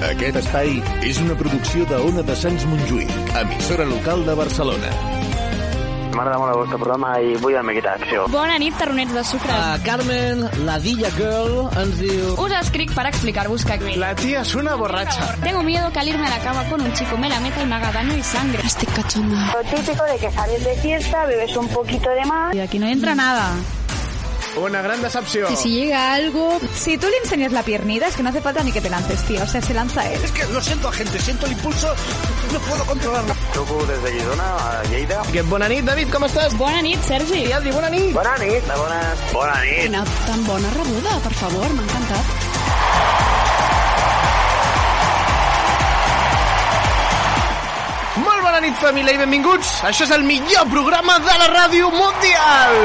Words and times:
Aquest 0.00 0.38
espai 0.40 0.78
és 1.04 1.18
una 1.20 1.34
producció 1.36 1.84
de 1.90 1.98
Ona 2.08 2.22
de 2.24 2.32
Sants 2.32 2.62
Montjuïc, 2.70 3.10
emissora 3.36 3.84
local 3.84 4.22
de 4.24 4.32
Barcelona. 4.38 4.92
M'agrada 6.14 6.38
molt 6.40 6.54
el 6.54 6.56
vostre 6.56 6.78
programa 6.80 7.10
i 7.20 7.34
vull 7.42 7.58
el 7.58 7.66
Mequita 7.68 7.92
Acció. 7.98 8.24
Bona 8.32 8.56
nit, 8.58 8.72
tarronets 8.80 9.12
de 9.12 9.24
sucre. 9.28 9.52
Uh, 9.52 9.76
Carmen, 9.84 10.46
la 10.64 10.78
Dilla 10.80 11.10
Girl, 11.18 11.68
ens 11.82 12.00
diu... 12.00 12.32
Us 12.40 12.54
escric 12.62 12.94
para 12.96 13.12
explicar-vos 13.12 13.66
que... 13.68 13.76
La 14.00 14.14
tía 14.16 14.40
es 14.40 14.54
una 14.56 14.74
borracha. 14.74 15.36
Tengo 15.44 15.62
miedo 15.62 15.92
que 15.92 16.00
al 16.00 16.08
irme 16.08 16.26
a 16.26 16.30
la 16.30 16.40
cama 16.40 16.64
con 16.70 16.80
un 16.80 16.92
chico 16.94 17.18
me 17.18 17.28
la 17.28 17.38
meta 17.40 17.62
y 17.62 17.66
me 17.66 17.74
haga 17.74 17.92
daño 17.92 18.16
y 18.16 18.22
sangre. 18.22 18.62
Estoy 18.64 18.88
cachonda. 18.88 19.52
Lo 19.52 19.62
típico 19.68 20.04
de 20.04 20.16
que 20.16 20.30
sales 20.32 20.64
de 20.64 20.74
fiesta, 20.76 21.26
bebes 21.26 21.56
un 21.56 21.68
poquito 21.68 22.08
de 22.08 22.24
más. 22.24 22.54
Y 22.54 22.60
aquí 22.60 22.78
no 22.78 22.88
entra 22.88 23.14
nada. 23.14 23.52
Una 24.56 24.82
gran 24.82 25.00
decepción. 25.00 25.52
Y 25.52 25.56
si 25.56 25.70
llega 25.70 26.12
algo... 26.12 26.58
Si 26.74 26.98
tú 26.98 27.06
le 27.08 27.16
enseñas 27.18 27.52
la 27.52 27.62
piernita, 27.62 28.08
es 28.08 28.16
que 28.16 28.22
no 28.22 28.30
hace 28.30 28.40
falta 28.40 28.62
ni 28.62 28.72
que 28.72 28.80
te 28.80 28.90
lances, 28.90 29.22
tío. 29.24 29.42
O 29.42 29.46
sea, 29.46 29.62
se 29.62 29.72
lanza 29.72 30.04
él. 30.10 30.20
Es 30.22 30.32
que 30.32 30.44
lo 30.46 30.60
siento, 30.60 30.90
gente, 30.90 31.18
siento 31.20 31.46
el 31.46 31.52
impulso, 31.52 31.94
no 32.52 32.58
puedo 32.60 32.84
controlarlo. 32.84 33.34
Truco 33.52 33.86
des 33.86 34.02
de 34.02 34.12
Girona, 34.12 34.56
a 34.56 34.82
Lleida. 34.84 35.22
Que 35.32 35.42
bona 35.42 35.68
nit, 35.68 35.84
David, 35.84 36.10
com 36.12 36.24
estàs? 36.26 36.56
Bona 36.58 36.82
nit, 36.82 37.00
Sergi. 37.06 37.44
I 37.46 37.52
Adri, 37.52 37.70
bona 37.72 37.90
nit. 37.90 38.12
Bona 38.12 38.36
nit. 38.38 38.64
De 38.66 38.76
bones. 38.76 39.24
Bona 39.32 39.60
nit. 39.62 39.82
Quina 39.86 40.04
tan 40.26 40.44
bona 40.46 40.70
rebuda, 40.76 41.18
per 41.22 41.34
favor, 41.34 41.68
m'ha 41.76 41.82
encantat. 41.86 42.24
Molt 48.20 48.42
bona 48.42 48.60
nit, 48.60 48.74
família, 48.82 49.14
i 49.14 49.22
benvinguts. 49.22 49.78
Això 49.86 50.04
és 50.08 50.16
el 50.18 50.26
millor 50.26 50.66
programa 50.74 51.20
de 51.22 51.38
la 51.44 51.48
ràdio 51.54 51.90
mundial. 51.94 52.76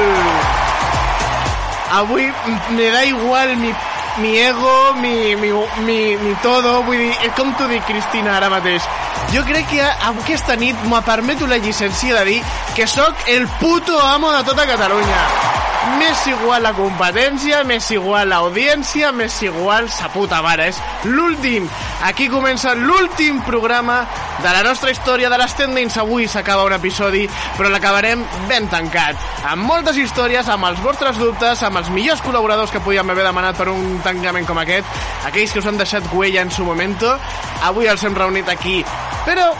Avui 1.92 2.32
me 2.70 2.90
da 2.90 3.04
igual 3.04 3.56
mi, 3.56 3.72
mi 4.18 4.38
ego, 4.38 4.94
mi, 4.94 5.36
mi, 5.36 5.52
mi, 5.84 6.16
mi 6.16 6.34
todo, 6.42 6.82
vull 6.82 6.98
dir, 6.98 7.32
com 7.36 7.52
t'ho 7.54 7.68
dic, 7.70 7.84
Cristina, 7.86 8.36
ara 8.36 8.50
mateix. 8.50 8.86
Jo 9.34 9.42
crec 9.46 9.68
que 9.70 9.82
aquesta 9.82 10.56
nit 10.56 10.86
me 10.90 11.02
permeto 11.06 11.46
la 11.46 11.58
llicència 11.58 12.18
de 12.20 12.24
dir 12.30 12.40
que 12.74 12.86
sóc 12.86 13.28
el 13.28 13.46
puto 13.60 14.00
amo 14.00 14.32
de 14.32 14.42
tota 14.44 14.66
Catalunya. 14.66 15.55
M'és 15.94 16.24
igual 16.26 16.64
la 16.66 16.72
competència, 16.74 17.60
m'és 17.64 17.86
igual 17.94 18.32
l'audiència, 18.32 19.12
m'és 19.14 19.36
igual 19.46 19.86
sa 19.90 20.08
puta 20.10 20.40
mare. 20.42 20.66
És 20.72 20.80
l'últim. 21.06 21.68
Aquí 22.08 22.26
comença 22.28 22.74
l'últim 22.74 23.38
programa 23.46 24.00
de 24.42 24.50
la 24.50 24.64
nostra 24.66 24.90
història 24.90 25.30
de 25.30 25.38
les 25.38 25.54
tendins. 25.54 25.96
Avui 26.02 26.26
s'acaba 26.28 26.66
un 26.66 26.74
episodi, 26.74 27.22
però 27.56 27.70
l'acabarem 27.70 28.24
ben 28.50 28.66
tancat. 28.72 29.22
Amb 29.46 29.62
moltes 29.70 29.96
històries, 30.02 30.50
amb 30.50 30.66
els 30.72 30.82
vostres 30.82 31.22
dubtes, 31.22 31.62
amb 31.62 31.78
els 31.78 31.90
millors 31.94 32.22
col·laboradors 32.26 32.74
que 32.74 32.82
podíem 32.82 33.14
haver 33.14 33.28
demanat 33.30 33.56
per 33.56 33.70
un 33.70 34.00
tancament 34.02 34.46
com 34.50 34.58
aquest, 34.58 34.90
aquells 35.30 35.54
que 35.54 35.62
us 35.62 35.70
han 35.70 35.78
deixat 35.78 36.10
huella 36.12 36.42
en 36.42 36.50
su 36.50 36.66
momento. 36.66 37.14
Avui 37.62 37.86
els 37.86 38.02
hem 38.04 38.18
reunit 38.18 38.50
aquí. 38.50 38.82
Però 39.26 39.52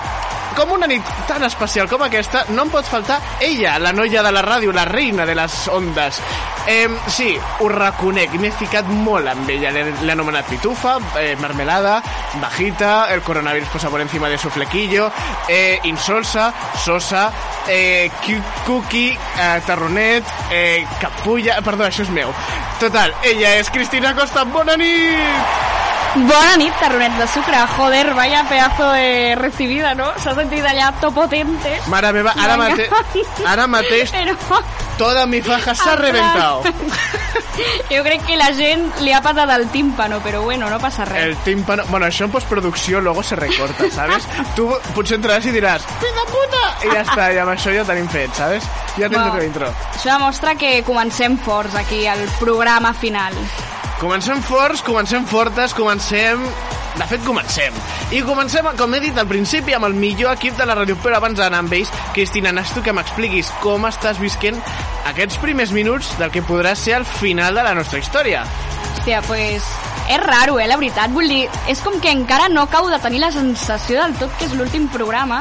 com 0.56 0.72
una 0.72 0.86
nit 0.88 1.04
tan 1.28 1.44
especial 1.44 1.88
com 1.90 2.02
aquesta, 2.06 2.46
no 2.56 2.64
em 2.64 2.70
pot 2.72 2.86
faltar 2.88 3.18
ella, 3.44 3.76
la 3.78 3.92
noia 3.92 4.22
de 4.24 4.32
la 4.32 4.42
ràdio, 4.44 4.72
la 4.72 4.86
reina 4.88 5.26
de 5.28 5.34
les 5.36 5.56
ondes. 5.68 6.20
Eh, 6.66 6.88
sí, 7.12 7.28
ho 7.60 7.68
reconec, 7.70 8.32
m'he 8.40 8.50
ficat 8.56 8.88
molt 8.88 9.28
amb 9.30 9.50
ella. 9.52 9.70
L'he 9.70 10.12
anomenat 10.16 10.48
pitufa, 10.50 10.96
eh, 11.20 11.36
mermelada, 11.38 12.00
bajita, 12.40 13.12
el 13.14 13.22
coronavirus 13.22 13.68
posa 13.68 13.90
por 13.90 14.00
encima 14.00 14.28
de 14.28 14.38
su 14.38 14.50
flequillo, 14.50 15.10
eh, 15.48 15.78
insolsa, 15.84 16.52
sosa, 16.82 17.30
eh, 17.68 18.10
cookie, 18.66 19.12
eh, 19.12 19.60
tarronet, 19.66 20.24
eh, 20.50 20.86
capulla... 21.00 21.60
Perdó, 21.62 21.84
això 21.84 22.02
és 22.02 22.10
meu. 22.10 22.32
Total, 22.80 23.14
ella 23.22 23.56
és 23.60 23.70
Cristina 23.70 24.14
Costa. 24.14 24.44
Bona 24.44 24.76
nit! 24.76 25.85
Bona 26.16 26.56
nit, 26.56 26.72
tarronets 26.80 27.18
de 27.18 27.26
sucre. 27.28 27.58
Joder, 27.76 28.14
vaya 28.14 28.44
pedazo 28.48 28.90
de 28.92 29.34
recibida, 29.36 29.94
¿no? 29.94 30.06
S'ha 30.22 30.32
sentit 30.34 30.64
allà 30.64 30.90
to 31.00 31.10
potente. 31.12 31.74
Mare 31.92 32.12
meva, 32.16 32.32
ara, 32.40 32.56
mate 32.56 32.88
ara 33.44 33.66
mateix 33.68 34.10
Però 34.14 34.34
toda 34.96 35.26
mi 35.26 35.42
faja 35.42 35.74
s'ha 35.74 35.92
Atrás. 35.92 36.00
reventado. 36.00 36.62
jo 37.90 38.02
crec 38.06 38.24
que 38.24 38.36
la 38.36 38.48
gent 38.56 38.88
li 39.04 39.12
ha 39.12 39.20
patat 39.20 39.50
el 39.58 39.68
tímpano, 39.68 40.20
però 40.24 40.40
bueno, 40.42 40.70
no 40.70 40.78
passa 40.80 41.04
res. 41.04 41.22
El 41.26 41.36
tímpano... 41.44 41.84
Bueno, 41.88 42.06
això 42.06 42.24
en 42.24 42.30
postproducció 42.32 43.00
luego 43.00 43.22
se 43.22 43.36
recorta, 43.36 43.90
¿sabes? 43.90 44.24
Tu 44.56 44.66
potser 44.94 45.18
entraràs 45.20 45.44
i 45.46 45.52
diràs 45.52 45.84
«Fill 46.00 46.16
de 46.16 46.26
puta!» 46.32 46.64
I 46.86 46.94
ja 46.94 47.02
està, 47.04 47.28
i 47.34 47.38
amb 47.44 47.52
això 47.52 47.72
ja 47.76 47.84
tenim 47.84 48.08
fet, 48.08 48.32
¿sabes? 48.34 48.64
Ja 48.96 49.10
tens 49.10 49.20
Wow. 49.20 49.26
el 49.34 49.38
teu 49.38 49.46
intro. 49.50 49.68
Això 49.94 50.12
demostra 50.16 50.54
que 50.56 50.82
comencem 50.82 51.36
forts 51.36 51.74
aquí 51.76 52.06
al 52.06 52.24
programa 52.40 52.94
final. 52.94 53.36
Comencem 53.96 54.42
forts, 54.44 54.82
comencem 54.84 55.24
fortes, 55.24 55.72
comencem... 55.72 56.42
De 56.96 57.04
fet, 57.08 57.22
comencem. 57.24 57.72
I 58.12 58.22
comencem, 58.24 58.64
com 58.76 58.94
he 58.96 59.00
dit 59.00 59.16
al 59.20 59.28
principi, 59.28 59.72
amb 59.76 59.88
el 59.88 59.96
millor 59.96 60.32
equip 60.36 60.56
de 60.56 60.66
la 60.68 60.76
ràdio. 60.76 60.96
Però 61.00 61.16
abans 61.16 61.36
d'anar 61.36 61.62
amb 61.64 61.72
ells, 61.76 61.92
Cristina, 62.16 62.52
necessito 62.56 62.82
que 62.84 62.94
m'expliquis 62.96 63.50
com 63.64 63.84
estàs 63.88 64.20
visquent 64.20 64.60
aquests 65.08 65.40
primers 65.40 65.72
minuts 65.76 66.12
del 66.20 66.32
que 66.32 66.44
podrà 66.44 66.74
ser 66.76 66.98
el 66.98 67.08
final 67.08 67.56
de 67.56 67.64
la 67.64 67.74
nostra 67.76 68.00
història. 68.00 68.44
Hòstia, 68.92 69.22
pues... 69.28 69.68
És 70.06 70.20
raro, 70.22 70.60
eh, 70.60 70.68
la 70.68 70.76
veritat. 70.78 71.10
Vull 71.16 71.32
dir, 71.32 71.44
és 71.72 71.80
com 71.82 71.96
que 72.00 72.12
encara 72.12 72.50
no 72.52 72.62
acabo 72.68 72.92
de 72.92 73.00
tenir 73.02 73.24
la 73.24 73.32
sensació 73.34 74.04
del 74.04 74.14
tot 74.20 74.36
que 74.38 74.46
és 74.46 74.54
l'últim 74.54 74.86
programa, 74.92 75.40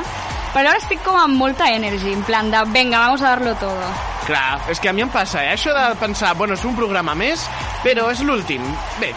però 0.56 0.72
ara 0.72 0.80
estic 0.80 1.02
com 1.04 1.18
amb 1.20 1.36
molta 1.36 1.68
energy, 1.76 2.14
en 2.16 2.22
plan 2.24 2.48
de, 2.52 2.62
venga, 2.72 3.02
vamos 3.04 3.22
a 3.22 3.34
darlo 3.34 3.56
todo. 3.60 3.90
Clar, 4.26 4.62
és 4.72 4.80
que 4.80 4.90
a 4.90 4.94
mi 4.96 5.04
em 5.04 5.12
passa, 5.12 5.44
eh? 5.44 5.52
Això 5.54 5.74
de 5.76 5.84
pensar, 6.00 6.32
bueno, 6.40 6.56
és 6.56 6.64
un 6.66 6.78
programa 6.80 7.14
més, 7.14 7.44
però 7.84 8.08
és 8.14 8.24
l'últim. 8.26 8.64
Bé, 9.02 9.12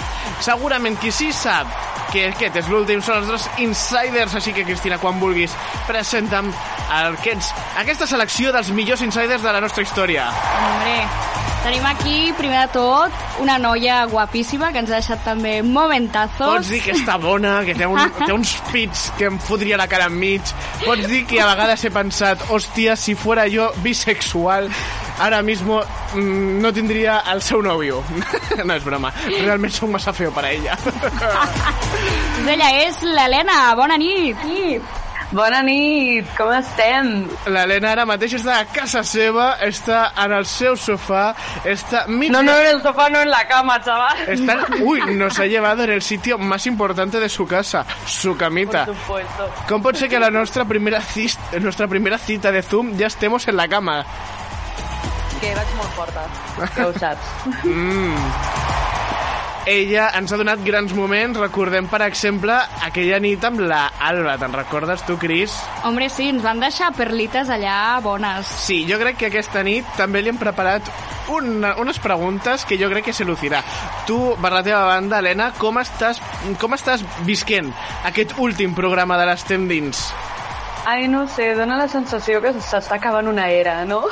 segurament 0.44 0.98
qui 1.00 1.14
sí 1.14 1.30
sap 1.32 1.70
que 2.12 2.28
aquest 2.30 2.56
és 2.62 2.68
l'últim 2.72 3.02
són 3.04 3.20
els 3.20 3.28
dos 3.30 3.46
insiders, 3.62 4.34
així 4.38 4.54
que, 4.56 4.64
Cristina, 4.66 4.98
quan 5.00 5.20
vulguis, 5.20 5.54
presenta'm 5.88 6.50
aquests, 6.88 7.52
aquesta 7.82 8.08
selecció 8.08 8.52
dels 8.54 8.72
millors 8.74 9.04
insiders 9.04 9.44
de 9.44 9.52
la 9.52 9.60
nostra 9.64 9.84
història. 9.84 10.28
Hombre, 10.56 10.94
tenim 11.66 11.84
aquí, 11.90 12.16
primer 12.38 12.64
de 12.66 12.72
tot, 12.78 13.24
una 13.44 13.58
noia 13.60 14.00
guapíssima 14.08 14.72
que 14.72 14.80
ens 14.82 14.92
ha 14.92 15.02
deixat 15.02 15.24
també 15.26 15.58
momentazos. 15.62 16.40
Pots 16.40 16.72
dir 16.72 16.80
que 16.86 16.96
està 16.96 17.18
bona, 17.20 17.58
que 17.66 17.76
té, 17.76 17.88
un, 17.88 18.00
té 18.22 18.30
uns 18.32 18.56
pits 18.72 19.08
que 19.18 19.28
em 19.28 19.38
fotria 19.42 19.80
la 19.80 19.88
cara 19.90 20.08
enmig. 20.08 20.54
Pots 20.84 21.04
dir 21.10 21.24
que 21.28 21.40
a 21.44 21.46
vegades 21.50 21.82
he 21.84 21.90
pensat, 21.92 22.40
hòstia, 22.48 22.94
si 22.96 23.12
fuera 23.14 23.44
jo 23.52 23.68
bisexual, 23.84 24.70
ara 25.20 25.42
mismo 25.44 25.82
mm, 26.14 26.60
no 26.62 26.72
tindria 26.72 27.18
el 27.32 27.42
seu 27.44 27.60
nòvio. 27.62 28.00
no 28.64 28.74
és 28.74 28.86
broma, 28.86 29.12
realment 29.28 29.74
sóc 29.74 29.92
massa 29.92 30.14
feo 30.16 30.32
per 30.32 30.46
a 30.48 30.54
ella. 30.54 30.78
Ella 32.48 32.70
és 32.80 33.02
l'Helena, 33.04 33.58
bona 33.76 33.98
nit. 34.00 34.40
nit. 34.48 35.07
Bona 35.30 35.58
nit, 35.60 36.24
com 36.38 36.48
estem? 36.56 37.08
L'Helena 37.52 37.90
ara 37.92 38.06
mateix 38.08 38.38
està 38.38 38.54
a 38.62 38.66
casa 38.72 39.02
seva, 39.04 39.50
està 39.60 40.06
en 40.24 40.32
el 40.38 40.46
seu 40.48 40.76
sofà, 40.80 41.34
està... 41.68 42.06
Mig... 42.08 42.32
No, 42.32 42.40
no, 42.46 42.54
en 42.56 42.70
el 42.70 42.80
sofá, 42.80 43.10
no 43.12 43.20
en 43.20 43.28
la 43.28 43.42
cama, 43.50 43.76
chaval. 43.84 44.22
Está... 44.32 44.56
Uy, 44.80 45.02
nos 45.18 45.38
ha 45.38 45.44
llevado 45.44 45.84
en 45.84 45.92
el 45.98 46.00
sitio 46.00 46.38
más 46.38 46.66
importante 46.66 47.20
de 47.20 47.28
su 47.28 47.46
casa, 47.46 47.84
su 48.06 48.38
camita. 48.38 48.86
Por 48.86 48.96
supuesto. 48.96 49.50
Com 49.68 49.84
pot 49.84 50.00
ser 50.00 50.08
que 50.08 50.18
la 50.18 50.30
nostra 50.32 50.64
primera, 50.64 51.02
cis... 51.02 51.36
nuestra 51.60 51.88
primera 51.88 52.16
cita 52.16 52.50
de 52.50 52.62
Zoom 52.62 52.96
ja 52.96 53.12
estemos 53.12 53.46
en 53.48 53.56
la 53.56 53.68
cama? 53.68 54.00
Que 55.42 55.52
vaig 55.54 55.76
molt 55.76 55.92
forta, 55.92 56.24
que 56.74 56.88
ho 56.88 56.92
saps. 56.96 58.76
Ella 59.68 60.06
ens 60.16 60.32
ha 60.32 60.38
donat 60.40 60.62
grans 60.64 60.94
moments, 60.96 61.36
recordem, 61.36 61.84
per 61.92 61.98
exemple, 62.06 62.54
aquella 62.86 63.18
nit 63.20 63.42
amb 63.44 63.60
la 63.68 63.82
Alba. 64.00 64.38
Te'n 64.40 64.54
recordes 64.56 65.02
tu, 65.04 65.18
Cris? 65.20 65.52
Hombre, 65.84 66.06
sí, 66.08 66.30
ens 66.32 66.40
van 66.40 66.62
deixar 66.62 66.88
perlites 66.96 67.50
allà 67.52 67.98
bones. 68.00 68.48
Sí, 68.64 68.78
jo 68.88 68.96
crec 68.96 69.18
que 69.20 69.28
aquesta 69.28 69.60
nit 69.66 69.84
també 69.98 70.22
li 70.22 70.32
hem 70.32 70.40
preparat 70.40 70.88
una, 71.36 71.74
unes 71.82 72.00
preguntes 72.00 72.64
que 72.64 72.78
jo 72.80 72.88
crec 72.88 73.10
que 73.10 73.12
se 73.12 73.26
lucirà. 73.28 73.60
Tu, 74.08 74.16
per 74.40 74.54
la 74.54 74.62
teva 74.64 74.86
banda, 74.88 75.18
Helena, 75.20 75.50
com 75.60 75.76
estàs, 75.82 76.22
com 76.62 76.72
estàs 76.72 77.04
visquent 77.28 77.68
aquest 78.08 78.38
últim 78.40 78.72
programa 78.72 79.20
de 79.20 79.26
l'Estem 79.28 79.68
Dins? 79.68 80.06
Ai, 80.88 81.10
no 81.12 81.26
sé, 81.28 81.50
dona 81.58 81.76
la 81.76 81.90
sensació 81.92 82.40
que 82.40 82.54
s'està 82.56 82.96
acabant 82.96 83.28
una 83.28 83.50
era, 83.52 83.82
no? 83.84 84.06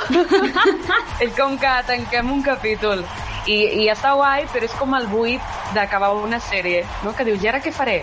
és 1.25 1.33
com 1.33 1.57
que 1.57 1.73
tanquem 1.89 2.29
un 2.29 2.45
capítol 2.45 3.01
i, 3.47 3.57
i 3.83 3.87
està 3.91 4.13
guai, 4.17 4.45
però 4.51 4.67
és 4.67 4.75
com 4.79 4.93
el 4.97 5.07
buit 5.11 5.41
d'acabar 5.75 6.11
una 6.19 6.39
sèrie, 6.43 6.83
no? 7.03 7.15
Que 7.15 7.25
dius, 7.27 7.41
i 7.43 7.49
ara 7.51 7.63
què 7.63 7.73
faré? 7.73 8.01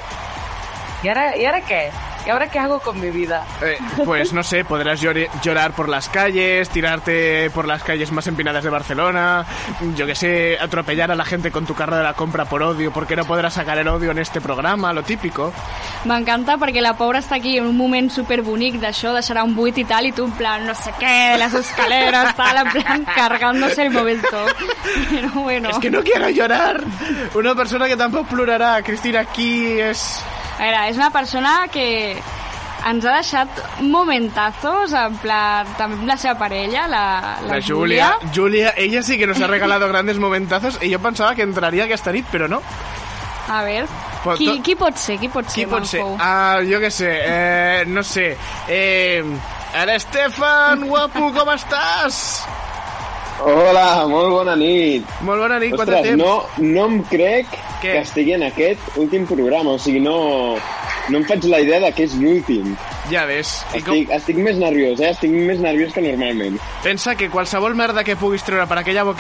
I 1.04 1.12
ara, 1.12 1.30
i 1.36 1.46
ara 1.46 1.60
què? 1.64 1.84
¿Y 2.26 2.30
ahora 2.30 2.48
qué 2.50 2.58
hago 2.58 2.80
con 2.80 2.98
mi 3.00 3.10
vida? 3.10 3.44
Eh, 3.62 3.76
pues 4.04 4.32
no 4.32 4.42
sé, 4.42 4.64
podrás 4.64 5.02
llor- 5.02 5.28
llorar 5.42 5.72
por 5.72 5.88
las 5.90 6.08
calles, 6.08 6.68
tirarte 6.70 7.50
por 7.50 7.66
las 7.68 7.82
calles 7.82 8.10
más 8.12 8.26
empinadas 8.26 8.64
de 8.64 8.70
Barcelona, 8.70 9.44
yo 9.94 10.06
que 10.06 10.14
sé, 10.14 10.56
atropellar 10.58 11.10
a 11.10 11.14
la 11.16 11.24
gente 11.26 11.50
con 11.50 11.66
tu 11.66 11.74
carro 11.74 11.96
de 11.96 12.02
la 12.02 12.14
compra 12.14 12.46
por 12.46 12.62
odio, 12.62 12.92
porque 12.92 13.14
no 13.14 13.24
podrás 13.26 13.52
sacar 13.54 13.76
el 13.76 13.88
odio 13.88 14.10
en 14.10 14.18
este 14.18 14.40
programa, 14.40 14.92
lo 14.94 15.02
típico. 15.02 15.52
M'encanta 16.04 16.56
perquè 16.60 16.80
la 16.84 16.94
pobra 16.96 17.20
està 17.20 17.36
aquí 17.40 17.56
en 17.58 17.66
un 17.68 17.76
moment 17.76 18.08
superbonic 18.12 18.76
d'això, 18.80 19.12
deixarà 19.16 19.44
un 19.44 19.54
buit 19.56 19.76
i 19.80 19.84
tal, 19.88 20.06
i 20.08 20.12
tu 20.12 20.24
en 20.24 20.32
plan, 20.36 20.64
no 20.66 20.74
sé 20.74 20.92
què, 21.00 21.32
de 21.34 21.38
les 21.44 21.54
escaleres, 21.60 22.34
tal, 22.36 22.56
en 22.64 22.72
plan, 22.72 23.04
cargándose 23.14 23.82
el 23.82 23.90
momento. 23.90 24.44
Pero 25.10 25.28
bueno. 25.44 25.70
Es 25.70 25.78
que 25.78 25.90
no 25.90 26.02
quiero 26.02 26.28
llorar. 26.30 26.82
Una 27.34 27.54
persona 27.54 27.86
que 27.86 27.96
tampoco 27.96 28.24
plorará, 28.34 28.82
Cristina, 28.82 29.20
aquí 29.20 29.78
es... 29.80 30.22
A 30.58 30.62
veure, 30.62 30.88
és 30.88 30.96
una 30.96 31.10
persona 31.10 31.66
que 31.72 31.86
ens 32.84 33.04
ha 33.04 33.14
deixat 33.16 33.60
momentazos, 33.80 34.92
en 34.92 35.16
plan, 35.22 35.68
també 35.78 35.98
amb 36.00 36.08
la 36.08 36.16
seva 36.20 36.36
parella, 36.38 36.86
la, 36.90 37.04
la, 37.42 37.54
La 37.56 37.60
Júlia, 37.64 38.10
Júlia, 38.34 38.74
ella 38.76 39.02
sí 39.02 39.18
que 39.18 39.26
nos 39.26 39.40
ha 39.40 39.46
regalado 39.48 39.88
grandes 39.88 40.18
momentazos 40.18 40.78
y 40.82 40.90
yo 40.90 41.00
pensaba 41.00 41.34
que 41.34 41.42
entraría 41.42 41.84
aquesta 41.84 42.12
nit, 42.12 42.26
però 42.30 42.48
no. 42.48 42.60
A 43.48 43.62
veure, 43.64 43.88
Però 44.24 44.36
qui, 44.40 44.60
qui 44.64 44.74
pot 44.74 44.96
ser? 44.96 45.18
Qui 45.20 45.28
pot 45.28 45.48
ser, 45.52 45.64
Qui 45.64 45.66
pot 45.68 45.84
ser? 45.88 46.00
Ah, 46.18 46.60
jo 46.64 46.80
què 46.80 46.88
sé, 46.92 47.10
eh, 47.12 47.84
no 47.86 48.02
sé. 48.02 48.30
Eh, 48.72 49.20
ara, 49.76 49.98
Estefan, 50.00 50.86
guapo, 50.88 51.28
com 51.36 51.50
estàs? 51.52 52.22
Hola, 53.42 54.06
molt 54.08 54.30
bona 54.30 54.54
nit. 54.56 55.04
Molt 55.26 55.40
bona 55.42 55.58
nit, 55.58 55.74
quant 55.74 55.88
de 55.90 56.00
temps? 56.04 56.16
no, 56.20 56.44
no 56.62 56.84
em 56.86 57.00
crec 57.10 57.50
Què? 57.82 57.90
que 57.90 57.98
estigui 58.04 58.32
en 58.36 58.44
aquest 58.46 58.94
últim 58.96 59.26
programa, 59.26 59.74
o 59.74 59.78
sigui, 59.82 60.00
no, 60.00 60.54
no 61.10 61.18
em 61.18 61.24
faig 61.28 61.44
la 61.50 61.58
idea 61.60 61.80
de 61.82 61.90
que 61.92 62.06
és 62.06 62.14
l'últim. 62.16 62.76
Ja 63.10 63.26
ves. 63.28 63.50
I 63.74 63.82
com, 63.82 63.92
Estic, 63.98 64.14
estic 64.16 64.38
més 64.40 64.56
nerviós, 64.56 65.02
eh? 65.02 65.10
Estic 65.12 65.34
més 65.34 65.58
nerviós 65.60 65.92
que 65.92 66.00
normalment. 66.06 66.56
pensa 66.82 67.16
que 67.18 67.28
qualsevol 67.28 67.74
merda 67.74 68.04
que 68.04 68.16
puguis 68.16 68.44
treure 68.46 68.66
per 68.70 68.78
aquella 68.78 69.02
bo 69.04 69.14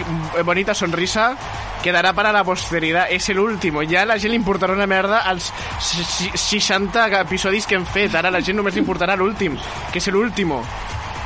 bonita 0.44 0.72
sonrisa 0.74 1.34
quedarà 1.82 2.14
para 2.14 2.32
la 2.32 2.44
posteridad. 2.44 3.10
És 3.10 3.28
l'últim. 3.34 3.76
Ja 3.90 4.02
a 4.02 4.06
la 4.06 4.16
gent 4.18 4.30
li 4.32 4.38
importarà 4.40 4.72
una 4.72 4.86
merda 4.86 5.20
els 5.30 5.52
si- 5.80 6.30
60 6.32 7.10
episodis 7.20 7.66
que 7.66 7.74
hem 7.74 7.84
fet. 7.84 8.14
Ara 8.14 8.28
a 8.28 8.32
la 8.32 8.40
gent 8.40 8.56
només 8.56 8.74
li 8.74 8.80
importarà 8.80 9.16
l'últim, 9.16 9.58
que 9.92 9.98
és 9.98 10.06
l'últim. 10.08 10.52
Home, 10.52 10.64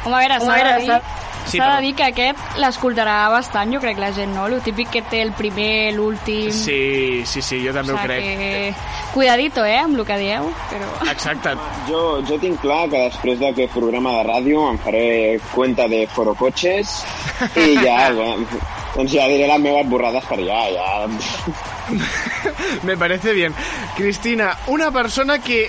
a 0.06 0.18
veure, 0.18 0.40
s'ha 0.40 0.56
de 0.64 0.80
dir... 0.80 1.00
Sí, 1.48 1.58
S'ha 1.58 1.68
de 1.76 1.82
dir 1.86 1.94
que 1.96 2.06
aquest 2.10 2.58
l'escoltarà 2.60 3.16
bastant, 3.32 3.72
jo 3.72 3.80
crec, 3.82 4.00
la 4.00 4.10
gent, 4.16 4.34
no? 4.36 4.48
Lo 4.52 4.60
típic 4.64 4.90
que 4.92 5.02
té 5.08 5.22
el 5.24 5.32
primer, 5.36 5.94
l'últim... 5.96 6.50
Sí, 6.52 7.24
sí, 7.28 7.42
sí, 7.42 7.60
jo 7.64 7.72
també 7.76 7.94
o 7.94 7.98
ho 7.98 8.04
crec. 8.04 8.26
que... 8.42 8.98
Cuidadito, 9.14 9.64
eh, 9.64 9.78
amb 9.80 9.98
el 9.98 10.04
que 10.06 10.18
dieu, 10.20 10.50
però... 10.70 10.90
Exacte. 11.10 11.54
Jo, 11.88 12.02
jo 12.28 12.38
tinc 12.42 12.60
clar 12.62 12.84
que 12.92 13.06
després 13.08 13.40
d'aquest 13.40 13.72
programa 13.76 14.18
de 14.18 14.26
ràdio 14.28 14.66
em 14.72 14.80
faré 14.84 15.06
cuenta 15.54 15.88
de 15.88 16.04
forocoches 16.12 16.98
i 17.56 17.70
ja, 17.80 18.10
bueno, 18.18 18.46
doncs 18.98 19.14
ja 19.14 19.28
diré 19.30 19.46
les 19.46 19.62
meves 19.62 19.86
borrades 19.86 20.26
per 20.26 20.40
allà, 20.40 20.64
ja... 20.74 20.86
Me 22.86 22.96
parece 22.98 23.32
bien. 23.32 23.54
Cristina, 23.96 24.50
una 24.66 24.90
persona 24.90 25.38
que, 25.38 25.68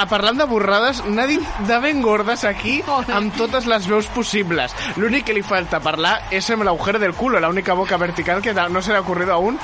a 0.00 0.06
parlant 0.08 0.40
de 0.40 0.46
borrades, 0.48 1.02
n'ha 1.04 1.26
dit 1.28 1.44
de 1.68 1.78
ben 1.84 2.00
gordes 2.02 2.46
aquí 2.48 2.80
amb 2.88 3.36
totes 3.36 3.68
les 3.68 3.86
veus 3.90 4.08
possibles. 4.16 4.74
L'únic 4.96 5.28
que 5.28 5.36
li 5.36 5.44
falta 5.44 5.82
parlar 5.84 6.16
és 6.32 6.48
amb 6.50 6.64
l'agujero 6.66 7.02
del 7.02 7.14
culo, 7.14 7.40
la 7.40 7.52
única 7.52 7.76
boca 7.78 8.00
vertical 8.00 8.42
que 8.42 8.56
no 8.56 8.82
se 8.82 8.92
le 8.92 8.98
ha 9.02 9.06
ocurrido 9.06 9.36
aún 9.36 9.60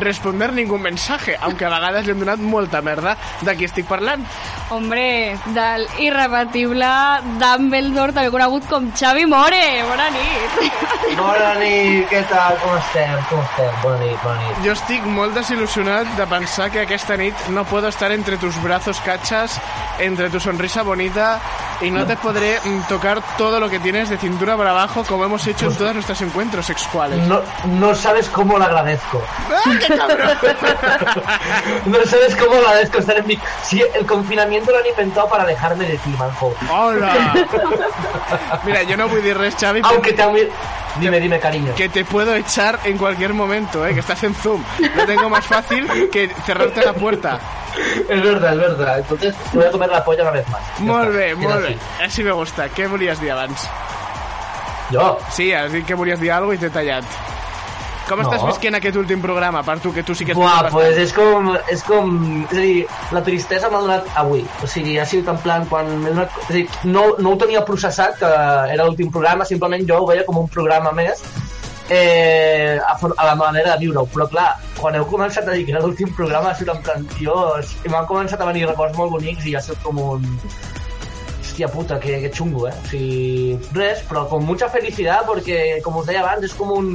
responder 0.00 0.52
ningún 0.52 0.82
mensaje, 0.82 1.36
aunque 1.40 1.64
a 1.64 1.72
vegades 1.72 2.06
li 2.06 2.14
hem 2.14 2.22
donat 2.22 2.42
molta 2.42 2.82
merda 2.82 3.16
de 3.40 3.56
qui 3.56 3.68
estic 3.68 3.86
parlant. 3.88 4.24
Hombre, 4.74 5.36
del 5.54 5.86
irrebatible 6.02 6.88
Dumbledore, 7.40 8.14
també 8.16 8.30
conegut 8.34 8.68
com 8.70 8.90
Xavi 8.96 9.26
More. 9.30 9.62
Bona 9.88 10.08
nit. 10.14 10.58
Bona 11.18 11.52
nit, 11.60 12.08
què 12.10 12.22
tal? 12.30 12.58
Com 12.62 12.76
estem? 12.78 13.16
Com 13.30 13.42
estem? 13.44 13.74
Bona 13.82 14.00
nit, 14.02 14.16
bona 14.24 14.38
nit. 14.42 14.62
Jo 14.66 14.76
estic 14.76 15.06
molt 15.18 15.36
desilusionat 15.38 16.14
de 16.18 16.28
pensar 16.30 16.70
que 16.74 16.84
aquesta 16.84 17.18
nit 17.20 17.48
no 17.54 17.66
puedo 17.68 17.88
estar 17.88 18.10
entre 18.12 18.38
tus 18.38 18.60
brazos 18.62 19.00
cachas, 19.04 19.60
entre 19.98 20.30
tu 20.30 20.40
sonrisa 20.40 20.82
bonita 20.82 21.40
y 21.80 21.90
no 21.90 22.06
te 22.06 22.16
podré 22.16 22.58
mm, 22.64 22.88
tocar 22.88 23.20
todo 23.36 23.60
lo 23.60 23.68
que 23.68 23.78
tienes 23.78 24.08
de 24.08 24.18
cintura 24.18 24.56
para 24.56 24.70
abajo 24.70 25.04
como 25.04 25.24
hemos 25.24 25.46
hecho 25.46 25.66
en 25.66 25.76
todos 25.76 25.94
nuestros 25.94 26.20
encuentros 26.22 26.66
sexuales. 26.66 27.26
No, 27.26 27.40
no 27.66 27.94
sabes 27.94 28.28
cómo 28.28 28.58
lo 28.58 28.64
agradezco. 28.64 29.22
No 31.86 31.98
sabes 32.06 32.34
cómo 32.36 32.54
lo 32.60 32.66
agradezco 32.68 32.98
estar 32.98 33.16
en 33.18 33.26
mi... 33.26 33.38
Sí, 33.62 33.82
el 33.94 34.06
confinamiento 34.06 34.70
lo 34.72 34.78
han 34.78 34.86
inventado 34.86 35.28
para 35.28 35.42
alejarme 35.44 35.84
de 35.86 35.98
ti, 35.98 36.10
Manjo. 36.18 36.54
¡Hola! 36.70 37.34
Mira, 38.64 38.82
yo 38.82 38.96
no 38.96 39.08
voy 39.08 39.20
a 39.20 39.22
decir 39.22 39.38
res, 39.38 39.54
Xavi, 39.58 39.80
Aunque 39.84 40.12
te... 40.12 40.22
ami- 40.24 40.48
Dime, 41.00 41.18
dime, 41.18 41.40
cariño. 41.40 41.74
que 41.74 41.88
te 41.88 42.04
puedo 42.04 42.34
echar 42.36 42.78
en 42.84 42.96
cualquier 42.96 43.34
momento, 43.34 43.84
¿eh? 43.84 43.94
que 43.94 43.98
estás 44.00 44.22
en 44.22 44.32
Zoom. 44.32 44.62
Lo 44.96 45.04
tengo 45.06 45.28
más 45.28 45.44
fácil 45.44 46.08
que 46.08 46.28
cerrarte 46.46 46.84
la 46.84 46.92
puerta. 46.92 47.40
Es 48.08 48.22
verdad, 48.22 48.52
es 48.52 48.58
verdad. 48.60 48.98
Entonces 49.00 49.34
te 49.50 49.58
voy 49.58 49.66
a 49.66 49.70
comer 49.72 49.88
la 49.90 50.04
polla 50.04 50.22
una 50.22 50.30
vez 50.30 50.48
más. 50.48 50.60
Molt 50.78 51.10
bé, 51.12 51.34
Queda 51.34 51.48
molt 51.48 51.62
bé. 51.62 51.68
así. 51.74 52.02
Així 52.04 52.22
me 52.22 52.30
gusta. 52.30 52.68
Què 52.70 52.86
volies 52.86 53.18
dir 53.20 53.32
abans? 53.32 53.66
Jo? 54.92 55.18
Sí, 55.34 55.52
has 55.52 55.72
dit 55.72 55.84
que 55.84 55.94
volies 55.98 56.20
dir 56.20 56.30
alguna 56.30 56.54
cosa 56.54 56.66
i 56.66 56.68
t'he 56.68 56.70
tallat. 56.78 57.04
Com 58.08 58.20
No. 58.20 58.26
estàs 58.26 58.44
visquent 58.44 58.76
aquest 58.76 58.96
últim 59.00 59.22
programa, 59.22 59.62
per 59.64 59.78
tu, 59.80 59.92
que 59.92 60.02
tu 60.04 60.14
sí 60.14 60.26
que 60.28 60.34
Buah, 60.36 60.68
pues 60.70 60.98
és 61.00 61.12
com, 61.16 61.54
és 61.72 61.82
com... 61.86 62.44
És 62.50 62.58
a 62.58 62.60
dir, 62.60 62.86
la 63.16 63.22
tristesa 63.24 63.70
m'ha 63.72 63.80
donat 63.80 64.10
avui. 64.20 64.44
O 64.62 64.68
sigui, 64.68 64.98
ha 64.98 65.06
sigut 65.08 65.28
en 65.32 65.40
plan 65.44 65.64
quan... 65.70 65.88
m'he 66.02 66.12
donat, 66.12 66.36
és 66.44 66.50
a 66.50 66.58
dir, 66.58 66.68
no, 66.84 67.06
no 67.18 67.32
ho 67.32 67.40
tenia 67.40 67.64
processat, 67.64 68.18
que 68.20 68.30
era 68.74 68.84
l'últim 68.84 69.10
programa, 69.14 69.48
simplement 69.48 69.86
jo 69.88 70.02
ho 70.02 70.08
veia 70.12 70.24
com 70.28 70.38
un 70.44 70.48
programa 70.52 70.92
més 70.92 71.24
eh, 71.88 72.78
a, 72.80 72.98
a 73.16 73.26
la 73.26 73.34
manera 73.34 73.72
de 73.74 73.86
viure-ho. 73.86 74.06
Però 74.12 74.28
clar, 74.28 74.50
quan 74.78 74.96
heu 74.98 75.06
començat 75.08 75.48
a 75.48 75.56
dir 75.56 75.64
que 75.66 75.74
era 75.76 75.82
l'últim 75.84 76.12
programa, 76.16 76.50
ha 76.50 76.58
sigut 76.58 76.76
en 76.76 76.82
plan, 76.84 77.08
dios, 77.18 77.76
i 77.84 77.92
m'han 77.92 78.08
començat 78.10 78.40
a 78.40 78.48
venir 78.50 78.68
records 78.68 78.96
molt 78.98 79.16
bonics 79.16 79.46
i 79.48 79.56
ha 79.56 79.64
sigut 79.64 79.82
com 79.84 80.00
un... 80.04 80.28
Hòstia 81.54 81.68
puta, 81.70 82.00
que, 82.00 82.16
que 82.18 82.30
xungo, 82.34 82.66
eh? 82.66 82.72
O 82.74 82.88
sigui, 82.90 83.58
res, 83.76 84.00
però 84.08 84.24
con 84.26 84.42
mucha 84.42 84.66
felicidad, 84.68 85.22
perquè, 85.22 85.78
com 85.84 86.00
us 86.00 86.08
deia 86.08 86.24
abans, 86.24 86.42
és 86.48 86.54
com 86.58 86.72
un... 86.74 86.88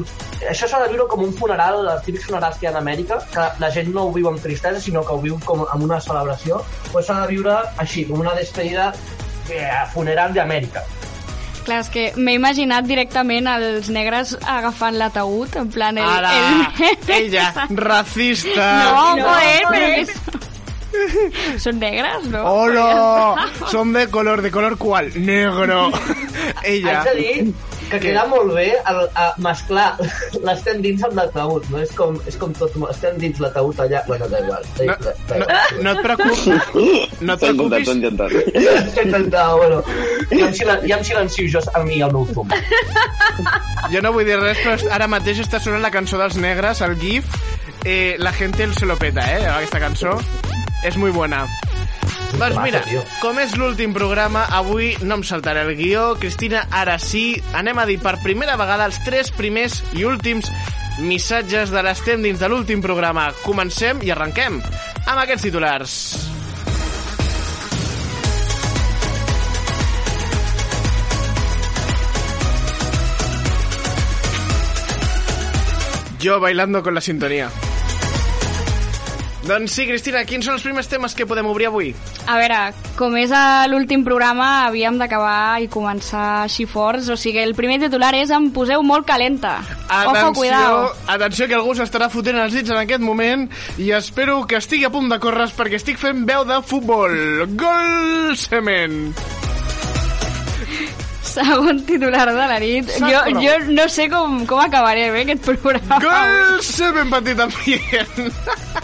Això 0.51 0.67
s'ha 0.67 0.81
de 0.83 0.89
viure 0.91 1.05
com 1.07 1.23
un 1.23 1.31
funeral, 1.31 1.79
els 1.87 2.03
típics 2.03 2.25
funerals 2.27 2.59
que 2.59 2.67
hi 2.67 2.67
ha 2.67 2.73
a 2.75 2.81
Amèrica, 2.81 3.21
que 3.31 3.45
la 3.63 3.69
gent 3.71 3.93
no 3.95 4.09
ho 4.09 4.11
viu 4.11 4.27
amb 4.27 4.43
tristesa, 4.43 4.81
sinó 4.83 5.05
que 5.07 5.15
ho 5.15 5.21
viu 5.23 5.37
com 5.47 5.63
amb 5.63 5.85
una 5.87 6.01
celebració, 6.03 6.59
pues 6.91 7.07
s'ha 7.07 7.21
de 7.21 7.29
viure 7.31 7.55
així, 7.79 8.03
com 8.09 8.19
una 8.19 8.35
despedida 8.35 8.89
eh, 9.47 9.63
funeral 9.93 10.35
d'Amèrica. 10.35 10.83
Clar, 11.63 11.79
és 11.85 11.93
que 11.95 12.05
m'he 12.19 12.35
imaginat 12.35 12.83
directament 12.83 13.47
els 13.53 13.87
negres 13.95 14.35
agafant 14.43 14.99
l'ataúd, 14.99 15.55
en 15.63 15.71
plan... 15.71 16.03
El, 16.03 16.11
Ara, 16.19 16.35
el... 16.35 17.15
ella, 17.15 17.47
racista. 17.87 18.69
No, 18.83 18.93
No, 19.23 19.31
joder, 19.31 19.57
però 19.71 19.87
joder. 19.87 20.05
que 20.05 20.19
són... 20.19 20.19
Són 20.19 20.19
negres, 20.19 20.27
no? 20.27 20.39
Hola, 20.39 20.48
son 23.71 23.93
de 23.93 24.07
color, 24.07 24.41
de 24.41 24.51
color 24.51 24.77
cuál? 24.77 25.11
Negro. 25.15 25.91
Ella. 26.63 27.01
Haig 27.01 27.13
de 27.13 27.19
dir 27.19 27.53
que 27.89 27.99
queda 27.99 28.25
molt 28.29 28.53
bé 28.53 28.67
el, 28.87 28.99
a 29.17 29.29
mesclar 29.41 29.87
l'estem 30.45 30.81
dins 30.83 31.01
amb 31.07 31.17
l'ataúd, 31.17 31.65
no? 31.73 31.79
És 31.81 31.91
com, 31.97 32.17
és 32.29 32.37
com 32.39 32.53
tot, 32.57 32.75
estem 32.91 33.17
dins 33.21 33.39
l'ataúd 33.41 33.79
allà... 33.81 34.03
Bueno, 34.07 34.27
da 34.29 34.41
igual. 34.43 34.67
No, 34.85 34.97
no, 35.41 35.47
no 35.85 35.93
et 35.95 36.01
preocupis. 36.05 36.43
No 36.45 37.33
et 37.33 37.45
intentat, 37.47 37.47
preocupis. 37.47 37.87
t'ho 37.87 37.93
he 37.93 37.97
intentat. 37.97 38.35
He 38.53 39.05
intentat, 39.07 39.55
bueno, 39.57 39.81
ja 40.29 40.43
em, 40.45 40.53
silen, 40.59 40.85
ja 40.85 40.99
em 40.99 41.07
silencio 41.07 41.47
jo 41.55 41.63
a 41.73 41.83
mi 41.87 42.01
al 42.05 42.13
meu 42.13 42.27
zoom. 42.29 42.53
Jo 43.89 44.03
no 44.05 44.13
vull 44.13 44.27
dir 44.27 44.37
res, 44.37 44.61
però 44.61 44.93
ara 44.99 45.09
mateix 45.09 45.41
està 45.45 45.61
sonant 45.63 45.81
la 45.81 45.93
cançó 45.93 46.21
dels 46.21 46.37
negres, 46.37 46.83
el 46.85 46.97
GIF. 47.01 47.41
Eh, 47.85 48.17
la 48.19 48.33
gente 48.35 48.67
se 48.75 48.85
lo 48.85 48.99
peta, 48.99 49.23
eh, 49.33 49.47
aquesta 49.47 49.81
cançó. 49.81 50.19
És 50.83 50.97
muy 50.97 51.11
buena. 51.11 51.45
Doncs 52.37 52.59
mira, 52.61 52.79
com 53.19 53.39
és 53.41 53.55
l'últim 53.57 53.91
programa, 53.95 54.45
avui 54.53 54.93
no 55.03 55.17
em 55.17 55.23
saltaré 55.27 55.65
el 55.65 55.73
guió. 55.75 56.13
Cristina, 56.21 56.63
ara 56.71 56.99
sí, 57.01 57.33
anem 57.57 57.81
a 57.81 57.87
dir 57.89 57.97
per 58.03 58.19
primera 58.23 58.55
vegada 58.59 58.87
els 58.87 58.99
tres 59.03 59.33
primers 59.35 59.81
i 59.97 60.05
últims 60.07 60.47
missatges 61.03 61.73
de 61.73 61.83
l'estem 61.83 62.23
dins 62.23 62.39
de 62.39 62.49
l'últim 62.51 62.83
programa. 62.85 63.29
Comencem 63.43 64.03
i 64.05 64.13
arrenquem 64.13 64.61
amb 64.61 65.23
aquests 65.23 65.49
titulars. 65.49 65.95
Yo 76.19 76.39
bailando 76.39 76.83
con 76.83 76.93
la 76.93 77.01
sintonía. 77.01 77.49
Doncs 79.49 79.73
sí, 79.73 79.87
Cristina, 79.89 80.19
quins 80.29 80.45
són 80.45 80.59
els 80.59 80.65
primers 80.65 80.85
temes 80.85 81.15
que 81.17 81.25
podem 81.25 81.47
obrir 81.49 81.71
avui? 81.71 81.87
A 82.29 82.35
veure, 82.37 82.59
com 82.99 83.15
és 83.17 83.33
l'últim 83.71 84.03
programa, 84.05 84.67
havíem 84.67 84.99
d'acabar 85.01 85.57
i 85.63 85.69
començar 85.73 86.43
així 86.43 86.67
forts, 86.69 87.09
o 87.09 87.17
sigui, 87.17 87.41
el 87.41 87.55
primer 87.57 87.79
titular 87.81 88.11
és 88.19 88.29
em 88.35 88.51
poseu 88.53 88.85
molt 88.85 89.07
calenta. 89.09 89.55
Ojo, 89.89 90.35
cuidado. 90.37 90.93
atenció 91.07 91.49
que 91.49 91.57
algú 91.57 91.73
s'estarà 91.73 92.11
fotent 92.13 92.37
els 92.37 92.53
dits 92.53 92.69
en 92.69 92.83
aquest 92.83 93.01
moment 93.01 93.49
i 93.81 93.89
espero 93.97 94.43
que 94.45 94.61
estigui 94.61 94.85
a 94.85 94.93
punt 94.93 95.09
de 95.09 95.17
córrer 95.17 95.49
perquè 95.57 95.81
estic 95.81 95.97
fent 95.97 96.27
veu 96.29 96.45
de 96.45 96.61
futbol. 96.61 97.17
Gol 97.57 98.35
cement! 98.37 99.38
Segon 101.39 101.83
titular 101.87 102.27
de 102.27 102.47
la 102.51 102.59
nit. 102.59 102.89
Jo, 102.99 103.21
jo 103.39 103.55
no 103.71 103.87
sé 103.91 104.09
com, 104.11 104.41
com 104.49 104.59
acabaré 104.59 105.07
bé 105.13 105.23
aquest 105.23 105.45
programa. 105.47 105.99
Gol 106.03 106.63
cement, 106.65 107.11
petit 107.13 107.39
ambient! 107.39 108.19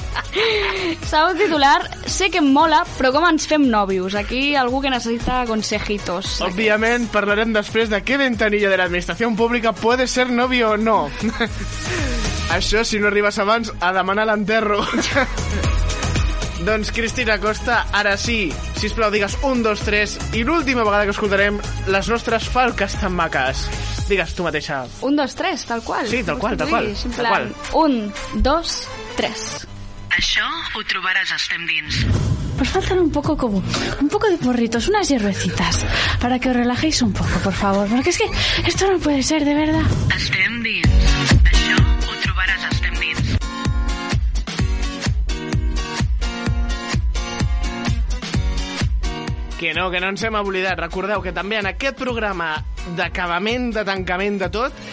Segon 1.10 1.38
titular, 1.40 1.78
sé 2.08 2.30
que 2.32 2.40
em 2.44 2.48
mola, 2.56 2.82
però 2.98 3.12
com 3.16 3.28
ens 3.28 3.48
fem 3.48 3.68
nòvios? 3.72 4.16
Aquí 4.20 4.56
algú 4.60 4.82
que 4.84 4.92
necessita 4.92 5.44
consejitos. 5.48 6.40
Òbviament 6.48 7.08
parlarem 7.12 7.54
després 7.56 7.92
de 7.92 8.02
què 8.04 8.20
ventanilla 8.20 8.72
de 8.72 8.80
l'administració 8.82 9.32
pública 9.36 9.76
puede 9.76 10.08
ser 10.12 10.30
novio 10.32 10.76
o 10.76 10.78
no. 10.80 11.00
Això, 12.56 12.84
si 12.86 13.00
no 13.00 13.10
arribes 13.12 13.40
abans, 13.42 13.74
a 13.82 13.92
demanar 13.96 14.28
l'enterro. 14.30 14.84
Doncs 16.66 16.90
Cristina 16.92 17.38
Costa, 17.38 17.86
ara 17.94 18.16
sí, 18.18 18.50
si 18.74 18.90
plau 18.90 19.12
digues 19.14 19.36
un, 19.46 19.62
dos, 19.62 19.84
tres, 19.86 20.16
i 20.34 20.42
l'última 20.42 20.82
vegada 20.82 21.06
que 21.06 21.14
escoltarem 21.14 21.60
les 21.94 22.10
nostres 22.10 22.48
falques 22.50 22.96
tan 22.98 23.14
maques. 23.14 23.68
Digues 24.10 24.34
tu 24.34 24.42
mateixa. 24.48 24.80
Un, 25.06 25.14
dos, 25.20 25.36
tres, 25.38 25.68
tal 25.70 25.84
qual. 25.86 26.10
Sí, 26.10 26.24
tal 26.26 26.40
qual, 26.42 26.58
tal 26.58 26.72
qual, 26.74 26.90
tal 27.14 27.30
plan, 27.30 27.54
un, 27.78 28.10
dos, 28.42 28.80
tres. 29.14 29.68
Això 30.18 30.48
ho 30.74 30.82
trobaràs 30.90 31.36
a 31.36 31.38
Estem 31.38 31.70
Dins. 31.70 32.02
Pues 32.58 32.72
faltan 32.74 32.98
un 32.98 33.12
poco 33.12 33.38
como 33.38 33.62
un 34.02 34.10
poco 34.10 34.26
de 34.28 34.38
porritos, 34.42 34.88
unas 34.88 35.08
hierbecitas, 35.08 35.86
para 36.20 36.40
que 36.40 36.50
os 36.50 36.56
relajéis 36.56 37.04
un 37.04 37.14
poco, 37.14 37.38
por 37.44 37.54
favor, 37.54 37.88
porque 37.90 38.10
es 38.10 38.18
que 38.18 38.30
esto 38.66 38.92
no 38.92 38.98
puede 38.98 39.22
ser, 39.22 39.46
de 39.46 39.54
verdad. 39.54 39.86
Estem 40.18 40.64
Dins. 40.64 41.05
Que 49.60 49.74
no, 49.74 49.90
que 49.92 50.02
no 50.04 50.12
ens 50.12 50.24
hem 50.28 50.36
oblidat. 50.36 50.80
Recordeu 50.80 51.22
que 51.24 51.32
també 51.36 51.62
en 51.62 51.70
aquest 51.70 51.96
programa 52.00 52.58
d'acabament, 52.98 53.72
de 53.76 53.86
tancament 53.88 54.42
de 54.42 54.50
tot, 54.52 54.86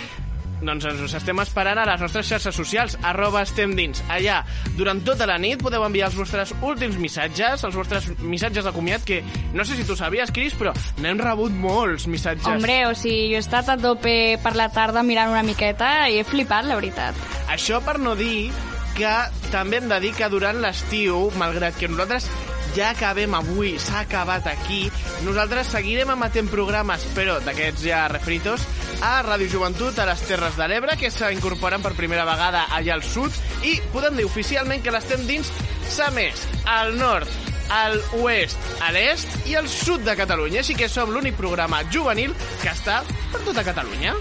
doncs 0.63 0.87
ens 0.87 1.01
us 1.03 1.15
estem 1.19 1.41
esperant 1.43 1.81
a 1.83 1.87
les 1.89 2.01
nostres 2.01 2.29
xarxes 2.29 2.55
socials, 2.55 2.95
arroba 3.03 3.43
estem 3.43 3.75
dins. 3.77 4.03
Allà, 4.13 4.41
durant 4.79 5.03
tota 5.05 5.27
la 5.27 5.39
nit 5.43 5.61
podeu 5.63 5.83
enviar 5.85 6.09
els 6.11 6.19
vostres 6.19 6.55
últims 6.63 6.97
missatges, 7.03 7.65
els 7.67 7.77
vostres 7.77 8.07
missatges 8.23 8.67
de 8.69 8.75
comiat, 8.75 9.05
que 9.07 9.21
no 9.57 9.67
sé 9.67 9.77
si 9.77 9.87
tu 9.89 9.97
sabies, 9.99 10.31
Cris, 10.35 10.55
però 10.59 10.75
n'hem 11.03 11.21
rebut 11.21 11.55
molts 11.65 12.07
missatges. 12.07 12.47
Hombre, 12.47 12.85
o 12.87 12.95
sigui, 12.95 13.33
jo 13.33 13.41
he 13.41 13.43
estat 13.43 13.73
a 13.75 13.79
tope 13.81 14.15
per 14.43 14.55
la 14.59 14.71
tarda 14.73 15.03
mirant 15.07 15.35
una 15.35 15.43
miqueta 15.47 16.09
i 16.09 16.21
he 16.21 16.27
flipat, 16.27 16.69
la 16.71 16.79
veritat. 16.79 17.19
Això 17.51 17.83
per 17.85 17.99
no 17.99 18.15
dir 18.19 18.53
que 18.97 19.13
també 19.51 19.81
hem 19.81 19.91
de 19.91 19.99
dir 20.05 20.15
que 20.15 20.31
durant 20.31 20.63
l'estiu, 20.63 21.27
malgrat 21.41 21.77
que 21.79 21.91
nosaltres 21.91 22.29
ja 22.77 22.91
acabem 22.91 23.35
avui, 23.35 23.75
s'ha 23.79 24.03
acabat 24.07 24.47
aquí, 24.49 24.87
nosaltres 25.27 25.73
seguirem 25.75 26.13
emetent 26.15 26.49
programes, 26.53 27.05
però 27.17 27.39
d'aquests 27.45 27.85
ja 27.85 28.07
refritos, 28.13 28.65
a 29.03 29.19
Ràdio 29.27 29.51
Joventut, 29.53 29.99
a 29.99 30.09
les 30.09 30.25
Terres 30.29 30.57
de 30.57 30.69
l'Ebre, 30.71 30.97
que 31.01 31.11
s'incorporen 31.13 31.85
per 31.85 31.95
primera 31.99 32.27
vegada 32.29 32.67
allà 32.73 32.97
al 32.97 33.05
sud, 33.05 33.37
i 33.69 33.77
podem 33.93 34.17
dir 34.19 34.29
oficialment 34.29 34.83
que 34.83 34.95
l'estem 34.95 35.27
dins 35.29 35.53
s'ha 35.93 36.11
més 36.17 36.47
al 36.65 36.97
nord, 36.97 37.29
al 37.73 38.01
oest, 38.21 38.59
a 38.85 38.93
l'est 38.95 39.49
i 39.49 39.57
al 39.59 39.69
sud 39.69 40.05
de 40.07 40.17
Catalunya. 40.19 40.61
Així 40.65 40.77
que 40.79 40.91
som 40.93 41.13
l'únic 41.13 41.39
programa 41.39 41.85
juvenil 41.93 42.35
que 42.63 42.73
està 42.73 43.03
per 43.33 43.45
tota 43.47 43.65
Catalunya. 43.69 44.17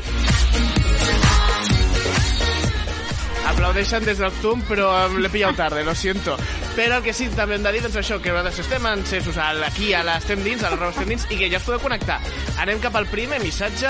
Aplaudeixen 3.49 4.05
des 4.05 4.17
del 4.21 4.31
Zoom, 4.41 4.61
però 4.67 5.07
l'he 5.17 5.29
pillat 5.29 5.55
tarde, 5.57 5.83
lo 5.83 5.95
siento. 5.95 6.37
Però 6.75 6.97
el 6.99 7.03
que 7.03 7.13
sí 7.13 7.27
també 7.35 7.55
hem 7.57 7.63
de 7.65 7.71
dir, 7.73 7.81
doncs 7.83 7.97
això, 7.97 8.19
que 8.21 8.29
nosaltres 8.29 8.59
estem 8.65 8.85
encesos 8.87 9.37
al- 9.37 9.63
aquí 9.63 9.93
a 9.93 10.03
l'Estem 10.03 10.43
Dins, 10.43 10.63
a 10.63 10.69
l'arroba 10.69 10.91
Estem 10.93 11.09
Dins, 11.09 11.25
i 11.31 11.37
que 11.37 11.49
ja 11.49 11.57
us 11.57 11.63
podeu 11.67 11.81
connectar. 11.81 12.19
Anem 12.61 12.79
cap 12.79 12.95
al 12.95 13.07
primer 13.07 13.41
missatge. 13.43 13.89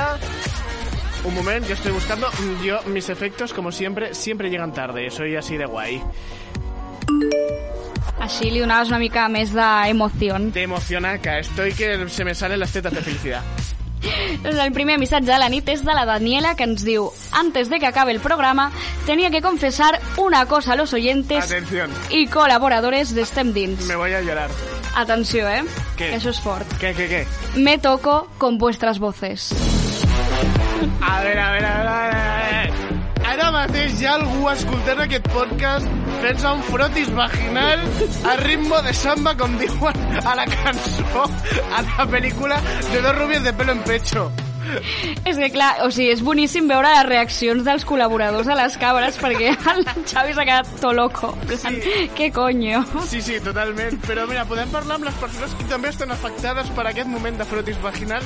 Un 1.24 1.36
moment, 1.36 1.67
yo 1.67 1.74
estoy 1.75 1.91
buscando. 1.91 2.29
Yo, 2.63 2.79
mis 2.88 3.10
efectos, 3.10 3.53
como 3.53 3.72
siempre, 3.72 4.15
siempre 4.15 4.50
llegan 4.50 4.74
tarde. 4.74 5.12
Soy 5.12 5.36
así 5.36 5.58
de 5.58 5.65
guay. 5.65 6.01
Li 8.41 8.60
donaves 8.60 8.89
una 8.89 8.98
mica 9.00 9.27
més 9.29 9.51
d'emoció. 9.53 10.38
De 10.39 10.63
emocionaca. 10.63 11.38
Estoy 11.39 11.74
que 11.74 12.08
se 12.10 12.24
me 12.25 12.34
salen 12.34 12.60
las 12.60 12.72
tetas 12.72 12.93
de 12.93 13.01
felicidad. 13.01 13.43
Doncs 14.41 14.58
el 14.58 14.72
primer 14.74 14.98
missatge 15.00 15.27
de 15.29 15.38
la 15.38 15.50
nit 15.50 15.67
és 15.70 15.84
de 15.86 15.93
la 15.93 16.05
Daniela 16.10 16.55
que 16.55 16.63
ens 16.65 16.84
diu 16.84 17.12
Antes 17.38 17.70
de 17.70 17.79
que 17.79 17.86
acabe 17.88 18.12
el 18.12 18.20
programa 18.20 18.72
tenía 19.05 19.29
que 19.29 19.41
confesar 19.41 20.00
una 20.17 20.46
cosa 20.48 20.74
a 20.74 20.75
los 20.75 20.93
oyentes 20.93 21.43
Atención. 21.46 21.91
y 22.10 22.27
colaboradores 22.27 23.13
de 23.13 23.25
STEM 23.25 23.53
Dins. 23.53 23.86
Me 23.86 23.96
voy 23.96 24.13
a 24.13 24.22
llorar. 24.22 24.50
Atenció, 24.96 25.48
eh? 25.50 25.63
¿Qué? 25.96 26.15
Eso 26.15 26.29
es 26.31 26.39
fort. 26.41 26.67
¿Qué, 26.79 26.93
qué, 26.93 27.08
qué? 27.08 27.27
Me 27.55 27.77
toco 27.77 28.27
con 28.38 28.58
vuestras 28.58 29.00
voces. 29.00 29.53
A 31.01 31.22
ver, 31.22 31.39
a 31.39 31.51
ver, 31.51 31.65
a 31.65 31.77
ver, 31.77 31.88
a 31.88 32.05
ver, 32.08 32.15
a 32.15 32.62
ver. 32.62 32.72
Ara 33.31 33.51
mateix 33.53 34.01
hi 34.01 34.08
ha 34.10 34.15
algú 34.17 34.50
escoltant 34.50 35.00
aquest 35.05 35.27
podcast 35.31 35.86
fent 36.22 36.46
un 36.46 36.62
frotis 36.70 37.10
vaginal 37.18 37.82
a 38.30 38.36
ritmo 38.44 38.82
de 38.86 38.94
samba, 38.94 39.34
com 39.38 39.58
diuen 39.58 40.22
a 40.22 40.36
la 40.38 40.46
cançó, 40.46 41.25
a 41.74 41.82
la 41.82 42.08
pel·lícula 42.13 42.62
de 42.92 43.01
dos 43.01 43.18
rubios 43.18 43.44
de 43.44 43.54
pelo 43.54 43.72
en 43.74 43.84
pecho. 43.90 44.32
És 45.30 45.38
que, 45.38 45.50
clar, 45.53 45.72
o 45.86 45.89
sigui, 45.94 46.12
és 46.13 46.22
boníssim 46.25 46.68
veure 46.70 46.89
les 46.91 47.06
reaccions 47.08 47.63
dels 47.65 47.86
col·laboradors 47.88 48.50
a 48.51 48.58
les 48.58 48.77
cabres 48.82 49.18
perquè 49.22 49.53
el 49.74 49.84
Xavi 50.08 50.36
s'ha 50.38 50.46
quedat 50.48 50.72
to 50.82 50.94
loco. 50.96 51.32
Plan, 51.48 51.77
Què 52.18 52.32
coño? 52.36 52.84
Sí, 53.10 53.22
sí, 53.24 53.39
totalment. 53.44 54.00
Però 54.08 54.25
mira, 54.30 54.46
podem 54.50 54.72
parlar 54.74 55.00
amb 55.00 55.08
les 55.10 55.18
persones 55.22 55.53
que 55.60 55.68
també 55.72 55.91
estan 55.91 56.12
afectades 56.13 56.70
per 56.77 56.88
aquest 56.89 57.10
moment 57.12 57.39
de 57.39 57.48
frotis 57.50 57.80
vaginal 57.84 58.25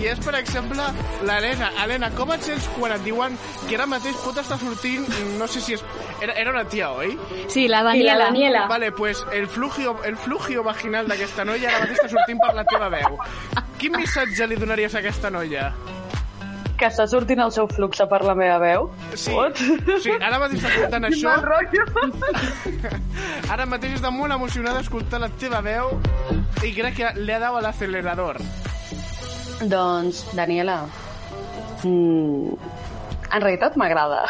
i 0.00 0.08
és, 0.10 0.20
per 0.24 0.36
exemple, 0.40 0.84
l'Helena. 1.26 1.70
Helena, 1.82 2.10
com 2.16 2.32
et 2.34 2.44
sents 2.46 2.66
quan 2.78 2.94
et 2.96 3.04
diuen 3.06 3.36
que 3.68 3.78
ara 3.78 3.86
mateix 3.90 4.16
pot 4.24 4.38
estar 4.40 4.58
sortint, 4.60 5.06
no 5.38 5.48
sé 5.50 5.62
si 5.64 5.76
és... 5.78 5.84
Era, 6.22 6.36
era 6.40 6.52
una 6.54 6.64
tia, 6.70 6.90
oi? 6.94 7.14
Sí, 7.52 7.66
la 7.68 7.82
Daniela. 7.84 8.30
Vale, 8.70 8.92
pues 8.92 9.24
el 9.32 9.48
flugio, 9.48 9.96
el 10.04 10.16
flugio 10.16 10.62
vaginal 10.64 11.08
d'aquesta 11.10 11.44
noia 11.44 11.70
ara 11.70 11.84
mateix 11.84 11.98
està 12.00 12.12
sortint 12.14 12.40
per 12.40 12.54
la 12.56 12.64
teva 12.70 12.88
veu. 12.92 13.18
Quin 13.80 13.96
missatge 13.98 14.46
li 14.48 14.56
donaries 14.56 14.94
a 14.94 15.02
aquesta 15.02 15.30
noia? 15.34 15.72
Que 16.84 16.90
està 16.92 17.06
sortint 17.08 17.40
el 17.40 17.48
seu 17.48 17.64
flux 17.64 18.02
per 18.10 18.18
la 18.28 18.34
meva 18.36 18.58
veu? 18.60 18.82
Sí, 19.16 19.32
sí 20.04 20.12
ara 20.18 20.36
mateix 20.42 20.58
està 20.58 20.68
escoltant 20.68 21.06
això. 21.08 21.30
Ara 23.54 23.64
mateix 23.70 23.94
està 23.96 24.10
molt 24.12 24.36
emocionada 24.36 24.82
escoltant 24.84 25.24
la 25.24 25.30
teva 25.40 25.62
veu 25.64 25.94
i 26.60 26.74
crec 26.76 26.98
que 26.98 27.14
le 27.16 27.32
ha 27.32 27.38
dado 27.40 27.56
al 27.62 27.70
acelerador. 27.70 28.36
Doncs, 29.64 30.26
Daniela, 30.36 30.82
mm, 31.88 32.52
en 33.32 33.46
realitat 33.46 33.80
m'agrada. 33.80 34.26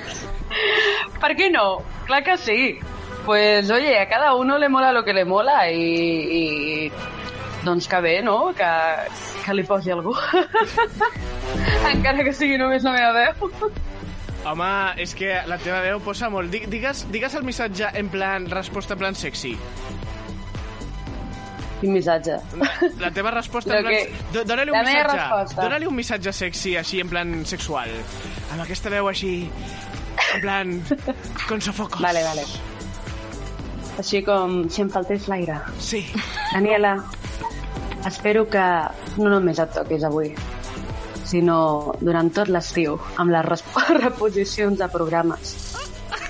¿Por 1.20 1.36
qué 1.36 1.50
no? 1.50 1.82
Clar 2.06 2.24
que 2.24 2.38
sí. 2.38 2.78
Pues 3.26 3.68
oye, 3.70 3.98
a 4.00 4.08
cada 4.08 4.32
uno 4.34 4.56
le 4.56 4.70
mola 4.70 4.92
lo 4.96 5.04
que 5.04 5.12
le 5.12 5.26
mola 5.26 5.68
i, 5.68 5.76
i 5.76 6.92
doncs 7.64 7.88
que 7.88 8.00
bé, 8.00 8.14
no? 8.22 8.52
Que, 8.56 8.70
que 9.44 9.54
li 9.54 9.64
posi 9.68 9.90
algú. 9.92 10.14
Encara 11.92 12.24
que 12.24 12.32
sigui 12.36 12.56
només 12.60 12.84
la 12.86 12.92
meva 12.96 13.12
veu. 13.16 13.70
Home, 14.50 14.68
és 15.02 15.12
que 15.14 15.34
la 15.50 15.58
teva 15.60 15.82
veu 15.84 16.00
posa 16.00 16.30
molt. 16.32 16.48
Di- 16.52 16.64
Digues, 16.72 17.04
digues 17.12 17.34
el 17.36 17.44
missatge 17.44 17.90
en 18.00 18.08
plan 18.12 18.46
resposta 18.48 18.96
en 18.96 19.02
plan 19.02 19.14
sexy. 19.18 19.52
Quin 21.80 21.92
missatge. 21.96 22.38
La 23.00 23.10
teva 23.10 23.30
resposta 23.32 23.76
en 23.78 23.84
plan... 23.84 23.94
que- 24.32 24.44
Dóna-li 24.44 24.70
un 24.72 24.80
missatge. 24.84 25.54
Dóna-li 25.60 25.86
un 25.88 25.96
missatge 25.96 26.32
sexy, 26.32 26.74
així, 26.80 27.00
en 27.04 27.08
plan 27.12 27.34
sexual. 27.48 27.92
Amb 28.52 28.64
aquesta 28.64 28.92
veu 28.92 29.08
així... 29.08 29.34
En 30.34 30.40
plan... 30.44 30.74
Con 31.48 31.60
sofocos. 31.64 32.00
Vale, 32.04 32.22
vale. 32.24 32.44
Així 34.00 34.20
com 34.24 34.62
si 34.72 34.80
em 34.84 34.90
faltés 34.92 35.26
l'aire. 35.28 35.56
Sí. 35.82 36.04
Daniela, 36.54 36.94
espero 38.06 38.46
que 38.48 38.64
no 39.18 39.30
només 39.32 39.58
et 39.62 39.72
toquis 39.74 40.04
avui, 40.06 40.32
sinó 41.30 41.94
durant 42.00 42.30
tot 42.34 42.48
l'estiu, 42.52 42.98
amb 43.20 43.34
les 43.34 43.66
reposicions 44.04 44.78
de 44.78 44.88
programes. 44.92 45.56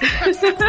Soc 0.01 0.61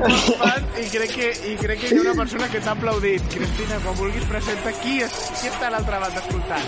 molt 0.00 0.28
fan 0.40 0.68
i 0.80 0.86
crec, 0.88 1.10
que, 1.12 1.28
i 1.50 1.54
crec 1.60 1.82
que 1.82 1.90
hi 1.90 1.98
ha 1.98 2.02
una 2.02 2.14
persona 2.16 2.48
que 2.52 2.60
t'ha 2.64 2.72
aplaudit. 2.72 3.26
Cristina, 3.34 3.80
quan 3.84 3.96
vulguis 4.00 4.24
presenta 4.30 4.72
qui, 4.80 4.98
és, 5.04 5.16
qui 5.40 5.50
està 5.52 5.68
a 5.68 5.74
l'altra 5.76 6.00
banda 6.02 6.22
escoltant. 6.24 6.66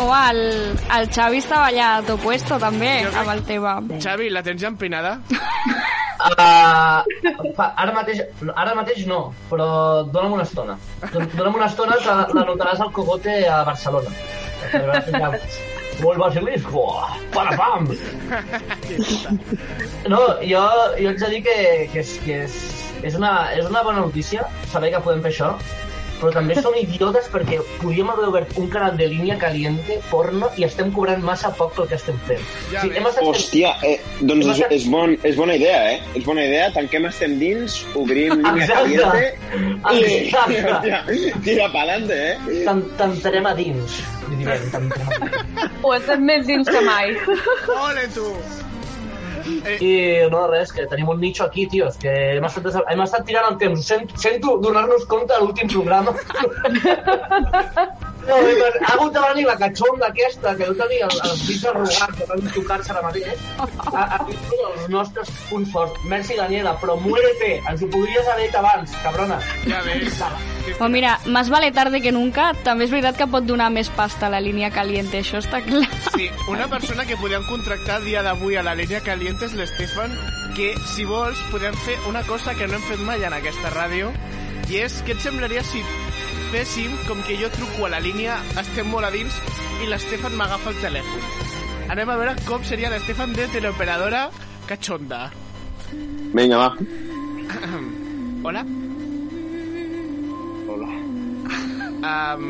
O 0.00 0.08
el, 0.16 0.42
el 0.96 1.10
Xavi 1.12 1.42
estava 1.44 1.68
allà 1.68 1.90
a 1.98 2.04
tu 2.06 2.16
puesto 2.22 2.60
també, 2.62 2.94
amb 3.10 3.34
el 3.36 3.44
tema. 3.48 3.76
Xavi, 4.00 4.30
la 4.32 4.44
tens 4.46 4.64
ja 4.64 4.72
empinada? 4.72 5.18
Uh, 6.20 7.00
fa, 7.56 7.70
ara, 7.80 7.92
mateix, 7.96 8.20
ara 8.52 8.74
mateix 8.76 9.06
no, 9.08 9.20
però 9.48 9.68
dona'm 10.12 10.34
una 10.36 10.44
estona. 10.44 10.76
Don- 11.14 11.28
Dona'm 11.32 11.56
una 11.56 11.68
estona 11.70 11.96
que 12.04 12.16
la 12.36 12.44
notaràs 12.50 12.82
al 12.84 12.92
Cogote 12.92 13.38
a 13.48 13.62
Barcelona. 13.64 14.12
Allà, 14.70 15.30
Molt 16.00 16.16
basilisco, 16.20 16.82
para 17.34 17.56
pam! 17.60 17.88
No, 20.08 20.20
jo, 20.40 20.62
jo 20.96 21.10
haig 21.10 21.18
de 21.20 21.28
dir 21.34 21.40
que, 21.44 21.56
que, 21.92 22.00
és, 22.04 22.12
que 22.24 22.38
és, 22.46 22.54
és, 23.04 23.16
una, 23.18 23.32
és 23.56 23.68
una 23.68 23.82
bona 23.84 24.00
notícia 24.06 24.46
saber 24.72 24.92
que 24.94 25.02
podem 25.04 25.20
fer 25.26 25.32
això, 25.34 25.50
però 26.20 26.32
també 26.34 26.54
som 26.60 26.74
idiotes 26.76 27.28
perquè 27.32 27.58
podíem 27.80 28.10
haver 28.12 28.26
obert 28.28 28.56
un 28.60 28.68
canal 28.70 28.96
de 28.96 29.06
línia 29.08 29.38
caliente, 29.38 29.98
porno, 30.10 30.50
i 30.56 30.64
estem 30.64 30.92
cobrant 30.92 31.22
massa 31.24 31.50
poc 31.56 31.74
pel 31.76 31.88
que 31.88 31.94
estem 31.96 32.18
fent. 32.28 32.42
Ja 32.72 32.82
Sí, 32.84 32.90
hem 32.94 33.06
estat 33.10 33.24
Hòstia, 33.24 33.74
eh, 33.82 33.96
doncs 34.20 34.44
Hem 34.44 34.50
és, 34.52 34.56
estat- 34.58 34.72
és, 34.76 34.86
bon, 34.92 35.16
és 35.22 35.36
bona 35.36 35.54
idea, 35.56 35.80
eh? 35.94 36.00
És 36.14 36.24
bona 36.24 36.44
idea, 36.44 36.70
tanquem 36.76 37.06
estem 37.10 37.38
dins, 37.40 37.80
obrim 37.94 38.36
línia 38.36 38.64
Exacte. 38.64 38.74
caliente 38.74 39.38
i... 39.90 40.04
Exacte. 40.20 40.62
Hòstia, 40.70 41.02
tira 41.44 41.68
pa'lante, 41.72 42.20
eh? 42.30 42.62
T'en- 42.66 42.84
T'entrarem 43.00 43.46
a 43.46 43.54
dins, 43.54 44.00
li 44.30 44.36
direm. 44.44 44.70
t'entrarem 44.70 45.22
a 45.22 45.30
dins. 45.34 45.78
Ho 45.82 45.94
estem 45.96 46.24
més 46.28 46.46
dins 46.46 46.68
que 46.68 46.80
mai. 46.84 47.14
Ole, 47.80 48.06
tu! 48.14 48.26
I 49.46 49.92
no, 50.32 50.44
res, 50.50 50.72
que 50.72 50.86
tenim 50.90 51.08
un 51.12 51.20
nicho 51.20 51.44
aquí, 51.44 51.66
tios, 51.70 51.96
que 52.00 52.12
hem 52.36 52.46
estat, 52.48 52.82
hem 52.90 53.04
estat 53.06 53.26
tirant 53.28 53.52
el 53.52 53.58
temps. 53.62 53.86
Sento, 53.86 54.20
sento 54.20 54.58
donar-nos 54.62 55.06
compte 55.10 55.36
a 55.36 55.42
l'últim 55.42 55.70
programa. 55.70 56.16
No, 58.28 58.36
ha 58.36 58.92
hagut 58.92 59.14
de 59.14 59.22
venir 59.24 59.46
la 59.48 59.56
catxonda 59.60 60.10
aquesta, 60.10 60.54
que 60.58 60.66
deu 60.68 60.76
tenir 60.78 61.00
el, 61.06 61.16
els 61.28 61.44
dits 61.48 61.64
arrugats, 61.70 62.18
que 62.18 62.28
van 62.28 62.46
tocar-se 62.54 62.92
ara 62.94 63.02
mateix, 63.06 63.44
a, 63.60 64.04
a 64.04 64.18
dir 64.28 64.38
els 64.68 64.88
nostres 64.92 65.30
punts 65.48 65.72
forts. 65.72 66.04
Merci, 66.10 66.36
Daniela, 66.38 66.76
però 66.82 66.96
muérete, 67.00 67.52
ens 67.70 67.84
ho 67.84 67.90
podries 67.92 68.28
haver 68.28 68.48
dit 68.48 68.58
abans, 68.60 68.96
cabrona. 69.04 69.40
Ja 69.66 69.82
ves. 69.86 70.20
Pues 70.78 70.90
mira, 70.90 71.18
más 71.26 71.48
vale 71.50 71.72
tarde 71.72 72.00
que 72.00 72.12
nunca. 72.12 72.50
També 72.64 72.86
és 72.86 72.92
veritat 72.92 73.16
que 73.18 73.28
pot 73.30 73.46
donar 73.46 73.70
més 73.72 73.90
pasta 73.96 74.28
a 74.28 74.32
la 74.32 74.42
línia 74.44 74.70
caliente, 74.74 75.22
això 75.24 75.40
està 75.40 75.62
clar. 75.64 75.88
Sí, 76.14 76.28
una 76.52 76.68
persona 76.68 77.06
que 77.08 77.18
podem 77.20 77.46
contractar 77.48 78.00
dia 78.04 78.22
d'avui 78.26 78.56
a 78.56 78.64
la 78.66 78.76
línia 78.78 79.00
caliente 79.04 79.48
és 79.48 79.56
l'Estefan, 79.56 80.14
que, 80.56 80.72
si 80.92 81.06
vols, 81.08 81.40
podem 81.50 81.76
fer 81.86 81.96
una 82.10 82.22
cosa 82.28 82.54
que 82.54 82.68
no 82.68 82.78
hem 82.78 82.86
fet 82.90 83.02
mai 83.06 83.24
en 83.24 83.36
aquesta 83.36 83.72
ràdio, 83.74 84.12
i 84.70 84.82
és, 84.84 85.00
què 85.06 85.16
et 85.16 85.22
semblaria 85.24 85.64
si 85.66 85.82
féssim 86.50 86.90
com 87.06 87.20
que 87.22 87.36
jo 87.38 87.48
truco 87.54 87.86
a 87.86 87.92
la 87.92 88.00
línia, 88.02 88.40
estem 88.58 88.88
molt 88.90 89.06
a 89.06 89.10
dins, 89.14 89.36
i 89.84 89.86
l'Estefan 89.86 90.34
m'agafa 90.34 90.72
el 90.72 90.80
telèfon. 90.82 91.28
Anem 91.94 92.10
a 92.10 92.16
veure 92.18 92.32
com 92.48 92.64
seria 92.66 92.90
l'Estefan 92.90 93.34
de 93.36 93.46
teleoperadora 93.52 94.24
cachonda. 94.66 95.28
Vinga, 96.34 96.58
va. 96.58 96.68
Hola? 98.50 98.64
Hola. 100.74 100.90
Um, 102.00 102.44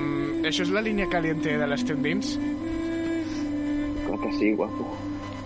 això 0.48 0.64
és 0.64 0.72
la 0.72 0.84
línia 0.86 1.08
caliente 1.12 1.58
de 1.60 1.68
l'Estem 1.68 2.00
dins? 2.04 2.34
Clar 4.06 4.20
que 4.24 4.34
sí, 4.40 4.54
guapo. 4.56 4.88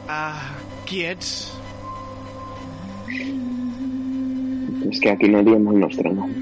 Ah, 0.06 0.54
qui 0.86 1.02
ets? 1.10 1.36
És 4.84 5.00
que 5.02 5.10
aquí 5.10 5.32
no 5.32 5.42
diem 5.42 5.72
el 5.74 5.86
nostre 5.88 6.14
nom. 6.14 6.34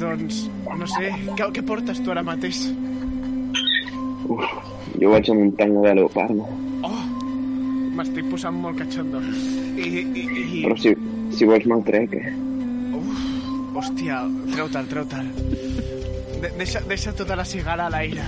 Doncs, 0.00 0.46
no 0.80 0.86
sé, 0.88 1.10
què, 1.36 1.46
què 1.52 1.62
portes 1.66 1.98
tu 2.00 2.12
ara 2.12 2.22
mateix? 2.24 2.62
Uf, 4.30 4.44
jo 4.96 5.10
vaig 5.12 5.28
amb 5.32 5.42
un 5.44 5.50
tango 5.58 5.82
de 5.84 5.92
leopardo. 5.98 6.46
Oh, 6.88 7.00
m'estic 7.98 8.30
posant 8.32 8.56
molt 8.56 8.80
catxondo. 8.80 9.20
I, 9.76 9.90
i, 10.00 10.24
i... 10.24 10.62
Però 10.64 10.78
si, 10.80 10.94
si 11.36 11.48
vols 11.50 11.68
me'l 11.68 11.84
trec, 11.84 12.16
eh? 12.16 12.32
Hòstia, 13.76 14.22
treu-te'l, 14.54 14.88
treu-te'l. 14.90 15.28
De 16.40 16.50
deixa, 16.56 16.80
deixa 16.88 17.12
tota 17.16 17.36
la 17.36 17.44
cigara 17.44 17.86
a 17.90 17.92
l'aire. 17.92 18.24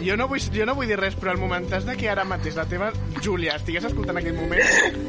Jo 0.00 0.16
no, 0.16 0.26
vull, 0.30 0.40
jo 0.54 0.64
no 0.64 0.74
vull 0.78 0.88
dir 0.88 0.96
res, 0.98 1.14
però 1.20 1.34
al 1.34 1.40
momentàs 1.40 1.84
de 1.84 1.94
que 1.98 2.08
ara 2.08 2.24
mateix 2.24 2.56
la 2.56 2.64
teva 2.68 2.88
Júlia 3.20 3.58
estigués 3.58 3.84
escoltant 3.84 4.16
aquell 4.16 4.36
moment, 4.38 4.64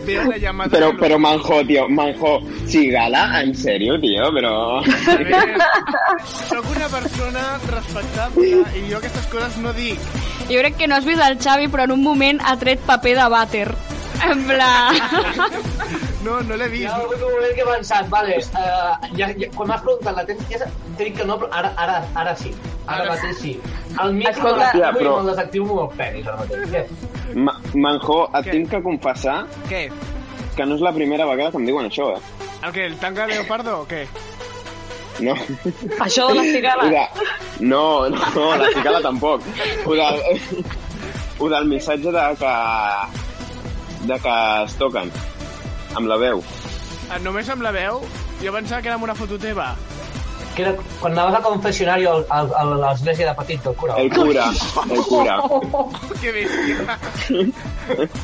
veo 0.08 0.26
la 0.28 0.38
llamada... 0.42 0.74
Però, 0.74 0.92
però 1.00 1.20
Manjo, 1.22 1.62
tío, 1.68 1.88
Manjo, 1.88 2.34
Chigala, 2.68 3.24
en 3.42 3.56
serio, 3.56 3.96
tío, 4.04 4.28
però... 4.36 4.54
Veure, 4.84 5.72
soc 6.28 6.70
una 6.76 6.92
persona 6.92 7.48
respectable 7.72 8.52
i 8.76 8.86
jo 8.92 9.00
aquestes 9.00 9.32
coses 9.32 9.60
no 9.64 9.74
dic. 9.80 10.08
Jo 10.52 10.60
crec 10.60 10.80
que 10.82 10.92
no 10.92 11.00
has 11.00 11.08
vist 11.08 11.24
el 11.24 11.40
Xavi, 11.40 11.72
però 11.72 11.88
en 11.88 11.96
un 11.96 12.04
moment 12.04 12.44
ha 12.44 12.58
tret 12.60 12.84
paper 12.88 13.18
de 13.24 13.34
vàter. 13.40 13.68
En 14.28 14.48
plan... 14.50 16.08
No, 16.26 16.40
no 16.46 16.58
l'he 16.60 16.68
vist. 16.70 16.92
Algun 16.94 17.20
moment 17.24 17.56
que 17.58 17.64
he 17.64 17.66
pensat, 17.66 18.10
vale, 18.12 18.36
uh, 18.38 19.08
ja, 19.18 19.30
ja, 19.40 19.48
quan 19.56 19.72
m'has 19.72 19.82
preguntat 19.86 20.16
la 20.20 20.26
tens, 20.28 20.44
ja 20.52 20.60
t'he 20.62 21.08
dit 21.08 21.16
que 21.18 21.26
no, 21.26 21.38
però 21.42 21.50
ara, 21.58 21.72
ara, 21.82 21.96
ara 22.22 22.36
sí. 22.38 22.52
Ara, 22.86 23.04
Ara 23.08 23.16
mateix 23.16 23.38
sí. 23.40 23.54
El 24.02 24.14
micro 24.18 24.32
Escolta, 24.34 24.68
ja, 24.78 24.92
però- 24.94 25.16
me'l 25.18 25.30
desactivo 25.32 25.80
amb 25.80 25.92
el 25.92 25.98
penis 25.98 26.28
ara 26.28 26.38
mateix. 26.44 26.70
Què? 26.76 27.36
Ma 27.48 27.56
Manjo, 27.74 28.18
et 28.40 28.50
tinc 28.52 28.70
que 28.74 28.82
confessar 28.84 29.38
Què? 29.70 29.86
que 30.58 30.66
no 30.68 30.76
és 30.76 30.82
la 30.84 30.92
primera 30.94 31.26
vegada 31.30 31.52
que 31.54 31.58
em 31.62 31.66
diuen 31.70 31.88
això, 31.88 32.10
eh? 32.18 32.22
El 32.62 32.74
què, 32.76 32.86
el 32.92 32.98
tanga 33.02 33.26
leopardo 33.30 33.80
o 33.82 33.88
què? 33.90 34.04
No. 35.22 35.34
Això 36.06 36.28
de 36.30 36.36
la 36.40 36.44
cigala. 36.44 36.86
De... 36.90 37.66
No, 37.66 38.10
no, 38.10 38.46
la 38.58 38.70
cigala 38.74 39.02
tampoc. 39.02 39.42
Ho, 39.86 39.94
de... 39.96 40.64
Ho 41.40 41.50
del 41.50 41.66
missatge 41.70 42.12
de 42.14 42.26
que... 42.42 42.54
de 44.10 44.18
que 44.20 44.36
es 44.66 44.76
toquen 44.82 45.12
amb 45.96 46.08
la 46.08 46.18
veu. 46.22 46.44
Ah, 47.12 47.20
Només 47.20 47.50
amb 47.52 47.64
la 47.66 47.72
veu? 47.76 48.02
Jo 48.42 48.54
pensava 48.56 48.82
que 48.82 48.90
era 48.92 48.96
amb 48.98 49.04
una 49.08 49.16
foto 49.18 49.38
teva. 49.42 49.74
Que 50.56 50.64
era 50.64 50.74
quan 51.00 51.14
anaves 51.14 51.36
al 51.36 51.44
confessionari 51.44 52.06
al- 52.06 52.26
al- 52.30 52.54
a 52.54 52.64
l'església 52.66 53.28
de 53.30 53.36
petit 53.36 53.64
del 53.64 53.76
cura. 53.76 53.96
El 53.98 54.10
cura, 54.14 54.46
el 54.90 55.02
cura. 55.04 55.38
¡Qué 56.22 56.32
bestia! 56.32 56.98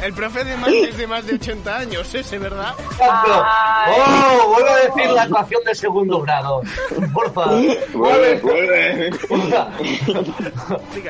El 0.03 0.13
profe 0.13 0.43
de 0.43 0.57
más 0.57 0.69
es 0.71 0.97
de 0.97 1.07
más 1.07 1.25
de 1.25 1.35
80 1.35 1.77
años, 1.77 2.13
ese, 2.13 2.37
¿verdad? 2.37 2.73
¡Oh! 2.99 4.47
Vuelvo 4.53 4.69
a 4.69 4.75
decir 4.77 5.09
la 5.11 5.23
ecuación 5.25 5.63
de 5.65 5.75
segundo 5.75 6.21
grado. 6.21 6.61
Por 7.13 7.33
favor. 7.33 7.61
Vuelve, 7.93 8.39
vuelve. 8.41 9.11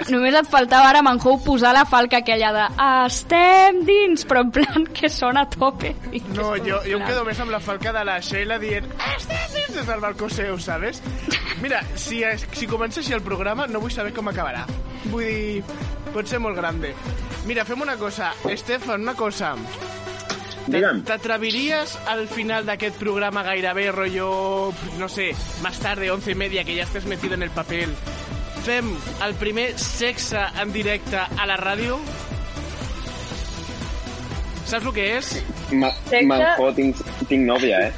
Només 0.10 0.36
et 0.40 0.48
faltava 0.50 0.90
ara, 0.90 1.02
Manjou, 1.06 1.38
posar 1.44 1.74
la 1.76 1.84
falca 1.90 2.22
aquella 2.22 2.52
de 2.56 2.66
estem 3.08 3.82
dins, 3.88 4.24
però 4.28 4.42
en 4.46 4.52
plan 4.52 4.86
que 4.94 5.10
sona 5.10 5.42
a 5.46 5.50
tope. 5.50 5.94
No, 6.36 6.54
jo, 6.62 6.80
jo 6.86 6.98
em 7.00 7.06
quedo 7.08 7.26
més 7.28 7.40
amb 7.44 7.52
la 7.54 7.60
falca 7.64 7.94
de 7.96 8.04
la 8.08 8.20
Sheila 8.24 8.58
dient 8.62 8.88
estem 9.18 9.48
dins 9.56 9.76
des 9.80 9.88
del 9.90 10.00
balcó 10.04 10.30
seu, 10.30 10.58
¿sabes? 10.60 11.02
Mira, 11.62 11.82
si, 11.96 12.22
es- 12.24 12.46
si 12.54 12.68
comença 12.70 13.00
així 13.02 13.14
el 13.14 13.22
programa, 13.26 13.66
no 13.68 13.80
vull 13.82 13.92
saber 13.92 14.14
com 14.14 14.28
acabarà. 14.30 14.66
Vull 15.10 15.24
dir, 15.26 15.64
pot 16.14 16.28
ser 16.30 16.40
molt 16.40 16.56
grande. 16.58 16.94
Mira, 17.48 17.64
fem 17.66 17.82
una 17.82 17.96
cosa. 17.98 18.34
Estefan, 18.50 19.02
una 19.02 19.16
cosa. 19.16 19.56
Digue'm. 20.68 21.02
T'atreviries 21.08 21.94
al 22.12 22.26
final 22.28 22.66
d'aquest 22.68 22.98
programa 23.00 23.42
gairebé 23.42 23.86
rollo, 23.96 24.74
no 25.00 25.08
sé, 25.08 25.30
más 25.64 25.80
tarde, 25.80 26.12
once 26.12 26.32
y 26.32 26.36
media, 26.36 26.66
que 26.66 26.76
ja 26.76 26.84
estés 26.84 27.06
metido 27.06 27.36
en 27.36 27.44
el 27.44 27.52
papel, 27.56 27.94
fem 28.66 28.90
el 29.24 29.34
primer 29.40 29.80
sexe 29.80 30.42
en 30.62 30.74
directe 30.74 31.16
a 31.18 31.46
la 31.48 31.56
ràdio? 31.56 31.98
Saps 34.68 34.86
el 34.86 34.92
que 34.94 35.06
és? 35.18 35.30
Ma. 35.72 35.90
Manjo, 36.24 36.70
tinc, 36.78 36.96
tinc 37.28 37.44
nòvia, 37.48 37.80
eh? 37.88 37.92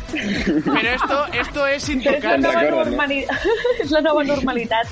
Però 0.65 0.89
esto, 0.93 1.17
esto 1.37 1.67
es 1.67 1.85
Però 1.89 2.15
és 2.17 2.23
la 2.23 2.37
nova, 2.37 2.61
recordes, 2.61 2.93
no? 2.95 2.97
és 3.83 3.91
la 3.93 4.01
nova 4.01 4.23
normalitat. 4.23 4.87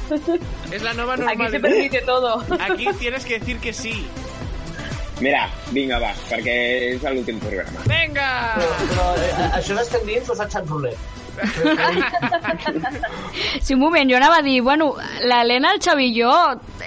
Es 0.71 0.83
la 0.83 0.93
nueva 0.93 1.13
Aquí 1.13 1.23
se 1.23 1.25
normalidad. 1.25 1.61
permite 1.61 2.01
todo. 2.01 2.43
Aquí 2.59 2.87
tienes 2.99 3.25
que 3.25 3.39
decir 3.39 3.57
que 3.59 3.73
sí. 3.73 4.05
Mira, 5.19 5.47
vinga, 5.73 5.97
va, 5.97 6.11
perquè 6.29 6.53
és 6.93 7.01
l'últim 7.09 7.39
programa. 7.41 7.81
¡Venga! 7.89 8.27
Però, 8.59 8.67
però 8.91 9.05
eh, 9.17 9.47
això 9.57 9.73
d'estem 9.79 10.05
dins 10.05 10.29
o 10.29 10.35
és 10.37 10.43
a 10.43 10.45
xat 10.53 10.69
roulette? 10.69 11.15
Sí, 13.62 13.73
un 13.73 13.80
moment, 13.82 14.10
jo 14.10 14.17
anava 14.17 14.38
a 14.39 14.43
dir, 14.45 14.62
bueno, 14.62 14.93
l'Helena, 15.21 15.73
el 15.76 15.82
Xavi 15.84 16.08
i 16.10 16.13
jo, 16.21 16.32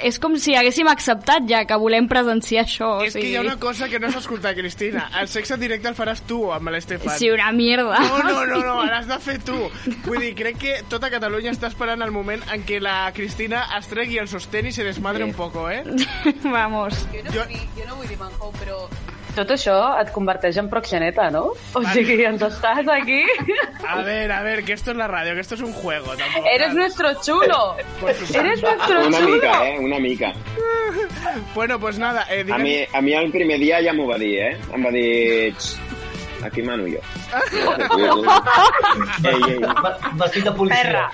és 0.02 0.18
com 0.22 0.36
si 0.40 0.54
haguéssim 0.56 0.88
acceptat 0.90 1.46
ja 1.48 1.62
que 1.68 1.76
volem 1.80 2.08
presenciar 2.10 2.64
això. 2.64 2.88
o 2.98 3.04
És 3.04 3.14
que 3.14 3.20
sigui... 3.20 3.32
hi 3.32 3.36
ha 3.38 3.42
una 3.44 3.56
cosa 3.60 3.88
que 3.88 4.00
no 4.00 4.08
has 4.08 4.16
escoltat, 4.20 4.56
Cristina. 4.56 5.08
El 5.20 5.28
sexe 5.28 5.54
en 5.54 5.60
directe 5.62 5.88
el 5.90 5.96
faràs 5.98 6.22
tu 6.26 6.40
amb 6.54 6.70
l'Estefan. 6.72 7.16
Sí, 7.18 7.30
una 7.30 7.50
mierda. 7.52 7.98
No, 8.00 8.18
no, 8.24 8.46
no, 8.46 8.60
no, 8.64 8.76
l'has 8.88 9.06
de 9.10 9.18
fer 9.22 9.38
tu. 9.46 9.58
Vull 10.06 10.20
dir, 10.24 10.32
crec 10.38 10.58
que 10.62 10.74
tota 10.90 11.10
Catalunya 11.12 11.52
està 11.54 11.70
esperant 11.70 12.02
el 12.06 12.10
moment 12.14 12.42
en 12.54 12.64
què 12.66 12.80
la 12.82 12.98
Cristina 13.16 13.66
es 13.78 13.88
tregui 13.90 14.18
el 14.22 14.28
sostén 14.30 14.66
i 14.70 14.72
se 14.72 14.84
desmadre 14.86 15.24
un 15.24 15.34
poco, 15.34 15.68
eh? 15.70 15.82
Vamos. 16.44 16.94
Jo 17.12 17.22
no, 17.24 17.30
vull 17.36 17.54
dir, 17.54 17.64
jo 17.78 17.88
no 17.88 18.00
vull 18.00 18.08
dir 18.10 18.18
Manjou, 18.20 18.52
però... 18.58 18.84
Tot 19.36 19.50
això 19.54 19.74
et 20.00 20.08
converteix 20.12 20.56
en 20.58 20.68
proxeneta, 20.72 21.28
no? 21.30 21.52
O 21.78 21.82
sigui, 21.92 22.16
ens 22.26 22.42
estàs 22.42 22.88
aquí... 22.90 23.20
A 23.86 24.00
ver, 24.02 24.30
a 24.32 24.42
ver, 24.42 24.64
que 24.64 24.72
esto 24.74 24.90
es 24.90 24.96
la 24.96 25.06
radio, 25.08 25.34
que 25.34 25.40
esto 25.40 25.54
es 25.54 25.60
un 25.62 25.72
juego. 25.72 26.16
Tampoco, 26.16 26.46
Eres 26.52 26.74
nuestro 26.74 27.14
chulo. 27.22 27.76
Supuesto. 27.98 28.38
Eres 28.38 28.62
nuestro 28.62 29.06
Una 29.06 29.18
chulo. 29.18 29.34
mica, 29.36 29.68
eh? 29.68 29.78
Una 29.78 29.98
mica. 29.98 30.32
Bueno, 31.54 31.78
pues 31.78 31.98
nada, 31.98 32.26
eh, 32.30 32.44
A 32.50 32.58
mi, 32.58 32.84
a 32.92 33.00
mi 33.00 33.12
el 33.14 33.30
primer 33.30 33.58
dia 33.60 33.78
ja 33.82 33.92
m'ho 33.94 34.08
va 34.10 34.18
dir, 34.18 34.34
eh? 34.40 34.56
Em 34.74 34.84
va 34.84 34.90
dir... 34.90 35.54
"Xt, 36.40 36.46
Aquí 36.46 36.62
mano 36.62 36.86
jo. 36.88 37.00
ei, 39.30 39.42
ei. 39.52 39.60
Vestit 40.16 40.44
de 40.44 40.52
policia. 40.52 40.82
Perra. 40.82 41.10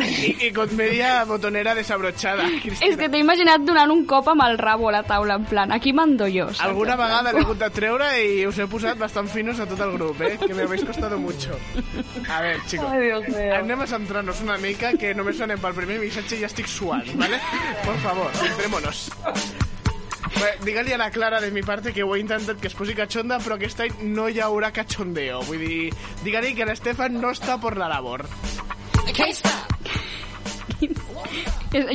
I, 0.00 0.36
I 0.46 0.52
con 0.52 0.74
media 0.76 1.24
botonera 1.24 1.74
desabrochada, 1.74 2.44
Cristina. 2.62 2.90
És 2.90 2.96
que 2.96 3.08
t'he 3.08 3.18
imaginat 3.20 3.60
donant 3.66 3.90
un 3.92 4.04
cop 4.08 4.28
amb 4.32 4.42
el 4.46 4.58
rabo 4.58 4.88
a 4.88 4.92
la 4.98 5.02
taula, 5.06 5.34
en 5.36 5.44
plan, 5.44 5.72
aquí 5.72 5.92
mando 5.92 6.26
jo. 6.32 6.46
saps? 6.52 6.60
Alguna 6.68 6.96
vegada 6.96 7.32
l'he 7.32 7.40
hagut 7.44 7.58
de 7.60 7.70
treure 7.70 8.08
i 8.22 8.46
us 8.46 8.58
he 8.58 8.66
posat 8.70 8.98
bastant 8.98 9.28
finos 9.32 9.60
a 9.60 9.66
tot 9.68 9.80
el 9.80 9.92
grup, 9.98 10.20
eh? 10.22 10.36
Que 10.40 10.54
me 10.54 10.62
habéis 10.62 10.84
costado 10.84 11.18
mucho. 11.18 11.50
A 12.32 12.40
ver, 12.40 12.58
chicos. 12.66 12.90
Ai, 12.90 13.02
Dios 13.02 13.28
mío. 13.28 13.54
Anem 13.60 13.80
a 13.80 13.86
centrar-nos 13.86 14.40
una 14.42 14.56
mica, 14.58 14.92
que 14.96 15.14
només 15.14 15.40
anem 15.40 15.60
pel 15.60 15.74
primer 15.76 16.00
missatge 16.00 16.36
i 16.36 16.40
ja 16.44 16.50
estic 16.50 16.68
suant, 16.70 17.08
¿vale? 17.20 17.40
Por 17.84 17.96
favor, 18.04 18.30
centrémonos. 18.40 19.08
Bé, 20.34 20.50
Digue-li 20.64 20.92
a 20.92 20.98
la 20.98 21.10
Clara 21.10 21.40
de 21.40 21.50
mi 21.54 21.62
parte 21.62 21.92
que 21.94 22.02
ho 22.02 22.14
he 22.16 22.20
intentat 22.20 22.60
que 22.60 22.68
es 22.70 22.74
posi 22.74 22.96
cachonda, 22.98 23.38
però 23.42 23.56
aquest 23.56 23.84
any 23.84 24.00
no 24.16 24.26
hi 24.28 24.40
haurà 24.42 24.72
cachondeo. 24.74 25.42
Vull 25.48 25.62
dir, 25.62 25.92
digue-li 26.24 26.54
que 26.58 26.66
l'Estefan 26.68 27.20
no 27.22 27.30
està 27.36 27.60
por 27.62 27.78
la 27.78 27.88
labor. 27.92 28.26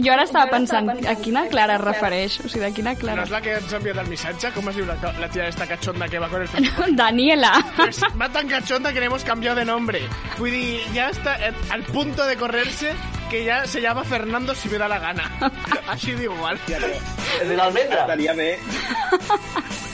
Jo 0.03 0.13
ara 0.13 0.23
estava 0.27 0.49
pensant, 0.51 0.89
a 1.07 1.15
quina 1.15 1.45
Clara 1.51 1.75
es 1.75 1.81
refereix? 1.81 2.39
O 2.45 2.49
sigui, 2.49 2.65
de 2.65 2.71
quina 2.73 2.93
No 2.93 2.99
Clara? 2.99 3.23
és 3.23 3.29
la 3.33 3.41
que 3.41 3.53
ens 3.59 3.73
ha 3.73 3.77
enviat 3.77 3.97
el 4.03 4.07
missatge? 4.11 4.51
Com 4.55 4.69
es 4.69 4.75
diu 4.75 4.85
la, 4.85 4.95
la 5.19 5.29
tia 5.29 5.47
esta 5.47 5.67
cachonda 5.67 6.07
que 6.09 6.19
va 6.19 6.29
con 6.29 6.41
el 6.41 6.47
Facebook? 6.53 6.95
Daniela. 6.95 7.53
Pues 7.77 8.01
va 8.19 8.29
tan 8.29 8.47
cachonda 8.47 8.91
que 8.93 8.99
le 8.99 9.05
hemos 9.07 9.23
cambiado 9.23 9.55
de 9.57 9.65
nombre. 9.65 10.01
Vull 10.37 10.51
dir, 10.51 10.81
ya 10.93 11.09
está 11.09 11.35
eh, 11.47 11.53
al 11.69 11.83
punto 11.83 12.25
de 12.25 12.35
correrse 12.37 12.93
que 13.29 13.45
ya 13.45 13.65
se 13.65 13.79
llama 13.81 14.03
Fernando 14.03 14.53
si 14.53 14.67
me 14.69 14.77
da 14.77 14.87
la 14.89 14.99
gana. 14.99 15.23
Així 15.87 16.13
d'igual. 16.15 16.59
El 17.41 17.47
de 17.49 17.55
l'almendra. 17.55 18.01
Estaria 18.01 18.33
bé, 18.33 18.59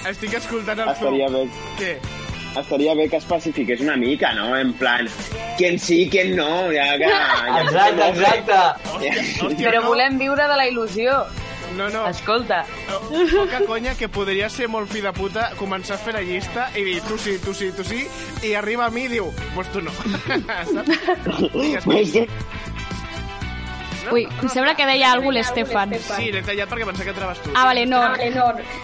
Estic 0.10 0.34
escoltant 0.39 0.80
el 0.80 0.89
estaria 0.93 1.28
bé, 1.30 1.43
Què? 1.78 1.91
Estaria 2.62 2.93
bé 2.96 3.08
que 3.10 3.17
especifiqués 3.17 3.82
una 3.82 3.96
mica, 3.98 4.34
no? 4.34 4.56
En 4.58 4.74
plan, 4.74 5.08
quién 5.58 5.80
sí, 5.80 6.08
quién 6.10 6.36
no, 6.36 6.67
ja 6.72 6.98
que... 6.98 7.08
Ja 7.10 7.62
Exacte, 7.63 8.08
exacte. 8.10 8.62
Hòstia, 9.41 9.70
Però 9.70 9.82
no, 9.82 9.88
volem 9.91 10.17
viure 10.20 10.48
de 10.48 10.58
la 10.58 10.67
il·lusió. 10.67 11.26
no, 11.78 11.89
no. 11.89 12.08
Escolta, 12.08 12.65
Poca 13.36 13.60
conya 13.67 13.93
que 13.96 14.08
podria 14.10 14.50
ser 14.50 14.67
molt 14.72 14.89
fi 14.89 15.02
de 15.04 15.12
puta 15.13 15.52
començar 15.60 15.98
a 15.98 16.02
fer 16.02 16.13
la 16.15 16.22
llista 16.26 16.70
i 16.76 16.84
dir 16.88 17.02
tu 17.06 17.17
sí, 17.22 17.38
tu 17.43 17.54
sí, 17.54 17.72
tu 17.76 17.84
sí, 17.86 18.08
i 18.48 18.54
arriba 18.56 18.88
a 18.88 18.89
mi 18.89 19.04
i 19.06 19.12
diu, 19.12 19.28
pues 19.54 19.70
tu 19.72 19.82
no. 19.82 19.91
Saps? 20.74 21.84
Pues, 21.84 22.15
Ui, 24.12 24.26
em 24.26 24.50
sembla 24.50 24.76
que 24.76 24.86
deia 24.88 25.12
alguna 25.12 25.41
cosa 25.41 25.56
l'Estefan. 25.56 25.96
Sí, 26.00 26.32
l'he 26.32 26.41
tallat 26.46 26.70
perquè 26.72 26.88
pensava 26.88 27.06
que 27.08 27.13
entraves 27.13 27.41
tu. 27.43 27.52
Ah, 27.54 27.65
vale, 27.65 27.86
no. 27.86 28.02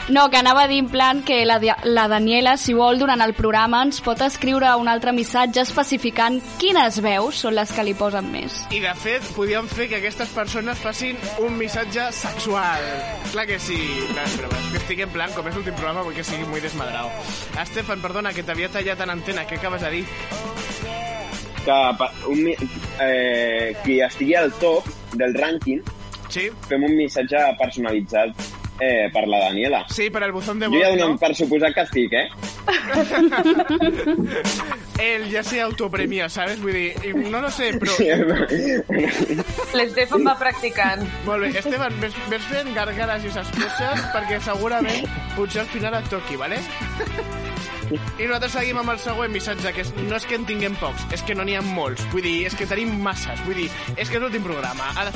No, 0.10 0.28
que 0.30 0.40
anava 0.40 0.64
a 0.64 0.68
dir 0.68 0.80
en 0.84 0.90
plan 0.90 1.24
que 1.24 1.44
la, 1.46 1.60
la 1.84 2.08
Daniela, 2.12 2.58
si 2.58 2.74
vol, 2.78 3.00
durant 3.00 3.22
el 3.24 3.34
programa 3.38 3.84
ens 3.86 4.02
pot 4.04 4.22
escriure 4.26 4.74
un 4.80 4.90
altre 4.92 5.14
missatge 5.16 5.64
especificant 5.64 6.40
quines 6.62 7.00
veus 7.04 7.44
són 7.46 7.58
les 7.58 7.72
que 7.74 7.86
li 7.86 7.96
posen 7.98 8.30
més. 8.34 8.64
I 8.74 8.82
de 8.84 8.94
fet, 9.00 9.26
podíem 9.38 9.70
fer 9.72 9.90
que 9.92 10.02
aquestes 10.02 10.34
persones 10.36 10.82
facin 10.84 11.18
un 11.44 11.58
missatge 11.58 12.10
sexual. 12.16 12.84
Clar 13.32 13.48
que 13.50 13.60
sí. 13.60 13.80
Clar, 14.14 14.28
però 14.38 14.52
és 14.60 14.70
que 14.74 14.84
estic 14.84 15.06
en 15.08 15.16
plan, 15.16 15.34
com 15.36 15.48
és 15.50 15.58
l'últim 15.58 15.76
programa, 15.80 16.06
vull 16.06 16.18
que 16.18 16.28
sigui 16.28 16.48
muy 16.50 16.64
desmadrao. 16.64 17.12
Estefan, 17.64 18.04
perdona, 18.04 18.34
que 18.34 18.46
t'havia 18.46 18.72
tallat 18.74 19.06
en 19.06 19.18
antena. 19.18 19.48
Què 19.48 19.60
acabes 19.62 19.84
de 19.86 19.98
dir? 20.00 21.13
Que 21.66 21.80
un, 22.32 22.48
eh, 23.02 23.76
qui 23.84 24.00
estigui 24.06 24.36
al 24.40 24.52
top 24.62 24.88
del 25.20 25.34
rànquing 25.38 25.84
Sí? 26.34 26.48
fem 26.68 26.82
un 26.84 26.96
missatge 26.98 27.38
personalitzat 27.60 28.32
eh, 28.82 29.10
per 29.14 29.28
la 29.30 29.40
Daniela. 29.46 29.84
Sí, 29.94 30.10
per 30.10 30.24
el 30.24 30.32
buzón 30.34 30.60
de 30.60 30.66
Jo 30.66 30.72
voz, 30.74 30.82
ja 30.82 30.90
donem 30.96 31.12
no? 31.14 31.20
per 31.22 31.36
suposat 31.38 31.76
que 31.76 31.84
estic, 31.86 32.14
eh? 32.18 32.28
Él 35.00 35.30
ya 35.30 35.44
se 35.44 35.62
autopremia, 35.62 36.30
¿sabes? 36.30 36.62
Vull 36.62 36.74
dir, 36.74 37.16
no 37.30 37.42
lo 37.42 37.52
sé, 37.52 37.74
però... 37.78 37.94
l'Estefan 39.78 40.26
va 40.26 40.36
practicant. 40.40 41.06
Molt 41.28 41.46
bé, 41.46 41.54
Esteban, 41.60 42.00
ves, 42.02 42.18
ves 42.32 42.50
fent 42.50 42.74
gargares 42.76 43.26
i 43.26 43.32
esas 43.34 43.50
coses 43.54 44.06
perquè 44.16 44.40
segurament 44.42 45.06
potser 45.38 45.64
al 45.66 45.72
final 45.74 46.00
et 46.00 46.10
toqui, 46.14 46.40
vale? 46.40 46.58
I 47.92 48.26
nosaltres 48.28 48.54
seguim 48.58 48.80
amb 48.82 48.94
el 48.94 49.00
següent 49.04 49.34
missatge, 49.34 49.74
que 49.76 49.82
és, 49.86 49.94
no 50.08 50.16
és 50.18 50.26
que 50.30 50.36
en 50.40 50.46
tinguem 50.50 50.76
pocs, 50.82 51.02
és 51.16 51.22
que 51.28 51.36
no 51.38 51.44
n'hi 51.48 51.56
ha 51.60 51.64
molts. 51.74 52.06
Vull 52.14 52.26
dir, 52.26 52.38
és 52.48 52.56
que 52.58 52.70
tenim 52.70 52.90
masses. 53.04 53.40
Vull 53.48 53.60
dir, 53.64 53.70
és 53.98 54.08
que 54.10 54.18
és 54.20 54.24
l'últim 54.24 54.44
programa. 54.46 54.86
Ha 54.96 55.04
de... 55.10 55.14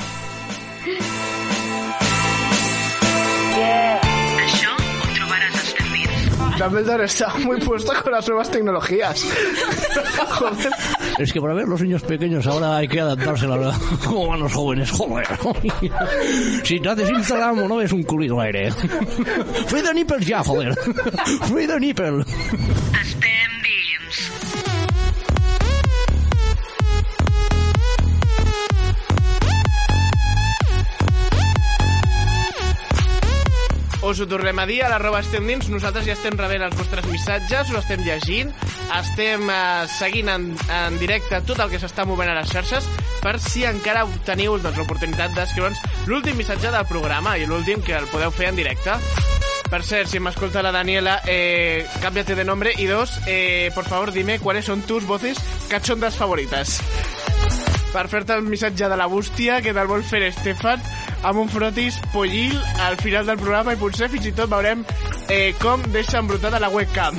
Dumbledore 6.58 7.04
está 7.04 7.32
muy 7.38 7.60
puesto 7.60 7.92
con 8.02 8.12
las 8.12 8.26
nuevas 8.26 8.50
tecnologías. 8.50 9.24
Joder. 10.30 10.72
Es 11.18 11.32
que 11.32 11.40
para 11.40 11.54
ver 11.54 11.68
los 11.68 11.80
niños 11.80 12.02
pequeños 12.02 12.46
ahora 12.46 12.76
hay 12.76 12.88
que 12.88 13.00
adaptarse 13.00 13.46
a 13.46 13.48
la 13.48 13.78
como 14.04 14.28
van 14.28 14.40
los 14.40 14.52
jóvenes, 14.52 14.90
joder. 14.90 15.26
Si 16.64 16.80
te 16.80 16.88
haces 16.88 17.10
Instagram 17.10 17.60
o 17.60 17.68
no 17.68 17.76
ves 17.76 17.92
un 17.92 18.02
culito 18.02 18.40
aire. 18.40 18.70
Free 19.66 19.82
the 19.82 19.94
nipples 19.94 20.26
ya, 20.26 20.42
joder. 20.42 20.74
Free 21.44 21.66
the 21.66 21.78
Us 34.08 34.20
ho 34.20 34.26
tornem 34.26 34.56
a 34.56 34.64
dir 34.64 34.78
a 34.80 34.86
l'arroba 34.88 35.18
estem 35.20 35.44
dins. 35.44 35.66
Nosaltres 35.68 36.06
ja 36.06 36.14
estem 36.14 36.32
rebent 36.38 36.62
els 36.64 36.76
vostres 36.78 37.04
missatges, 37.10 37.68
us 37.68 37.76
estem 37.82 38.00
llegint, 38.06 38.54
estem 38.96 39.50
eh, 39.52 39.84
seguint 39.98 40.30
en, 40.32 40.46
en 40.72 40.96
directe 40.96 41.42
tot 41.44 41.60
el 41.60 41.68
que 41.68 41.80
s'està 41.82 42.06
movent 42.08 42.30
a 42.32 42.38
les 42.38 42.48
xarxes 42.48 42.88
per 43.20 43.34
si 43.36 43.66
encara 43.68 44.06
teniu 44.24 44.56
doncs, 44.56 44.78
l'oportunitat 44.80 45.34
d'escriure'ns 45.36 45.82
l'últim 46.08 46.40
missatge 46.40 46.72
del 46.72 46.88
programa 46.88 47.36
i 47.36 47.44
l'últim 47.44 47.84
que 47.84 47.98
el 47.98 48.08
podeu 48.08 48.32
fer 48.32 48.48
en 48.48 48.56
directe. 48.56 48.96
Per 49.68 49.82
cert, 49.84 50.08
si 50.08 50.24
m'escolta 50.24 50.64
la 50.64 50.72
Daniela, 50.72 51.20
eh, 51.28 51.84
cámbiate 52.00 52.34
de 52.34 52.46
nombre. 52.48 52.72
Y 52.78 52.86
dos, 52.86 53.20
eh, 53.26 53.70
por 53.74 53.84
favor, 53.84 54.12
dime 54.12 54.38
cuáles 54.38 54.64
son 54.64 54.80
tus 54.88 55.04
voces 55.04 55.36
cachondas 55.68 56.16
favoritas. 56.16 56.80
Per 57.92 58.08
fer-te 58.08 58.32
el 58.32 58.48
missatge 58.48 58.88
de 58.88 58.96
la 58.96 59.06
bústia 59.06 59.60
que 59.60 59.72
te'l 59.76 59.88
vol 59.88 60.04
fer 60.04 60.22
Estefan 60.22 60.80
amb 61.22 61.40
un 61.42 61.48
frotis 61.50 61.98
pollil 62.12 62.54
al 62.84 62.96
final 63.00 63.26
del 63.26 63.38
programa 63.40 63.74
i 63.74 63.80
potser 63.80 64.08
fins 64.12 64.26
i 64.28 64.34
tot 64.36 64.50
veurem 64.50 64.84
eh, 65.28 65.54
com 65.62 65.82
deixa 65.94 66.18
embrutada 66.22 66.60
la 66.62 66.70
webcam. 66.72 67.18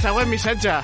Següent 0.00 0.30
missatge. 0.30 0.80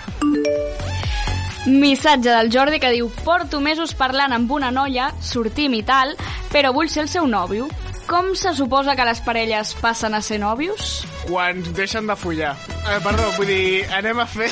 Missatge 1.66 2.31
del 2.31 2.53
Jordi 2.53 2.79
que 2.79 2.92
diu 2.95 3.09
Porto 3.25 3.59
mesos 3.61 3.95
parlant 3.99 4.33
amb 4.37 4.53
una 4.55 4.71
noia, 4.71 5.11
sortim 5.21 5.75
i 5.75 5.83
tal, 5.83 6.14
però 6.53 6.71
vull 6.77 6.90
ser 6.92 7.03
el 7.07 7.11
seu 7.11 7.27
nòvio. 7.27 7.66
Com 8.07 8.37
se 8.38 8.53
suposa 8.55 8.95
que 8.95 9.05
les 9.05 9.21
parelles 9.27 9.73
passen 9.83 10.14
a 10.14 10.21
ser 10.23 10.38
nòvios? 10.38 11.03
Quan 11.27 11.59
deixen 11.75 12.07
de 12.07 12.14
follar. 12.14 12.53
Eh, 12.87 13.01
perdó, 13.03 13.25
vull 13.35 13.49
dir, 13.51 13.83
anem 13.99 14.21
a 14.23 14.27
fer... 14.31 14.47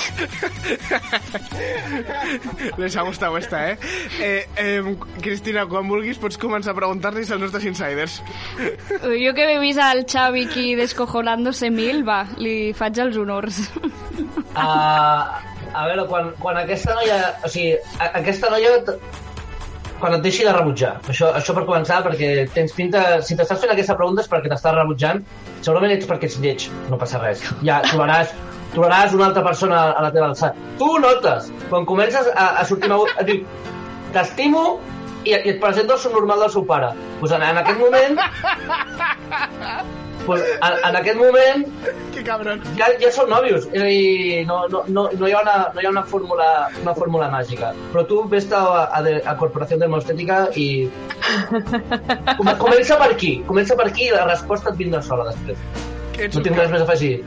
Les 2.83 2.97
ha 2.99 3.05
gustat 3.07 3.37
esta, 3.39 3.61
eh? 3.71 3.77
eh, 4.19 4.43
eh 4.59 4.97
Cristina, 5.23 5.69
quan 5.71 5.87
vulguis 5.87 6.19
pots 6.19 6.41
començar 6.43 6.75
a 6.75 6.79
preguntar-los 6.81 7.31
als 7.31 7.45
nostres 7.47 7.69
insiders. 7.71 8.19
Jo 9.23 9.35
que 9.39 9.47
he 9.53 9.59
vist 9.63 9.79
el 9.79 10.03
Xavi 10.11 10.49
aquí 10.49 10.75
descojonándose 10.75 11.71
mil, 11.71 12.03
va, 12.03 12.25
li 12.37 12.73
faig 12.75 12.99
els 13.07 13.21
honors. 13.23 13.63
Uh, 14.55 15.23
a 15.75 15.87
veure, 15.87 16.09
quan, 16.11 16.35
quan 16.43 16.59
aquesta 16.59 16.99
noia... 16.99 17.21
O 17.47 17.53
sigui, 17.55 17.79
a, 18.01 18.11
aquesta 18.19 18.51
noia... 18.51 18.81
Quan 20.05 20.19
et 20.19 20.21
deixi 20.21 20.45
de 20.45 20.53
rebutjar. 20.53 20.91
Això, 21.09 21.31
això 21.33 21.55
per 21.57 21.63
començar, 21.65 22.03
perquè 22.05 22.27
tens 22.53 22.75
pinta... 22.77 23.23
Si 23.25 23.33
t'estàs 23.39 23.63
fent 23.63 23.71
aquesta 23.73 23.95
pregunta 23.97 24.21
és 24.21 24.29
perquè 24.29 24.51
t'estàs 24.53 24.75
rebutjant. 24.77 25.23
Segurament 25.65 25.95
ets 25.95 26.05
perquè 26.11 26.29
ets 26.29 26.37
lleig. 26.43 26.67
No 26.93 26.99
passa 27.01 27.23
res. 27.23 27.41
Ja 27.65 27.79
trobaràs, 27.87 28.35
trobaràs 28.75 29.17
una 29.17 29.31
altra 29.31 29.47
persona 29.49 29.81
a 29.95 30.05
la 30.05 30.13
teva 30.13 30.29
alçada. 30.29 30.69
Tu 30.77 30.91
notes. 31.07 31.49
Quan 31.73 31.89
comences 31.89 32.29
a, 32.35 32.51
a 32.61 32.69
sortir 32.69 32.93
amb 32.93 32.99
algú... 33.01 33.41
T'estimo 34.13 34.67
i, 35.25 35.33
i 35.33 35.57
et 35.57 35.65
presenta 35.65 35.97
el 35.97 36.05
subnormal 36.05 36.45
del 36.45 36.53
seu 36.53 36.69
pare. 36.69 36.93
Pues 37.25 37.33
en, 37.33 37.49
en 37.49 37.65
aquest 37.65 37.81
moment... 37.81 38.21
Pues 40.27 40.41
en, 40.55 40.75
en 40.89 40.97
aquest 40.97 41.19
moment 41.21 41.67
Que 42.15 42.23
cabron. 42.25 42.61
ja, 42.79 42.87
ja 43.01 43.11
són 43.13 43.29
nòvios, 43.29 43.67
és 43.73 43.83
a 43.83 43.87
dir, 43.91 44.47
no, 44.49 44.63
no, 44.73 44.81
no, 44.89 45.03
no, 45.13 45.29
hi 45.29 45.33
ha 45.37 45.41
una, 45.43 45.57
no 45.75 45.83
hi 45.83 45.87
ha 45.87 45.91
una 45.91 46.03
fórmula, 46.09 46.47
una 46.81 46.95
fórmula 46.97 47.29
màgica. 47.29 47.75
Però 47.93 48.07
tu 48.09 48.23
vés 48.33 48.47
a, 48.53 48.63
a, 48.89 49.03
de- 49.05 49.21
a 49.25 49.37
Corporació 49.37 49.77
Dermostètica 49.83 50.47
i... 50.57 50.69
Come- 52.39 52.57
Comença 52.63 52.97
per 53.01 53.11
aquí, 53.13 53.35
comença 53.47 53.77
per 53.77 53.89
aquí 53.91 54.09
i 54.09 54.15
la 54.15 54.25
resposta 54.31 54.73
et 54.73 54.81
vindrà 54.81 55.03
sola 55.05 55.29
després. 55.33 55.59
No 56.35 56.41
tinc 56.47 56.57
res 56.57 56.71
més 56.73 56.81
a 56.81 56.85
afegir. 56.89 57.19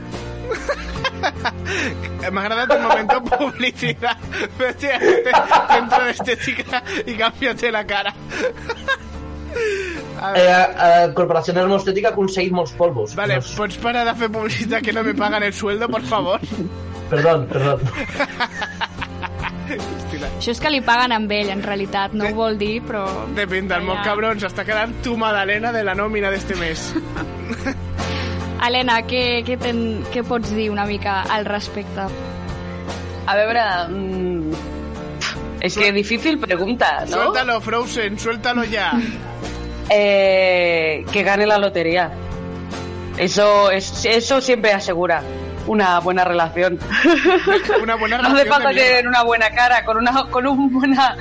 Me 2.28 2.40
ha 2.40 2.44
agradat 2.44 2.70
el 2.76 2.82
momento 2.82 3.20
publicidad. 3.24 4.16
Vete 4.58 4.92
a 4.92 5.66
centro 5.74 6.04
de 6.04 6.10
estética 6.10 6.82
y 7.06 7.14
cámbiate 7.14 7.70
la 7.72 7.84
cara. 7.86 8.14
Eh, 9.54 10.32
ver, 10.34 10.50
a 10.50 11.12
Corporació 11.14 11.54
Dermostètica 11.54 12.08
ha 12.08 12.12
aconseguit 12.12 12.52
molts 12.52 12.72
polvos. 12.72 13.14
vale, 13.14 13.36
No, 13.38 13.42
¿pots 13.56 13.76
parar 13.78 14.04
de 14.04 14.10
hacer 14.10 14.30
publicidad 14.32 14.82
que 14.82 14.92
no 14.92 15.04
me 15.04 15.14
pagan 15.14 15.42
el 15.44 15.52
sueldo, 15.52 15.88
por 15.88 16.02
favor? 16.02 16.40
perdó, 17.10 17.46
perdó. 17.46 17.78
Això 20.38 20.52
és 20.54 20.60
que 20.62 20.70
li 20.72 20.80
paguen 20.84 21.12
amb 21.12 21.30
ell, 21.34 21.50
en 21.52 21.62
realitat, 21.62 22.14
no 22.16 22.28
ho 22.30 22.34
vol 22.34 22.56
dir, 22.58 22.80
però... 22.86 23.04
Depèn 23.36 23.68
del 23.68 23.84
Ja. 23.86 24.02
cabrón, 24.04 24.38
s'està 24.40 24.64
quedant 24.64 24.94
tu 25.04 25.16
Madalena 25.16 25.72
de 25.72 25.82
la 25.84 25.94
nòmina 25.94 26.30
d'este 26.30 26.56
mes. 26.56 26.94
Helena, 28.64 29.00
què, 29.06 29.44
què, 29.46 29.58
ten, 29.60 30.04
què 30.12 30.24
pots 30.26 30.50
dir 30.54 30.70
una 30.70 30.84
mica 30.86 31.22
al 31.28 31.44
respecte? 31.46 32.06
A 33.26 33.36
veure... 33.36 33.62
Mm, 33.88 34.52
és 35.60 35.74
que 35.76 35.90
difícil 35.92 36.38
pregunta, 36.38 37.04
¿no? 37.08 37.16
Suéltalo, 37.16 37.60
Frozen, 37.60 38.18
suéltalo 38.18 38.64
ya. 38.64 38.92
Eh, 39.90 41.04
que 41.12 41.22
gane 41.22 41.46
la 41.46 41.58
lotería. 41.58 42.10
Eso, 43.16 43.70
es, 43.70 44.04
eso 44.04 44.40
siempre 44.40 44.72
asegura 44.72 45.22
una 45.66 45.98
buena 46.00 46.24
relación. 46.24 46.78
Una 47.82 47.96
buena 47.96 48.18
No 48.18 48.28
hace 48.28 48.46
falta 48.46 48.70
tener 48.70 49.06
una 49.06 49.22
buena 49.22 49.50
cara, 49.50 49.84
con 49.84 49.98
una, 49.98 50.24
con 50.30 50.46
un 50.46 50.72
buena, 50.72 51.16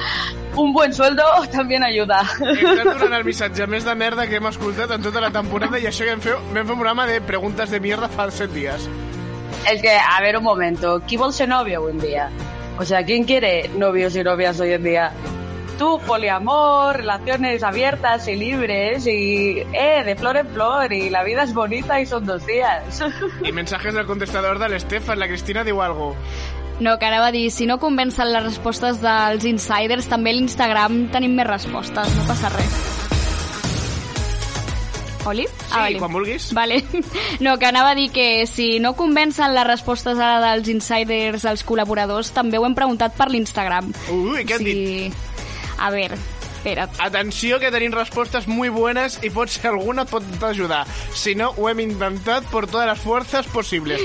un 0.56 0.74
buen 0.74 0.94
sueldo 0.94 1.24
también 1.52 1.84
ayuda. 1.84 2.24
Donant 2.40 3.14
el 3.14 3.26
missatge 3.26 3.68
més 3.68 3.86
de 3.86 3.96
merda 3.96 4.28
que 4.28 4.40
hem 4.40 4.48
escoltat 4.48 4.94
en 4.96 5.04
tota 5.04 5.22
la 5.22 5.32
temporada 5.36 5.80
i 5.80 5.88
això 5.90 6.08
que 6.08 6.16
vam 6.16 6.24
fer 6.24 6.38
un 6.38 6.80
programa 6.80 7.06
de 7.08 7.20
preguntes 7.22 7.70
de 7.70 7.82
mierda 7.84 8.08
fa 8.10 8.30
7 8.32 8.54
dies. 8.54 8.88
Es 9.70 9.82
que, 9.82 9.92
a 9.92 10.22
ver, 10.22 10.38
un 10.38 10.44
momento, 10.44 11.02
¿quién 11.08 11.34
ser 11.34 11.50
novio 11.50 11.84
hoy 11.84 11.92
en 11.92 12.00
día? 12.00 12.30
O 12.80 12.86
sea, 12.86 13.04
¿quién 13.04 13.26
quiere 13.26 13.70
novios 13.76 14.16
y 14.16 14.24
novias 14.24 14.60
hoy 14.60 14.72
en 14.74 14.84
día? 14.84 15.12
Tú, 15.78 16.00
poliamor, 16.08 16.98
relaciones 16.98 17.62
abiertas 17.62 18.28
y 18.28 18.36
libres 18.36 19.06
y, 19.06 19.60
eh, 19.74 20.04
de 20.04 20.16
flor 20.16 20.38
en 20.38 20.48
flor 20.48 20.92
y 20.92 21.10
la 21.12 21.24
vida 21.24 21.44
es 21.44 21.54
bonita 21.54 22.02
y 22.02 22.06
son 22.08 22.26
dos 22.26 22.46
días. 22.48 23.00
I 23.44 23.52
mensajes 23.52 23.94
del 23.94 24.08
contestador 24.08 24.58
de 24.58 24.70
l'Estefan, 24.70 25.20
la 25.20 25.28
Cristina 25.28 25.64
diu 25.64 25.82
algo. 25.82 26.16
No, 26.80 26.98
que 26.98 27.06
anava 27.06 27.28
a 27.28 27.32
dir, 27.32 27.52
si 27.52 27.66
no 27.66 27.80
convencen 27.80 28.32
les 28.34 28.44
respostes 28.44 29.02
dels 29.02 29.46
insiders, 29.46 30.10
també 30.10 30.34
a 30.34 30.38
l'Instagram 30.38 31.08
tenim 31.14 31.38
més 31.38 31.48
respostes, 31.48 32.10
no 32.18 32.26
passa 32.26 32.50
res. 32.54 32.80
Oli? 35.28 35.46
Ah, 35.72 35.88
Sí, 35.90 35.98
quan 36.00 36.14
vulguis. 36.14 36.54
Vale. 36.54 36.84
No, 37.44 37.58
que 37.60 37.66
anava 37.68 37.92
a 37.92 37.96
dir 37.96 38.10
que 38.12 38.48
si 38.48 38.80
no 38.80 38.96
convencen 38.96 39.54
les 39.54 39.68
respostes 39.68 40.18
ara 40.18 40.40
dels 40.42 40.70
insiders 40.74 41.46
als 41.46 41.66
col·laboradors, 41.68 42.32
també 42.34 42.58
ho 42.58 42.66
hem 42.66 42.74
preguntat 42.78 43.14
per 43.18 43.30
l'Instagram. 43.30 43.92
Ui, 44.10 44.46
què 44.48 44.58
han 44.58 44.66
dit? 44.66 45.27
A 45.78 45.92
veure, 45.94 46.18
espera't. 46.58 47.00
Atenció 47.00 47.60
que 47.60 47.72
tenim 47.72 47.94
respostes 47.94 48.48
muy 48.48 48.70
buenas 48.70 49.20
i 49.24 49.32
pot 49.34 49.50
ser 49.54 49.72
alguna 49.72 50.06
pot 50.06 50.26
ajudar. 50.44 50.86
Si 51.14 51.36
no, 51.36 51.54
ho 51.58 51.70
hem 51.70 51.80
inventat 51.86 52.46
por 52.52 52.68
todas 52.68 52.88
las 52.88 53.00
fuerzas 53.00 53.48
posibles. 53.48 54.02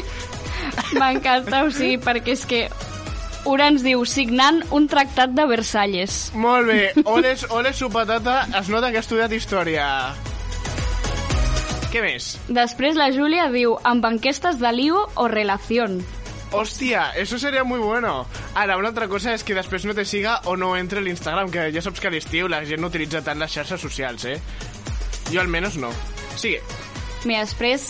M'encanta, 1.00 1.64
o 1.64 1.70
sigui, 1.70 1.98
perquè 2.02 2.36
és 2.36 2.46
que 2.46 2.62
una 3.48 3.66
ens 3.72 3.82
diu 3.82 4.04
signant 4.06 4.62
un 4.70 4.86
tractat 4.88 5.32
de 5.34 5.46
Versalles. 5.50 6.28
Molt 6.34 6.68
bé, 6.68 6.92
ole, 7.14 7.34
ole 7.50 7.72
su 7.74 7.90
patata, 7.90 8.46
es 8.60 8.70
nota 8.70 8.92
que 8.92 9.00
ha 9.00 9.06
estudiat 9.06 9.32
història. 9.32 9.86
Què 11.92 12.00
més? 12.00 12.36
Després 12.48 12.96
la 12.96 13.10
Júlia 13.12 13.50
diu 13.52 13.74
amb 13.84 14.06
enquestes 14.08 14.60
de 14.62 14.70
lío 14.72 15.08
o 15.16 15.28
relación. 15.28 16.00
Hòstia, 16.52 17.12
eso 17.16 17.38
sería 17.38 17.64
muy 17.64 17.78
bueno. 17.78 18.26
Ara, 18.54 18.76
una 18.76 18.88
altra 18.88 19.08
cosa 19.08 19.32
és 19.32 19.42
que 19.42 19.56
després 19.56 19.86
no 19.88 19.94
te 19.96 20.04
siga 20.04 20.36
o 20.44 20.56
no 20.60 20.74
entre 20.76 21.00
a 21.00 21.02
l'Instagram, 21.02 21.48
que 21.50 21.70
ja 21.72 21.80
saps 21.80 22.00
que 22.00 22.10
a 22.10 22.12
l'estiu 22.12 22.50
la 22.52 22.60
gent 22.68 22.82
no 22.84 22.90
utilitza 22.92 23.22
tant 23.24 23.40
les 23.40 23.54
xarxes 23.56 23.80
socials, 23.80 24.26
eh? 24.28 24.36
Jo 25.32 25.40
almenys 25.40 25.80
no. 25.80 25.88
Sigue. 26.36 26.60
Mira, 27.24 27.46
després 27.46 27.88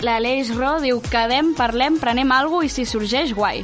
l'Aleix 0.00 0.48
Ro 0.56 0.78
diu 0.80 1.02
quedem, 1.12 1.52
parlem, 1.58 2.00
prenem 2.00 2.32
alguna 2.32 2.64
i 2.64 2.72
si 2.72 2.86
sorgeix, 2.88 3.34
guai. 3.36 3.60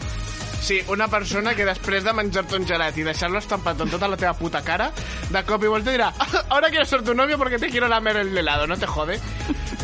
Sí, 0.61 0.81
una 0.89 1.07
persona 1.07 1.55
que 1.55 1.65
després 1.65 2.03
de 2.03 2.13
menjar-te 2.17 2.57
un 2.59 2.65
gelat 2.67 2.97
i 2.99 3.05
deixar-lo 3.07 3.39
estampat 3.39 3.81
en 3.85 3.91
tota 3.93 4.09
la 4.11 4.17
teva 4.19 4.33
puta 4.35 4.65
cara, 4.67 4.89
de 5.31 5.43
cop 5.47 5.63
i 5.63 5.69
volta 5.71 5.93
dirà 5.95 6.09
"Ah, 6.19 6.43
ahora 6.49 6.71
quiero 6.71 6.85
ser 6.85 7.03
tu 7.05 7.15
novio 7.15 7.39
porque 7.39 7.59
te 7.59 7.69
quiero 7.71 7.87
lamer 7.87 8.17
el 8.17 8.37
helado, 8.37 8.67
no 8.67 8.77
te 8.77 8.87
jode? 8.87 9.21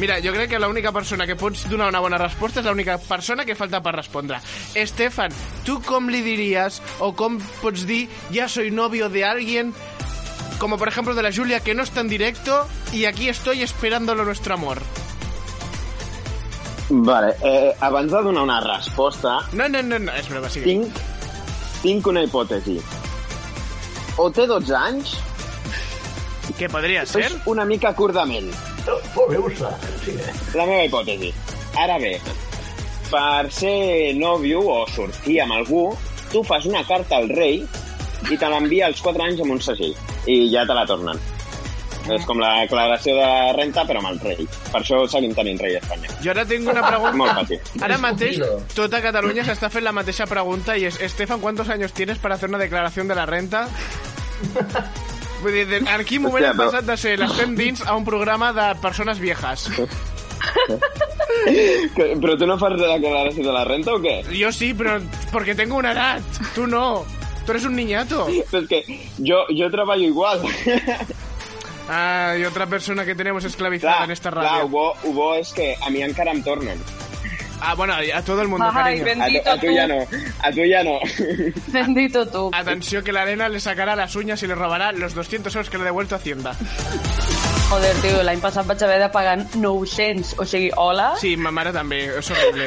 Mira, 0.01 0.17
jo 0.25 0.33
crec 0.33 0.51
que 0.51 0.59
l'única 0.59 0.91
persona 0.91 1.27
que 1.27 1.37
pots 1.37 1.69
donar 1.71 1.89
una 1.89 2.01
bona 2.01 2.19
resposta 2.19 2.61
és 2.61 2.67
l'única 2.67 2.99
persona 2.99 3.45
que 3.45 3.55
falta 3.55 3.81
per 3.83 3.95
respondre. 3.95 4.41
Estefan, 4.75 5.31
tu 5.65 5.81
com 5.83 6.09
li 6.09 6.23
diries 6.23 6.81
o 6.99 7.13
com 7.15 7.39
pots 7.61 7.87
dir 7.87 8.09
ja 8.33 8.49
soy 8.49 8.71
novio 8.73 9.09
de 9.09 9.25
alguien 9.25 9.73
como 10.59 10.79
por 10.79 10.89
ejemplo 10.89 11.15
de 11.15 11.23
la 11.23 11.33
Julia 11.33 11.61
que 11.61 11.75
no 11.75 11.83
está 11.83 12.01
en 12.01 12.09
directo 12.09 12.67
y 12.93 13.05
aquí 13.05 13.29
estoy 13.29 13.63
esperándolo 13.63 14.25
nuestro 14.25 14.55
amor? 14.55 14.83
Vale, 16.95 17.35
eh, 17.43 17.73
abans 17.81 18.11
de 18.13 18.21
donar 18.23 18.43
una 18.43 18.61
resposta, 18.61 19.39
No, 19.53 19.67
no, 19.69 19.81
no, 19.83 19.99
no, 19.99 20.13
és 20.13 20.29
broma, 20.29 20.51
sigue. 20.51 20.65
tinc, 20.67 20.99
tinc 21.83 22.07
una 22.07 22.23
hipòtesi. 22.27 22.75
O 24.21 24.27
té 24.31 24.45
12 24.47 24.75
anys, 24.77 25.15
Què 26.59 26.69
podria 26.69 27.07
ser? 27.07 27.23
és 27.31 27.37
una 27.49 27.65
mica 27.65 27.95
curt 27.97 28.13
de 28.15 28.25
ment. 28.29 28.51
Ursa. 29.39 29.71
Sí, 30.05 30.11
eh? 30.11 30.33
La 30.55 30.67
meva 30.67 30.85
hipòtesi. 30.85 31.33
Ara 31.81 31.97
bé, 31.99 32.19
per 33.11 33.51
ser 33.51 34.13
nòvio 34.19 34.61
o 34.61 34.87
sortir 34.93 35.41
amb 35.41 35.53
algú, 35.53 35.97
tu 36.31 36.43
fas 36.45 36.67
una 36.67 36.85
carta 36.85 37.17
al 37.17 37.29
rei 37.31 37.63
i 38.31 38.37
te 38.37 38.49
l'envia 38.49 38.87
als 38.87 39.01
4 39.01 39.23
anys 39.25 39.41
amb 39.41 39.53
un 39.53 39.61
segell. 39.61 39.95
I 40.27 40.51
ja 40.53 40.67
te 40.67 40.75
la 40.75 40.85
tornen. 40.87 41.19
És 42.11 42.25
com 42.27 42.39
la 42.43 42.61
declaració 42.63 43.15
de 43.15 43.53
renta, 43.57 43.85
però 43.87 44.01
amb 44.03 44.09
el 44.11 44.19
rei. 44.21 44.47
Per 44.73 44.81
això 44.81 45.03
seguim 45.09 45.35
tenint 45.35 45.61
rei 45.61 45.77
a 45.77 45.79
Espanya. 45.79 46.09
Jo 46.25 46.31
ara 46.33 46.45
tinc 46.45 46.67
una 46.69 46.83
pregunta. 46.87 47.17
Molt 47.17 47.37
fàcil. 47.39 47.61
Ara 47.83 47.99
mateix 48.03 48.41
tota 48.75 49.01
Catalunya 49.05 49.45
s'està 49.47 49.71
fent 49.71 49.85
la 49.85 49.93
mateixa 49.93 50.27
pregunta 50.27 50.77
i 50.77 50.85
és, 50.91 51.01
Estefan, 51.01 51.41
¿cuántos 51.41 51.69
años 51.69 51.93
tienes 51.93 52.19
para 52.19 52.35
hacer 52.35 52.49
una 52.49 52.59
declaración 52.59 53.07
de 53.09 53.15
la 53.15 53.27
renta? 53.27 53.69
Vull 55.43 55.53
dir, 55.53 55.67
en 55.83 56.05
quin 56.07 56.23
moment 56.23 56.45
Hòstia, 56.45 56.51
hem 56.51 56.57
però- 56.59 56.71
passat 56.71 56.85
de 56.87 56.97
ser 56.97 57.19
l'estem 57.19 57.55
dins 57.57 57.83
a 57.87 57.95
un 57.97 58.05
programa 58.05 58.53
de 58.53 58.75
persones 58.81 59.19
viejas? 59.19 59.69
Però 62.21 62.37
tu 62.39 62.47
no 62.47 62.59
fas 62.59 62.73
la 62.79 62.95
declaració 62.97 63.45
de 63.47 63.53
la 63.55 63.65
renta 63.65 63.95
o 63.95 63.99
què? 64.03 64.23
Yo 64.37 64.53
sí, 64.53 64.73
pero 64.75 65.01
porque 65.33 65.55
tengo 65.55 65.77
una 65.77 65.93
edad. 65.93 66.21
Tú 66.55 66.67
no. 66.67 67.05
Tú 67.45 67.53
eres 67.53 67.65
un 67.65 67.75
niñato. 67.75 68.29
És 68.29 68.69
que 68.69 68.85
jo, 69.19 69.43
jo 69.51 69.71
treballo 69.71 70.05
igual. 70.07 70.43
Ah, 71.89 72.35
y 72.39 72.45
otra 72.45 72.67
persona 72.67 73.05
que 73.05 73.15
tenemos 73.15 73.45
esclavizada 73.45 73.95
Clar, 73.97 74.05
en 74.05 74.11
esta 74.13 74.31
clar, 74.31 74.45
radio. 74.45 74.69
bo, 74.69 74.95
ho 75.05 75.13
bo 75.13 75.35
és 75.35 75.53
que 75.53 75.77
a 75.81 75.91
mi 75.91 76.03
encara 76.03 76.31
em 76.33 76.43
tornen. 76.43 76.79
Ah, 77.61 77.75
bueno, 77.75 77.95
a 77.95 78.23
todo 78.23 78.43
el 78.43 78.49
mundo, 78.49 78.65
Ay, 78.75 79.01
cariño. 79.01 79.23
A, 79.45 79.57
tu- 79.57 79.69
a 79.69 79.73
ja 79.75 79.87
no. 79.87 79.99
A 80.43 80.51
tu 80.51 80.61
ja 80.67 80.83
no. 80.83 80.99
Bendito 81.69 82.27
tú. 82.27 82.51
Atención 82.53 83.05
que 83.05 83.13
la 83.13 83.23
arena 83.23 83.49
le 83.49 83.61
sacará 83.61 83.95
las 83.95 84.17
uñas 84.17 84.43
y 84.43 84.47
le 84.49 84.55
robará 84.55 84.91
los 84.93 85.15
200 85.15 85.55
euros 85.55 85.71
que 85.71 85.77
le 85.77 85.83
ha 85.83 85.87
devuelto 85.87 86.15
a 86.15 86.19
Hacienda. 86.19 86.57
Joder, 87.73 87.93
tio, 88.05 88.19
l'any 88.21 88.41
passat 88.43 88.67
vaig 88.69 88.83
haver 88.85 88.99
de 89.01 89.07
pagar 89.09 89.39
900. 89.57 90.35
O 90.43 90.45
sigui, 90.45 90.69
hola? 90.77 91.15
Sí, 91.17 91.31
ma 91.41 91.49
mare 91.57 91.71
també, 91.73 92.03
és 92.19 92.29
horrible. 92.29 92.67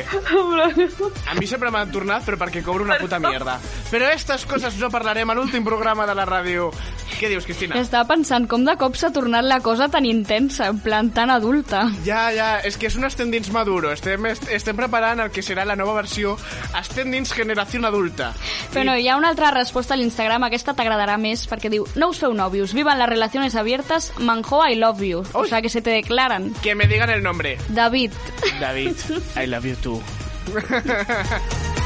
A 1.30 1.36
mi 1.38 1.46
sempre 1.46 1.70
m'han 1.70 1.92
tornat, 1.94 2.26
però 2.26 2.40
perquè 2.42 2.64
cobro 2.66 2.82
una 2.88 2.98
puta 2.98 3.20
mierda. 3.22 3.60
Però 3.92 4.10
estas 4.10 4.48
coses 4.50 4.80
no 4.82 4.90
parlarem 4.90 5.30
a 5.30 5.36
l'últim 5.38 5.62
programa 5.66 6.08
de 6.10 6.16
la 6.18 6.26
ràdio. 6.26 6.72
Què 7.20 7.30
dius, 7.30 7.46
Cristina? 7.46 7.78
Estava 7.80 8.08
pensant 8.10 8.48
com 8.50 8.66
de 8.66 8.74
cop 8.82 8.98
s'ha 8.98 9.12
tornat 9.14 9.46
la 9.46 9.60
cosa 9.64 9.86
tan 9.94 10.08
intensa, 10.10 10.72
en 10.74 10.82
plan 10.84 11.12
tan 11.14 11.30
adulta. 11.30 11.84
Ja, 12.04 12.26
ja, 12.34 12.50
és 12.66 12.76
que 12.82 12.90
és 12.90 12.98
un 12.98 13.06
estem 13.06 13.30
dins 13.32 13.52
maduro. 13.54 13.94
Estem, 13.94 14.26
est- 14.34 14.50
estem 14.58 14.76
preparant 14.76 15.22
el 15.22 15.30
que 15.32 15.46
serà 15.46 15.68
la 15.70 15.78
nova 15.78 15.94
versió 16.02 16.34
estem 16.82 17.14
dins 17.14 17.32
generació 17.32 17.80
adulta. 17.86 18.32
Però 18.74 18.84
no, 18.90 18.98
hi 18.98 19.08
ha 19.08 19.16
una 19.20 19.30
altra 19.30 19.54
resposta 19.54 19.94
a 19.94 19.98
l'Instagram, 20.02 20.44
aquesta 20.50 20.74
t'agradarà 20.74 21.20
més, 21.22 21.46
perquè 21.48 21.70
diu 21.70 21.86
No 21.96 22.10
us 22.10 22.20
feu 22.24 22.34
nòvios, 22.34 22.74
vivan 22.74 22.98
las 23.00 23.10
relaciones 23.10 23.56
abiertas, 23.56 24.12
manjo 24.20 24.64
I 24.66 24.76
love 24.80 24.95
you. 25.02 25.24
O 25.34 25.46
sea, 25.46 25.62
que 25.62 25.70
se 25.70 25.82
te 25.82 25.90
declaran. 25.92 26.54
Que 26.62 26.76
me 26.76 26.88
digan 26.88 27.10
el 27.10 27.24
nombre. 27.24 27.58
David. 27.70 28.12
David, 28.60 28.96
I 29.42 29.48
love 29.48 29.66
you 29.66 29.76
too. 29.78 30.02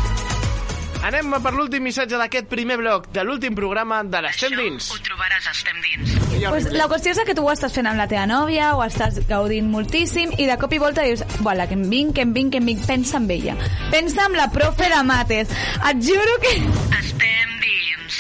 Anem 1.00 1.32
per 1.40 1.54
l'últim 1.56 1.86
missatge 1.88 2.18
d'aquest 2.20 2.50
primer 2.52 2.76
bloc 2.82 3.06
de 3.16 3.24
l'últim 3.24 3.56
programa 3.56 4.02
de 4.04 4.20
l'Estem 4.26 4.52
Dins. 4.60 4.90
Ho 4.92 4.98
trobaràs 5.06 5.48
a 5.48 5.54
Estem 5.56 5.78
Dins. 5.86 6.18
Pues 6.50 6.68
la 6.76 6.90
qüestió 6.92 7.14
és 7.14 7.22
que 7.24 7.36
tu 7.38 7.46
ho 7.48 7.54
estàs 7.54 7.72
fent 7.76 7.88
amb 7.88 8.00
la 8.00 8.08
teva 8.12 8.26
nòvia, 8.28 8.74
o 8.76 8.84
estàs 8.84 9.22
gaudint 9.30 9.70
moltíssim, 9.72 10.36
i 10.36 10.48
de 10.50 10.58
cop 10.60 10.76
i 10.76 10.82
volta 10.82 11.06
dius, 11.08 11.24
voilà, 11.40 11.70
que 11.72 11.78
em 11.80 11.86
vinc, 11.88 12.18
que 12.18 12.28
em 12.28 12.34
vinc, 12.36 12.52
que 12.52 12.60
em 12.60 12.68
vinc, 12.68 12.84
pensa 12.88 13.16
en 13.18 13.30
ella. 13.32 13.56
Pensa 13.94 14.28
en 14.28 14.36
la 14.42 14.50
profe 14.52 14.92
de 14.92 15.02
mates. 15.08 15.56
Et 15.88 16.04
juro 16.04 16.36
que... 16.44 16.54
Estem 17.00 17.56
dins. 17.64 18.20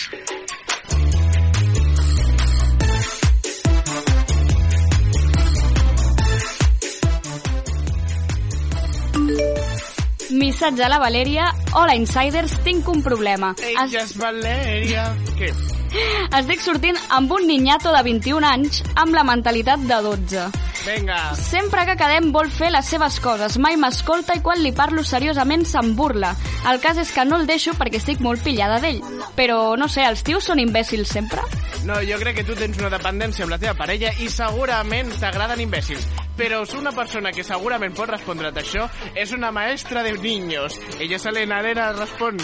Missatge 10.32 10.84
a 10.86 10.89
la 10.89 11.00
Valèria. 11.02 11.50
Hola, 11.74 11.96
insiders, 11.98 12.60
tinc 12.65 12.88
un 12.92 13.02
problema. 13.06 13.56
Ella 13.65 14.04
és 14.06 14.15
Valeria. 14.20 15.10
Què? 15.39 15.54
Estic 15.89 16.62
sortint 16.62 16.97
amb 17.15 17.32
un 17.34 17.47
niñato 17.49 17.93
de 17.95 18.02
21 18.06 18.45
anys 18.45 18.84
amb 18.95 19.15
la 19.17 19.23
mentalitat 19.25 19.86
de 19.89 20.02
12. 20.06 20.49
Vinga. 20.86 21.36
Sempre 21.36 21.84
que 21.86 21.95
quedem 21.99 22.30
vol 22.32 22.47
fer 22.54 22.69
les 22.71 22.88
seves 22.88 23.19
coses, 23.23 23.58
mai 23.60 23.75
m'escolta 23.78 24.38
i 24.38 24.43
quan 24.45 24.62
li 24.63 24.71
parlo 24.75 25.04
seriosament 25.04 25.65
se'n 25.67 25.91
burla. 25.97 26.32
El 26.71 26.80
cas 26.84 26.99
és 27.02 27.12
que 27.12 27.25
no 27.28 27.39
el 27.39 27.47
deixo 27.49 27.73
perquè 27.78 27.99
estic 27.99 28.23
molt 28.23 28.43
pillada 28.45 28.80
d'ell. 28.84 29.02
Però, 29.36 29.75
no 29.80 29.89
sé, 29.91 30.06
els 30.08 30.23
tios 30.23 30.47
són 30.47 30.62
imbècils 30.63 31.12
sempre? 31.12 31.43
No, 31.88 31.99
jo 32.06 32.19
crec 32.21 32.39
que 32.39 32.47
tu 32.47 32.56
tens 32.60 32.80
una 32.80 32.91
dependència 32.91 33.45
amb 33.45 33.56
la 33.56 33.60
teva 33.62 33.75
parella 33.80 34.13
i 34.19 34.30
segurament 34.32 35.12
t'agraden 35.19 35.63
imbècils. 35.63 36.08
Però 36.39 36.62
una 36.80 36.93
persona 36.95 37.34
que 37.36 37.43
segurament 37.43 37.95
pot 37.95 38.12
respondre't 38.13 38.62
això 38.62 38.88
és 39.15 39.34
una 39.36 39.52
maestra 39.52 40.04
de 40.04 40.13
niños. 40.17 40.80
Ella 40.99 41.17
és 41.17 41.25
Helena. 41.25 41.60
Helena, 41.60 41.91
respon. 41.97 42.39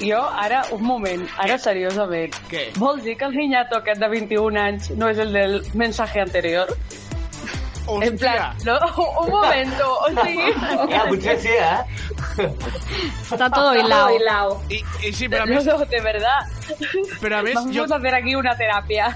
Jo, 0.00 0.20
ara, 0.42 0.62
un 0.72 0.82
moment, 0.84 1.26
ara 1.38 1.58
seriosament. 1.60 2.36
Què? 2.50 2.70
Vols 2.80 3.04
dir 3.04 3.16
que 3.20 3.28
el 3.28 3.36
niñato 3.36 3.76
aquest 3.80 4.00
de 4.00 4.08
21 4.08 4.60
anys 4.60 4.90
no 4.96 5.10
és 5.12 5.20
el 5.20 5.32
del 5.36 5.60
mensaje 5.74 6.22
anterior? 6.22 6.72
Hòstia. 7.90 8.06
En 8.06 8.18
plan, 8.18 8.56
no, 8.64 8.76
un 9.24 9.30
momento, 9.30 9.86
o 9.90 10.08
sigui... 10.14 10.52
Ja, 10.92 11.04
potser 11.08 11.38
sí, 11.40 11.48
eh? 11.48 12.46
Está 13.32 13.50
todo 13.50 13.74
hilado. 13.74 14.14
hilado. 14.14 14.62
I, 14.68 14.82
i 15.08 15.12
sí, 15.12 15.28
però 15.28 15.42
a 15.42 15.46
més, 15.46 15.66
no, 15.66 15.78
de 15.78 16.00
verdad. 16.00 16.46
però 17.20 17.40
a 17.40 17.42
més 17.42 17.54
Vamos 17.54 17.74
jo, 17.74 17.86
a 17.90 17.96
hacer 17.96 18.14
aquí 18.14 18.34
una 18.36 18.54
terapia. 18.56 19.10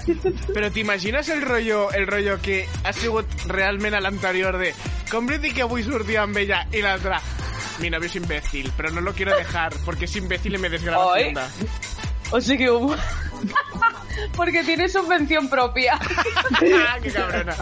Però 0.51 0.71
t'imagines 0.71 1.29
el 1.29 1.41
rotllo, 1.45 1.87
el 1.93 2.07
rotllo 2.07 2.37
que 2.41 2.65
ha 2.83 2.93
sigut 2.93 3.47
realment 3.47 3.95
a 3.95 4.03
l'anterior 4.03 4.59
de 4.59 4.73
com 5.11 5.29
li 5.29 5.37
dic 5.37 5.55
que 5.59 5.63
avui 5.63 5.83
sortia 5.85 6.23
amb 6.25 6.37
ella 6.41 6.63
i 6.73 6.81
l'altra 6.83 7.21
mi 7.79 7.89
novio 7.89 8.07
es 8.07 8.15
imbécil, 8.15 8.71
pero 8.77 8.89
no 8.91 9.01
lo 9.01 9.13
quiero 9.13 9.35
dejar 9.35 9.73
porque 9.85 10.05
es 10.05 10.15
imbécil 10.15 10.55
y 10.55 10.57
me 10.57 10.69
desgraba. 10.69 11.13
Hacienda. 11.15 11.49
O 12.31 12.41
sigui 12.41 12.57
que... 12.65 12.69
hubo- 12.71 12.95
Porque 14.35 14.63
tiene 14.63 14.87
subvención 14.89 15.49
propia. 15.49 15.93
ah, 16.87 16.97
que 17.01 17.11
cabrona. 17.11 17.53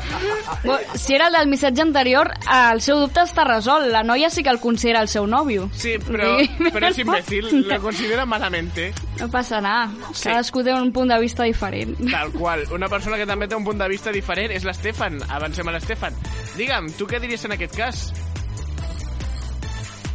Si 0.96 1.14
era 1.16 1.28
el 1.28 1.34
del 1.34 1.48
missatge 1.48 1.82
anterior, 1.82 2.32
el 2.72 2.80
seu 2.82 3.00
dubte 3.02 3.24
està 3.26 3.44
resolt. 3.44 3.88
La 3.92 4.04
noia 4.06 4.30
sí 4.30 4.44
que 4.46 4.50
el 4.54 4.60
considera 4.62 5.02
el 5.02 5.10
seu 5.10 5.26
nòvio. 5.28 5.66
Sí, 5.74 5.96
però, 6.06 6.36
però 6.74 6.90
és 6.94 7.00
imbécil, 7.02 7.50
lo 7.68 7.80
considera 7.82 8.26
malamente. 8.30 8.92
No 9.20 9.28
passa 9.34 9.60
nada. 9.62 9.90
Sí. 10.14 10.30
Cadascú 10.30 10.64
té 10.64 10.74
un 10.78 10.92
punt 10.94 11.10
de 11.12 11.20
vista 11.20 11.44
diferent. 11.44 11.98
Tal 12.10 12.32
qual. 12.38 12.64
Una 12.72 12.88
persona 12.90 13.18
que 13.18 13.26
també 13.30 13.48
té 13.50 13.58
un 13.58 13.66
punt 13.66 13.82
de 13.82 13.90
vista 13.90 14.14
diferent 14.14 14.54
és 14.54 14.64
l'Estefan. 14.64 15.20
Avancem 15.30 15.68
a 15.68 15.74
l'Estefan. 15.76 16.16
Digue'm, 16.56 16.92
tu 16.98 17.10
què 17.10 17.20
diries 17.20 17.44
en 17.50 17.58
aquest 17.58 17.76
cas? 17.78 18.06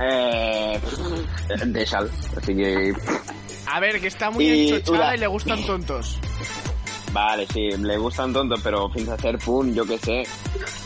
Eh, 0.01 0.81
deixa'l. 1.75 2.11
O 2.37 2.41
sigui, 2.45 2.95
A 3.71 3.81
ver, 3.81 4.01
que 4.01 4.07
está 4.07 4.31
muy 4.31 4.45
Y 4.47 4.73
enchochada 4.73 5.15
y 5.15 5.19
le 5.19 5.27
gustan 5.27 5.63
tontos. 5.65 6.19
Vale, 7.13 7.47
sí, 7.53 7.71
le 7.71 7.97
gustan 7.99 8.33
tontos, 8.33 8.61
però 8.63 8.89
fins 8.93 9.09
a 9.09 9.17
cert 9.17 9.43
punt, 9.45 9.75
jo 9.77 9.85
que 9.85 9.99
sé. 9.99 10.23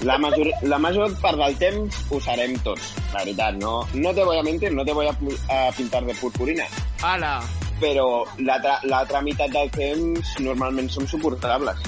La 0.02 0.18
major, 0.18 0.48
la 0.62 0.78
major 0.78 1.14
part 1.20 1.38
del 1.38 1.56
temps 1.58 1.98
ho 2.10 2.20
serem 2.20 2.54
tots, 2.62 2.94
la 3.12 3.20
veritat. 3.20 3.54
No, 3.54 3.86
no 3.94 4.14
te 4.14 4.24
voy 4.24 4.38
a 4.38 4.42
mentir, 4.42 4.72
no 4.72 4.84
te 4.84 4.92
voy 4.92 5.06
a, 5.06 5.70
pintar 5.76 6.04
de 6.04 6.14
purpurina. 6.14 6.66
Ala. 7.02 7.40
Però 7.82 8.24
l'altra 8.38 9.20
meitat 9.22 9.50
del 9.50 9.70
temps 9.74 10.36
normalment 10.38 10.90
som 10.90 11.06
suportables. 11.06 11.78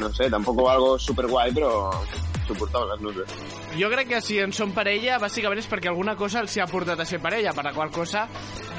No 0.00 0.12
sé, 0.12 0.30
tampoc 0.32 0.60
algo 0.68 0.96
superguai, 0.98 1.52
però 1.52 1.92
suportables, 2.46 3.00
no 3.00 3.12
sé. 3.12 3.26
Jo 3.78 3.90
crec 3.92 4.08
que 4.14 4.20
si 4.24 4.38
en 4.42 4.54
som 4.56 4.72
parella, 4.76 5.20
bàsicament 5.22 5.60
és 5.62 5.68
perquè 5.70 5.90
alguna 5.92 6.16
cosa 6.16 6.40
els 6.44 6.56
ha 6.58 6.68
portat 6.70 7.00
a 7.00 7.08
ser 7.08 7.20
parella, 7.22 7.54
per 7.56 7.64
la 7.66 7.74
qual 7.76 7.92
cosa 7.94 8.26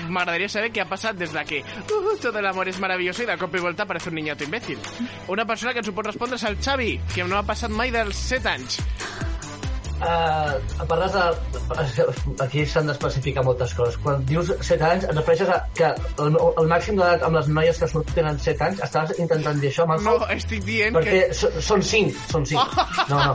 m'agradaria 0.08 0.50
saber 0.50 0.72
què 0.72 0.84
ha 0.84 0.90
passat 0.90 1.18
des 1.20 1.34
de 1.36 1.44
que 1.48 1.62
uh, 1.62 2.16
tot 2.22 2.36
el 2.36 2.48
amor 2.48 2.70
és 2.72 2.80
maravilloso 2.80 3.26
i 3.26 3.30
de 3.30 3.38
cop 3.38 3.56
i 3.56 3.64
volta 3.64 3.84
aparece 3.84 4.10
un 4.10 4.16
niñato 4.16 4.44
imbécil. 4.48 4.80
Una 5.28 5.46
persona 5.46 5.74
que 5.74 5.84
ens 5.84 5.90
ho 5.90 5.96
pot 5.96 6.08
respondre 6.08 6.40
és 6.40 6.48
el 6.48 6.60
Xavi, 6.62 6.94
que 7.14 7.28
no 7.28 7.40
ha 7.40 7.46
passat 7.48 7.74
mai 7.74 7.92
dels 7.92 8.16
7 8.30 8.56
anys. 8.56 8.80
Uh, 9.98 10.86
parles 10.88 11.12
de... 11.16 11.22
Aquí 12.44 12.66
s'han 12.70 12.86
d'especificar 12.92 13.42
moltes 13.46 13.72
coses. 13.74 13.96
Quan 14.04 14.22
dius 14.30 14.52
7 14.62 14.84
anys, 14.86 15.08
et 15.10 15.16
refereixes 15.18 15.50
a 15.50 15.58
que 15.78 15.90
el, 16.22 16.38
el 16.62 16.68
màxim 16.70 17.00
d'edat 17.00 17.24
amb 17.26 17.36
les 17.40 17.48
noies 17.50 17.80
que 17.82 17.88
surt 17.90 18.12
tenen 18.14 18.38
7 18.40 18.62
anys? 18.68 18.84
Estàs 18.86 19.16
intentant 19.18 19.58
dir 19.64 19.72
això, 19.72 19.88
Manfred? 19.90 20.22
No, 20.22 20.28
estic 20.36 20.62
dient 20.68 20.94
Perquè 21.00 21.24
que... 21.32 21.34
so- 21.40 21.50
són 21.72 21.82
5, 21.82 22.14
són 22.36 22.46
5. 22.46 22.62
No, 23.10 23.18
no. 23.24 23.34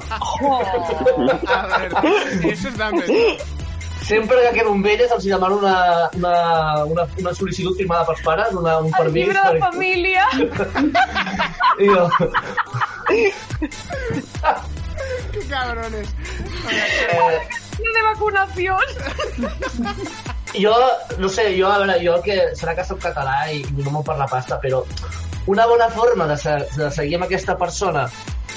A 1.48 1.60
veure, 2.04 2.52
eso 2.52 2.68
està 2.70 2.90
bé. 2.94 3.24
Sempre 4.02 4.36
que 4.42 4.52
quedo 4.58 4.72
amb 4.74 4.86
elles 4.90 5.10
els 5.14 5.24
demano 5.30 5.56
una, 5.60 5.74
una, 6.18 6.32
una, 6.90 7.04
una 7.22 7.32
sol·licitud 7.38 7.76
firmada 7.78 8.02
pels 8.08 8.22
pares, 8.26 8.50
una, 8.58 8.78
un 8.82 8.88
El 8.90 8.96
permís. 8.98 9.28
llibre 9.28 9.42
de 9.46 9.60
família. 9.62 10.24
I 11.82 11.86
jo, 11.90 12.02
cabrones. 15.52 16.08
de 17.78 18.02
vacunación. 18.02 18.84
jo, 20.54 20.74
no 21.18 21.28
sé, 21.28 21.54
jo, 21.58 21.68
a 21.68 21.78
veure, 21.78 21.98
jo 22.04 22.18
que 22.24 22.36
serà 22.58 22.74
que 22.76 22.86
soc 22.88 23.02
català 23.04 23.36
i, 23.52 23.62
no 23.78 23.92
m'ho 23.92 24.02
per 24.06 24.16
la 24.20 24.28
pasta, 24.30 24.58
però 24.62 24.82
una 25.52 25.66
bona 25.66 25.88
forma 25.90 26.28
de, 26.30 26.38
se, 26.38 26.56
de 26.76 26.90
seguir 26.94 27.18
amb 27.18 27.26
aquesta 27.26 27.56
persona 27.58 28.06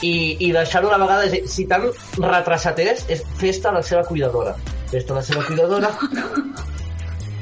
i, 0.02 0.38
i 0.46 0.52
deixar-ho 0.56 0.92
una 0.92 1.02
vegada, 1.02 1.28
si 1.50 1.68
tan 1.72 1.90
retrasat 2.20 2.80
és, 2.84 3.06
és 3.12 3.26
festa 3.42 3.72
a 3.72 3.78
la 3.80 3.84
seva 3.84 4.04
cuidadora. 4.08 4.56
Festa 4.92 5.16
a 5.16 5.20
la 5.20 5.26
seva 5.26 5.44
cuidadora. 5.48 5.92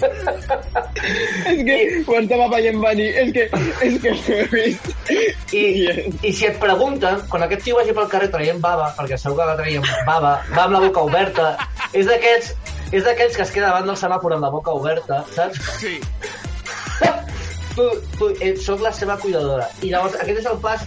És 0.03 1.59
que 1.67 1.77
ho 2.07 2.17
estava 2.19 2.47
veient 2.53 2.79
venir, 2.83 3.09
és 3.23 3.31
que, 3.35 3.47
és 3.87 3.97
que 4.03 4.13
ho 4.13 4.17
he 4.35 4.43
vist. 4.51 4.89
I, 5.53 5.63
I 6.23 6.33
si 6.33 6.47
et 6.49 6.59
pregunten, 6.61 7.23
quan 7.31 7.45
aquest 7.47 7.65
tio 7.67 7.79
vagi 7.79 7.95
pel 7.95 8.09
carrer 8.11 8.29
traient 8.33 8.61
bava, 8.63 8.91
perquè 8.97 9.19
segur 9.19 9.39
que 9.41 9.49
va 9.51 9.57
traient 9.59 9.89
bava, 10.07 10.37
va 10.53 10.67
amb 10.67 10.77
la 10.77 10.83
boca 10.85 11.05
oberta, 11.09 11.53
és 11.93 12.07
d'aquests 12.09 12.53
és 12.93 13.01
d'aquells 13.01 13.35
que 13.35 13.41
es 13.41 13.51
queda 13.53 13.71
davant 13.71 13.87
del 13.89 13.97
semàfor 13.97 14.35
amb 14.35 14.45
la 14.45 14.51
boca 14.53 14.73
oberta, 14.77 15.23
saps? 15.33 15.57
Sí. 15.81 15.95
tu, 17.75 17.87
tu 18.19 18.29
eh, 18.39 18.53
soc 18.61 18.83
la 18.85 18.91
seva 18.93 19.17
cuidadora. 19.17 19.65
I 19.81 19.89
llavors 19.93 20.17
aquest 20.21 20.43
és 20.43 20.49
el 20.51 20.59
pas 20.61 20.83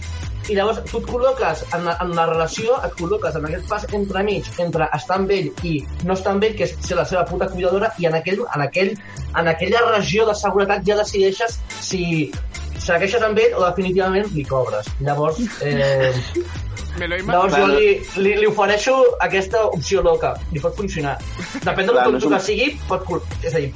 i 0.47 0.55
llavors 0.55 0.79
tu 0.87 1.01
et 1.01 1.07
col·loques 1.09 1.63
en 1.75 1.83
la, 1.87 1.97
en 2.03 2.13
la 2.15 2.25
relació, 2.29 2.77
et 2.85 2.93
col·loques 2.99 3.35
en 3.35 3.47
aquest 3.49 3.67
pas 3.69 3.87
entremig, 3.93 4.47
entre 4.63 4.87
estar 4.95 5.17
amb 5.19 5.31
ell 5.35 5.49
i 5.67 5.73
no 6.07 6.13
estar 6.15 6.35
amb 6.35 6.43
ell, 6.47 6.55
que 6.59 6.67
és 6.67 6.75
ser 6.87 6.95
la 6.99 7.05
seva 7.05 7.25
puta 7.27 7.49
cuidadora, 7.51 7.91
i 7.99 8.07
en, 8.07 8.15
aquell, 8.19 8.43
en, 8.45 8.61
aquell, 8.67 8.93
en 9.35 9.51
aquella 9.53 9.83
regió 9.91 10.27
de 10.29 10.35
seguretat 10.39 10.85
ja 10.87 10.95
decideixes 11.01 11.59
si 11.81 12.31
segueixes 12.79 13.23
amb 13.25 13.39
ell 13.43 13.57
o 13.57 13.65
definitivament 13.65 14.31
li 14.35 14.45
cobres. 14.47 14.87
Llavors, 15.03 15.41
eh, 15.65 16.13
Me 16.97 17.05
lo 17.07 17.15
he 17.15 17.21
llavors 17.21 17.53
jo 17.53 17.65
li, 17.69 17.89
li, 18.23 18.31
li 18.41 18.47
ofereixo 18.49 18.93
aquesta 19.21 19.59
opció 19.67 20.01
loca. 20.01 20.31
I 20.55 20.61
pot 20.63 20.73
funcionar. 20.79 21.17
Depèn 21.61 21.85
del 21.85 21.93
Clar, 21.93 22.07
no 22.09 22.17
és 22.17 22.25
un- 22.25 22.33
que 22.33 22.39
sigui, 22.47 22.69
pot... 22.89 23.05
És 23.45 23.53
a 23.53 23.61
dir, 23.61 23.69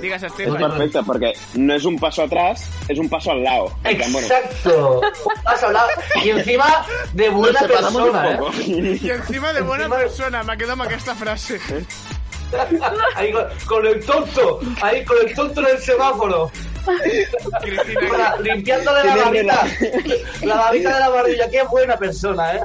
Digues, 0.00 0.22
És 0.22 0.30
Estefan. 0.32 0.58
perfecte, 0.60 1.00
perquè 1.02 1.32
no 1.56 1.74
és 1.74 1.84
un 1.84 1.98
paso 1.98 2.22
atrás, 2.22 2.66
és 2.88 2.98
un 2.98 3.08
paso 3.08 3.30
al 3.32 3.42
lado. 3.42 3.70
En 3.84 3.96
plan, 3.96 4.12
bueno, 4.12 4.26
Exacto. 4.26 5.00
Vas 5.44 5.62
a 5.62 5.66
hablar 5.66 5.88
y 6.24 6.30
encima 6.30 6.86
de 7.14 7.28
buena 7.30 7.60
nos 7.60 7.68
separamos 7.70 7.94
un 7.94 8.12
persona, 8.12 8.30
¿eh? 8.32 8.36
poco. 8.36 8.52
I 9.06 9.10
encima 9.10 9.52
de 9.52 9.60
buena 9.62 9.88
persona, 9.88 10.42
m'ha 10.42 10.56
quedat 10.56 10.72
amb 10.76 10.82
aquesta 10.82 11.14
frase. 11.14 11.60
Ahí 13.16 13.32
con, 13.32 13.44
con 13.66 13.86
el 13.86 14.04
tonto, 14.04 14.60
ahí 14.80 15.04
con 15.04 15.16
el 15.26 15.34
tonto 15.34 15.60
en 15.60 15.66
el 15.76 15.78
semáforo. 15.82 16.50
Para- 18.10 18.36
limpiándole 18.40 19.04
la 19.04 19.16
babita. 19.16 19.66
La 20.42 20.54
babita 20.56 20.94
de 20.94 21.00
la 21.00 21.08
barbilla. 21.08 21.50
Qué 21.50 21.62
buena 21.64 21.96
persona, 21.96 22.56
¿eh? 22.56 22.60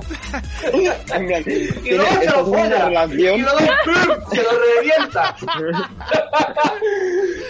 Y 1.86 1.91
luego 1.95 2.12
se 2.19 2.25
lo 2.25 2.45
folla. 2.45 2.86
relación. 2.86 3.39
Y 3.39 3.41
luego 3.41 3.60
se 4.31 4.43
lo 4.43 4.49
revienta. 4.75 5.36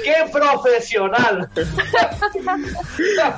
¡Qué 0.03 0.15
profesional! 0.31 1.49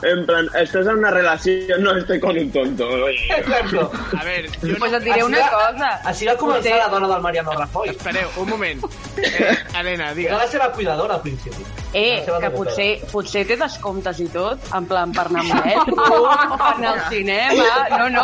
En 0.03 0.25
plan, 0.25 0.49
estás 0.55 0.85
en 0.87 0.97
una 0.97 1.11
relación, 1.11 1.83
no 1.83 1.97
estoy 1.97 2.19
con 2.19 2.37
un 2.37 2.51
tonto. 2.51 2.87
Oye. 2.87 3.17
Exacto. 3.37 3.91
A 4.19 4.23
ver, 4.23 4.47
jo 4.49 4.75
Pues 4.79 4.93
et 4.93 5.03
diré 5.03 5.23
una 5.23 5.39
va- 5.39 5.49
cosa. 5.49 6.01
Així 6.05 6.25
va 6.25 6.35
començar 6.37 6.71
Vostè- 6.73 6.77
la 6.77 6.87
dona 6.89 7.07
del 7.07 7.21
Mariano 7.21 7.51
Rajoy. 7.53 7.89
Espereu, 7.89 8.29
un 8.37 8.49
moment. 8.49 8.83
Eh, 9.17 9.57
Helena, 9.79 10.05
Era 10.05 10.13
digues. 10.13 10.31
la 10.37 10.47
seva 10.47 10.71
cuidadora 10.71 11.15
al 11.15 11.21
principi. 11.21 11.63
Eh, 11.93 12.25
que 12.25 12.49
potser, 12.49 12.87
potser 13.11 13.43
té 13.45 13.55
descomptes 13.59 14.17
i 14.23 14.25
tot, 14.33 14.63
en 14.73 14.85
plan 14.89 15.11
per 15.13 15.27
anar 15.29 15.43
amb 15.43 15.65
metro, 15.67 16.23
anar 16.25 16.93
al 16.93 17.01
cinema... 17.11 17.67
No, 17.93 18.07
no, 18.09 18.23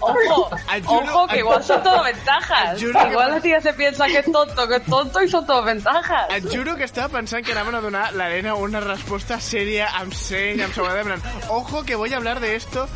ojo, 0.00 0.50
ojo, 0.86 1.26
que 1.28 1.38
igual 1.38 1.64
son 1.64 1.82
todo 1.82 2.02
ventajas. 2.04 2.82
Igual 2.82 3.30
la 3.30 3.40
tía 3.40 3.60
se 3.62 3.72
piensa 3.72 4.06
que 4.06 4.18
es 4.18 4.30
tonto, 4.30 4.68
que 4.68 4.76
es 4.76 4.84
tonto 4.84 5.22
y 5.22 5.28
son 5.28 5.46
todo 5.46 5.62
ventajas. 5.62 6.26
Et 6.36 6.44
juro 6.44 6.76
que 6.76 6.84
estava 6.84 7.08
pensant 7.08 7.44
que 7.44 7.52
anaven 7.52 7.74
a 7.74 7.80
donar 7.80 8.12
l'Helena 8.12 8.54
una 8.54 8.80
resposta 8.84 9.40
sèria, 9.40 9.88
amb 9.96 10.12
seny, 10.12 10.60
amb 10.62 10.74
seguretat, 10.76 11.06
en 11.06 11.16
plan, 11.16 11.48
ojo 11.48 11.84
que 11.84 11.96
voy 11.96 12.12
a 12.12 12.18
hablar 12.18 12.40
de 12.40 12.54
esto. 12.56 12.86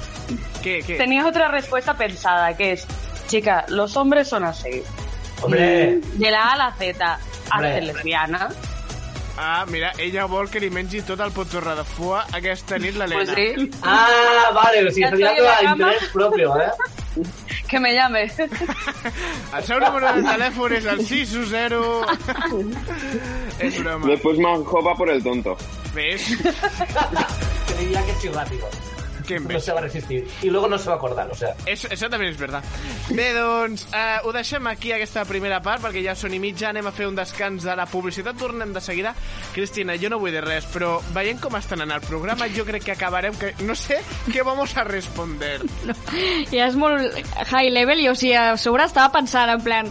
¿Qué, 0.62 0.82
qué? 0.86 0.96
Tenías 0.96 1.24
otra 1.24 1.48
respuesta 1.48 1.94
pensada, 1.94 2.54
que 2.56 2.72
es, 2.72 2.86
chica, 3.26 3.64
los 3.68 3.96
hombres 3.96 4.28
son 4.28 4.44
así. 4.44 4.82
Hombre, 5.40 6.00
De 6.14 6.30
la 6.30 6.42
A 6.42 6.52
a 6.52 6.56
la 6.56 6.72
Z, 6.72 7.18
hazte 7.50 7.80
lesbiana. 7.80 8.50
Ah, 9.42 9.64
mira, 9.66 9.92
ella 9.96 10.26
vol 10.28 10.50
que 10.52 10.60
li 10.60 10.68
mengi 10.68 11.00
tot 11.08 11.20
el 11.24 11.30
potorra 11.32 11.72
de 11.78 11.84
fua 11.88 12.26
aquesta 12.36 12.76
nit 12.78 12.92
l'Helena. 13.00 13.22
Pues 13.24 13.30
sí, 13.32 13.70
Ah, 13.82 14.50
vale, 14.52 14.82
o 14.86 14.90
sigui, 14.92 15.06
estoy 15.08 15.22
de 15.22 15.46
cama. 15.62 15.70
interès 15.72 16.10
propio, 16.12 16.56
eh? 16.60 16.70
que 17.70 17.80
me 17.80 17.94
llame. 17.94 18.24
El 19.56 19.64
seu 19.64 19.80
número 19.80 20.12
de 20.12 20.22
telèfon 20.28 20.72
és 20.76 20.84
el 20.92 21.00
610... 21.06 21.72
és 23.64 23.78
broma. 23.80 24.06
Después 24.12 24.38
Manjopa 24.44 24.94
por 24.94 25.08
el 25.10 25.22
tonto. 25.24 25.56
¿Ves? 25.94 26.22
Te 27.66 27.74
diría 27.78 28.04
que 28.06 28.14
sí 28.20 28.28
rápido. 28.28 28.68
Que 29.38 29.54
No 29.54 29.60
se 29.60 29.72
va 29.72 29.78
a 29.78 29.82
resistir. 29.82 30.26
Y 30.42 30.50
luego 30.50 30.68
no 30.68 30.78
se 30.78 30.88
va 30.88 30.94
a 30.94 30.96
acordar, 30.96 31.30
o 31.30 31.34
sea. 31.34 31.54
Eso, 31.66 31.88
eso 31.90 32.08
també 32.10 32.28
és 32.30 32.38
verdad. 32.38 32.64
Bé, 33.10 33.30
doncs, 33.34 33.86
eh, 33.94 34.18
ho 34.24 34.32
deixem 34.32 34.66
aquí, 34.66 34.92
aquesta 34.92 35.24
primera 35.28 35.60
part, 35.62 35.82
perquè 35.84 36.02
ja 36.04 36.14
són 36.18 36.34
i 36.34 36.40
mitja, 36.42 36.70
anem 36.70 36.88
a 36.90 36.94
fer 36.94 37.08
un 37.08 37.18
descans 37.18 37.66
de 37.66 37.76
la 37.76 37.86
publicitat, 37.90 38.38
tornem 38.38 38.72
de 38.74 38.82
seguida. 38.84 39.14
Cristina, 39.54 39.96
jo 40.00 40.10
no 40.10 40.20
vull 40.22 40.34
dir 40.34 40.44
res, 40.44 40.66
però 40.72 40.96
veient 41.14 41.40
com 41.42 41.56
estan 41.58 41.84
en 41.86 41.94
el 41.94 42.02
programa, 42.06 42.48
jo 42.54 42.64
crec 42.68 42.88
que 42.88 42.96
acabarem, 42.96 43.36
que 43.38 43.54
no 43.66 43.76
sé 43.78 44.00
què 44.32 44.44
vamos 44.46 44.76
a 44.76 44.84
responder. 44.88 45.60
Ja 46.50 46.66
és 46.66 46.78
molt 46.78 47.14
high 47.50 47.70
level 47.70 48.02
i, 48.02 48.10
o 48.10 48.16
sigui, 48.18 48.34
a 48.34 48.56
sobre 48.60 48.86
estava 48.88 49.12
pensant 49.14 49.50
en 49.50 49.62
plan 49.64 49.88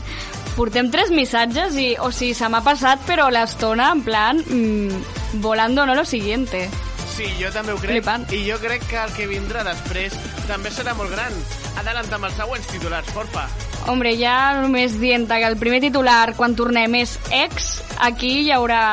portem 0.59 0.89
tres 0.91 1.11
missatges 1.15 1.77
i, 1.79 1.93
o 2.03 2.09
sigui, 2.11 2.33
se 2.35 2.49
m'ha 2.51 2.59
passat, 2.65 2.99
però 3.07 3.29
l'estona, 3.31 3.93
en 3.95 4.03
plan, 4.03 4.43
mm, 4.43 5.39
volando 5.39 5.85
no 5.85 5.95
lo 5.95 6.03
siguiente. 6.03 6.67
Sí, 7.15 7.27
jo 7.39 7.49
també 7.51 7.73
ho 7.73 7.79
crec. 7.81 7.97
Flipant. 7.97 8.27
I 8.35 8.43
jo 8.47 8.57
crec 8.61 8.85
que 8.89 8.99
el 9.01 9.13
que 9.15 9.27
vindrà 9.29 9.63
després 9.67 10.15
també 10.47 10.71
serà 10.71 10.93
molt 10.97 11.11
gran. 11.13 11.35
Adelanta 11.81 12.17
amb 12.19 12.29
els 12.29 12.37
següents 12.39 12.71
titulars, 12.71 13.11
porfa. 13.15 13.45
Hombre, 13.91 14.13
ja 14.19 14.37
només 14.61 14.97
dient 14.99 15.27
que 15.29 15.43
el 15.47 15.57
primer 15.59 15.81
titular, 15.83 16.33
quan 16.37 16.55
tornem, 16.55 16.99
és 17.01 17.17
ex, 17.31 17.79
aquí 17.99 18.39
hi 18.45 18.51
haurà... 18.55 18.83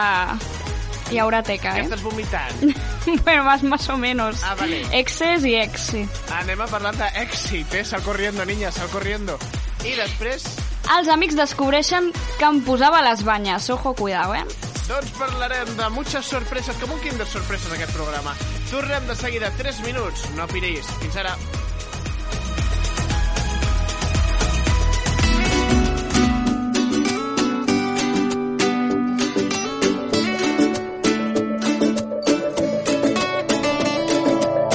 Hi 1.07 1.21
haurà 1.23 1.39
teca, 1.47 1.71
Ja 1.77 1.85
eh? 1.85 1.87
estàs 1.87 2.01
vomitant. 2.03 2.63
bueno, 3.25 3.45
más, 3.47 3.63
más 3.63 3.89
o 3.91 3.97
menos. 3.97 4.43
Ah, 4.43 4.57
vale. 4.59 4.81
Exes 4.91 5.45
i 5.47 5.55
ex, 5.55 5.85
sí. 5.93 6.01
Anem 6.35 6.65
a 6.65 6.67
parlar 6.67 6.97
d'èxit, 6.99 7.77
eh? 7.79 7.85
Sal 7.87 8.03
corriendo, 8.03 8.43
niña, 8.45 8.73
sal 8.75 8.91
corriendo. 8.91 9.39
I 9.87 9.95
després, 9.95 10.49
Els 10.95 11.09
amics 11.11 11.35
descobreixen 11.39 12.13
que 12.39 12.47
em 12.47 12.61
posava 12.67 13.03
les 13.03 13.23
banyes. 13.27 13.71
Ojo, 13.75 13.95
cuidao, 13.99 14.35
eh? 14.35 14.45
Doncs 14.89 15.11
parlarem 15.19 15.75
de 15.77 15.89
muchas 15.91 16.27
sorpreses, 16.27 16.77
com 16.77 16.93
un 16.95 17.01
kinder 17.01 17.27
sorpreses 17.27 17.73
aquest 17.73 17.93
programa. 17.93 18.35
Tornem 18.71 19.07
de 19.07 19.17
seguida 19.17 19.51
3 19.59 19.81
minuts, 19.87 20.29
no 20.37 20.47
piris. 20.47 20.87
Fins 21.01 21.17
ara. 21.17 21.37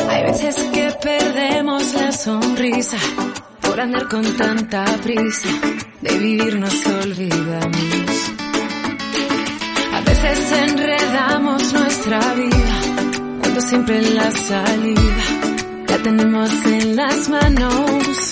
Hay 0.10 0.24
veces 0.24 0.56
que 0.74 0.92
perdemos 1.02 1.94
la 1.94 2.12
sonrisa 2.12 2.98
por 3.62 3.80
andar 3.80 4.08
con 4.10 4.24
tanta 4.36 4.86
prisa. 5.04 5.50
De 6.02 6.18
vivir 6.18 6.60
nos 6.60 6.86
olvidamos. 6.88 8.41
Veces 10.24 10.72
nuestra 11.74 12.20
vida 12.34 12.82
cuando 13.42 13.62
siempre 13.62 14.02
la 14.12 14.32
salida 14.32 15.24
la 15.88 15.98
tenemos 15.98 16.52
en 16.66 16.96
las 16.96 17.30
manos. 17.30 18.32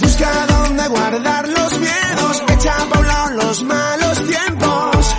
Busca 0.00 0.46
dónde 0.46 0.88
guardar 0.88 1.48
los 1.48 1.78
miedos, 1.78 2.42
echa 2.48 2.76
pa' 2.90 2.98
un 2.98 3.06
lado 3.06 3.30
los 3.34 3.62
malos 3.64 4.26
tiempos. 4.26 5.14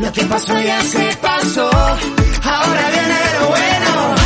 Lo 0.00 0.12
que 0.12 0.24
pasó 0.24 0.60
ya 0.60 0.82
se 0.82 1.16
pasó, 1.20 1.70
ahora 1.70 2.90
viene 2.90 3.18
lo 3.40 3.48
bueno. 3.48 4.21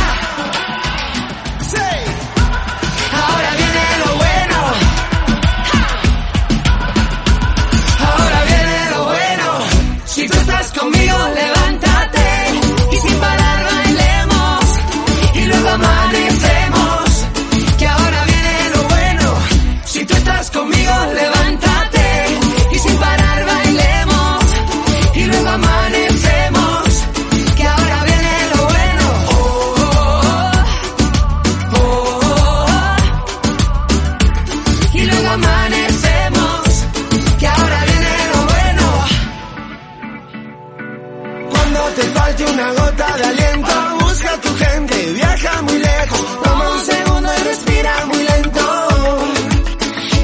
Toma 46.43 46.69
un 46.71 46.85
segundo 46.85 47.29
y 47.39 47.43
respira 47.43 48.05
muy 48.05 48.23
lento. 48.23 48.87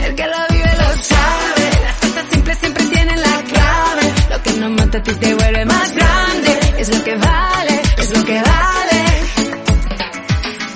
El 0.06 0.16
que 0.16 0.28
lo 0.28 0.40
vive 0.50 0.72
lo 0.78 1.04
sabe. 1.04 1.66
Las 1.84 1.98
cosas 2.00 2.26
simples 2.32 2.58
siempre 2.60 2.86
tienen 2.86 3.22
la 3.22 3.44
clave. 3.52 4.14
Lo 4.30 4.44
que 4.44 4.52
no 4.54 4.70
mata 4.70 4.98
a 4.98 5.04
ti 5.04 5.14
te 5.16 5.34
vuelve 5.36 5.66
más 5.66 5.94
grande. 5.94 6.60
Es 6.78 6.90
lo 6.90 7.04
que 7.04 7.16
vale, 7.16 7.82
es 7.98 8.18
lo 8.18 8.26
que 8.26 8.42
vale. 8.42 9.02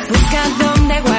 Busca 0.10 0.42
dónde 0.60 1.02
guardar 1.02 1.17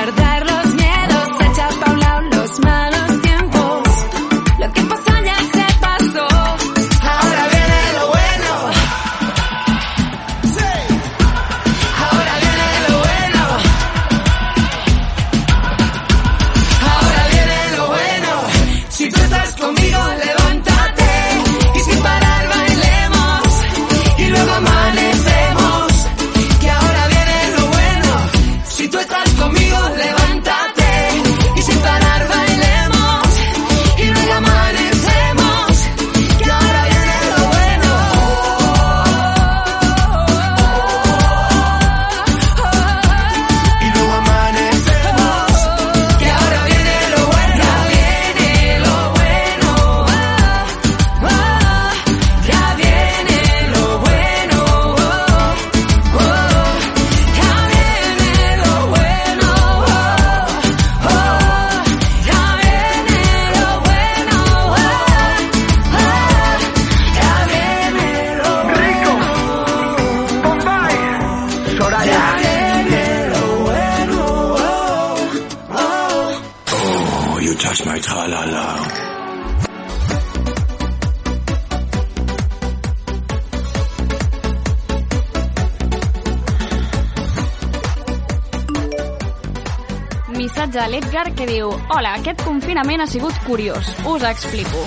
Hola, 91.99 92.13
aquest 92.15 92.45
confinament 92.47 93.01
ha 93.03 93.09
sigut 93.11 93.35
curiós. 93.43 93.89
Us 94.07 94.23
explico. 94.23 94.85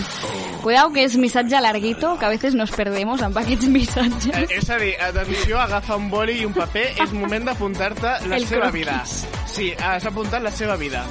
Cuidao 0.63 0.93
que 0.93 1.03
és 1.03 1.17
missatge 1.19 1.59
larguito, 1.59 2.13
que 2.17 2.23
a 2.23 2.29
veces 2.31 2.55
nos 2.55 2.71
perdemos 2.71 3.19
amb 3.21 3.35
aquests 3.41 3.67
missatges. 3.67 4.37
Eh, 4.37 4.59
és 4.61 4.69
a 4.71 4.77
dir, 4.79 4.93
atenció, 4.95 5.57
agafa 5.59 5.97
un 5.99 6.07
boli 6.09 6.37
i 6.39 6.45
un 6.47 6.53
paper, 6.55 6.85
és 7.03 7.11
moment 7.11 7.49
d'apuntar-te 7.49 8.13
la 8.29 8.37
El 8.37 8.47
seva 8.47 8.69
croquis. 8.69 8.77
vida. 8.79 9.03
Sí, 9.45 9.73
has 9.75 10.05
apuntat 10.07 10.41
la 10.41 10.53
seva 10.55 10.77
vida. 10.79 11.03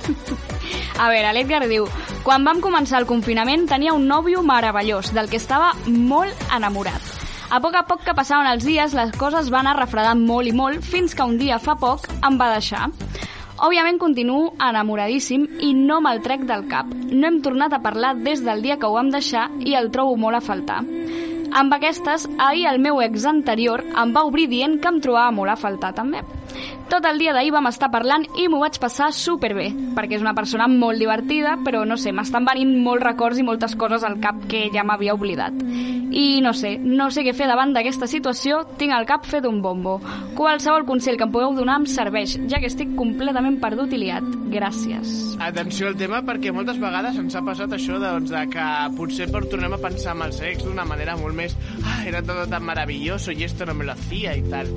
A 0.96 1.10
veure, 1.12 1.34
l'Edgar 1.36 1.66
diu 1.68 1.84
Quan 2.24 2.48
vam 2.48 2.64
començar 2.64 3.02
el 3.02 3.06
confinament 3.06 3.68
tenia 3.68 3.92
un 3.92 4.08
nòvio 4.08 4.40
meravellós, 4.40 5.12
del 5.12 5.28
que 5.28 5.36
estava 5.36 5.74
molt 5.84 6.32
enamorat. 6.56 7.02
A 7.50 7.60
poc 7.60 7.74
a 7.74 7.84
poc 7.84 8.04
que 8.06 8.14
passaven 8.14 8.46
els 8.46 8.64
dies, 8.64 8.94
les 8.94 9.12
coses 9.18 9.50
van 9.50 9.66
anar 9.66 9.82
refredant 9.82 10.24
molt 10.24 10.48
i 10.48 10.52
molt, 10.56 10.80
fins 10.80 11.14
que 11.14 11.28
un 11.28 11.36
dia 11.36 11.58
fa 11.58 11.76
poc 11.76 12.08
em 12.24 12.40
va 12.40 12.54
deixar. 12.54 12.88
Òbviament 13.60 13.98
continuo 14.00 14.54
enamoradíssim 14.56 15.42
i 15.60 15.74
no 15.76 15.98
me'l 16.00 16.22
trec 16.24 16.46
del 16.48 16.62
cap. 16.70 16.88
No 16.88 17.28
hem 17.28 17.42
tornat 17.44 17.74
a 17.76 17.82
parlar 17.84 18.14
des 18.16 18.40
del 18.40 18.62
dia 18.64 18.78
que 18.80 18.88
ho 18.88 18.94
vam 18.94 19.10
deixar 19.12 19.50
i 19.60 19.74
el 19.76 19.90
trobo 19.92 20.16
molt 20.16 20.38
a 20.38 20.40
faltar. 20.40 20.78
Amb 21.52 21.74
aquestes, 21.76 22.24
ahir 22.38 22.64
el 22.70 22.78
meu 22.80 23.02
ex 23.04 23.26
anterior 23.28 23.82
em 23.84 24.14
va 24.16 24.24
obrir 24.24 24.46
dient 24.48 24.78
que 24.80 24.88
em 24.88 25.00
trobava 25.04 25.34
molt 25.34 25.52
a 25.52 25.58
faltar 25.60 25.92
també. 25.92 26.22
Tot 26.88 27.04
el 27.04 27.20
dia 27.20 27.34
d'ahir 27.36 27.52
vam 27.52 27.68
estar 27.68 27.90
parlant 27.92 28.24
i 28.40 28.48
m'ho 28.48 28.62
vaig 28.64 28.80
passar 28.80 29.12
superbé, 29.12 29.68
perquè 29.94 30.16
és 30.16 30.24
una 30.24 30.34
persona 30.34 30.66
molt 30.70 30.98
divertida, 31.02 31.58
però 31.60 31.84
no 31.84 32.00
sé, 32.00 32.14
m'estan 32.16 32.48
venint 32.48 32.78
molts 32.80 33.04
records 33.04 33.38
i 33.38 33.44
moltes 33.44 33.76
coses 33.76 34.08
al 34.08 34.22
cap 34.24 34.40
que 34.48 34.70
ja 34.72 34.86
m'havia 34.88 35.14
oblidat. 35.18 35.52
I 36.10 36.40
no 36.42 36.52
sé, 36.56 36.74
no 36.78 37.10
sé 37.14 37.22
què 37.26 37.34
fer 37.36 37.46
davant 37.50 37.74
d'aquesta 37.74 38.08
situació, 38.10 38.64
tinc 38.80 38.94
el 38.96 39.06
cap 39.06 39.26
fet 39.30 39.46
un 39.46 39.60
bombo. 39.62 39.98
Qualsevol 40.38 40.86
consell 40.88 41.18
que 41.18 41.26
em 41.28 41.32
podeu 41.34 41.54
donar 41.54 41.78
em 41.80 41.86
serveix, 41.90 42.36
ja 42.50 42.58
que 42.62 42.70
estic 42.70 42.96
completament 42.98 43.60
perdut 43.62 43.94
i 43.94 44.02
liat. 44.04 44.26
Gràcies. 44.50 45.36
Atenció 45.40 45.88
al 45.88 45.96
tema, 46.00 46.24
perquè 46.26 46.50
moltes 46.54 46.80
vegades 46.82 47.18
ens 47.20 47.38
ha 47.38 47.44
passat 47.46 47.76
això 47.76 48.00
doncs, 48.02 48.32
de 48.34 48.42
que 48.50 48.66
potser 48.98 49.30
per 49.30 49.44
tornem 49.46 49.76
a 49.76 49.82
pensar 49.82 50.16
en 50.16 50.26
el 50.26 50.34
sex 50.34 50.66
d'una 50.66 50.86
manera 50.88 51.16
molt 51.20 51.38
més 51.38 51.54
ah, 51.84 52.02
era 52.08 52.24
tot 52.26 52.42
tan 52.50 52.66
maravilloso 52.66 53.30
i 53.30 53.46
esto 53.46 53.66
no 53.66 53.78
me 53.78 53.86
lo 53.86 53.94
hacía 53.94 54.34
i 54.36 54.42
tal. 54.50 54.70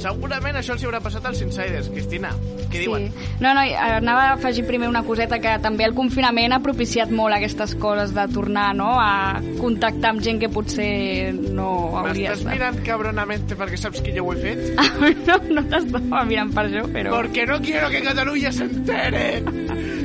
Segurament 0.00 0.56
això 0.56 0.74
els 0.74 0.82
hi 0.82 0.88
haurà 0.88 1.00
passat 1.04 1.26
als 1.28 1.42
insiders, 1.44 1.90
Cristina. 1.92 2.32
Què 2.70 2.84
diuen? 2.84 3.08
No, 3.42 3.52
no, 3.56 3.64
i 3.66 3.74
anava 3.74 4.28
a 4.28 4.34
afegir 4.38 4.64
primer 4.68 4.88
una 4.88 5.02
coseta 5.04 5.40
que 5.42 5.56
també 5.62 5.84
el 5.88 5.94
confinament 5.96 6.54
ha 6.56 6.60
propiciat 6.64 7.12
molt 7.14 7.36
aquestes 7.36 7.74
coses 7.82 8.14
de 8.16 8.26
tornar 8.32 8.70
no, 8.78 8.92
a 9.00 9.40
contactar 9.60 10.14
amb 10.14 10.24
gent 10.24 10.40
que 10.42 10.50
potser 10.52 11.34
no 11.34 11.70
hauries 12.00 12.30
M'estàs 12.30 12.44
de... 12.46 12.54
mirant 12.54 12.80
cabronamente 12.86 13.58
perquè 13.58 13.80
saps 13.80 14.04
que 14.04 14.14
jo 14.16 14.28
ho 14.28 14.34
he 14.34 14.40
fet? 14.44 14.64
no, 15.28 15.40
no 15.58 15.66
t'estava 15.68 16.24
mirant 16.28 16.54
per 16.56 16.68
això, 16.68 16.86
però... 16.94 17.16
Porque 17.18 17.46
no 17.50 17.60
quiero 17.64 17.90
que 17.92 18.04
Cataluña 18.06 18.52
se 18.52 18.64
entere 18.64 19.26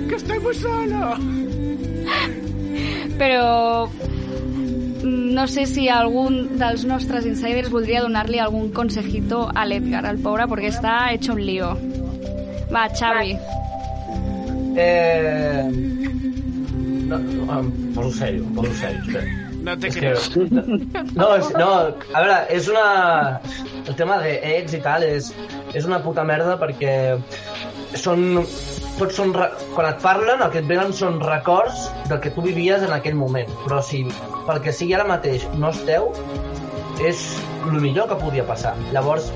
que 0.07 0.15
estoy 0.15 0.39
muy 0.39 0.55
solo. 0.55 1.17
Però 3.17 3.89
no 5.05 5.45
sé 5.47 5.65
si 5.69 5.87
algun 5.89 6.57
dels 6.59 6.83
nostres 6.89 7.25
insiders 7.29 7.69
voldria 7.71 8.01
donar-li 8.03 8.39
algun 8.41 8.71
consejito 8.73 9.45
a 9.53 9.65
l'Edgar, 9.69 10.03
al 10.09 10.17
pobre, 10.23 10.47
perquè 10.51 10.71
està 10.73 10.95
hecho 11.13 11.33
un 11.37 11.41
lío. 11.45 11.71
Va, 12.73 12.87
Xavi. 12.89 13.37
Eh... 14.77 15.63
No, 17.05 17.17
no, 17.21 17.59
em 17.59 17.67
poso 17.93 18.11
sèrio, 18.17 18.43
em 18.47 18.55
poso 18.57 18.73
sèrio, 18.79 19.01
espera. 19.05 19.41
No 19.65 19.75
te 19.77 19.89
creo. 19.93 20.17
que- 20.33 20.47
No, 21.19 21.27
és, 21.37 21.51
no, 21.57 21.69
a 22.13 22.21
veure, 22.21 22.39
és 22.53 22.67
una... 22.69 22.87
El 23.85 23.93
tema 23.95 24.17
de 24.23 24.33
ex 24.57 24.73
i 24.73 24.79
tal 24.81 25.03
és, 25.05 25.29
és 25.77 25.85
una 25.85 25.99
puta 26.01 26.23
merda 26.25 26.57
perquè 26.61 26.95
són... 28.01 28.41
Tots 28.99 29.17
són... 29.19 29.33
Quan 29.75 29.89
et 29.89 29.99
parlen, 30.03 30.43
el 30.45 30.53
que 30.53 30.61
et 30.63 30.69
venen 30.69 30.93
són 30.95 31.19
records 31.23 31.89
del 32.09 32.21
que 32.23 32.31
tu 32.35 32.45
vivies 32.45 32.85
en 32.85 32.95
aquell 32.95 33.17
moment. 33.19 33.51
Però 33.65 33.81
si 33.83 34.05
pel 34.45 34.61
que 34.63 34.73
sigui 34.75 34.95
ara 34.95 35.07
mateix 35.09 35.47
no 35.59 35.73
esteu, 35.73 36.11
és 37.03 37.25
el 37.65 37.79
millor 37.83 38.07
que 38.11 38.19
podia 38.21 38.45
passar. 38.47 38.75
Llavors, 38.95 39.31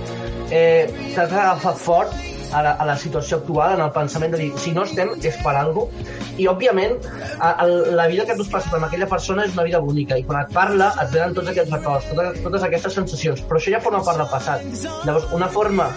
eh, 0.49 0.87
t'has 1.15 1.31
d'agafar 1.31 1.75
fort 1.75 2.15
a 2.51 2.63
la, 2.63 2.71
a 2.71 2.85
la 2.85 2.95
situació 2.97 3.37
actual, 3.37 3.75
en 3.75 3.83
el 3.83 3.91
pensament 3.93 4.33
de 4.33 4.39
dir, 4.41 4.49
si 4.57 4.71
no 4.73 4.85
estem, 4.87 5.11
és 5.21 5.37
per 5.43 5.55
cosa. 5.73 6.07
I, 6.39 6.47
òbviament, 6.47 6.95
a, 7.37 7.51
a, 7.51 7.67
la 7.67 8.07
vida 8.07 8.25
que 8.25 8.37
tu 8.37 8.45
has 8.45 8.51
passat 8.53 8.77
amb 8.77 8.87
aquella 8.87 9.09
persona 9.11 9.45
és 9.45 9.53
una 9.57 9.67
vida 9.67 9.81
bonica, 9.83 10.17
i 10.17 10.23
quan 10.23 10.41
et 10.45 10.53
parla 10.55 10.93
et 11.03 11.11
venen 11.13 11.35
tots 11.35 11.51
aquests 11.51 11.75
records, 11.75 12.07
totes, 12.13 12.39
totes 12.45 12.65
aquestes 12.69 12.97
sensacions, 13.01 13.43
però 13.49 13.59
això 13.59 13.75
ja 13.75 13.83
forma 13.83 14.01
part 14.07 14.23
del 14.23 14.31
passat. 14.31 14.65
Llavors, 15.05 15.27
una 15.35 15.51
forma 15.51 15.89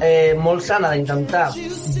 eh, 0.00 0.34
molt 0.38 0.64
sana 0.64 0.92
d'intentar 0.94 1.50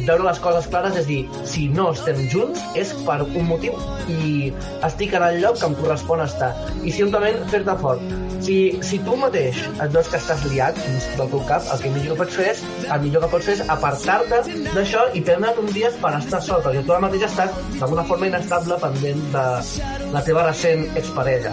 veure 0.06 0.24
les 0.24 0.40
coses 0.42 0.66
clares 0.72 0.96
és 1.02 1.06
dir, 1.08 1.20
si 1.48 1.68
no 1.72 1.90
estem 1.94 2.24
junts 2.32 2.62
és 2.78 2.92
per 3.06 3.20
un 3.26 3.46
motiu 3.48 3.76
i 4.10 4.50
estic 4.86 5.14
en 5.18 5.26
el 5.26 5.40
lloc 5.44 5.60
que 5.60 5.68
em 5.68 5.76
correspon 5.78 6.24
estar. 6.24 6.50
I 6.82 6.92
simplement 6.94 7.44
fer-te 7.52 7.76
fort. 7.82 8.04
Si, 8.40 8.56
si 8.86 8.96
tu 9.04 9.18
mateix 9.20 9.58
et 9.68 9.92
veus 9.92 10.08
que 10.08 10.16
estàs 10.16 10.46
liat 10.48 10.78
dins 10.80 11.08
del 11.18 11.28
teu 11.32 11.42
cap, 11.48 11.66
el 11.74 11.82
que 11.82 11.90
millor 11.92 12.16
que 12.16 12.22
pots 12.22 12.38
fer 12.38 12.46
és, 12.54 12.62
el 12.86 13.02
millor 13.04 13.24
que 13.26 13.30
pots 13.34 13.50
fer 13.50 13.56
és 13.58 13.62
apartar-te 13.74 14.40
d'això 14.70 15.04
i 15.12 15.20
prendre't 15.26 15.60
un 15.60 15.68
dia 15.76 15.92
per 16.00 16.14
estar 16.16 16.40
sol, 16.46 16.64
perquè 16.64 16.80
tu 16.86 16.96
ara 16.96 17.04
mateix 17.04 17.26
estàs 17.28 17.60
d'alguna 17.76 18.06
forma 18.08 18.30
inestable 18.30 18.80
pendent 18.80 19.22
de 19.36 19.46
la 20.14 20.24
teva 20.24 20.46
recent 20.48 20.86
exparella. 20.96 21.52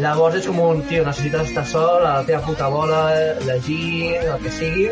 Llavors 0.00 0.38
és 0.38 0.46
com 0.46 0.62
un, 0.62 0.84
tio, 0.86 1.02
necessites 1.04 1.50
estar 1.50 1.66
sol, 1.66 2.06
a 2.06 2.20
la 2.20 2.26
teva 2.28 2.44
puta 2.46 2.70
bola, 2.70 3.02
llegir, 3.42 4.14
el 4.22 4.38
que 4.44 4.54
sigui, 4.54 4.86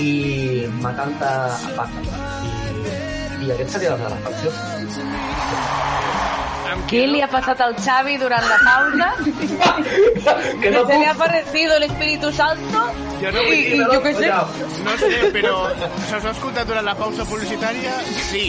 i 0.00 0.66
matant-te 0.82 1.30
a 1.30 1.74
pacte. 1.76 2.22
I, 2.44 3.46
I 3.46 3.52
aquest 3.54 3.76
seria 3.76 3.94
la 3.94 3.98
meva 4.02 5.93
¿Qué 6.88 7.06
le 7.06 7.22
ha 7.22 7.28
pasado 7.28 7.64
al 7.64 7.76
Xavi 7.76 8.16
durante 8.16 8.48
la 8.48 8.58
pausa? 8.58 9.14
Que 10.60 10.70
no 10.70 10.86
se 10.86 10.92
le 10.92 10.98
puc. 10.98 11.06
ha 11.06 11.10
aparecido 11.10 11.76
el 11.76 11.82
Espíritu 11.84 12.32
Santo 12.32 12.78
Jo 13.20 13.30
no 13.32 13.42
vull 13.44 13.54
y, 13.54 13.64
dir, 13.64 13.74
y 13.74 13.78
yo 13.78 14.02
qué 14.02 14.14
sé. 14.14 14.28
No 14.84 14.98
sé, 14.98 15.30
però 15.32 15.68
se 16.08 16.16
us 16.16 16.24
ha 16.24 16.30
escoltat 16.30 16.66
durant 16.68 16.84
la 16.84 16.94
pausa 16.98 17.24
publicitària? 17.24 17.92
Sí. 18.28 18.42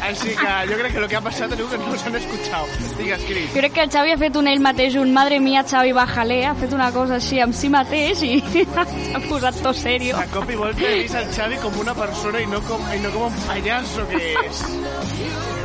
Així 0.00 0.32
que 0.38 0.54
jo 0.70 0.78
crec 0.80 0.92
que 0.94 1.02
el 1.02 1.08
que 1.12 1.16
ha 1.16 1.22
passat 1.22 1.52
és 1.52 1.60
que 1.70 1.78
no 1.78 1.92
us 1.94 2.06
han 2.08 2.16
escuchat. 2.18 2.72
Digues, 2.98 3.22
Cris. 3.28 3.50
Jo 3.52 3.60
crec 3.60 3.72
que 3.76 3.84
el 3.86 3.90
Xavi 3.92 4.14
ha 4.14 4.18
fet 4.18 4.36
un 4.40 4.48
ell 4.50 4.62
mateix, 4.64 4.96
un 4.98 5.12
madre 5.14 5.38
mía, 5.40 5.62
Xavi, 5.68 5.92
bájale, 5.92 6.40
ha 6.46 6.54
fet 6.58 6.72
una 6.74 6.90
cosa 6.96 7.20
així 7.20 7.40
amb 7.44 7.54
si 7.54 7.68
mateix 7.70 8.22
i 8.26 8.40
s'ha 8.74 9.22
posat 9.28 9.60
tot 9.62 9.76
serio. 9.78 10.16
A 10.18 10.26
cop 10.32 10.50
i 10.50 10.58
volta 10.58 10.82
he 10.88 11.02
vist 11.04 11.14
el 11.14 11.28
Xavi 11.36 11.60
com 11.62 11.78
una 11.84 11.94
persona 11.94 12.40
i 12.42 12.46
no 12.50 12.62
com, 12.66 12.82
i 12.96 13.02
no 13.04 13.12
com 13.14 13.28
un 13.28 13.40
pallasso 13.46 14.08
que 14.10 14.22
és. 14.46 14.64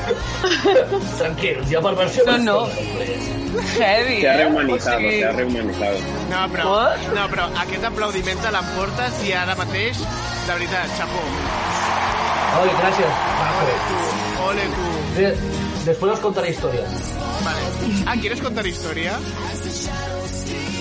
Tranquils, 1.19 1.69
hi 1.71 1.75
ha 1.77 1.81
perversió. 1.81 2.25
No, 2.25 2.37
no. 2.37 2.57
Heavy, 3.75 4.21
Se 4.21 4.29
ha 4.29 4.33
eh? 4.33 4.37
rehumanizado, 4.45 4.97
O 4.97 4.99
sigui, 5.01 5.17
se 5.19 5.25
ha 5.25 5.31
rehumanizado. 5.31 5.97
No, 6.31 6.41
però, 6.53 6.75
no, 7.15 7.25
però 7.33 7.47
aquest 7.65 7.87
aplaudiment 7.89 8.39
te 8.43 8.51
l'emportes 8.55 9.19
i 9.27 9.33
ara 9.35 9.55
mateix, 9.59 9.99
de 10.47 10.53
veritat, 10.53 10.93
xapó. 10.99 11.25
Oi, 12.61 12.69
gràcies. 12.79 13.19
Ole 13.61 13.75
tu, 13.87 13.99
ole 14.47 14.69
tu. 14.77 14.87
De, 15.19 15.27
después 15.85 16.13
os 16.13 16.19
contaré 16.19 16.49
historias. 16.51 17.11
Vale. 17.43 17.61
Ah, 18.07 18.15
¿quieres 18.19 18.41
contar 18.41 18.65
historia? 18.67 19.13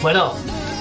Bueno, 0.02 0.32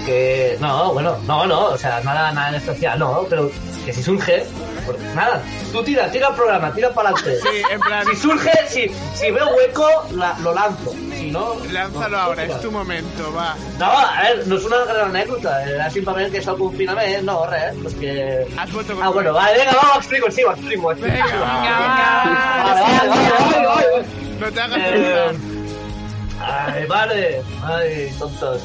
que... 0.05 0.57
No, 0.59 0.93
bueno, 0.93 1.17
no, 1.27 1.45
no, 1.45 1.65
o 1.67 1.77
sea, 1.77 1.99
nada, 2.01 2.31
nada 2.31 2.49
en 2.49 2.55
especial, 2.55 2.99
no, 2.99 3.25
pero 3.29 3.51
que 3.85 3.93
si 3.93 4.03
surge, 4.03 4.45
pues 4.85 4.99
nada, 5.15 5.41
tú 5.71 5.83
tira, 5.83 6.09
tira 6.11 6.29
el 6.29 6.35
programa, 6.35 6.73
tira 6.73 6.89
para 6.91 7.09
adelante. 7.09 7.39
Sí, 7.41 7.61
en 7.71 7.79
plan- 7.79 8.05
Si 8.07 8.15
surge, 8.15 8.51
si, 8.67 8.87
si 9.15 9.31
veo 9.31 9.47
hueco, 9.55 9.87
la- 10.11 10.37
lo 10.39 10.53
lanzo. 10.53 10.91
Si 11.19 11.31
no... 11.31 11.55
Lánzalo 11.71 12.09
no, 12.17 12.23
ahora, 12.23 12.45
no, 12.45 12.53
es 12.55 12.61
tu 12.61 12.71
momento, 12.71 13.33
va. 13.33 13.55
No, 13.77 13.85
a 13.85 14.21
ver, 14.21 14.47
no 14.47 14.55
és 14.55 14.63
una 14.65 14.77
gran 14.85 15.09
anècdota, 15.09 15.51
era 15.67 15.89
simplement 15.91 16.31
que 16.31 16.39
és 16.39 16.47
el 16.47 16.55
confinament, 16.57 17.25
no, 17.27 17.45
res, 17.45 17.75
perquè... 17.83 18.47
Has 18.57 18.71
vuelto 18.71 18.95
con 18.95 19.03
Ah, 19.03 19.09
bueno, 19.09 19.33
vale, 19.33 19.57
venga, 19.59 19.73
va, 19.75 19.95
ho 19.95 19.97
explico, 19.99 20.31
sí, 20.31 20.41
explico, 20.47 20.91
explico. 20.91 21.15
Venga, 21.15 21.43
Vale, 22.63 22.81
vale, 22.81 23.09
vale, 23.09 23.29
vale, 23.39 23.67
vale. 23.67 24.05
No 24.39 24.51
te 24.51 24.61
hagas 24.61 24.79
Eh. 24.79 25.39
Ai, 26.41 26.85
vale. 26.87 27.43
Ai, 27.63 28.09
tontos. 28.17 28.61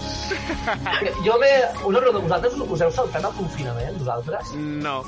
Jo 1.27 1.39
me... 1.39 1.49
Una 1.85 1.99
pregunta, 1.99 2.21
vosaltres 2.23 2.55
us 2.71 2.81
heu 2.81 2.91
saltat 2.95 3.25
el 3.25 3.33
confinament, 3.35 3.99
vosaltres? 3.99 4.53
No. 4.55 5.03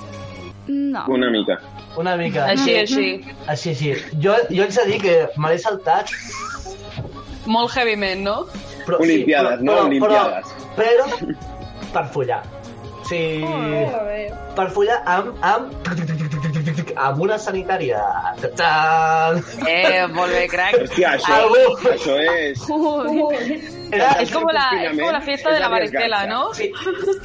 No. 0.68 1.04
Una 1.08 1.30
mica. 1.30 1.60
Una 1.96 2.16
mica. 2.16 2.46
Així, 2.50 2.74
així. 2.80 3.06
Així, 3.46 3.70
així. 3.70 3.92
Jo, 4.22 4.34
jo 4.50 4.62
haig 4.66 4.74
de 4.74 4.84
dir 4.90 5.00
que 5.04 5.16
me 5.38 5.52
l'he 5.52 5.58
saltat, 5.62 6.10
Molt 7.46 7.76
heavyment, 7.76 8.24
no? 8.26 8.36
però... 8.86 8.98
Olimpiades, 9.02 9.60
sí, 9.60 9.64
no? 9.66 9.72
però, 9.72 9.86
Olimpiades. 9.86 10.46
Però, 10.76 11.04
però 11.06 11.92
per 11.94 12.04
follar. 12.14 12.42
O 13.06 13.08
sigui, 13.08 13.46
per 14.56 14.64
follar 14.74 14.96
amb, 15.06 15.36
amb, 15.46 15.70
amb 16.98 17.20
una 17.22 17.36
sanitària. 17.38 18.00
Ta-tan. 18.42 19.38
Eh, 19.70 20.06
molt 20.10 20.34
bé, 20.34 20.42
crac. 20.50 20.74
Hòstia, 20.82 21.12
això, 21.20 21.36
Algú- 21.36 21.92
això 21.92 22.16
és... 22.18 22.66
Era, 23.96 24.12
Es 24.22 24.30
como 24.30 24.50
la, 24.52 24.66
es 24.82 24.90
como 24.98 25.10
la 25.12 25.20
fiesta 25.20 25.52
de 25.52 25.60
la 25.60 25.68
varicela, 25.68 26.26
¿no? 26.26 26.52
Sí. 26.54 26.70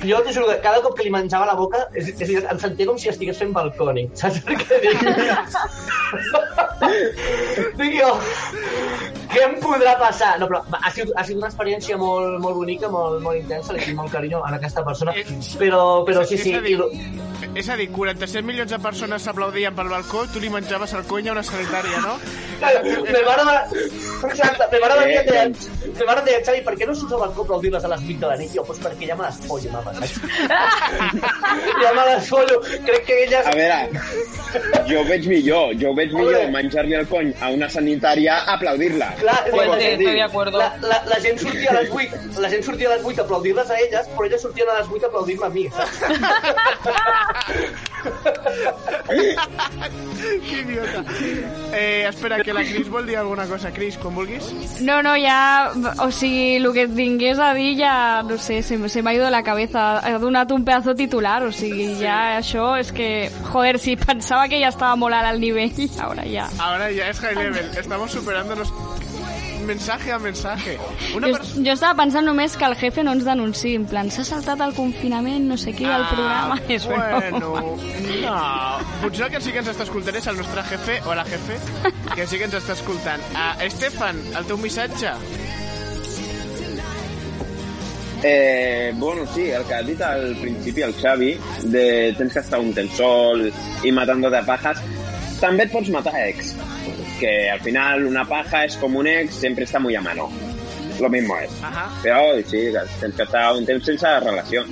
Jo 0.08 0.22
t'ho 0.24 0.34
juro 0.34 0.48
que 0.52 0.60
cada 0.64 0.82
cop 0.82 0.98
que 0.98 1.04
li 1.08 1.12
menjava 1.14 1.46
la 1.50 1.56
boca 1.60 1.86
és, 1.94 2.10
és, 2.18 2.32
em 2.44 2.60
sentia 2.60 2.88
com 2.90 2.98
si 2.98 3.10
estigués 3.12 3.38
fent 3.42 3.54
balconi. 3.56 4.08
Saps 4.22 4.42
què 4.46 4.58
dic? 4.84 5.06
dic 7.78 7.96
jo, 8.00 8.12
què 9.32 9.44
em 9.46 9.58
podrà 9.64 9.96
passar? 10.00 10.34
No, 10.42 10.48
però 10.52 10.62
ha 10.82 10.92
sigut, 10.94 11.14
ha 11.16 11.24
sigut 11.28 11.42
una 11.44 11.50
experiència 11.52 11.98
molt, 12.02 12.40
molt 12.44 12.58
bonica, 12.60 12.90
molt, 12.92 13.22
molt 13.24 13.40
intensa, 13.42 13.74
li 13.76 13.84
tinc 13.86 13.98
molt 14.00 14.12
carinyo 14.14 14.42
a 14.44 14.54
aquesta 14.58 14.84
persona, 14.88 15.14
però, 15.60 15.84
però 16.08 16.26
sí, 16.28 16.38
sí, 16.38 16.52
És 16.56 16.62
a 16.62 16.68
i, 16.68 16.76
lo- 16.80 16.92
és 17.58 17.70
a 17.70 17.76
dir 17.80 17.90
47 17.92 18.46
milions 18.48 18.72
de 18.72 18.80
persones 18.80 19.24
s'aplaudien 19.26 19.76
pel 19.76 19.90
balcó, 19.92 20.26
tu 20.34 20.40
li 20.44 20.50
menjaves 20.54 20.94
el 20.98 21.06
cony 21.10 21.30
a 21.30 21.36
una 21.38 21.44
sanitària, 21.44 22.02
no? 22.06 22.18
me 22.62 23.22
mare 23.26 23.44
de... 23.48 23.86
Exacte, 24.30 24.68
me 24.72 24.80
mare 24.84 25.00
de 25.00 25.06
Eh, 25.12 25.24
deia, 25.26 25.46
me 25.98 26.06
mare 26.06 26.22
deia, 26.28 26.42
Xavi, 26.62 26.66
per 26.66 26.76
què 26.78 26.86
no 26.88 26.94
s'usa 26.96 27.18
balcó 27.18 27.42
aplaudir-les 27.46 27.84
a 27.86 27.88
les 27.92 28.02
8 28.06 28.20
de 28.22 28.28
la 28.30 28.38
nit? 28.38 28.52
Jo, 28.56 28.64
doncs 28.68 28.80
perquè 28.84 29.08
ja 29.10 29.16
me 29.18 29.24
les 29.26 29.38
follo, 29.48 29.70
mama, 29.74 29.92
ja 31.82 31.92
me 31.98 32.04
les 32.10 32.28
follo. 32.30 32.58
Crec 32.86 33.06
que 33.08 33.16
elles... 33.26 33.46
A 33.48 33.54
veure, 33.58 33.80
jo 34.90 35.00
ho 35.02 35.06
veig 35.10 35.28
millor, 35.32 35.74
jo 35.82 35.90
ho 35.92 35.96
veig 35.98 36.12
millor 36.14 36.50
menjar-li 36.54 36.96
el 37.00 37.08
cony 37.10 37.32
a 37.42 37.50
una 37.56 37.70
sanitària 37.72 38.34
a 38.42 38.54
aplaudir-la. 38.58 39.10
Clar, 39.22 39.40
Pues 39.52 39.68
la, 39.68 39.76
sí, 39.76 39.82
gent, 39.84 40.02
estoy 40.02 40.16
de 40.16 40.22
acuerdo. 40.24 40.58
la, 40.60 40.70
la, 40.82 41.02
la 41.10 41.20
gent 41.24 41.40
sortia 41.42 41.70
a 41.72 41.74
les 41.82 41.90
8, 41.92 42.40
la 42.46 42.50
gent 42.54 42.64
sortia 42.64 42.88
a 42.92 42.96
les 42.96 43.06
8 43.06 43.22
a 43.22 43.24
aplaudir-les 43.26 43.70
a 43.72 43.80
elles, 43.80 44.08
però 44.16 44.26
elles 44.30 44.42
sortien 44.42 44.70
a 44.70 44.80
les 44.80 44.88
8 44.90 45.04
a 45.06 45.08
aplaudir-me 45.12 45.46
a 45.46 45.50
mi, 45.50 45.66
que 50.50 50.62
idiota. 50.62 51.04
Eh, 51.74 52.06
espera, 52.10 52.38
que 52.38 52.44
que 52.44 52.54
la 52.54 52.64
Cris 52.64 52.90
vol 52.90 53.06
dir 53.08 53.18
alguna 53.18 53.46
cosa. 53.48 53.72
Cris, 53.72 53.98
quan 53.98 54.16
vulguis. 54.16 54.44
No, 54.82 55.02
no, 55.04 55.14
ja... 55.16 55.72
O 56.04 56.10
sigui, 56.12 56.41
el 56.58 56.68
que 56.74 56.88
tingués 56.88 57.40
a 57.40 57.54
dir 57.54 57.76
ja, 57.80 58.22
no 58.28 58.38
sé, 58.38 58.62
se, 58.64 58.78
se 58.90 59.02
m'ha 59.04 59.14
ido 59.14 59.26
de 59.26 59.32
la 59.32 59.44
cabeza. 59.44 60.00
Ha 60.00 60.18
donat 60.20 60.52
un 60.52 60.66
pedazo 60.66 60.96
titular, 60.96 61.42
o 61.44 61.52
sigui, 61.52 61.94
ja 62.02 62.38
això 62.40 62.74
és 62.80 62.92
que... 62.92 63.30
Joder, 63.52 63.78
si 63.80 63.96
pensava 63.98 64.48
que 64.52 64.60
ja 64.62 64.70
estava 64.74 64.96
molt 64.96 65.16
alt 65.18 65.32
al 65.34 65.40
nivell, 65.42 65.76
ara 66.00 66.26
ja. 66.28 66.48
Ahora 66.60 66.92
ya 66.92 67.10
es 67.10 67.20
high 67.20 67.36
level. 67.36 67.72
Estamos 67.78 68.12
superándonos 68.12 68.74
mensaje 69.62 70.12
a 70.12 70.18
mensaje. 70.20 70.78
Una 71.16 71.28
Jo, 71.28 71.38
jo 71.64 71.72
estava 71.74 71.94
pensant 72.02 72.26
només 72.26 72.56
que 72.58 72.66
el 72.66 72.74
jefe 72.76 73.04
no 73.06 73.14
ens 73.14 73.24
denunciï, 73.28 73.76
en 73.78 73.86
plan, 73.86 74.10
s'ha 74.12 74.24
saltat 74.26 74.60
el 74.66 74.74
confinament, 74.74 75.46
no 75.48 75.58
sé 75.58 75.72
què, 75.78 75.86
del 75.86 76.06
programa. 76.10 76.58
És 76.68 76.88
Ah, 76.90 77.20
Bueno, 77.20 77.54
no. 78.26 78.34
Potser 79.04 79.28
el 79.28 79.32
que 79.36 79.42
sí 79.42 79.54
que 79.54 79.62
ens 79.62 79.70
està 79.72 79.86
escoltant 79.86 80.18
és 80.18 80.28
el 80.28 80.38
nostre 80.42 80.64
jefe, 80.72 80.98
o 81.06 81.16
la 81.16 81.26
jefe, 81.30 81.60
que 82.16 82.26
sí 82.28 82.38
que 82.42 82.50
ens 82.50 82.58
està 82.58 82.74
escoltant. 82.74 83.22
Uh, 83.36 83.54
Estefan, 83.70 84.20
el 84.36 84.50
teu 84.50 84.58
missatge. 84.58 85.14
Eh, 88.24 88.92
bueno, 88.96 89.26
sí, 89.34 89.50
el 89.50 89.64
que 89.66 89.74
ha 89.74 89.82
dit 89.82 90.02
al 90.02 90.36
principi 90.36 90.84
el 90.86 90.94
Xavi, 90.94 91.32
de 91.64 92.14
tens 92.18 92.34
que 92.34 92.44
estar 92.44 92.60
un 92.62 92.74
temps 92.74 93.00
sol 93.00 93.48
i 93.84 93.92
matando 93.92 94.30
de 94.30 94.44
pajas, 94.46 94.82
també 95.42 95.66
et 95.66 95.74
pots 95.74 95.90
matar 95.90 96.14
ex. 96.28 96.54
Que 97.18 97.50
al 97.50 97.62
final 97.66 98.06
una 98.06 98.26
paja 98.30 98.64
és 98.68 98.78
com 98.82 98.96
un 98.98 99.10
ex, 99.10 99.42
sempre 99.42 99.66
està 99.66 99.82
muy 99.82 99.98
a 99.98 100.02
mano. 100.06 100.30
Lo 101.02 101.10
mismo 101.10 101.38
es. 101.38 101.50
Ajá. 101.64 101.90
Però 102.04 102.22
sí, 102.46 102.68
tens 103.00 103.16
que 103.16 103.24
estar 103.24 103.48
un 103.58 103.66
temps 103.66 103.90
sense 103.90 104.14
relació. 104.22 104.66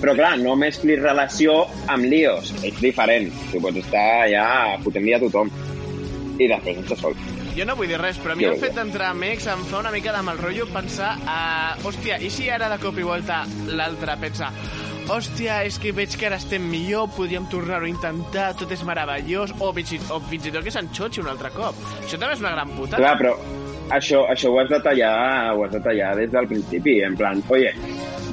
Però 0.00 0.14
clar, 0.16 0.36
no 0.38 0.54
mesclis 0.56 1.02
relació 1.02 1.64
amb 1.90 2.06
líos. 2.06 2.54
És 2.62 2.78
diferent. 2.80 3.28
Tu 3.50 3.60
pots 3.60 3.82
estar 3.82 4.06
ja 4.30 4.46
fotent-li 4.86 5.18
a 5.18 5.20
tothom. 5.26 5.50
I 6.38 6.46
després 6.54 6.84
estar 6.86 7.02
sol. 7.02 7.18
Jo 7.56 7.64
no 7.66 7.74
vull 7.76 7.88
dir 7.90 7.98
res, 8.00 8.18
però 8.22 8.32
a 8.32 8.38
mi 8.38 8.44
el 8.46 8.60
fet 8.62 8.74
d'entrar 8.78 9.10
amb 9.12 9.24
ex 9.26 9.46
em 9.50 9.64
fa 9.68 9.80
una 9.82 9.90
mica 9.90 10.12
de 10.14 10.22
mal 10.22 10.38
rotllo 10.38 10.66
pensar 10.72 11.16
a... 11.26 11.38
hòstia, 11.82 12.20
i 12.22 12.30
si 12.30 12.48
ara 12.50 12.68
de 12.70 12.78
cop 12.82 12.96
i 12.98 13.02
volta 13.06 13.42
l'altre 13.66 14.16
pensa 14.20 14.52
hòstia, 15.10 15.64
és 15.66 15.74
que 15.82 15.90
veig 15.90 16.12
que 16.14 16.28
ara 16.28 16.36
estem 16.38 16.62
millor, 16.70 17.08
podríem 17.16 17.48
tornar-ho 17.50 17.88
a 17.88 17.90
intentar, 17.90 18.52
tot 18.54 18.70
és 18.70 18.84
meravellós, 18.86 19.50
o 19.58 19.72
fins, 19.74 19.96
i- 19.96 20.00
o 20.14 20.20
fins 20.22 20.46
i 20.46 20.52
tot 20.54 20.62
que 20.62 20.70
s'enxotxi 20.70 21.18
un 21.24 21.26
altre 21.32 21.50
cop. 21.50 21.74
Això 22.04 22.14
també 22.20 22.36
és 22.36 22.44
una 22.44 22.52
gran 22.54 22.70
putada. 22.76 23.00
Clar, 23.02 23.16
però 23.18 23.32
això, 23.96 24.20
això 24.30 24.52
ho 24.52 24.60
has 24.62 24.70
de 24.70 24.78
tallar, 24.84 25.56
ho 25.56 25.64
has 25.66 25.72
de 25.74 25.80
tallar 25.82 26.12
des 26.20 26.30
del 26.30 26.46
principi, 26.46 27.00
en 27.02 27.16
plan, 27.18 27.42
oye, 27.50 27.72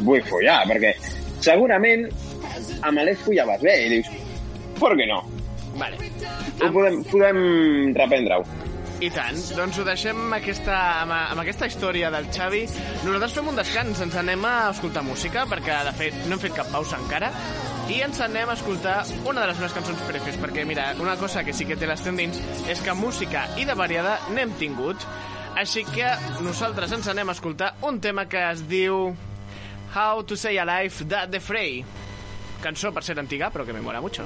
vull 0.06 0.22
follar, 0.30 0.60
perquè 0.70 0.94
segurament 1.42 2.06
amb 2.86 3.02
l'Eix 3.02 3.26
follaves 3.26 3.66
bé 3.66 3.74
i 3.88 3.90
dius, 3.96 4.14
per 4.78 4.94
què 4.94 5.10
no? 5.10 5.24
Vale. 5.82 5.98
Ho 6.62 6.70
podem, 6.78 7.02
podem 7.10 7.42
reprendre-ho. 7.98 8.46
I 8.98 9.12
tant, 9.14 9.38
doncs 9.54 9.78
ho 9.78 9.84
deixem 9.86 10.32
aquesta, 10.34 10.76
amb, 11.04 11.14
amb 11.14 11.42
aquesta 11.44 11.68
història 11.70 12.10
del 12.10 12.32
Xavi. 12.34 12.64
Nosaltres 13.04 13.36
fem 13.36 13.52
un 13.52 13.60
descans, 13.60 14.00
ens 14.02 14.18
anem 14.18 14.46
a 14.50 14.54
escoltar 14.72 15.04
música, 15.06 15.44
perquè 15.50 15.76
de 15.86 15.94
fet 16.00 16.18
no 16.26 16.34
hem 16.34 16.42
fet 16.42 16.56
cap 16.58 16.72
pausa 16.74 16.98
encara, 16.98 17.30
i 17.94 18.00
ens 18.02 18.18
anem 18.26 18.50
a 18.50 18.58
escoltar 18.58 18.98
una 19.30 19.44
de 19.44 19.52
les 19.52 19.62
meves 19.62 19.78
cançons 19.78 20.02
prefes, 20.10 20.42
perquè 20.42 20.66
mira, 20.66 20.90
una 21.04 21.14
cosa 21.22 21.46
que 21.46 21.54
sí 21.54 21.70
que 21.70 21.78
té 21.78 21.86
les 21.86 22.02
tendins 22.02 22.42
és 22.66 22.82
que 22.82 22.98
música 22.98 23.46
i 23.62 23.70
de 23.70 23.78
variada 23.78 24.18
n'hem 24.34 24.58
tingut, 24.58 25.06
així 25.58 25.86
que 25.94 26.10
nosaltres 26.42 26.98
ens 26.98 27.14
anem 27.14 27.30
a 27.30 27.38
escoltar 27.38 27.76
un 27.86 28.02
tema 28.02 28.26
que 28.26 28.42
es 28.50 28.66
diu 28.66 29.12
How 29.94 30.26
to 30.26 30.36
Say 30.36 30.58
Alive 30.58 31.06
de 31.06 31.26
The 31.38 31.42
Fray. 31.42 31.84
Cançó 32.66 32.90
per 32.92 33.06
ser 33.06 33.20
antiga, 33.22 33.54
però 33.54 33.66
que 33.66 33.78
me 33.78 33.86
mola 33.86 34.02
mucho. 34.02 34.26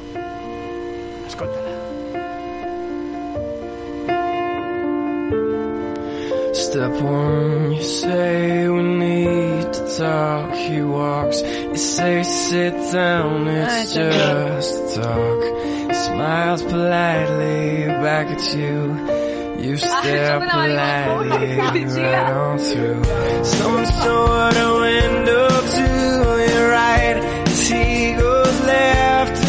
Escolta-la. 1.28 2.01
Step 6.54 6.92
one, 7.02 7.72
you 7.72 7.82
say 7.82 8.68
we 8.68 8.82
need 8.84 9.74
to 9.74 9.98
talk. 9.98 10.54
He 10.54 10.82
walks, 10.82 11.42
you 11.42 11.78
say 11.78 12.24
sit 12.24 12.74
down, 12.92 13.48
it's 13.48 13.94
just 13.94 14.96
talk. 14.96 15.44
He 15.88 15.94
smiles 15.94 16.62
politely 16.64 17.86
back 17.88 18.28
at 18.28 18.56
you. 18.56 19.62
You 19.64 19.78
stare 19.78 20.40
politely 20.40 21.86
right 21.86 22.34
on 22.34 22.58
through 22.58 23.04
some 23.46 23.86
sort 23.86 24.58
of 24.58 24.82
window 24.82 25.48
to 25.76 26.52
your 26.52 26.70
right. 26.70 27.18
As 27.48 27.70
he 27.70 28.14
goes 28.14 28.62
left 28.62 29.41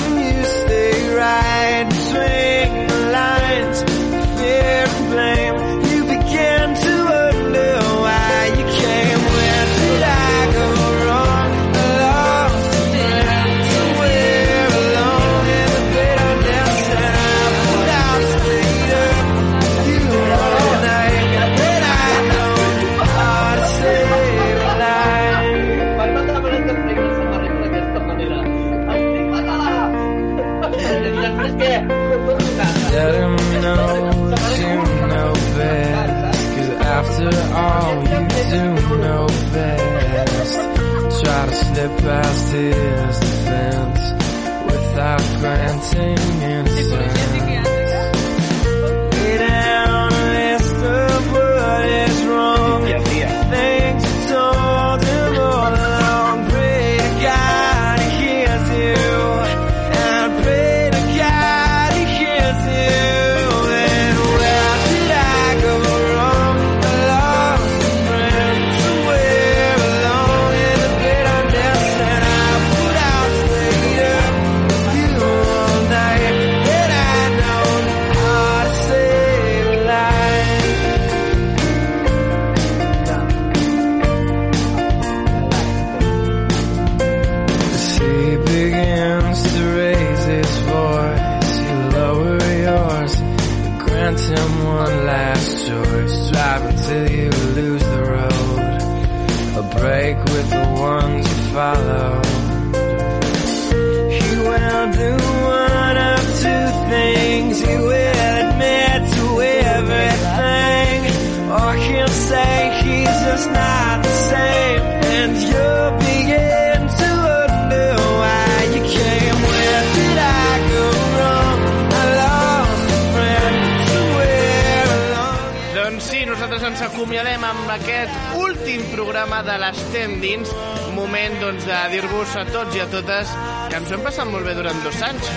les 129.92 130.08
Tendins. 130.08 130.48
un 130.88 130.94
moment 130.94 131.34
doncs, 131.40 131.64
de 131.66 131.78
dir-vos 131.92 132.36
a 132.36 132.44
tots 132.48 132.76
i 132.76 132.80
a 132.80 132.86
totes 132.90 133.30
que 133.70 133.78
ens 133.78 133.90
ho 133.90 133.96
hem 133.96 134.04
passat 134.04 134.28
molt 134.28 134.44
bé 134.44 134.54
durant 134.56 134.78
dos 134.84 134.98
anys. 135.04 135.28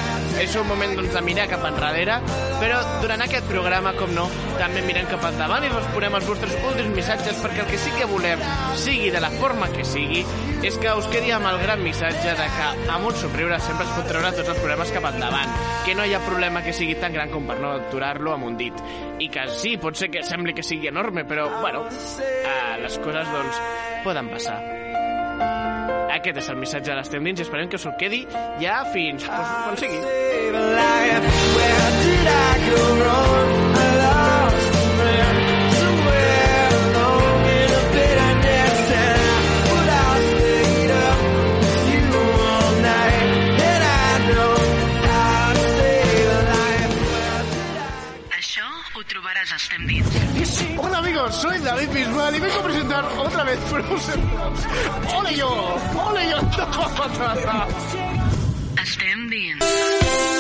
És 0.41 0.55
un 0.59 0.67
moment 0.67 0.95
doncs, 0.97 1.13
de 1.13 1.21
mirar 1.23 1.45
cap 1.47 1.63
enrere, 1.67 2.17
però 2.59 2.79
durant 3.01 3.23
aquest 3.23 3.47
programa, 3.47 3.93
com 3.95 4.11
no, 4.15 4.25
també 4.59 4.83
mirem 4.83 5.07
cap 5.11 5.23
endavant 5.29 5.63
i 5.63 5.71
responem 5.71 6.17
els 6.19 6.27
vostres 6.27 6.55
últims 6.59 6.91
missatges 6.95 7.39
perquè 7.43 7.63
el 7.63 7.71
que 7.71 7.79
sí 7.79 7.93
que 7.95 8.09
volem, 8.11 8.43
sigui 8.83 9.13
de 9.15 9.23
la 9.23 9.31
forma 9.37 9.69
que 9.71 9.87
sigui, 9.87 10.25
és 10.65 10.77
que 10.81 10.93
us 10.99 11.07
quedi 11.13 11.31
amb 11.35 11.47
el 11.51 11.61
gran 11.63 11.83
missatge 11.83 12.35
de 12.35 12.49
que 12.57 12.69
amb 12.91 13.07
un 13.07 13.15
somriure 13.15 13.59
sempre 13.63 13.87
es 13.87 13.95
pot 13.95 14.11
treure 14.11 14.35
tots 14.35 14.51
els 14.51 14.61
problemes 14.61 14.93
cap 14.95 15.09
endavant, 15.13 15.57
que 15.87 15.95
no 15.95 16.05
hi 16.05 16.15
ha 16.15 16.23
problema 16.27 16.63
que 16.65 16.75
sigui 16.75 16.99
tan 16.99 17.15
gran 17.15 17.31
com 17.31 17.47
per 17.47 17.59
no 17.63 17.75
aturar-lo 17.79 18.35
amb 18.35 18.51
un 18.51 18.59
dit. 18.59 18.85
I 19.23 19.31
que 19.31 19.47
sí, 19.55 19.77
pot 19.79 19.95
ser 19.95 20.11
que 20.11 20.27
sembli 20.27 20.55
que 20.55 20.63
sigui 20.67 20.91
enorme, 20.91 21.23
però, 21.23 21.47
bueno, 21.61 21.87
eh, 22.19 22.79
les 22.83 22.99
coses, 22.99 23.31
doncs, 23.31 23.94
poden 24.05 24.29
passar. 24.29 24.59
Aquest 26.15 26.37
és 26.41 26.49
el 26.53 26.59
missatge 26.61 26.91
de 26.91 26.97
l'Estem 26.99 27.25
Dins 27.25 27.41
i 27.41 27.45
esperem 27.45 27.71
que 27.71 27.79
us 27.81 27.87
quedi 27.99 28.21
ja 28.61 28.77
fins 28.93 29.25
quan 29.27 29.77
sigui. 29.81 29.99
Això 48.37 48.67
ho 48.95 49.01
trobaràs 49.09 49.51
a 49.51 49.57
Estem 49.59 49.83
Dins. 49.89 50.04
Hola 50.04 50.04
soy 51.31 51.59
David 51.59 51.89
Bisbal 51.89 52.35
y 52.35 52.39
vengo 52.39 52.59
a 52.59 52.63
presentar 52.63 53.05
otra 53.17 53.43
vez 53.43 53.59
Frozen 53.69 54.31
2. 54.31 54.59
¡Ole 55.15 55.35
yo! 55.35 55.77
¡Ole 56.07 56.29
yo! 56.29 56.37
Estem 58.81 59.29
Dins. 59.29 60.34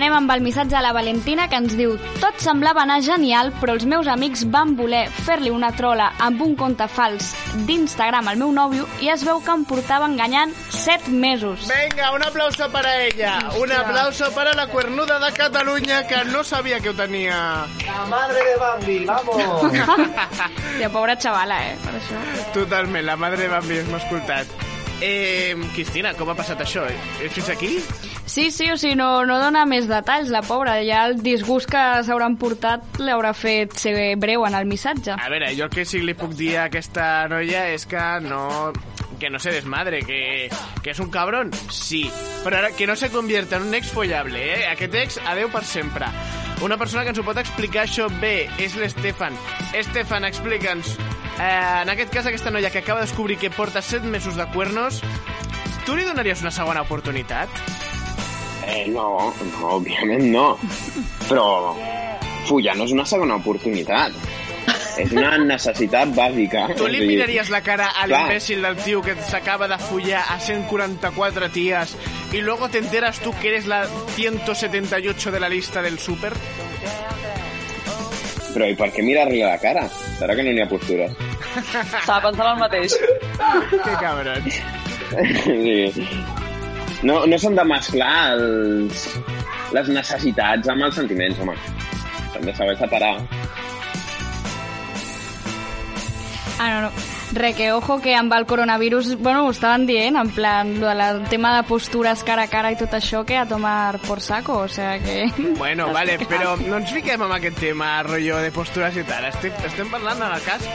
Anem 0.00 0.14
amb 0.16 0.30
el 0.32 0.40
missatge 0.40 0.72
a 0.78 0.80
la 0.80 0.94
Valentina 0.96 1.44
que 1.52 1.58
ens 1.60 1.74
diu 1.76 1.90
Tot 2.22 2.38
semblava 2.40 2.80
anar 2.86 3.02
genial, 3.04 3.50
però 3.60 3.74
els 3.76 3.82
meus 3.84 4.06
amics 4.08 4.46
van 4.48 4.70
voler 4.78 5.02
fer-li 5.26 5.50
una 5.52 5.68
trola 5.76 6.06
amb 6.24 6.40
un 6.40 6.54
compte 6.56 6.86
fals 6.88 7.34
d'Instagram 7.68 8.30
al 8.32 8.40
meu 8.40 8.48
nòvio 8.56 8.86
i 9.04 9.10
es 9.12 9.26
veu 9.28 9.42
que 9.44 9.52
em 9.52 9.66
portava 9.68 10.08
enganyant 10.08 10.54
7 10.72 11.12
mesos. 11.12 11.68
Venga, 11.68 12.14
un 12.16 12.24
aplauso 12.24 12.70
para 12.72 12.94
ella. 13.02 13.34
Un 13.60 13.76
aplauso 13.76 14.32
para 14.32 14.54
la 14.54 14.68
cuernuda 14.72 15.20
de 15.20 15.34
Cataluña 15.36 16.06
que 16.06 16.24
no 16.32 16.44
sabía 16.44 16.80
que 16.80 16.94
ho 16.94 16.96
tenia. 16.96 17.68
La 17.84 18.06
madre 18.08 18.40
de 18.40 18.56
Bambi, 18.56 18.98
vamos! 19.04 19.36
Tia, 20.78 20.88
pobra 20.88 21.20
xavala, 21.20 21.60
eh, 21.68 21.76
per 21.84 21.96
això. 22.00 22.24
Totalment, 22.56 23.04
la 23.04 23.20
madre 23.20 23.44
de 23.44 23.52
Bambi 23.52 23.84
m'ha 23.92 24.00
escoltat. 24.00 24.79
Eh, 25.00 25.56
Cristina, 25.74 26.12
com 26.14 26.28
ha 26.28 26.36
passat 26.36 26.60
això? 26.60 26.84
Eh, 26.86 27.28
Fins 27.32 27.48
aquí? 27.48 27.78
Sí, 28.26 28.50
sí, 28.50 28.68
o 28.70 28.76
sigui, 28.78 28.94
no, 28.98 29.24
no 29.26 29.38
dona 29.40 29.64
més 29.66 29.88
detalls, 29.90 30.30
la 30.30 30.42
pobra. 30.46 30.76
Ja 30.86 31.06
el 31.08 31.18
disgust 31.24 31.70
que 31.72 31.84
s'hauran 32.06 32.36
portat 32.40 33.00
l'haurà 33.00 33.32
fet 33.34 33.74
ser 33.80 33.94
breu 34.20 34.44
en 34.46 34.54
el 34.58 34.68
missatge. 34.70 35.16
A 35.16 35.32
veure, 35.32 35.50
jo 35.56 35.66
el 35.66 35.72
que 35.74 35.86
sí 35.88 35.98
que 35.98 36.10
li 36.10 36.16
puc 36.18 36.36
dir 36.38 36.54
a 36.58 36.68
aquesta 36.68 37.26
noia 37.32 37.68
és 37.74 37.88
que 37.88 38.06
no 38.26 38.72
que 39.20 39.28
no 39.28 39.38
se 39.38 39.52
desmadre, 39.52 40.00
que, 40.00 40.48
que 40.82 40.94
és 40.94 41.00
un 41.02 41.10
cabron, 41.12 41.50
sí, 41.68 42.06
però 42.42 42.62
ara 42.62 42.70
que 42.72 42.86
no 42.88 42.96
se 42.96 43.10
convierta 43.12 43.58
en 43.58 43.68
un 43.68 43.74
ex 43.76 43.92
follable, 43.92 44.40
eh? 44.40 44.62
Aquest 44.72 44.96
ex, 44.96 45.18
adeu 45.28 45.52
per 45.52 45.62
sempre. 45.68 46.08
Una 46.60 46.76
persona 46.76 47.04
que 47.04 47.14
ens 47.14 47.18
ho 47.18 47.24
pot 47.24 47.38
explicar 47.40 47.86
això 47.86 48.10
bé 48.20 48.44
és 48.60 48.74
l'Estefan. 48.76 49.36
Estefan, 49.76 50.26
explica'ns, 50.28 50.90
eh, 51.40 51.46
en 51.82 51.88
aquest 51.88 52.12
cas 52.12 52.26
aquesta 52.28 52.52
noia 52.52 52.68
que 52.70 52.82
acaba 52.82 53.00
de 53.00 53.06
descobrir 53.06 53.38
que 53.38 53.48
porta 53.50 53.80
7 53.80 54.06
mesos 54.06 54.36
de 54.36 54.44
cuernos, 54.52 55.00
tu 55.86 55.96
li 55.96 56.04
donaries 56.04 56.42
una 56.44 56.52
segona 56.52 56.82
oportunitat? 56.84 57.48
Eh, 58.66 58.84
no, 58.92 59.32
no, 59.32 59.70
òbviament 59.78 60.28
no. 60.28 60.58
Però 61.30 61.46
follar 62.44 62.76
no 62.76 62.84
és 62.84 62.92
una 62.92 63.08
segona 63.08 63.40
oportunitat. 63.40 64.12
És 65.00 65.12
una 65.16 65.36
necessitat 65.38 66.10
bàsica. 66.16 66.66
Tu 66.76 66.88
li 66.90 67.00
miraries 67.08 67.48
la 67.52 67.62
cara 67.64 67.88
a 67.96 68.06
l'imbècil 68.10 68.60
del 68.62 68.76
tio 68.84 69.00
que 69.02 69.14
s'acaba 69.30 69.68
de 69.70 69.78
follar 69.80 70.24
a 70.28 70.38
144 70.38 71.48
tías 71.50 71.96
y 72.32 72.42
luego 72.42 72.68
te 72.68 72.78
enteras 72.78 73.20
tú 73.20 73.32
que 73.40 73.48
eres 73.48 73.66
la 73.66 73.86
178 74.16 75.30
de 75.30 75.40
la 75.40 75.48
lista 75.48 75.80
del 75.80 75.98
súper? 75.98 76.32
Però 78.50 78.66
i 78.66 78.74
per 78.74 78.90
què 78.90 79.02
mirar-li 79.06 79.40
la 79.46 79.56
cara? 79.62 79.86
Serà 80.18 80.34
que 80.34 80.42
no 80.42 80.52
n'hi 80.52 80.64
ha 80.64 80.68
postures? 80.68 81.14
Estava 81.56 82.20
pensant 82.28 82.48
el 82.50 82.58
mateix. 82.60 82.96
Que 83.84 83.94
cabrons. 84.02 84.60
Sí. 85.44 86.08
No, 87.06 87.22
no 87.26 87.38
s'han 87.40 87.56
de 87.56 87.64
mesclar 87.64 88.14
els, 88.34 89.06
les 89.72 89.88
necessitats 89.94 90.68
amb 90.68 90.84
els 90.86 90.98
sentiments, 90.98 91.38
home. 91.40 91.56
S'han 92.34 92.50
de 92.50 92.54
saber 92.58 92.76
separar. 92.78 93.14
Ah, 96.60 96.68
no, 96.74 96.80
no. 96.82 96.90
Re, 97.32 97.54
que 97.54 97.72
ojo 97.72 98.02
que 98.02 98.14
amb 98.14 98.34
el 98.36 98.44
coronavirus, 98.44 99.14
bueno, 99.16 99.46
ho 99.46 99.50
estaven 99.50 99.86
dient, 99.86 100.18
en 100.20 100.28
plan, 100.28 100.74
lo 100.78 100.88
del 100.88 101.22
tema 101.30 101.56
de 101.56 101.62
postures 101.62 102.20
cara 102.22 102.44
a 102.44 102.50
cara 102.52 102.72
i 102.74 102.76
tot 102.76 102.92
això, 102.92 103.22
que 103.24 103.38
a 103.40 103.46
tomar 103.48 103.98
por 104.04 104.20
saco, 104.20 104.58
o 104.58 104.68
sea 104.68 104.98
que... 104.98 105.30
Bueno, 105.56 105.88
vale, 105.96 106.18
però 106.28 106.58
no 106.60 106.82
ens 106.82 106.92
fiquem 106.92 107.24
amb 107.24 107.38
aquest 107.38 107.62
tema, 107.64 107.94
rotllo 108.04 108.42
de 108.44 108.52
postures 108.52 108.98
i 109.00 109.06
tal. 109.08 109.24
Estem, 109.30 109.56
estem 109.70 109.88
parlant 109.88 110.20
en 110.20 110.34
el 110.36 110.44
cas 110.44 110.68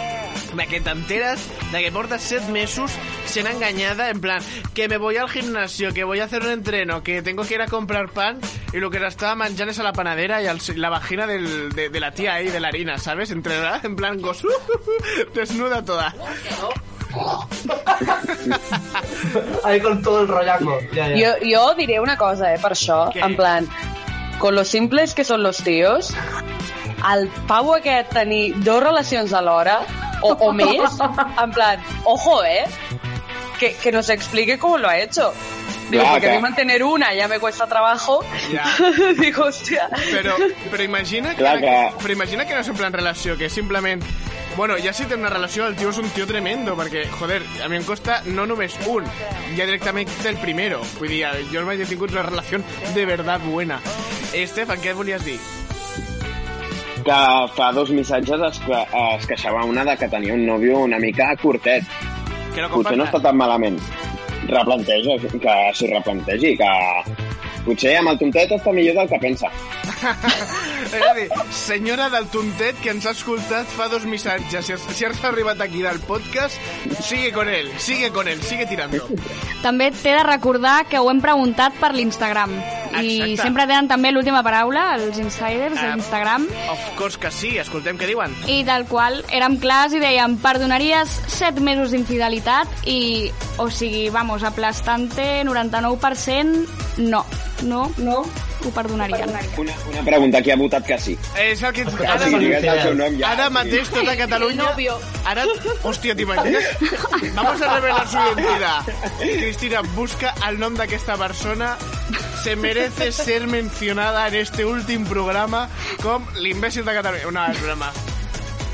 de 0.56 0.66
que 0.72 0.82
t'enteres 0.82 1.46
de 1.70 1.84
que 1.84 1.94
portes 1.94 2.26
set 2.34 2.50
mesos 2.50 2.98
sent 3.36 3.52
enganyada, 3.52 4.10
en 4.10 4.22
plan, 4.22 4.42
que 4.74 4.88
me 4.88 4.98
voy 4.98 5.18
al 5.18 5.30
gimnasio, 5.30 5.94
que 5.94 6.06
voy 6.06 6.22
a 6.22 6.26
hacer 6.26 6.42
un 6.44 6.52
entreno, 6.52 7.04
que 7.04 7.22
tengo 7.22 7.44
que 7.44 7.56
ir 7.56 7.62
a 7.62 7.68
comprar 7.68 8.10
pan, 8.10 8.40
y 8.72 8.78
lo 8.78 8.90
que 8.90 9.00
la 9.00 9.10
estaba 9.10 9.36
manchando 9.36 9.72
es 9.72 9.80
a 9.80 9.84
la 9.84 9.92
panadera 9.92 10.42
y 10.42 10.48
al, 10.48 10.60
la 10.76 10.90
vagina 10.90 11.28
del, 11.28 11.74
de, 11.74 11.90
de 11.90 12.00
la 12.00 12.12
tía 12.12 12.36
ahí, 12.36 12.48
de 12.48 12.60
la 12.62 12.70
harina, 12.70 12.98
¿sabes? 12.98 13.32
Entrenada, 13.32 13.82
en 13.84 13.98
plan, 13.98 14.22
gos, 14.22 14.42
desnuda 15.36 15.84
toda. 15.84 16.16
Ahí 19.64 19.80
con 19.80 20.02
todo 20.02 20.22
el 20.22 20.28
rollaco. 20.28 20.78
Ja, 20.94 21.08
ja. 21.08 21.16
Jo, 21.16 21.32
jo 21.42 21.76
diré 21.76 22.00
una 22.00 22.18
cosa, 22.18 22.54
eh, 22.54 22.60
per 22.60 22.74
això, 22.76 23.10
Què? 23.14 23.24
en 23.24 23.36
plan, 23.36 23.68
con 24.40 24.56
lo 24.56 24.66
simples 24.66 25.14
que 25.16 25.24
són 25.24 25.44
los 25.44 25.62
tíos, 25.64 26.12
el 27.12 27.30
pavo 27.48 27.76
aquest 27.76 28.12
tenir 28.16 28.56
dos 28.64 28.84
relacions 28.84 29.34
alhora, 29.34 29.80
o, 30.22 30.34
o 30.34 30.52
més, 30.56 31.00
en 31.44 31.52
plan, 31.56 31.84
ojo, 32.04 32.42
eh, 32.44 32.66
que, 33.58 33.74
que 33.76 33.92
nos 33.92 34.10
explique 34.10 34.58
cómo 34.58 34.78
lo 34.78 34.88
ha 34.90 34.98
hecho. 35.00 35.34
Digo, 35.90 36.02
Clar, 36.02 36.14
porque 36.14 36.28
a 36.28 36.30
que- 36.32 36.36
mí 36.38 36.42
mantener 36.42 36.84
una 36.84 37.14
ya 37.14 37.28
me 37.28 37.40
cuesta 37.40 37.68
trabajo. 37.68 38.24
Ya. 38.52 38.66
Digo, 39.20 39.44
hostia. 39.46 39.88
Però, 40.12 40.36
però 40.72 40.84
imagina 40.84 41.30
que, 41.32 41.36
Clar 41.44 41.60
que- 41.60 41.92
però 42.02 42.12
imagina 42.14 42.46
que 42.46 42.54
no 42.56 42.62
és 42.62 42.68
en 42.68 42.76
plan 42.76 42.94
relació, 42.94 43.38
que 43.38 43.46
és 43.46 43.54
simplement... 43.54 44.02
Bueno, 44.56 44.78
ja 44.80 44.94
si 44.94 45.04
té 45.04 45.16
una 45.16 45.28
relació, 45.30 45.66
el 45.68 45.76
tio 45.76 45.90
és 45.92 45.98
un 46.00 46.08
tio 46.16 46.26
tremendo, 46.26 46.78
perquè, 46.80 47.10
joder, 47.12 47.42
a 47.62 47.68
mi 47.68 47.76
em 47.76 47.84
costa 47.84 48.22
no 48.32 48.46
només 48.48 48.78
un, 48.88 49.04
ja 49.58 49.66
directament 49.68 50.08
el 50.24 50.38
primero. 50.40 50.80
Vull 50.98 51.10
dir, 51.12 51.26
jo 51.52 51.66
mai 51.68 51.82
he 51.84 51.86
tingut 51.86 52.14
una 52.16 52.24
relació 52.24 52.62
de 52.96 53.06
verdad 53.06 53.42
buena. 53.44 53.82
Estefan, 54.32 54.80
què 54.80 54.94
volies 54.96 55.26
dir? 55.28 55.36
Que 57.06 57.18
fa 57.54 57.68
dos 57.76 57.92
missatges 57.92 58.42
es, 58.48 58.60
que, 58.64 58.80
es 59.18 59.28
queixava 59.28 59.66
una 59.68 59.84
de 59.86 59.98
que 60.00 60.08
tenia 60.10 60.34
un 60.34 60.46
nòvio 60.48 60.80
una 60.88 60.98
mica 61.04 61.36
curtet. 61.42 61.84
Que 62.56 62.64
no 62.64 62.70
Potser 62.72 62.96
no 62.96 63.04
està 63.04 63.20
tan 63.20 63.36
malament. 63.36 63.76
Replanteja, 64.48 65.18
que 65.44 65.56
s'ho 65.76 65.90
replantegi, 65.92 66.54
que 66.56 67.25
potser 67.66 67.96
amb 68.00 68.14
el 68.14 68.20
tontet 68.22 68.52
està 68.56 68.72
millor 68.76 68.96
del 69.02 69.10
que 69.10 69.20
pensa. 69.24 69.50
És 70.96 71.02
a 71.02 71.14
dir, 71.18 71.26
senyora 71.52 72.10
del 72.14 72.28
tontet 72.32 72.78
que 72.84 72.92
ens 72.94 73.06
ha 73.10 73.14
escoltat 73.16 73.68
fa 73.76 73.88
dos 73.92 74.06
missatges. 74.08 74.68
Si 74.68 74.74
has, 74.76 74.84
si 74.96 75.06
has 75.08 75.24
arribat 75.26 75.60
aquí 75.66 75.82
del 75.84 76.00
podcast, 76.06 76.56
sigue 77.02 77.32
con 77.34 77.50
él, 77.50 77.70
sigue 77.82 78.12
con 78.12 78.28
él, 78.28 78.42
sigue 78.46 78.66
tirando. 78.70 79.02
També 79.64 79.90
t'he 79.92 80.14
de 80.16 80.24
recordar 80.24 80.86
que 80.88 81.00
ho 81.02 81.10
hem 81.12 81.22
preguntat 81.24 81.74
per 81.82 81.94
l'Instagram. 81.98 82.54
I 82.96 83.34
sempre 83.36 83.66
tenen 83.68 83.90
també 83.92 84.14
l'última 84.14 84.40
paraula, 84.46 84.94
els 84.96 85.18
insiders 85.20 85.76
Ah. 85.82 85.90
d'Instagram. 85.90 86.46
Of 86.72 86.86
course 86.96 87.20
que 87.20 87.32
sí, 87.32 87.58
escoltem 87.60 87.98
què 88.00 88.08
diuen. 88.08 88.32
I 88.48 88.62
del 88.64 88.86
qual 88.88 89.20
érem 89.36 89.58
clars 89.60 89.92
i 89.98 90.00
dèiem 90.00 90.38
perdonaries 90.40 91.18
7 91.28 91.60
mesos 91.60 91.92
d'infidelitat 91.92 92.88
i, 92.88 93.32
o 93.58 93.68
sigui, 93.70 94.08
vamos, 94.14 94.44
aplastante 94.48 95.44
99% 95.44 96.68
no, 96.98 97.26
no, 97.64 97.92
no 97.98 98.24
ho 98.66 98.72
perdonarien. 98.74 99.30
Una, 99.58 99.74
una 99.92 100.04
pregunta, 100.04 100.42
qui 100.42 100.52
ha 100.52 100.58
votat 100.60 100.86
que 100.88 100.98
sí? 101.00 101.16
És 101.40 101.62
el 101.64 101.74
que... 101.76 101.86
Ara, 101.86 102.16
Ara, 102.16 102.30
si 102.30 102.40
digués 102.42 102.64
el 102.64 102.82
seu 102.82 102.96
nom 102.98 103.18
ja... 103.20 103.34
ara 103.36 103.50
mateix 103.54 103.92
tota 103.94 104.16
Catalunya... 104.20 104.72
Ara, 105.26 105.46
hòstia, 105.84 106.16
t'imagines? 106.18 106.72
Vamos 107.38 107.62
a 107.62 107.74
revelar 107.76 108.08
su 108.08 108.18
identidad. 108.18 108.92
Cristina, 109.20 109.84
busca 109.96 110.34
el 110.50 110.60
nom 110.60 110.76
d'aquesta 110.80 111.18
persona 111.22 111.76
se 112.44 112.56
merece 112.56 113.12
ser 113.12 113.48
mencionada 113.48 114.28
en 114.28 114.36
este 114.36 114.66
últim 114.66 115.06
programa 115.06 115.68
com 116.04 116.26
l'imbècil 116.38 116.86
de 116.86 116.94
Catalunya. 116.94 117.32
No, 117.32 117.48
és 117.52 117.62
broma. 117.62 117.94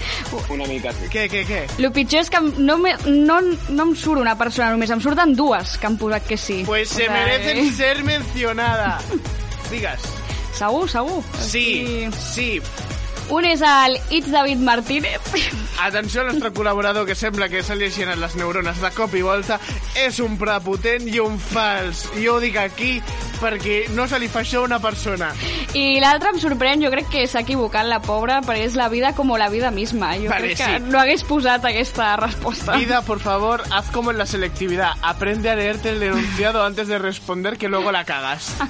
Una 0.54 0.68
mica 0.70 0.93
sí. 0.93 1.10
Què, 1.12 1.28
què, 1.32 1.43
què? 1.47 1.62
El 1.80 1.91
pitjor 1.95 2.26
és 2.26 2.32
que 2.34 2.41
no, 2.58 2.78
me, 2.82 2.95
no, 3.08 3.39
no 3.70 3.88
em 3.89 3.93
surt 3.97 4.22
una 4.22 4.38
persona 4.39 4.72
només, 4.74 4.91
em 4.93 5.04
surten 5.04 5.36
dues 5.38 5.78
que 5.78 5.89
han 5.89 5.97
posat 6.02 6.28
que 6.28 6.38
sí. 6.38 6.62
Pues 6.66 6.89
se 6.89 7.08
O 7.10 7.14
merecen 7.14 7.64
eh, 7.66 7.72
ser 7.76 8.04
mencionada. 8.08 8.97
Digues. 9.72 10.08
Segur, 10.58 10.88
segur. 10.91 11.22
Sí, 11.39 12.10
sí. 12.20 12.49
Un 13.32 13.45
és 13.47 13.61
el 13.63 13.95
It's 14.09 14.29
David 14.29 14.59
Martínez. 14.59 15.21
Atenció 15.79 16.21
al 16.21 16.34
nostre 16.34 16.51
col·laborador 16.51 17.05
que 17.07 17.15
sembla 17.15 17.47
que 17.49 17.63
se 17.63 17.77
li 17.79 17.88
hagin 17.88 18.11
les 18.19 18.36
neurones 18.36 18.82
de 18.84 18.91
cop 18.91 19.15
i 19.15 19.23
volta. 19.23 19.55
És 19.95 20.19
un 20.19 20.36
prepotent 20.38 21.07
i 21.07 21.19
un 21.23 21.39
fals. 21.39 22.09
Jo 22.19 22.36
ho 22.36 22.41
dic 22.43 22.59
aquí 22.59 22.97
perquè 23.41 23.88
no 23.95 24.05
se 24.07 24.19
li 24.21 24.27
fa 24.29 24.43
això 24.43 24.59
a 24.61 24.67
una 24.67 24.77
persona. 24.84 25.32
I 25.73 25.99
l'altre 26.03 26.29
em 26.36 26.38
sorprèn, 26.43 26.84
jo 26.84 26.91
crec 26.93 27.07
que 27.09 27.23
s'ha 27.25 27.41
equivocat 27.41 27.88
la 27.89 28.01
pobra, 28.03 28.41
perquè 28.45 28.67
és 28.67 28.75
la 28.77 28.89
vida 28.91 29.15
com 29.17 29.32
la 29.39 29.49
vida 29.49 29.71
misma. 29.71 30.11
Jo 30.19 30.29
Vale, 30.29 30.51
crec 30.51 30.59
que 30.59 30.67
sí. 30.77 30.84
no 30.91 30.99
hagués 30.99 31.23
posat 31.25 31.65
aquesta 31.65 32.11
resposta. 32.19 32.75
Vida, 32.77 33.01
por 33.01 33.19
favor, 33.19 33.63
haz 33.71 33.89
como 33.89 34.11
en 34.11 34.19
la 34.19 34.25
selectividad. 34.27 34.91
Aprende 35.01 35.49
a 35.49 35.55
leerte 35.55 35.89
el 35.89 36.03
enunciado 36.03 36.63
antes 36.63 36.88
de 36.88 36.99
responder, 36.99 37.57
que 37.57 37.69
luego 37.69 37.91
la 37.91 38.03
cagas. 38.05 38.53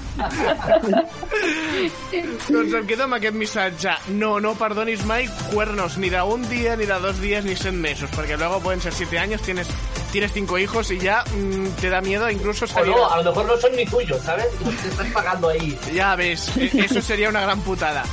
doncs 2.52 2.74
em 2.78 2.86
quedo 2.86 3.04
amb 3.04 3.18
aquest 3.18 3.36
missatge. 3.36 3.96
No, 4.16 4.38
no 4.40 4.51
perdonis 4.54 5.04
mai 5.04 5.28
cuernos, 5.52 5.98
ni 5.98 6.10
de 6.10 6.22
un 6.22 6.48
día, 6.48 6.76
ni 6.76 6.86
de 6.86 6.94
dos 6.98 7.20
días, 7.20 7.44
ni 7.44 7.56
seis 7.56 7.74
meses, 7.74 8.08
porque 8.14 8.36
luego 8.36 8.60
pueden 8.60 8.80
ser 8.80 8.92
siete 8.92 9.18
años, 9.18 9.42
tienes, 9.42 9.68
tienes 10.10 10.32
cinco 10.32 10.58
hijos 10.58 10.90
y 10.90 10.98
ya 10.98 11.24
mm, 11.24 11.80
te 11.80 11.90
da 11.90 12.00
miedo 12.00 12.30
incluso 12.30 12.64
O 12.64 12.84
no, 12.84 13.10
a 13.10 13.18
lo 13.22 13.24
mejor 13.30 13.46
no 13.46 13.56
son 13.56 13.74
ni 13.76 13.84
tuyos, 13.86 14.20
¿sabes? 14.22 14.46
Los 14.64 14.74
que 14.74 14.88
estás 14.88 15.06
pagando 15.08 15.48
ahí. 15.48 15.78
Ya 15.94 16.14
ves, 16.16 16.56
e- 16.56 16.70
eso 16.84 17.00
sería 17.00 17.28
una 17.28 17.40
gran 17.40 17.60
putada. 17.60 18.04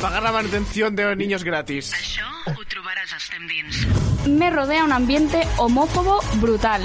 Pagar 0.00 0.22
la 0.22 0.32
manutención 0.32 0.94
de 0.94 1.16
niños 1.16 1.42
gratis. 1.42 1.92
Me 4.26 4.50
rodea 4.50 4.84
un 4.84 4.92
ambiente 4.92 5.42
homófobo 5.56 6.20
brutal. 6.34 6.82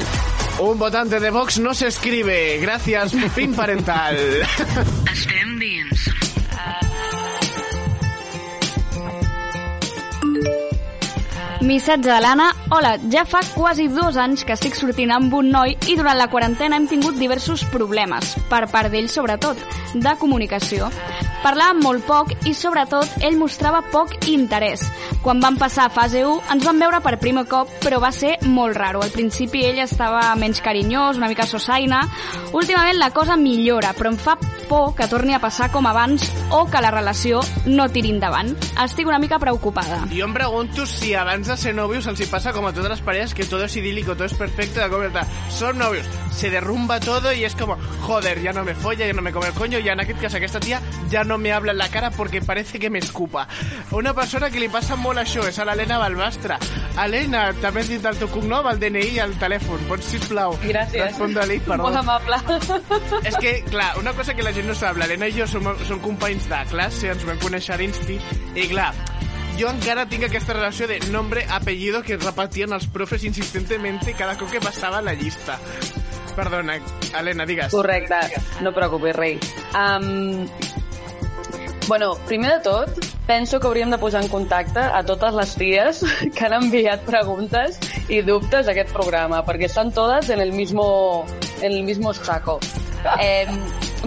Un 0.59 0.78
votante 0.78 1.20
de 1.20 1.30
Vox 1.30 1.59
no 1.59 1.74
se 1.74 1.88
escribe. 1.88 2.59
Gracias, 2.59 3.14
fin 3.36 3.53
parental. 3.55 4.16
Missatge 11.62 12.09
de 12.09 12.20
l'Anna. 12.20 12.47
Hola, 12.74 12.95
ja 13.14 13.22
fa 13.24 13.39
quasi 13.53 13.86
dos 13.88 14.16
anys 14.18 14.41
que 14.43 14.55
estic 14.57 14.74
sortint 14.74 15.12
amb 15.14 15.34
un 15.38 15.51
noi 15.53 15.76
i 15.91 15.95
durant 15.95 16.18
la 16.18 16.26
quarantena 16.32 16.80
hem 16.80 16.88
tingut 16.89 17.20
diversos 17.22 17.62
problemes, 17.70 18.32
per 18.49 18.64
part 18.72 18.89
d'ell 18.89 19.09
sobretot, 19.14 19.62
de 19.93 20.14
comunicació. 20.18 20.89
Parlàvem 21.43 21.84
molt 21.86 22.05
poc 22.07 22.34
i 22.49 22.55
sobretot 22.57 23.22
ell 23.22 23.38
mostrava 23.38 23.84
poc 23.93 24.16
interès. 24.32 24.88
Quan 25.22 25.41
vam 25.41 25.59
passar 25.62 25.86
a 25.86 25.93
fase 25.93 26.26
1 26.26 26.49
ens 26.55 26.66
vam 26.66 26.82
veure 26.82 27.01
per 27.05 27.20
primer 27.22 27.45
cop, 27.49 27.70
però 27.86 28.01
va 28.01 28.09
ser 28.09 28.39
molt 28.45 28.78
raro. 28.78 29.05
Al 29.05 29.14
principi 29.14 29.62
ell 29.68 29.84
estava 29.86 30.24
menys 30.41 30.64
carinyós, 30.66 31.22
una 31.22 31.30
mica 31.30 31.45
sosaina. 31.45 32.07
Últimament 32.57 32.97
la 32.97 33.14
cosa 33.14 33.38
millora, 33.38 33.93
però 33.93 34.09
em 34.09 34.18
fa 34.18 34.38
por 34.72 34.95
que 34.95 35.05
torni 35.11 35.34
a 35.36 35.39
passar 35.43 35.67
com 35.67 35.84
abans 35.84 36.32
o 36.55 36.61
que 36.72 36.80
la 36.80 36.93
relació 36.95 37.41
no 37.65 37.89
tiri 37.91 38.13
endavant. 38.15 38.53
Estic 38.80 39.09
una 39.09 39.19
mica 39.19 39.38
preocupada. 39.38 40.05
Yo 40.09 40.30
me 40.30 40.34
pregunto 40.34 40.86
si 40.86 41.13
abans 41.13 41.49
de 41.49 41.57
ser 41.57 41.76
novios 41.76 42.07
els 42.07 42.22
hi 42.22 42.26
pasa 42.32 42.53
como 42.53 42.69
a 42.69 42.74
todas 42.74 42.88
las 42.89 43.01
parejas 43.01 43.34
que 43.34 43.43
todo 43.43 43.65
es 43.65 43.76
idílico, 43.76 44.15
todo 44.15 44.24
es 44.24 44.34
perfecto, 44.34 44.80
de 44.80 44.88
cómo 44.88 45.03
está. 45.03 45.28
Son 45.49 45.78
novios, 45.78 46.07
se 46.32 46.49
derrumba 46.49 47.01
todo 47.01 47.34
y 47.34 47.43
es 47.43 47.53
como, 47.53 47.76
joder, 47.99 48.41
ya 48.41 48.53
no 48.53 48.63
me 48.63 48.74
folla, 48.74 49.05
ya 49.05 49.11
no 49.11 49.22
me 49.22 49.34
come 49.34 49.47
el 49.47 49.53
coño, 49.53 49.78
ya 49.80 49.91
en 49.91 49.99
aquest 49.99 50.22
cas 50.22 50.36
aquesta 50.36 50.61
tia 50.61 50.80
ja 51.11 51.26
no 51.26 51.38
me 51.38 51.51
habla 51.51 51.74
en 51.74 51.78
la 51.78 51.89
cara 51.89 52.09
porque 52.09 52.41
parece 52.41 52.80
que 52.80 52.89
me 52.89 52.99
escupa. 52.99 53.49
Una 53.91 54.13
persona 54.13 54.49
que 54.49 54.61
li 54.61 54.69
passa 54.69 54.95
molt 54.95 55.19
això 55.19 55.43
és 55.49 55.59
a 55.59 55.65
l'Helena 55.67 55.99
Balbastra. 55.99 56.57
Helena, 56.95 57.51
també 57.59 57.84
has 57.84 57.89
dit 57.91 58.05
el 58.05 58.15
teu 58.19 58.30
cognom, 58.32 58.72
el 58.72 58.80
DNI 58.80 59.17
i 59.17 59.19
el 59.19 59.36
telèfon. 59.39 59.84
Pots, 59.89 60.07
sisplau, 60.15 60.55
Gràcies. 60.63 61.09
respondre-li, 61.09 61.59
perdó. 61.67 61.84
Molt 61.89 61.99
amable. 61.99 62.39
És 63.28 63.36
que, 63.36 63.57
clar, 63.67 63.97
una 63.99 64.13
cosa 64.13 64.34
que 64.34 64.43
la 64.43 64.53
gent 64.53 64.61
no 64.68 64.76
sap, 64.78 64.97
l'Helena 64.99 65.30
i 65.30 65.36
jo 65.36 65.47
som, 65.49 65.68
som 65.88 66.01
companys 66.03 66.47
de 66.51 66.62
classe, 66.72 67.09
ens 67.12 67.26
vam 67.28 67.39
conèixer 67.41 67.76
a 67.76 67.80
l'Insti, 67.82 68.18
i 68.55 68.68
clar, 68.72 68.91
jo 69.59 69.70
encara 69.70 70.07
tinc 70.09 70.26
aquesta 70.28 70.55
relació 70.57 70.88
de 70.89 70.99
nombre, 71.12 71.43
apellido 71.49 72.01
que 72.05 72.18
repetien 72.18 72.74
els 72.74 72.88
profes 72.89 73.26
insistentemente 73.28 74.16
cada 74.18 74.38
cop 74.39 74.51
que 74.51 74.62
passava 74.64 75.01
la 75.05 75.14
llista. 75.14 75.59
Perdona, 76.36 76.78
Helena, 77.18 77.45
digues. 77.45 77.74
Correcte, 77.76 78.22
no 78.64 78.72
preocupis, 78.74 79.16
rei. 79.16 79.39
Um, 79.76 80.47
bueno, 81.88 82.16
primer 82.28 82.53
de 82.55 82.59
tot, 82.64 83.12
penso 83.28 83.59
que 83.59 83.68
hauríem 83.68 83.91
de 83.91 83.99
posar 83.99 84.24
en 84.24 84.30
contacte 84.32 84.80
a 84.80 85.03
totes 85.03 85.36
les 85.36 85.55
ties 85.59 86.01
que 86.36 86.47
han 86.47 86.57
enviat 86.57 87.05
preguntes 87.05 87.80
i 88.09 88.24
dubtes 88.26 88.68
a 88.68 88.74
aquest 88.74 88.95
programa, 88.95 89.43
perquè 89.45 89.68
estan 89.70 89.91
totes 89.91 90.32
en 90.32 90.41
el 90.41 90.55
mismo, 90.55 91.26
en 91.62 91.72
el 91.72 91.84
mismo 91.84 92.14
saco. 92.14 92.59
Eh, 93.20 93.45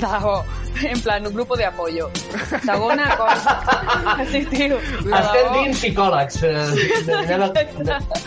no, 0.00 0.44
en 0.82 1.00
plan, 1.00 1.26
un 1.26 1.34
grupo 1.34 1.56
de 1.56 1.64
apoyo. 1.66 2.10
Segona 2.64 3.16
cosa... 3.20 3.60
Sí, 4.30 4.44
tio. 4.46 4.78
Estem 4.78 5.52
dins 5.54 5.78
psicòlegs. 5.78 6.42
Eh, 6.42 7.14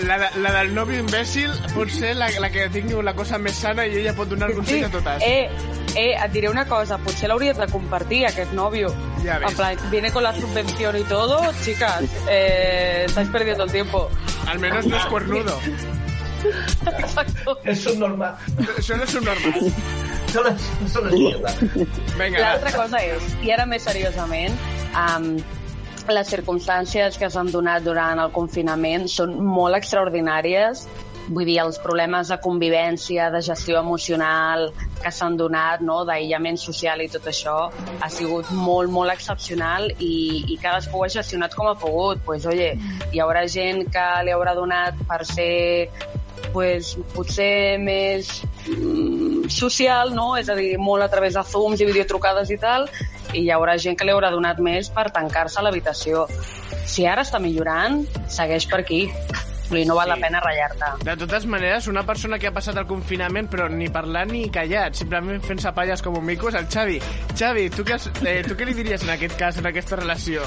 La, 0.07 0.17
la 0.41 0.51
del 0.59 0.71
nòvio 0.75 1.01
imbècil 1.03 1.51
pot 1.73 1.89
ser 1.91 2.13
la, 2.15 2.29
la 2.39 2.49
que 2.53 2.67
tingui 2.73 3.01
la 3.03 3.13
cosa 3.17 3.37
més 3.41 3.57
sana 3.59 3.85
i 3.87 3.97
ella 3.99 4.13
pot 4.15 4.29
donar 4.29 4.51
consell 4.55 4.85
a 4.87 4.91
totes. 4.93 5.23
Eh, 5.25 5.49
eh, 5.95 6.13
et 6.15 6.31
diré 6.33 6.49
una 6.49 6.65
cosa, 6.69 6.97
potser 7.03 7.27
l'hauries 7.29 7.57
de 7.57 7.67
compartir, 7.71 8.23
aquest 8.29 8.53
nòvio. 8.57 8.93
Ves. 9.23 9.43
En 9.51 9.55
plan, 9.57 9.77
viene 9.91 10.11
con 10.11 10.23
la 10.23 10.33
subvención 10.35 10.97
y 10.97 11.03
todo, 11.03 11.41
chicas, 11.65 12.03
eh, 12.29 13.03
estáis 13.07 13.27
perdiendo 13.29 13.63
el 13.65 13.71
tiempo. 13.71 14.09
Al 14.47 14.59
menos 14.59 14.85
no 14.85 14.95
es 14.97 15.05
cuernudo. 15.07 15.59
Exacto. 16.97 17.57
És 17.63 17.85
un 17.91 17.99
normal. 17.99 18.35
Això 18.77 18.97
no 18.97 19.03
és 19.07 19.15
un 19.19 19.25
normal. 19.25 19.59
Això 20.27 20.43
no, 20.43 20.51
és- 20.53 20.71
això 20.87 21.03
no 21.03 21.09
és 21.09 21.19
mierda. 21.21 21.53
Vinga, 22.19 22.39
L'altra 22.43 22.73
cosa 22.75 23.03
és, 23.03 23.29
i 23.43 23.51
ara 23.55 23.65
més 23.65 23.83
seriosament, 23.87 24.55
um, 24.93 25.29
les 26.07 26.29
circumstàncies 26.31 27.17
que 27.19 27.29
s'han 27.29 27.51
donat 27.51 27.83
durant 27.83 28.19
el 28.23 28.31
confinament 28.31 29.07
són 29.11 29.37
molt 29.43 29.75
extraordinàries. 29.75 30.85
Vull 31.27 31.43
dir, 31.43 31.57
els 31.59 31.75
problemes 31.83 32.29
de 32.31 32.37
convivència, 32.39 33.25
de 33.33 33.41
gestió 33.43 33.81
emocional 33.81 34.69
que 35.03 35.11
s'han 35.11 35.35
donat, 35.35 35.81
no? 35.83 36.05
d'aïllament 36.07 36.55
social 36.57 37.01
i 37.03 37.09
tot 37.11 37.27
això, 37.27 37.55
ha 37.99 38.07
sigut 38.09 38.47
molt, 38.55 38.87
molt 38.89 39.11
excepcional 39.11 39.89
i, 39.99 40.45
i 40.47 40.55
cadascú 40.61 41.01
ho 41.01 41.03
ha 41.03 41.09
gestionat 41.11 41.53
com 41.53 41.67
ha 41.67 41.75
pogut. 41.75 42.23
Pues, 42.23 42.45
oye, 42.47 42.69
hi 43.11 43.19
haurà 43.19 43.43
gent 43.51 43.89
que 43.91 44.05
li 44.23 44.31
haurà 44.31 44.55
donat 44.55 44.95
per 45.09 45.25
ser 45.27 45.89
pues, 46.53 46.95
potser 47.15 47.77
més 47.81 48.29
mm, 48.67 49.49
social, 49.53 50.13
no? 50.15 50.35
és 50.37 50.49
a 50.49 50.55
dir, 50.57 50.77
molt 50.79 51.03
a 51.03 51.09
través 51.11 51.35
de 51.37 51.43
zooms 51.43 51.81
i 51.81 51.89
videotrucades 51.89 52.51
i 52.53 52.57
tal, 52.61 52.87
i 53.33 53.43
hi 53.45 53.51
haurà 53.51 53.77
gent 53.81 53.97
que 53.97 54.07
li 54.07 54.13
haurà 54.15 54.31
donat 54.31 54.59
més 54.63 54.89
per 54.93 55.09
tancar-se 55.15 55.59
a 55.59 55.65
l'habitació. 55.65 56.25
Si 56.87 57.05
ara 57.05 57.25
està 57.27 57.39
millorant, 57.43 58.05
segueix 58.31 58.67
per 58.69 58.81
aquí. 58.85 59.05
Vull 59.67 59.81
dir, 59.81 59.87
no 59.89 59.97
val 59.97 60.07
Sí. 60.07 60.13
la 60.13 60.27
pena 60.27 60.39
ratllar-te. 60.39 60.91
De 61.03 61.15
totes 61.19 61.45
maneres, 61.45 61.87
una 61.91 62.05
persona 62.07 62.39
que 62.39 62.47
ha 62.47 62.53
passat 62.55 62.77
el 62.79 62.87
confinament 62.87 63.49
però 63.51 63.67
ni 63.69 63.89
parlant 63.91 64.31
ni 64.31 64.45
callat, 64.49 64.95
simplement 64.95 65.43
fent-se 65.43 65.73
palles 65.75 66.01
com 66.01 66.15
un 66.15 66.23
mico, 66.23 66.47
és 66.47 66.55
el 66.55 66.69
Xavi. 66.71 67.01
Xavi, 67.35 67.69
tu 67.75 67.83
què, 67.83 67.97
has, 67.99 68.07
eh, 68.23 68.43
tu 68.47 68.55
què 68.55 68.65
li 68.65 68.73
diries 68.73 69.03
en 69.03 69.09
aquest 69.17 69.35
cas, 69.37 69.57
en 69.59 69.67
aquesta 69.67 69.99
relació? 69.99 70.41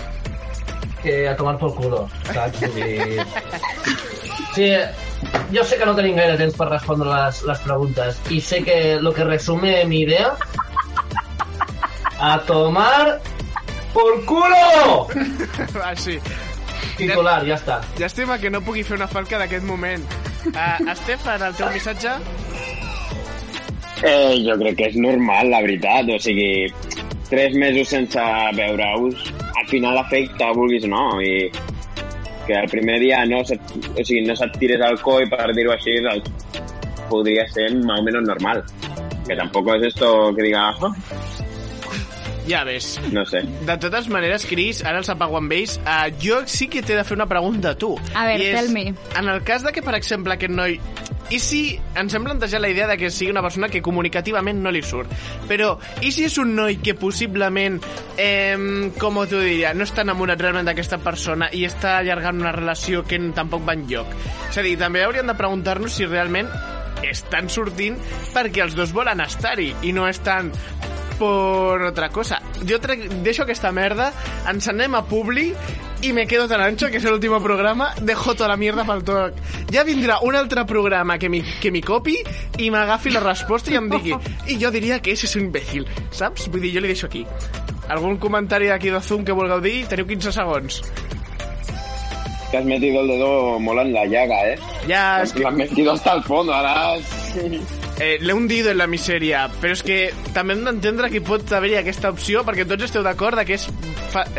que 1.03 1.29
a 1.29 1.35
tomar 1.37 1.57
por 1.59 1.75
culo, 1.75 2.07
saps? 2.33 2.61
Vull 2.61 2.75
dir... 2.75 3.25
Sí, 4.55 4.67
jo 5.55 5.65
sé 5.65 5.79
que 5.79 5.87
no 5.89 5.97
tenim 5.99 6.17
gaire 6.19 6.39
temps 6.39 6.57
per 6.57 6.69
respondre 6.71 7.09
les, 7.11 7.43
les 7.49 7.65
preguntes 7.67 8.21
i 8.31 8.41
sé 8.41 8.63
que 8.67 8.79
lo 9.01 9.13
que 9.13 9.25
resume 9.25 9.85
mi 9.91 10.03
idea 10.05 10.35
a 12.21 12.39
tomar 12.47 13.21
por 13.93 14.25
culo! 14.25 15.09
ah, 15.85 15.97
sí. 15.97 16.19
Titular, 17.01 17.41
ja 17.49 17.57
està. 17.57 17.81
Llàstima 17.99 18.37
que 18.39 18.51
no 18.53 18.61
pugui 18.65 18.85
fer 18.87 18.99
una 18.99 19.09
falca 19.11 19.41
d'aquest 19.41 19.65
moment. 19.67 20.05
Uh, 20.51 20.91
Estefan, 20.93 21.43
el 21.49 21.57
teu 21.57 21.71
missatge? 21.73 22.13
Eh, 24.05 24.37
jo 24.45 24.57
crec 24.61 24.79
que 24.79 24.91
és 24.93 24.99
normal, 25.01 25.51
la 25.53 25.63
veritat. 25.65 26.13
O 26.13 26.21
sigui, 26.23 26.69
tres 27.31 27.57
mesos 27.57 27.93
sense 27.93 28.27
veure-us, 28.59 29.31
al 29.57 29.69
final 29.73 30.01
afecta, 30.01 30.53
vulguis 30.57 30.87
o 30.89 30.93
no, 30.93 31.05
i 31.25 31.51
que 32.51 32.59
el 32.59 32.69
primer 32.69 32.99
dia 32.99 33.25
no 33.27 33.45
o 33.45 33.45
no 34.27 34.35
se't 34.35 34.59
tires 34.59 34.81
al 34.83 34.99
coll, 35.01 35.29
per 35.31 35.53
dir-ho 35.55 35.71
així, 35.77 35.95
ser 37.55 37.69
más 37.77 38.01
o 38.01 38.03
menos 38.03 38.25
normal. 38.27 38.65
Que 39.29 39.37
tampoco 39.37 39.77
es 39.77 39.85
esto 39.95 40.35
que 40.35 40.43
diga, 40.43 40.71
"Ah", 40.71 40.93
Ja 42.51 42.65
ves. 42.67 42.97
no 43.15 43.25
sé. 43.27 43.45
De 43.67 43.77
totes 43.79 44.09
maneres, 44.11 44.47
Cris, 44.51 44.83
ara 44.85 44.99
els 44.99 45.11
apago 45.13 45.39
amb 45.39 45.55
ells. 45.55 45.79
Uh, 45.85 46.09
jo 46.23 46.43
sí 46.51 46.69
que 46.73 46.83
t'he 46.83 46.99
de 46.99 47.07
fer 47.07 47.17
una 47.19 47.29
pregunta 47.31 47.77
a 47.77 47.79
tu. 47.79 47.95
A 48.15 48.27
veure, 48.27 48.51
tell 48.57 48.73
me. 48.75 48.91
En 49.19 49.31
el 49.31 49.45
cas 49.47 49.63
de 49.63 49.73
que, 49.73 49.85
per 49.87 49.95
exemple, 49.99 50.35
aquest 50.35 50.55
noi 50.55 50.81
I 51.31 51.39
si 51.39 51.61
ens 51.95 52.15
hem 52.17 52.25
plantejat 52.27 52.59
la 52.59 52.69
idea 52.73 52.89
de 52.91 52.97
que 52.99 53.11
sigui 53.15 53.31
una 53.31 53.43
persona 53.45 53.69
que 53.71 53.79
comunicativament 53.87 54.59
no 54.65 54.73
li 54.75 54.81
surt, 54.83 55.13
però 55.47 55.77
i 56.03 56.11
si 56.11 56.25
és 56.27 56.35
un 56.43 56.57
noi 56.57 56.81
que 56.83 56.97
possiblement, 56.99 57.77
eh, 58.19 58.91
com 58.99 59.21
t'ho 59.21 59.39
diria, 59.39 59.71
no 59.75 59.87
està 59.87 60.03
enamorat 60.03 60.43
realment 60.43 60.67
d'aquesta 60.67 60.99
persona 61.05 61.47
i 61.55 61.63
està 61.69 62.01
allargant 62.01 62.43
una 62.43 62.55
relació 62.57 63.05
que 63.07 63.21
tampoc 63.37 63.63
va 63.69 63.79
enlloc? 63.79 64.11
És 64.51 64.59
a 64.59 64.67
dir, 64.67 64.75
també 64.81 65.05
hauríem 65.07 65.31
de 65.31 65.39
preguntar-nos 65.39 66.01
si 66.01 66.11
realment 66.11 66.51
estan 67.07 67.49
sortint 67.49 67.97
perquè 68.35 68.65
els 68.67 68.75
dos 68.77 68.91
volen 68.93 69.23
estar-hi 69.23 69.71
i 69.87 69.95
no 69.95 70.09
estan 70.11 70.51
por 71.21 71.83
otra 71.83 72.09
cosa. 72.09 72.41
Jo 72.67 72.81
trec, 72.81 73.03
deixo 73.21 73.45
aquesta 73.45 73.69
merda, 73.77 74.09
ens 74.49 74.71
anem 74.73 74.95
a 74.97 75.03
Publi 75.05 75.51
i 76.01 76.15
me 76.17 76.25
quedo 76.27 76.47
tan 76.49 76.63
ancho, 76.65 76.89
que 76.89 76.97
és 76.97 77.05
l'últim 77.05 77.35
programa, 77.45 77.91
dejo 78.01 78.33
tota 78.33 78.49
la 78.49 78.57
mierda 78.57 78.87
pel 78.89 79.05
toc. 79.05 79.37
Ja 79.69 79.85
vindrà 79.85 80.17
un 80.25 80.39
altre 80.39 80.65
programa 80.65 81.19
que 81.21 81.29
mi, 81.29 81.43
que 81.61 81.69
mi 81.71 81.83
copi 81.85 82.17
i 82.57 82.71
m'agafi 82.73 83.13
la 83.13 83.21
resposta 83.21 83.69
i 83.69 83.77
em 83.77 83.91
digui 83.93 84.17
i 84.49 84.57
jo 84.57 84.73
diria 84.73 85.03
que 85.05 85.13
ese 85.13 85.29
és 85.29 85.37
un 85.37 85.51
imbècil, 85.51 85.85
saps? 86.09 86.49
Vull 86.49 86.65
dir, 86.65 86.73
jo 86.79 86.81
li 86.81 86.95
deixo 86.95 87.11
aquí. 87.11 87.27
Algun 87.93 88.17
comentari 88.17 88.73
d'aquí 88.73 88.89
de 88.89 89.03
Zoom 89.05 89.29
que 89.29 89.37
vulgueu 89.37 89.61
dir? 89.61 89.85
Teniu 89.93 90.09
15 90.09 90.33
segons. 90.33 90.81
Que 92.51 92.57
has 92.59 92.65
metido 92.65 93.03
el 93.05 93.13
dedo 93.13 93.61
mola 93.61 93.83
en 93.83 93.93
la 93.93 94.07
llaga, 94.07 94.41
¿eh? 94.49 94.59
Ya, 94.89 95.21
es 95.23 95.35
que... 95.35 95.45
Lo 95.45 95.49
has 95.49 95.55
metido 95.55 95.93
hasta 95.93 96.15
el 96.15 96.23
fondo, 96.25 96.55
ahora... 96.55 96.97
Eh, 98.01 98.17
L'he 98.21 98.33
hundido 98.33 98.71
en 98.71 98.79
la 98.81 98.87
misèria, 98.89 99.43
però 99.61 99.75
és 99.77 99.83
que 99.85 99.99
també 100.33 100.55
hem 100.57 100.65
d'entendre 100.65 101.11
que 101.13 101.21
pot 101.21 101.45
haver-hi 101.53 101.77
aquesta 101.83 102.09
opció 102.09 102.41
perquè 102.49 102.65
tots 102.67 102.87
esteu 102.87 103.03
d'acord 103.05 103.37
que 103.45 103.59
és 103.59 103.67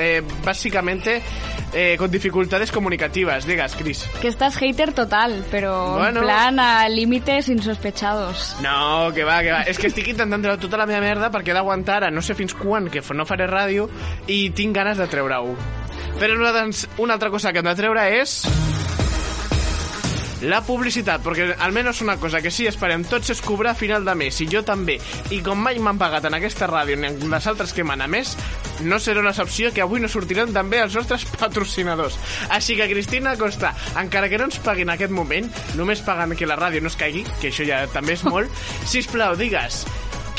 eh, 0.01 0.23
bàsicament 0.43 1.03
eh, 1.05 1.95
con 1.99 2.09
dificultades 2.11 2.71
comunicativas. 2.71 3.45
Digues, 3.45 3.75
Cris. 3.75 4.01
Que 4.19 4.27
estás 4.29 4.57
hater 4.57 4.93
total, 4.93 5.45
pero 5.51 5.97
Bueno. 5.97 6.21
en 6.21 6.25
plan 6.25 6.59
a 6.59 6.89
límites 6.89 7.49
insospechados. 7.49 8.55
No, 8.61 9.11
que 9.13 9.23
va, 9.23 9.41
que 9.43 9.51
va. 9.51 9.61
És 9.69 9.77
que 9.77 9.87
estic 9.87 10.09
intentant 10.09 10.41
treure 10.41 10.59
tota 10.61 10.81
la 10.81 10.89
meva 10.89 11.01
merda 11.05 11.29
perquè 11.31 11.53
he 11.53 11.57
d'aguantar 11.57 12.01
ara 12.01 12.11
no 12.11 12.21
sé 12.25 12.33
fins 12.33 12.53
quan, 12.57 12.89
que 12.89 13.01
no 13.13 13.25
faré 13.29 13.45
ràdio, 13.47 13.87
i 14.27 14.49
tinc 14.57 14.75
ganes 14.75 14.97
de 14.97 15.05
treure-ho. 15.07 15.55
Però 16.19 16.35
nosaltres, 16.37 16.87
una 16.97 17.13
altra 17.13 17.29
cosa 17.29 17.53
que 17.53 17.59
hem 17.61 17.69
de 17.69 17.75
treure 17.77 18.09
és... 18.21 18.41
La 20.41 20.63
publicitat, 20.65 21.21
perquè 21.21 21.51
almenys 21.61 21.99
una 22.01 22.15
cosa 22.17 22.39
que 22.41 22.49
sí 22.49 22.65
esperem 22.65 23.03
tots 23.05 23.29
és 23.29 23.41
cobrar 23.45 23.75
a 23.75 23.77
final 23.77 24.07
de 24.07 24.15
mes, 24.17 24.39
i 24.41 24.47
jo 24.49 24.63
també. 24.65 24.95
I 25.29 25.37
com 25.45 25.59
mai 25.61 25.77
m'han 25.77 25.99
pagat 26.01 26.25
en 26.25 26.33
aquesta 26.33 26.65
ràdio 26.71 26.97
ni 26.97 27.11
en 27.11 27.19
les 27.29 27.47
altres 27.51 27.75
que 27.77 27.85
m'han 27.85 28.01
a 28.01 28.09
més, 28.09 28.33
no 28.81 28.97
serà 28.97 29.21
una 29.21 29.35
excepció 29.35 29.69
que 29.69 29.85
avui 29.85 30.01
no 30.01 30.09
sortiran 30.09 30.49
també 30.55 30.81
els 30.81 30.97
nostres 30.97 31.27
patrocinadors. 31.41 32.17
Així 32.49 32.73
que, 32.79 32.89
Cristina 32.89 33.35
Costa, 33.37 33.75
encara 34.01 34.31
que 34.31 34.41
no 34.41 34.49
ens 34.49 34.57
paguin 34.65 34.89
en 34.89 34.95
aquest 34.95 35.13
moment, 35.13 35.51
només 35.77 36.01
pagant 36.01 36.33
que 36.33 36.49
la 36.49 36.57
ràdio 36.57 36.81
no 36.81 36.89
es 36.89 36.97
caigui, 36.97 37.21
que 37.37 37.53
això 37.53 37.67
ja 37.67 37.83
també 37.93 38.17
és 38.17 38.25
molt, 38.25 38.49
si 38.89 39.05
plau, 39.11 39.37
digues, 39.37 39.83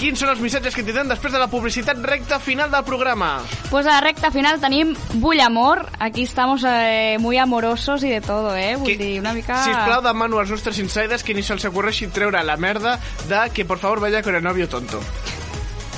quins 0.02 0.18
són 0.18 0.32
els 0.32 0.40
missatges 0.42 0.74
que 0.74 0.82
tindrem 0.82 1.06
després 1.06 1.30
de 1.30 1.38
la 1.38 1.46
publicitat 1.50 2.00
recta 2.02 2.40
final 2.42 2.72
del 2.72 2.82
programa? 2.82 3.36
Pues 3.70 3.86
a 3.86 3.92
la 3.92 4.00
recta 4.02 4.32
final 4.34 4.58
tenim 4.60 4.96
Bull 5.14 5.40
Amor. 5.40 5.84
Aquí 6.00 6.24
estamos 6.24 6.64
eh, 6.66 7.18
muy 7.20 7.38
amorosos 7.38 8.02
y 8.02 8.10
de 8.10 8.20
todo, 8.20 8.56
eh? 8.56 8.74
Vull 8.76 8.98
dir, 8.98 9.20
una 9.20 9.32
mica... 9.32 9.62
Si 9.62 9.70
plau, 9.70 10.02
demano 10.02 10.40
als 10.42 10.50
nostres 10.50 10.82
insiders 10.82 11.22
que 11.22 11.36
ni 11.38 11.46
se'ls 11.46 11.68
ocorreixi 11.70 12.10
treure 12.10 12.42
la 12.42 12.58
merda 12.58 12.98
de 13.30 13.46
que 13.54 13.64
por 13.64 13.78
favor 13.78 14.02
vaya 14.02 14.24
con 14.26 14.34
el 14.34 14.42
novio 14.42 14.68
tonto. 14.68 14.98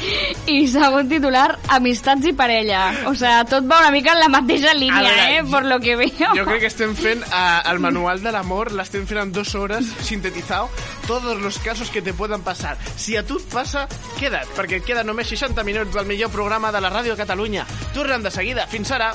I 0.54 0.66
segon 0.68 1.08
titular, 1.08 1.58
amistats 1.72 2.26
i 2.28 2.32
parella. 2.36 2.84
O 3.10 3.14
sea, 3.14 3.44
tot 3.48 3.66
va 3.70 3.80
una 3.80 3.90
mica 3.94 4.12
en 4.12 4.20
la 4.20 4.28
mateixa 4.32 4.74
línia, 4.76 5.02
veure, 5.02 5.38
eh? 5.38 5.44
Por 5.50 5.64
lo 5.64 5.78
que 5.80 5.96
veo. 5.96 6.32
Jo 6.36 6.44
crec 6.48 6.64
que 6.64 6.70
estem 6.72 6.94
fent 6.98 7.24
eh, 7.24 7.60
el 7.70 7.80
manual 7.80 8.22
de 8.22 8.32
l'amor, 8.34 8.72
l'estem 8.72 9.06
fent 9.08 9.22
en 9.22 9.32
dues 9.32 9.54
hores, 9.54 9.88
sintetizado, 10.04 10.68
todos 11.06 11.40
los 11.40 11.58
casos 11.58 11.90
que 11.90 12.02
te 12.02 12.14
puedan 12.14 12.42
pasar. 12.42 12.76
Si 12.96 13.16
a 13.16 13.24
tu 13.26 13.38
et 13.38 13.48
passa, 13.52 13.86
queda't, 14.18 14.50
perquè 14.56 14.80
et 14.80 14.86
queden 14.86 15.08
només 15.10 15.30
60 15.30 15.64
minuts 15.64 15.94
del 15.94 16.06
millor 16.06 16.30
programa 16.30 16.72
de 16.72 16.84
la 16.84 16.92
ràdio 16.92 17.14
a 17.14 17.20
Catalunya. 17.20 17.66
Tornem 17.94 18.22
de 18.22 18.30
seguida. 18.34 18.68
Fins 18.68 18.92
ara. 18.92 19.14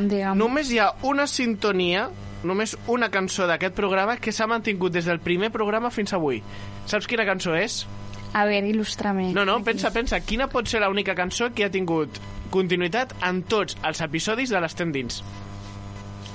Digue'm, 0.00 0.08
digue'm. 0.08 0.38
Només 0.38 0.70
hi 0.72 0.78
ha 0.80 0.90
una 1.02 1.26
sintonia, 1.26 2.08
només 2.44 2.76
una 2.88 3.10
cançó 3.10 3.46
d'aquest 3.46 3.74
programa 3.76 4.16
que 4.16 4.32
s'ha 4.32 4.46
mantingut 4.48 4.92
des 4.92 5.04
del 5.08 5.20
primer 5.20 5.50
programa 5.52 5.90
fins 5.90 6.12
avui. 6.16 6.42
Saps 6.86 7.06
quina 7.06 7.26
cançó 7.28 7.54
és? 7.56 7.86
A 8.32 8.44
veure, 8.46 8.68
il·lustra'm. 8.70 9.32
No, 9.34 9.44
no, 9.44 9.58
pensa, 9.66 9.90
pensa, 9.90 10.20
quina 10.20 10.46
pot 10.48 10.68
ser 10.70 10.80
l'única 10.84 11.14
cançó 11.18 11.50
que 11.52 11.64
ha 11.66 11.70
tingut 11.70 12.20
continuïtat 12.50 13.14
en 13.26 13.42
tots 13.42 13.76
els 13.86 14.00
episodis 14.06 14.50
de 14.50 14.60
l'Estem 14.60 14.92
Dins? 14.92 15.22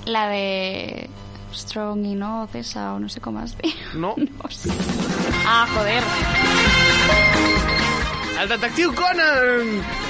La 0.05 0.27
de... 0.29 1.09
Strong 1.55 2.03
i 2.03 2.15
no, 2.19 2.49
Cesa, 2.51 2.89
o 2.93 2.99
no 2.99 3.07
sé 3.07 3.21
com 3.23 3.37
es 3.39 3.55
diu. 3.61 3.71
No? 3.95 4.15
No 4.19 4.51
sé. 4.51 4.75
Ah, 5.47 5.63
joder. 5.71 6.03
El 8.35 8.49
detectiu 8.51 8.91
Conan! 8.91 9.69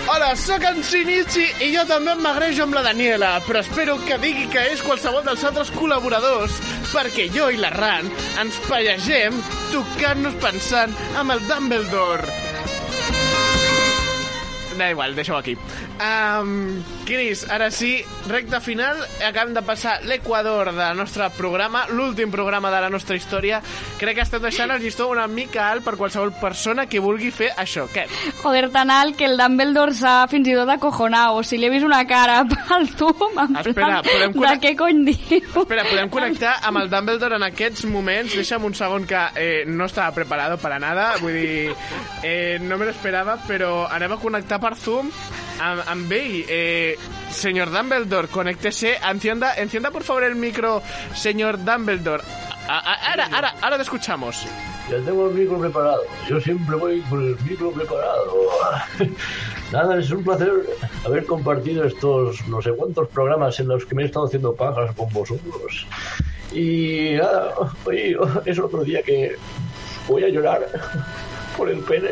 Hola, 0.10 0.32
sóc 0.40 0.64
en 0.66 0.80
Shinichi 0.82 1.46
i 1.62 1.68
jo 1.76 1.84
també 1.86 2.16
m'agrejo 2.18 2.66
amb 2.66 2.74
la 2.74 2.82
Daniela, 2.88 3.36
però 3.46 3.62
espero 3.62 4.00
que 4.08 4.18
digui 4.24 4.48
que 4.50 4.64
és 4.72 4.82
qualsevol 4.86 5.22
dels 5.28 5.46
altres 5.46 5.70
col·laboradors, 5.76 6.58
perquè 6.90 7.28
jo 7.36 7.52
i 7.54 7.62
la 7.62 7.70
Ran 7.76 8.10
ens 8.42 8.58
pallegem 8.66 9.38
tocant-nos 9.70 10.42
pensant 10.42 10.98
amb 11.22 11.38
el 11.38 11.46
Dumbledore. 11.52 12.45
Da 14.78 14.90
igual, 14.92 15.16
deixa-ho 15.16 15.38
aquí. 15.38 15.56
Um, 15.96 16.84
Cris, 17.06 17.46
ara 17.50 17.70
sí, 17.72 18.04
recta 18.28 18.60
final. 18.60 18.98
Acabem 19.24 19.54
de 19.56 19.62
passar 19.64 20.02
l'equador 20.04 20.74
del 20.76 20.98
nostre 20.98 21.30
programa, 21.38 21.86
l'últim 21.88 22.32
programa 22.32 22.72
de 22.74 22.82
la 22.84 22.90
nostra 22.90 23.16
història. 23.16 23.62
Crec 24.00 24.18
que 24.18 24.26
estem 24.26 24.44
deixant 24.44 24.74
el 24.74 24.82
llistó 24.84 25.08
una 25.08 25.28
mica 25.32 25.70
alt 25.70 25.86
per 25.86 25.96
qualsevol 25.96 26.34
persona 26.42 26.88
que 26.92 27.00
vulgui 27.00 27.32
fer 27.32 27.54
això. 27.56 27.86
Què? 27.94 28.04
Joder, 28.42 28.68
tan 28.74 28.92
alt 28.92 29.16
que 29.16 29.30
el 29.30 29.38
Dumbledore 29.40 29.96
s'ha 29.96 30.16
fins 30.32 30.50
i 30.52 30.58
tot 30.58 30.74
acojonat. 30.76 31.38
O 31.38 31.44
si 31.48 31.60
li 31.60 31.70
he 31.70 31.72
vist 31.72 31.88
una 31.88 32.02
cara 32.10 32.42
pel 32.52 32.90
Zoom, 32.92 33.40
en 33.46 33.62
Espera, 33.62 34.02
plan, 34.04 34.36
de 34.36 34.54
què 34.66 34.74
cony 34.76 35.06
diu? 35.08 35.40
Espera, 35.64 35.88
podem 35.88 36.12
connectar 36.12 36.58
amb 36.68 36.84
el 36.84 36.92
Dumbledore 36.92 37.40
en 37.40 37.48
aquests 37.48 37.88
moments. 37.88 38.36
Deixa'm 38.36 38.68
un 38.68 38.76
segon 38.76 39.08
que 39.08 39.24
eh, 39.40 39.64
no 39.68 39.88
estava 39.88 40.12
preparado 40.18 40.60
para 40.60 40.80
nada. 40.84 41.14
Vull 41.22 41.40
dir, 41.40 41.76
eh, 42.24 42.60
no 42.62 42.78
me 42.78 42.90
lo 42.90 42.92
esperava, 42.92 43.38
però 43.48 43.86
anem 43.88 44.18
a 44.18 44.20
connectar 44.20 44.60
per 44.66 44.74
Zoom 44.82 45.12
amb, 45.62 45.84
amb 45.94 46.12
ell. 46.18 46.40
Eh, 46.50 46.98
señor 47.30 47.70
Dumbledore, 47.72 48.28
conéctese. 48.34 48.98
Encienda, 49.12 49.54
encienda 49.62 49.92
por 49.92 50.02
favor 50.04 50.24
el 50.24 50.36
micro, 50.36 50.82
señor 51.14 51.64
Dumbledore. 51.64 52.24
A- 52.68 52.80
a- 52.80 53.12
ahora, 53.12 53.30
ahora, 53.32 53.54
ahora 53.62 53.76
te 53.78 53.84
escuchamos. 53.84 54.44
Ya 54.90 54.98
tengo 55.06 55.28
el 55.30 55.36
micro 55.36 55.60
preparado. 55.60 56.02
Yo 56.28 56.40
siempre 56.42 56.76
voy 56.76 57.00
con 57.02 57.22
el 57.24 57.38
micro 57.48 57.72
preparado. 57.72 58.34
Nada, 59.72 59.98
es 60.00 60.10
un 60.12 60.24
placer 60.24 60.52
haber 61.06 61.26
compartido 61.26 61.84
estos 61.86 62.48
no 62.48 62.62
sé 62.62 62.72
cuántos 62.72 63.08
programas 63.10 63.60
en 63.60 63.68
los 63.68 63.86
que 63.86 63.94
me 63.96 64.04
he 64.04 64.06
estado 64.08 64.26
haciendo 64.28 64.54
pajas 64.56 64.96
con 64.96 65.12
vosotros. 65.14 65.86
Y 66.54 67.14
nada, 67.18 67.54
hoy 67.84 68.16
es 68.46 68.60
otro 68.60 68.84
día 68.84 69.02
que 69.04 69.36
voy 70.08 70.24
a 70.24 70.30
llorar 70.30 70.66
por 71.58 71.70
el 71.70 71.80
pene. 71.80 72.12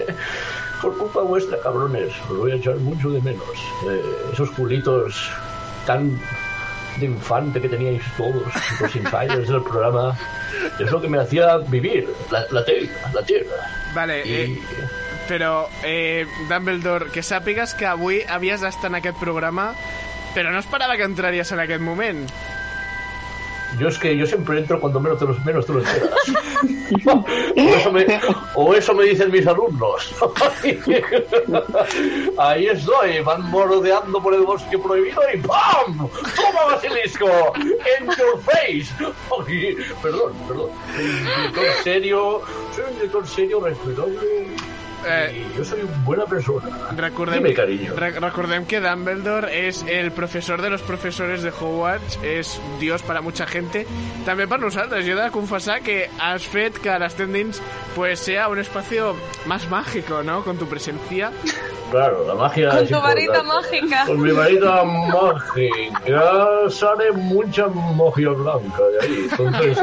Por 0.84 0.98
culpa 0.98 1.22
vuestra, 1.22 1.58
cabrones. 1.62 2.12
Os 2.30 2.38
voy 2.38 2.52
a 2.52 2.56
echar 2.56 2.76
mucho 2.76 3.10
de 3.10 3.22
menos. 3.22 3.48
Eh, 3.90 4.04
esos 4.34 4.52
culitos 4.52 5.32
tan 5.86 6.20
de 7.00 7.06
infante 7.06 7.62
que 7.62 7.70
teníais 7.70 8.04
todos, 8.18 8.44
los 8.82 8.96
insiders 8.96 9.48
del 9.48 9.64
programa. 9.64 10.14
Es 10.78 10.92
lo 10.92 11.02
que 11.02 11.08
me 11.08 11.20
hacía 11.20 11.58
vivir, 11.58 12.08
la, 12.30 12.46
la 12.52 12.66
tela, 12.66 12.92
la 13.14 13.24
tierra. 13.24 13.56
Vale, 13.96 14.24
eh, 14.26 14.60
però, 15.28 15.70
eh, 15.84 16.28
Dumbledore, 16.50 17.12
que 17.12 17.24
sàpigues 17.24 17.74
que 17.80 17.88
avui 17.88 18.20
havies 18.28 18.62
d'estar 18.62 18.92
en 18.92 19.00
aquest 19.00 19.18
programa, 19.22 19.72
però 20.36 20.52
no 20.52 20.60
esperava 20.60 20.98
que 21.00 21.08
entraries 21.08 21.52
en 21.56 21.64
aquest 21.64 21.82
moment. 21.82 22.26
Yo 23.80 23.88
es 23.88 23.98
que 23.98 24.16
yo 24.16 24.26
siempre 24.26 24.60
entro 24.60 24.80
cuando 24.80 25.00
menos 25.00 25.20
te, 25.20 25.26
los, 25.26 25.44
menos 25.46 25.66
te 25.66 25.74
lo 25.74 25.82
esperas. 25.82 26.12
o, 28.56 28.74
eso 28.74 28.94
me, 28.94 29.06
dicen 29.06 29.32
mis 29.32 29.48
alumnos. 29.48 30.14
Ahí 32.38 32.68
estoy, 32.68 33.20
van 33.22 33.50
morodeando 33.50 34.22
por 34.22 34.34
el 34.34 34.42
bosque 34.42 34.78
prohibido 34.78 35.22
y 35.34 35.38
¡pam! 35.40 35.98
¡Toma 35.98 36.66
basilisco! 36.72 37.28
¡En 37.56 38.06
your 38.06 38.40
face! 38.44 38.94
Perdón, 40.02 40.34
perdón. 40.48 40.70
Soy 40.96 41.06
un 41.06 41.26
director 41.36 41.66
serio, 41.84 42.42
director 42.96 43.28
serio, 43.28 43.60
respetable. 43.62 44.18
Y 45.06 45.58
yo 45.58 45.64
soy 45.66 45.82
una 45.82 45.98
buena 46.06 46.26
persona. 46.26 46.70
Recordem, 46.96 47.44
Dime, 47.44 47.54
cariño. 47.54 47.94
re- 47.96 48.20
recordem 48.20 48.66
que 48.66 48.80
Dumbledore 48.80 49.68
és 49.68 49.84
el 49.88 50.12
professor 50.12 50.62
de 50.62 50.70
los 50.70 50.82
professores 50.82 51.44
de 51.44 51.50
Hogwarts, 51.50 52.20
és 52.24 52.60
dios 52.80 53.02
para 53.04 53.22
mucha 53.22 53.46
gente. 53.46 53.86
També 54.26 54.48
per 54.48 54.60
nosaltres, 54.60 55.06
jo 55.06 55.14
he 55.18 55.22
de 55.22 55.32
confessar 55.32 55.82
que 55.82 56.10
has 56.20 56.46
fet 56.48 56.78
que 56.80 56.98
l'Estem 57.00 57.32
Dins 57.34 57.62
pues, 57.96 58.20
sea 58.20 58.48
un 58.50 58.60
espacio 58.60 59.16
más 59.46 59.70
mágico, 59.70 60.24
¿no? 60.24 60.44
Con 60.44 60.58
tu 60.58 60.66
presencia. 60.68 61.32
Claro, 61.92 62.26
la 62.26 62.34
magia 62.34 62.70
Con 62.72 62.84
es 62.84 62.90
tu 62.90 63.00
varita 63.00 63.44
mágica. 63.44 64.06
Con 64.08 64.22
mi 64.22 64.32
varita 64.32 64.84
mágica 64.84 66.70
sale 66.70 67.12
mucha 67.12 67.68
magia 67.68 68.30
blanca 68.30 68.84
de 69.00 69.06
ahí. 69.06 69.28
Entonces, 69.30 69.78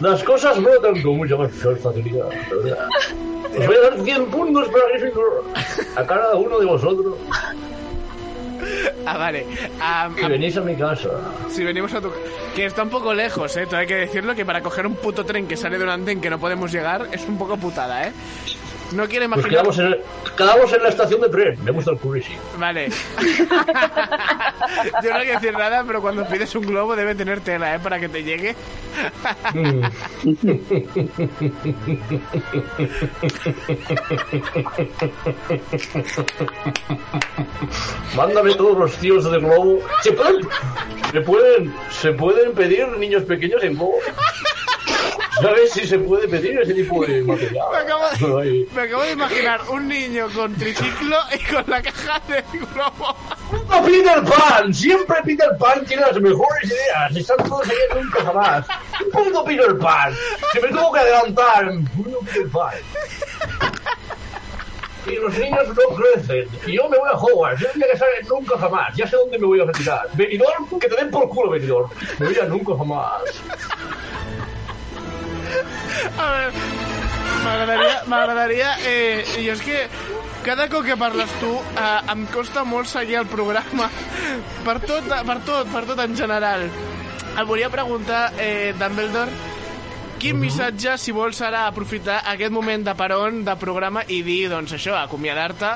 las 0.00 0.22
cosas 0.24 0.62
brotan 0.62 1.00
con 1.02 1.16
mucha 1.16 1.36
más 1.36 1.50
facilidad, 1.82 2.26
¿verdad? 2.62 2.88
Os 3.58 3.66
voy 3.66 3.76
a 3.76 3.80
dar 3.90 4.00
100 4.02 4.26
puntos 4.26 4.68
para 4.68 4.84
Gryffindor 4.90 5.44
a 5.96 6.04
cada 6.04 6.34
uno 6.34 6.58
de 6.58 6.66
vosotros 6.66 7.14
Ah, 9.06 9.16
vale. 9.16 9.46
Si 9.54 9.70
am- 9.80 10.14
venís 10.28 10.56
a 10.56 10.60
mi 10.62 10.74
casa. 10.74 11.08
si 11.48 11.62
venimos 11.62 11.92
a 11.94 12.00
tu... 12.00 12.10
Que 12.54 12.66
está 12.66 12.82
un 12.82 12.90
poco 12.90 13.14
lejos, 13.14 13.56
¿eh? 13.56 13.66
Todo 13.66 13.76
hay 13.78 13.86
que 13.86 13.94
decirlo 13.94 14.34
que 14.34 14.44
para 14.44 14.60
coger 14.62 14.86
un 14.86 14.94
puto 14.96 15.24
tren 15.24 15.46
que 15.46 15.56
sale 15.56 15.78
de 15.78 15.84
un 15.84 15.90
andén 15.90 16.20
que 16.20 16.28
no 16.30 16.38
podemos 16.40 16.72
llegar 16.72 17.06
es 17.12 17.26
un 17.28 17.38
poco 17.38 17.56
putada, 17.56 18.08
¿eh? 18.08 18.12
No 18.92 19.06
quiero 19.08 19.28
Pues 19.28 19.46
imaginar... 19.46 19.50
quedamos 19.50 19.78
en, 19.78 19.96
quedamos 20.36 20.72
en 20.72 20.82
la 20.82 20.88
estación 20.88 21.20
de 21.20 21.28
tren. 21.28 21.64
Me 21.64 21.70
gusta 21.70 21.90
el 21.92 21.98
currísimo. 21.98 22.38
Vale. 22.58 22.88
Yo 25.02 25.12
no 25.12 25.18
quiero 25.20 25.40
decir 25.40 25.52
nada, 25.52 25.84
pero 25.86 26.00
cuando 26.00 26.26
pides 26.26 26.54
un 26.54 26.66
globo 26.66 26.94
debe 26.96 27.14
tener 27.14 27.40
tela, 27.40 27.74
¿eh? 27.74 27.80
Para 27.80 27.98
que 27.98 28.08
te 28.08 28.22
llegue. 28.22 28.54
Mándame 38.16 38.54
todos 38.54 38.78
los 38.78 38.96
tíos 38.96 39.30
de 39.30 39.38
globo. 39.38 39.78
¿Se 40.02 40.12
pueden, 40.12 40.48
se 41.12 41.20
pueden, 41.20 41.74
se 41.90 42.12
pueden 42.12 42.52
pedir 42.52 42.88
niños 42.98 43.24
pequeños 43.24 43.62
en 43.62 43.74
globo? 43.74 43.94
¿Sabes 45.40 45.70
si 45.72 45.86
se 45.86 45.98
puede 45.98 46.26
pedir 46.28 46.58
ese 46.60 46.72
tipo 46.72 47.04
de 47.04 47.22
material? 47.22 47.66
Me 47.70 47.78
acabo, 47.78 48.40
de, 48.40 48.66
me 48.74 48.82
acabo 48.82 49.02
de 49.02 49.12
imaginar 49.12 49.60
un 49.68 49.88
niño 49.88 50.28
con 50.34 50.54
triciclo 50.54 51.18
y 51.34 51.52
con 51.52 51.64
la 51.66 51.82
caja 51.82 52.20
de 52.26 52.42
globo. 52.58 53.14
¡No 53.68 53.84
Peter 53.84 54.22
Pan! 54.24 54.72
Siempre 54.72 55.16
Peter 55.24 55.50
Pan 55.58 55.84
tiene 55.84 56.02
las 56.02 56.20
mejores 56.20 56.64
ideas. 56.64 57.16
Están 57.16 57.36
todos 57.48 57.68
ahí 57.68 57.76
en 57.90 58.02
nunca 58.02 58.24
jamás. 58.24 58.66
¡Puto 59.12 59.44
Peter 59.44 59.78
Pan! 59.78 60.14
Se 60.52 60.60
me 60.60 60.68
tuvo 60.68 60.92
que 60.92 61.00
adelantar. 61.00 61.70
¡Puto 61.96 62.18
Peter 62.20 62.48
Pan! 62.48 62.74
Y 65.06 65.16
los 65.16 65.38
niños 65.38 65.68
no 65.68 65.96
crecen. 65.96 66.48
Y 66.66 66.76
yo 66.76 66.88
me 66.88 66.98
voy 66.98 67.08
a 67.08 67.16
Hogwarts. 67.16 67.60
Yo 67.60 67.68
que 67.72 67.92
estar 67.92 68.08
en 68.20 68.26
nunca 68.26 68.58
jamás. 68.58 68.96
Ya 68.96 69.06
sé 69.06 69.16
dónde 69.16 69.38
me 69.38 69.46
voy 69.46 69.60
a 69.60 69.64
retirar. 69.64 70.08
Benidorm, 70.14 70.80
que 70.80 70.88
te 70.88 70.96
den 70.96 71.10
por 71.10 71.28
culo, 71.28 71.50
Benidorm. 71.50 71.90
Me 72.18 72.26
voy 72.26 72.38
a 72.38 72.44
nunca 72.46 72.72
jamás. 72.76 73.22
A 76.16 76.26
veure, 76.32 76.52
m'agradaria... 77.44 77.96
M'agradaria... 78.10 78.70
Eh, 78.86 79.24
jo 79.44 79.54
és 79.56 79.62
que 79.64 79.80
cada 80.46 80.68
cop 80.70 80.84
que 80.86 80.96
parles 80.98 81.30
tu 81.40 81.50
eh, 81.56 82.12
em 82.12 82.26
costa 82.32 82.62
molt 82.64 82.86
seguir 82.90 83.18
el 83.22 83.26
programa 83.30 83.88
per 84.66 84.78
tot, 84.84 85.08
per 85.10 85.38
tot, 85.46 85.70
per 85.72 85.84
tot 85.88 86.02
en 86.04 86.16
general. 86.18 86.68
Et 87.36 87.44
volia 87.48 87.68
preguntar, 87.72 88.30
eh, 88.40 88.72
Dumbledore, 88.78 89.32
quin 90.22 90.38
missatge, 90.40 90.94
si 90.98 91.12
vols 91.12 91.40
ara 91.44 91.66
aprofitar 91.68 92.22
aquest 92.32 92.54
moment 92.54 92.86
de 92.86 92.94
peron 92.96 93.42
de 93.44 93.56
programa 93.60 94.04
i 94.08 94.22
dir, 94.24 94.46
doncs 94.48 94.72
això, 94.78 94.94
acomiadar-te 95.02 95.74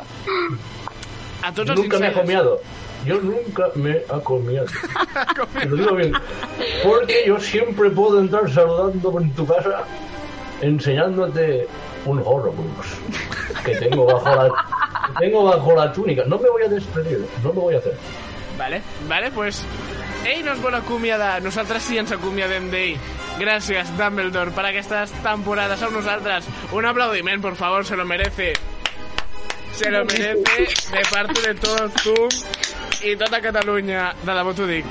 a 1.42 1.52
tots 1.52 1.70
els 1.70 1.78
Nunca 1.82 1.98
me 1.98 2.06
he 2.06 2.12
insiders. 2.12 2.20
comiado. 2.22 2.60
Yo 3.04 3.20
nunca 3.20 3.70
me 3.74 3.92
he 3.92 4.04
comiado. 4.22 4.66
Te 5.58 5.66
lo 5.66 5.76
digo 5.76 5.94
bien. 5.94 6.12
Porque 6.84 7.24
yo 7.26 7.40
siempre 7.40 7.90
puedo 7.90 8.20
entrar 8.20 8.50
saludando 8.50 9.20
en 9.20 9.30
tu 9.32 9.46
casa, 9.46 9.84
enseñándote 10.60 11.66
un 12.04 12.18
Horrocrux 12.18 12.98
que 13.64 13.76
tengo 13.76 14.06
bajo 14.06 14.34
la, 14.34 14.48
que 15.06 15.26
tengo 15.26 15.44
bajo 15.44 15.74
la 15.74 15.92
túnica. 15.92 16.24
No 16.26 16.38
me 16.38 16.48
voy 16.50 16.62
a 16.64 16.68
despedir, 16.68 17.26
no 17.42 17.52
lo 17.52 17.60
voy 17.60 17.74
a 17.74 17.78
hacer. 17.78 17.96
Vale, 18.58 18.82
vale, 19.08 19.30
pues 19.30 19.64
ell 20.26 20.44
no 20.44 20.52
es 20.52 20.60
vol 20.60 20.74
acomiadar, 20.74 21.42
nosaltres 21.42 21.82
sí 21.82 21.96
ens 21.98 22.12
acomiadem 22.12 22.68
d'ell. 22.72 22.98
Gràcies, 23.40 23.88
Dumbledore, 23.96 24.52
per 24.52 24.66
aquestes 24.68 25.14
temporades 25.24 25.80
amb 25.80 25.96
nosaltres. 25.96 26.48
Un 26.76 26.84
aplaudiment, 26.84 27.40
por 27.40 27.56
favor, 27.56 27.86
se 27.88 27.96
lo 27.96 28.04
merece. 28.04 28.52
Se 29.72 29.90
lo 29.90 30.04
merece 30.04 30.34
de 30.92 31.02
parte 31.10 31.40
de 31.40 31.54
todos 31.54 31.92
tú. 32.02 32.14
i 33.02 33.16
tota 33.16 33.40
Catalunya. 33.40 34.12
De 34.22 34.32
debò 34.32 34.52
t'ho 34.54 34.66
dic. 34.66 34.84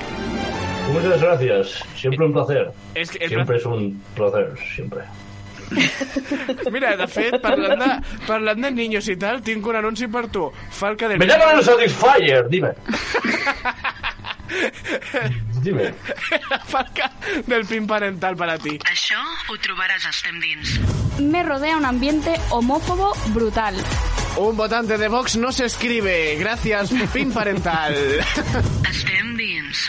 Muchas 0.92 1.20
gracias. 1.22 1.84
Siempre 1.96 2.26
un 2.26 2.32
placer. 2.32 2.72
Es 2.94 3.10
que- 3.10 3.28
Siempre 3.28 3.56
es 3.58 3.64
un 3.66 4.02
placer, 4.16 4.52
siempre. 4.74 5.00
Mira, 6.72 6.96
de 6.96 7.06
fet, 7.06 7.36
parlant 7.40 7.78
de, 7.78 7.90
parlant 8.26 8.58
de 8.64 8.70
niños 8.74 9.06
i 9.08 9.14
tal, 9.16 9.38
tinc 9.40 9.64
un 9.70 9.76
anunci 9.78 10.08
per 10.10 10.26
tu. 10.26 10.48
Falca 10.70 11.06
del... 11.08 11.18
Me 11.18 11.26
llaman 11.26 11.58
el 11.58 11.62
Satisfyer, 11.64 12.48
dime. 12.48 12.72
Dime. 15.62 15.94
Falca 16.66 17.10
del 17.46 17.66
pin 17.66 17.86
parental 17.86 18.36
para 18.36 18.58
ti. 18.58 18.78
Això 18.90 19.20
ho 19.48 19.58
trobaràs 19.62 20.06
a 20.06 20.14
Estem 20.14 20.40
Dins. 20.42 20.76
Me 21.20 21.42
rodea 21.42 21.76
un 21.76 21.84
ambiente 21.84 22.34
homófobo 22.50 23.12
brutal. 23.34 23.76
Un 24.36 24.56
votante 24.56 24.96
de 24.96 25.08
Vox 25.08 25.36
no 25.36 25.52
se 25.52 25.66
escribe. 25.66 26.36
Gracias, 26.38 26.90
pin 27.12 27.32
parental. 27.32 27.94
Estem 28.88 29.36
Dins. 29.36 29.88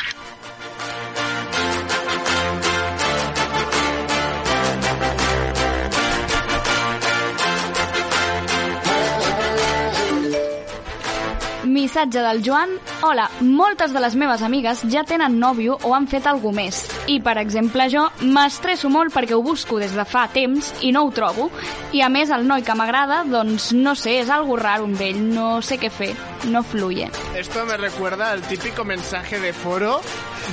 Missatge 11.71 12.19
del 12.19 12.41
Joan. 12.43 12.73
Hola, 13.01 13.29
moltes 13.39 13.93
de 13.95 14.01
les 14.03 14.15
meves 14.19 14.41
amigues 14.43 14.83
ja 14.91 15.05
tenen 15.07 15.37
nòvio 15.39 15.77
o 15.87 15.93
han 15.95 16.07
fet 16.11 16.27
algú 16.27 16.51
més. 16.51 16.81
I, 17.07 17.21
per 17.23 17.37
exemple, 17.39 17.87
jo 17.93 18.03
m'estresso 18.21 18.91
molt 18.91 19.13
perquè 19.15 19.37
ho 19.37 19.41
busco 19.45 19.79
des 19.79 19.95
de 19.95 20.05
fa 20.05 20.25
temps 20.33 20.73
i 20.83 20.91
no 20.91 21.05
ho 21.07 21.13
trobo. 21.15 21.47
I, 21.95 22.03
a 22.03 22.09
més, 22.11 22.29
el 22.35 22.43
noi 22.47 22.65
que 22.67 22.75
m'agrada, 22.75 23.21
doncs, 23.23 23.71
no 23.77 23.95
sé, 23.95 24.17
és 24.19 24.29
algo 24.29 24.59
raro 24.59 24.89
amb 24.89 24.99
ell. 25.01 25.21
No 25.31 25.61
sé 25.63 25.79
què 25.79 25.89
fer. 25.89 26.11
No 26.51 26.63
fluye. 26.63 27.07
Esto 27.39 27.65
me 27.65 27.77
recuerda 27.77 28.31
al 28.31 28.41
típico 28.41 28.83
mensaje 28.83 29.39
de 29.39 29.53
foro, 29.53 30.01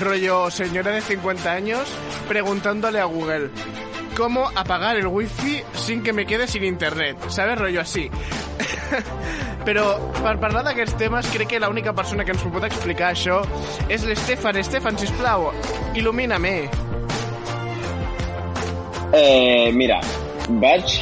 rollo 0.00 0.50
señora 0.50 0.92
de 0.92 1.00
50 1.00 1.50
años, 1.50 1.88
preguntándole 2.28 3.00
a 3.00 3.06
Google 3.06 3.50
cómo 4.16 4.50
apagar 4.56 4.96
el 4.96 5.06
wifi 5.06 5.62
sin 5.74 6.02
que 6.02 6.12
me 6.12 6.26
quede 6.26 6.48
sin 6.48 6.64
internet. 6.64 7.16
¿Sabes? 7.28 7.56
Rollo 7.58 7.80
así. 7.80 8.10
Però 9.68 9.84
per 10.22 10.38
parlar 10.40 10.62
d'aquests 10.64 10.96
temes 10.96 11.26
crec 11.28 11.50
que 11.52 11.58
l'única 11.60 11.92
persona 11.92 12.24
que 12.24 12.32
ens 12.32 12.40
ho 12.40 12.48
pot 12.54 12.64
explicar 12.64 13.10
això 13.12 13.42
és 13.92 14.06
l'Estefan. 14.08 14.56
Estefan, 14.56 14.96
sisplau, 14.96 15.50
il·lumina-me. 15.92 16.54
Eh, 19.18 19.68
mira, 19.76 20.00
vaig 20.64 20.94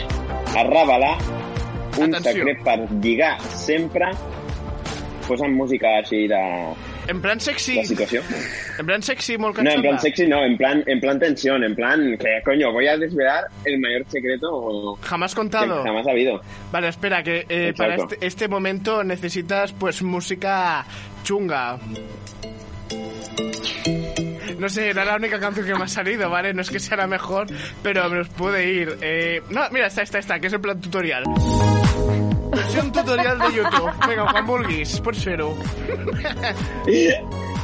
a 0.56 0.64
revelar 0.66 1.14
un 2.02 2.14
Atenció. 2.14 2.32
secret 2.32 2.64
per 2.66 2.76
lligar 3.02 3.36
sempre 3.54 4.10
posant 5.28 5.54
música 5.54 5.96
així 6.00 6.26
de, 6.30 6.42
En 7.08 7.20
plan 7.20 7.40
sexy. 7.40 7.76
de 7.76 7.84
situació. 7.84 8.22
En 8.78 8.86
plan 8.86 9.02
sexy, 9.02 9.38
molt 9.38 9.58
No, 9.58 9.70
en 9.70 9.82
plan 9.82 9.98
sexy 10.00 10.26
no, 10.26 10.44
en 10.44 10.56
plan, 10.56 10.82
en 10.86 11.00
plan 11.00 11.18
tensión, 11.18 11.62
en 11.64 11.74
plan 11.74 12.16
que 12.18 12.40
coño, 12.44 12.72
voy 12.72 12.88
a 12.88 12.96
desvelar 12.96 13.44
el 13.64 13.78
mayor 13.78 14.04
secreto 14.08 14.96
Jamás 15.02 15.34
contado. 15.34 15.82
que 15.82 15.88
jamás 15.88 16.06
ha 16.06 16.10
habido. 16.10 16.40
Vale, 16.72 16.88
espera, 16.88 17.22
que 17.22 17.46
eh, 17.48 17.72
para 17.76 17.96
este, 17.96 18.18
este 18.20 18.48
momento 18.48 19.04
necesitas 19.04 19.72
pues 19.72 20.02
música 20.02 20.84
chunga. 21.22 21.78
No 24.58 24.68
sé, 24.68 24.88
era 24.88 25.04
la 25.04 25.16
única 25.16 25.38
canción 25.38 25.66
que 25.66 25.74
me 25.74 25.84
ha 25.84 25.88
salido, 25.88 26.30
¿vale? 26.30 26.54
No 26.54 26.62
es 26.62 26.70
que 26.70 26.80
sea 26.80 26.96
la 26.96 27.06
mejor, 27.06 27.46
pero 27.82 28.08
me 28.08 28.16
los 28.16 28.28
puede 28.30 28.72
ir. 28.72 28.96
Eh, 29.02 29.42
no, 29.50 29.62
mira, 29.70 29.86
está, 29.86 30.02
está, 30.02 30.18
está, 30.18 30.40
que 30.40 30.46
es 30.46 30.52
en 30.52 30.62
plan 30.62 30.80
tutorial. 30.80 31.24
Es 32.52 32.82
un 32.82 32.92
tutorial 32.92 33.38
de 33.38 33.52
YouTube. 33.56 33.90
Venga, 34.08 34.30
Juan 34.30 34.46
Burguis, 34.46 35.00
por 35.00 35.14
cero. 35.14 35.54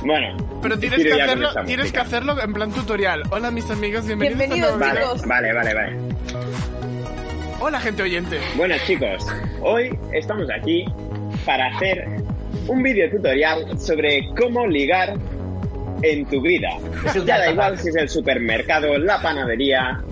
Bueno, 0.04 0.36
Pero 0.60 0.76
tienes 0.80 0.98
que, 1.00 1.12
hacerlo, 1.12 1.48
tienes 1.64 1.92
que 1.92 2.00
hacerlo 2.00 2.42
en 2.42 2.52
plan 2.52 2.72
tutorial. 2.72 3.22
Hola, 3.30 3.52
mis 3.52 3.70
amigos, 3.70 4.04
bienvenidos, 4.04 4.34
a 4.34 4.46
Bienvenidos, 4.46 4.78
nuevo 4.78 4.84
Vale, 4.84 5.00
video. 5.00 5.28
vale, 5.28 5.52
vale, 5.52 5.74
vale. 5.74 5.96
Hola, 7.60 7.78
gente 7.78 8.02
oyente. 8.02 8.40
Bueno, 8.56 8.74
chicos, 8.84 9.24
hoy 9.60 9.96
estamos 10.12 10.48
aquí 10.50 10.84
para 11.46 11.68
hacer 11.68 12.04
un 12.66 12.82
vídeo 12.82 13.09
tutorial 13.12 13.78
sobre 13.78 14.28
cómo 14.36 14.66
ligar 14.66 15.14
en 16.02 16.26
tu 16.26 16.40
vida. 16.40 16.70
Ya 17.24 17.38
da 17.38 17.52
igual 17.52 17.78
si 17.78 17.90
es 17.90 17.96
el 17.96 18.09
supermercado, 18.09 18.98
la 18.98 19.22
panadería 19.22 20.02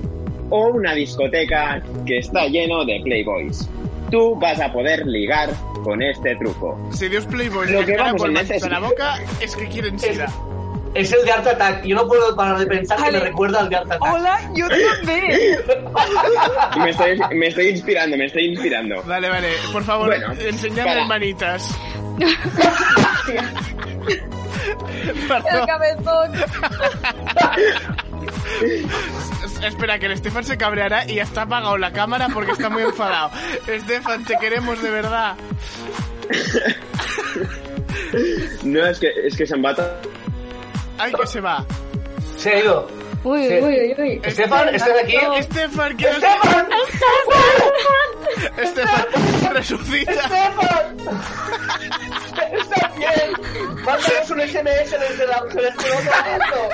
o 0.51 0.69
una 0.69 0.95
discoteca 0.95 1.83
que 2.07 2.19
está 2.19 2.47
lleno 2.47 2.85
de 2.85 3.01
playboys. 3.03 3.69
Tú 4.11 4.35
vas 4.37 4.61
a 4.61 4.73
poder 4.73 5.07
ligar 5.07 5.51
con 5.85 6.03
este 6.03 6.35
truco. 6.37 6.79
Si 6.93 7.09
Dios 7.09 7.25
Playboy 7.27 7.71
Lo 7.71 7.81
le 7.81 7.87
que 7.87 7.97
vamos 7.97 8.23
a 8.23 8.69
la 8.69 8.79
boca, 8.81 9.15
es 9.41 9.57
que 9.57 9.69
quieren 9.69 9.99
sida. 9.99 10.27
Es 10.93 11.13
el 11.13 11.25
de 11.25 11.31
Art 11.31 11.47
Attack. 11.47 11.85
Yo 11.85 11.95
no 11.95 12.09
puedo 12.09 12.35
parar 12.35 12.59
de 12.59 12.67
pensar 12.67 13.01
que 13.01 13.13
me 13.13 13.21
recuerda 13.21 13.61
al 13.61 13.69
de 13.69 13.77
Art 13.77 13.93
Attack. 13.93 14.13
Hola, 14.13 14.41
yo 14.55 14.67
también. 14.69 15.61
Me 16.83 16.91
estoy, 16.91 17.21
me 17.37 17.47
estoy 17.47 17.69
inspirando, 17.69 18.17
me 18.17 18.25
estoy 18.27 18.47
inspirando. 18.47 19.01
Vale, 19.05 19.29
vale, 19.29 19.49
por 19.73 19.85
favor, 19.85 20.09
Bueno, 20.09 20.33
enséñame 20.33 20.83
para- 20.83 21.03
hermanitas. 21.03 21.71
El 25.29 25.67
cabezón. 25.67 26.33
Es- 28.63 29.61
Espera, 29.63 29.99
que 29.99 30.07
el 30.07 30.13
Estefan 30.13 30.45
se 30.45 30.57
cabreará 30.57 31.07
y 31.11 31.17
ya 31.17 31.23
está 31.23 31.43
apagado 31.43 31.77
la 31.77 31.93
cámara 31.93 32.29
porque 32.33 32.53
está 32.53 32.69
muy 32.71 32.83
enfadado. 32.83 33.31
Estefan, 33.67 34.25
te 34.25 34.37
queremos 34.39 34.81
de 34.83 34.91
verdad. 34.91 35.37
No, 38.63 38.87
es 38.87 38.99
que, 38.99 39.09
es 39.25 39.37
que 39.37 39.47
se 39.47 39.55
embata. 39.55 40.01
Ay, 40.99 41.13
que 41.13 41.27
se 41.27 41.41
va. 41.41 41.65
Se 42.37 42.51
ha 42.51 42.59
ido. 42.61 42.89
Uy, 43.23 43.47
Sí. 43.49 43.55
uy, 43.61 43.95
uy. 43.99 44.21
Estefan, 44.25 44.75
¿estás 44.75 44.99
aquí? 45.03 45.17
Estefan, 45.37 45.97
que 45.97 46.09
¡Estefan! 46.09 46.69
Estefan, 48.57 49.07
resucita. 49.55 50.11
¡Estefan! 50.13 50.97
¡Está 52.53 52.89
bien! 52.97 53.33
Mándanos 53.85 54.31
un 54.31 54.41
SMS 54.41 54.91
desde, 54.91 55.27
la, 55.27 55.43
desde 55.45 55.61
el 55.61 55.69
otro 55.69 56.11
lado. 56.11 56.69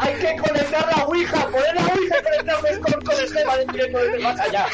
Hay 0.00 0.14
que 0.14 0.36
conectar 0.36 0.96
la 0.96 1.04
Ouija, 1.04 1.46
poner 1.48 1.74
la 1.74 1.82
Ouija 1.94 2.16
y 2.18 2.22
conectar 2.24 2.62
Discord 2.62 3.04
con 3.04 3.24
Esteban 3.24 3.60
en 3.60 3.66
directo 3.68 3.98
desde 3.98 4.18
más 4.18 4.40
allá. 4.40 4.66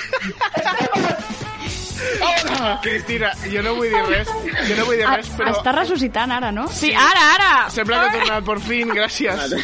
Cristina, 2.84 3.32
jo 3.50 3.62
no 3.64 3.74
vull 3.76 3.90
dir 3.92 4.02
res, 4.08 4.30
jo 4.68 4.76
no 4.78 4.86
vull 4.88 4.98
dir 5.00 5.06
Ah, 5.08 5.16
res, 5.18 5.30
però... 5.36 5.52
Està 5.54 5.74
ressuscitant 5.76 6.34
ara, 6.36 6.50
no? 6.54 6.66
Sí, 6.72 6.92
ara, 6.96 7.26
ara! 7.36 7.50
Sembla 7.72 8.02
que 8.02 8.08
ha 8.08 8.18
tornat 8.20 8.46
por 8.46 8.60
fin, 8.64 8.92
gràcies. 8.94 9.56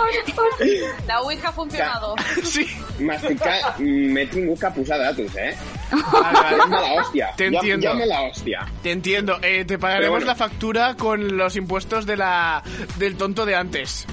La 1.10 1.20
Ouija 1.22 1.48
ha 1.48 1.52
funcionado. 1.52 2.14
Sí. 2.44 2.66
M'estic 2.98 3.40
ca... 3.40 3.74
M'he 3.80 4.26
tingut 4.30 4.60
que 4.60 4.72
posar 4.76 4.98
datos, 5.00 5.36
eh? 5.36 5.52
Llame 5.90 6.80
la 6.80 6.92
hostia. 7.00 7.30
Te 7.36 7.46
entiendo. 7.46 7.94
La 8.06 8.22
hostia. 8.22 8.66
Te 8.82 8.92
entiendo. 8.92 9.38
Eh, 9.42 9.64
te 9.64 9.78
pagaremos 9.78 10.18
bueno. 10.20 10.26
la 10.26 10.34
factura 10.34 10.94
con 10.96 11.36
los 11.36 11.56
impuestos 11.56 12.06
de 12.06 12.16
la 12.16 12.62
del 12.98 13.16
tonto 13.16 13.46
de 13.46 13.56
antes. 13.56 14.06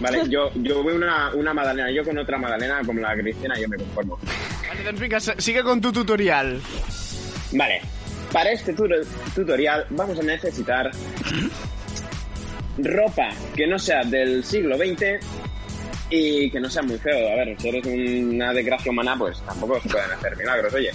Vale, 0.00 0.22
yo, 0.28 0.50
yo 0.54 0.82
veo 0.84 0.96
una, 0.96 1.30
una 1.34 1.54
magdalena, 1.54 1.90
yo 1.90 2.04
con 2.04 2.18
otra 2.18 2.38
magdalena 2.38 2.80
como 2.84 3.00
la 3.00 3.14
Cristina, 3.14 3.54
yo 3.58 3.68
me 3.68 3.76
conformo. 3.76 4.18
Vale, 4.68 4.82
doncs 4.84 5.00
vinga, 5.00 5.20
sigue 5.20 5.62
con 5.62 5.80
tu 5.80 5.92
tutorial. 5.92 6.60
Vale, 7.52 7.80
para 8.32 8.50
este 8.50 8.72
tu- 8.72 8.88
tutorial 9.34 9.86
vamos 9.90 10.18
a 10.18 10.22
necesitar 10.22 10.90
ropa 12.78 13.28
que 13.54 13.66
no 13.66 13.78
sea 13.78 14.02
del 14.04 14.42
siglo 14.44 14.76
XX 14.76 15.24
y 16.10 16.50
que 16.50 16.60
no 16.60 16.68
sea 16.68 16.82
muy 16.82 16.98
feo. 16.98 17.32
A 17.32 17.36
ver, 17.36 17.56
si 17.60 17.68
eres 17.68 17.86
una 17.86 18.52
desgracia 18.52 18.90
humana, 18.90 19.16
pues 19.16 19.40
tampoco 19.42 19.80
se 19.80 19.88
pueden 19.88 20.10
hacer 20.10 20.36
milagros, 20.36 20.74
oye. 20.74 20.90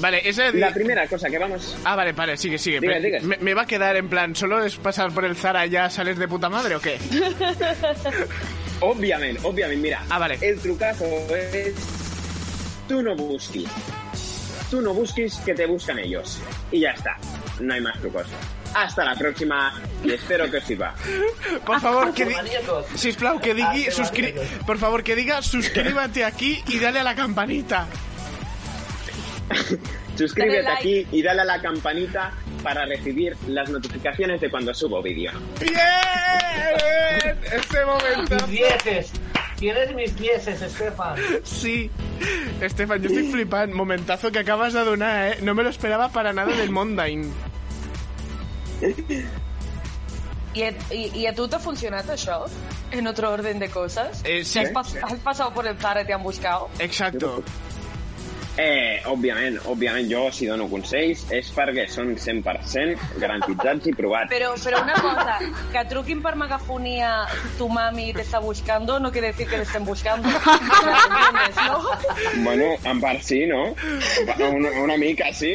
Vale, 0.00 0.28
ese... 0.28 0.52
La 0.52 0.72
primera 0.72 1.06
cosa 1.06 1.28
que 1.28 1.38
vamos... 1.38 1.76
Ah, 1.84 1.94
vale, 1.94 2.12
vale, 2.12 2.36
sigue, 2.36 2.58
sigue. 2.58 2.80
Diga, 2.80 2.94
Me- 2.94 3.00
diga. 3.00 3.18
Me, 3.22 3.36
me 3.38 3.54
va 3.54 3.62
a 3.62 3.66
quedar 3.66 3.96
en 3.96 4.08
plan, 4.08 4.34
¿solo 4.34 4.64
es 4.64 4.76
pasar 4.76 5.12
por 5.12 5.24
el 5.24 5.36
Zara 5.36 5.66
y 5.66 5.70
ya 5.70 5.90
sales 5.90 6.18
de 6.18 6.26
puta 6.28 6.48
madre 6.48 6.74
o 6.76 6.80
qué? 6.80 6.98
Obviamente, 8.80 9.40
obviamente, 9.44 9.82
mira. 9.82 10.02
Ah, 10.08 10.18
vale. 10.18 10.38
El 10.40 10.58
trucazo 10.58 11.04
es... 11.36 11.74
Tú 12.88 13.02
no 13.02 13.14
busques. 13.14 13.64
Tú 14.70 14.80
no 14.80 14.94
busques 14.94 15.36
que 15.44 15.54
te 15.54 15.66
buscan 15.66 15.98
ellos. 15.98 16.40
Y 16.72 16.80
ya 16.80 16.90
está. 16.90 17.16
No 17.60 17.74
hay 17.74 17.80
más 17.80 17.98
trucos. 18.00 18.26
Hasta 18.74 19.04
la 19.04 19.14
próxima 19.16 19.80
y 20.04 20.12
espero 20.12 20.50
que 20.50 20.58
os 20.58 20.64
sirva. 20.64 20.94
Por 21.66 21.80
favor, 21.80 22.14
que 22.14 22.24
di... 22.24 22.34
Maníacos. 22.34 22.86
Sisplau, 22.94 23.38
que 23.40 23.52
maníacos. 23.52 24.10
Por 24.66 24.78
favor, 24.78 25.02
que 25.02 25.14
diga 25.16 25.42
suscríbete 25.42 26.24
aquí 26.24 26.62
y 26.68 26.78
dale 26.78 27.00
a 27.00 27.04
la 27.04 27.14
campanita. 27.14 27.86
Suscríbete 30.16 30.62
like. 30.62 30.72
aquí 30.72 31.06
y 31.12 31.22
dale 31.22 31.42
a 31.42 31.44
la 31.44 31.60
campanita 31.62 32.32
para 32.62 32.84
recibir 32.86 33.36
las 33.48 33.70
notificaciones 33.70 34.40
de 34.40 34.50
cuando 34.50 34.72
subo 34.74 35.02
vídeo. 35.02 35.32
¡Bien! 35.60 37.38
Este 37.52 37.84
momento. 37.84 38.36
Mis 38.46 38.58
dieces. 38.60 39.12
Tienes 39.56 39.94
mis 39.94 40.16
dieces, 40.16 40.60
Estefan. 40.62 41.16
Sí. 41.44 41.90
Estefan, 42.60 43.02
yo 43.02 43.08
estoy 43.08 43.30
flipando. 43.30 43.76
Momentazo 43.76 44.30
que 44.32 44.38
acabas 44.38 44.72
de 44.72 44.80
donar, 44.84 45.32
¿eh? 45.32 45.38
No 45.42 45.54
me 45.54 45.62
lo 45.62 45.68
esperaba 45.70 46.08
para 46.10 46.32
nada 46.32 46.54
del 46.54 46.70
Mondain. 46.70 47.30
¿Y, 50.52 50.62
a- 50.62 50.74
y, 50.90 51.10
y 51.14 51.26
a 51.26 51.34
tú 51.34 51.46
te 51.46 51.56
ha 51.56 51.58
funcionado 51.60 52.12
això? 52.12 52.44
En 52.90 53.06
otro 53.06 53.30
orden 53.30 53.58
de 53.60 53.68
cosas? 53.70 54.20
Eh, 54.24 54.44
sí. 54.44 54.58
¿Has, 54.58 54.72
pas- 54.72 54.98
has 55.00 55.18
pasado 55.20 55.54
por 55.54 55.64
el 55.66 55.76
Zara 55.78 56.02
y 56.02 56.06
te 56.06 56.12
han 56.12 56.22
buscado? 56.24 56.68
Exacto. 56.80 57.42
Eh, 58.60 59.00
òbviament, 59.08 59.56
òbviament, 59.72 60.10
jo 60.10 60.26
si 60.36 60.44
dono 60.50 60.66
consells 60.68 61.22
és 61.32 61.48
perquè 61.56 61.86
són 61.88 62.10
100% 62.20 63.16
garantitzats 63.22 63.86
i 63.88 63.94
provats. 63.96 64.28
Pero, 64.28 64.50
pero 64.62 64.82
una 64.82 64.94
cosa, 65.00 65.38
que 65.72 65.84
truquin 65.88 66.20
per 66.20 66.34
megafonía 66.36 67.24
tu 67.56 67.68
mami 67.72 68.12
te 68.12 68.20
está 68.22 68.38
buscando 68.38 68.98
no 69.00 69.10
quiere 69.10 69.28
decir 69.28 69.48
que 69.48 69.56
te 69.56 69.62
estén 69.62 69.84
buscando. 69.86 70.28
¿Entiendes, 70.28 71.56
no? 71.66 72.44
Bueno, 72.44 72.64
en 72.84 73.00
part 73.00 73.22
sí, 73.22 73.46
no? 73.46 73.74
Una, 74.50 74.70
una 74.82 74.96
mica 74.96 75.32
sí. 75.32 75.54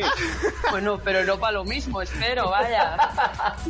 Bueno, 0.72 0.99
pero 1.03 1.23
no 1.26 1.38
para 1.40 1.53
lo 1.53 1.64
mismo, 1.64 2.02
espero, 2.02 2.49
vaya. 2.49 2.98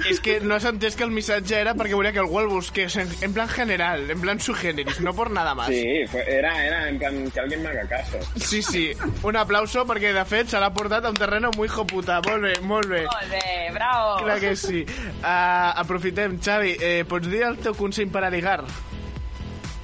És 0.09 0.19
que 0.21 0.39
no 0.39 0.55
has 0.55 0.65
entès 0.69 0.95
que 0.95 1.03
el 1.03 1.11
missatge 1.11 1.59
era 1.59 1.73
perquè 1.75 1.95
volia 1.97 2.13
que 2.15 2.21
algú 2.23 2.39
el 2.39 2.47
busqués 2.47 2.95
en, 3.01 3.09
en 3.21 3.33
plan 3.33 3.49
general, 3.49 4.09
en 4.09 4.21
plan 4.21 4.39
su 4.39 4.53
generis, 4.53 5.01
no 5.01 5.13
por 5.13 5.29
nada 5.31 5.53
más. 5.55 5.67
Sí, 5.67 5.83
fue- 6.07 6.23
era, 6.27 6.63
era 6.65 6.87
en 6.89 6.99
plan 6.99 7.31
que 7.31 7.39
alguien 7.39 7.61
me 7.63 7.69
haga 7.69 7.87
caso. 7.87 8.17
Sí, 8.37 8.61
sí. 8.61 8.91
Un 9.25 9.35
aplauso 9.41 9.81
perquè, 9.89 10.11
de 10.13 10.21
fet, 10.29 10.51
se 10.51 10.59
l'ha 10.61 10.69
portat 10.69 11.05
a 11.07 11.09
un 11.09 11.15
terreno 11.17 11.49
muy 11.55 11.65
hijo 11.65 11.85
puta. 11.89 12.19
Molt 12.27 12.43
bé, 12.45 12.53
molt 12.61 12.85
bé. 12.91 13.05
Molt 13.09 13.31
bé, 13.31 13.71
bravo. 13.73 14.19
Clar 14.21 14.39
que 14.43 14.51
sí. 14.55 14.83
Uh, 14.85 15.71
aprofitem, 15.81 16.37
Xavi, 16.37 16.75
eh, 16.77 16.99
pots 17.09 17.31
dir 17.31 17.41
el 17.47 17.57
teu 17.57 17.73
consell 17.73 18.11
per 18.13 18.21
a 18.27 18.29
ligar? 18.29 18.59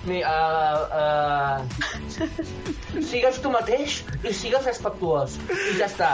Ni, 0.05 0.22
uh, 0.22 0.85
uh, 0.93 1.65
sigues 3.09 3.41
tu 3.41 3.49
mateix 3.53 4.03
i 4.22 4.34
sigues 4.34 4.65
respectuós. 4.69 5.39
I 5.49 5.76
ja 5.80 5.89
està. 5.89 6.11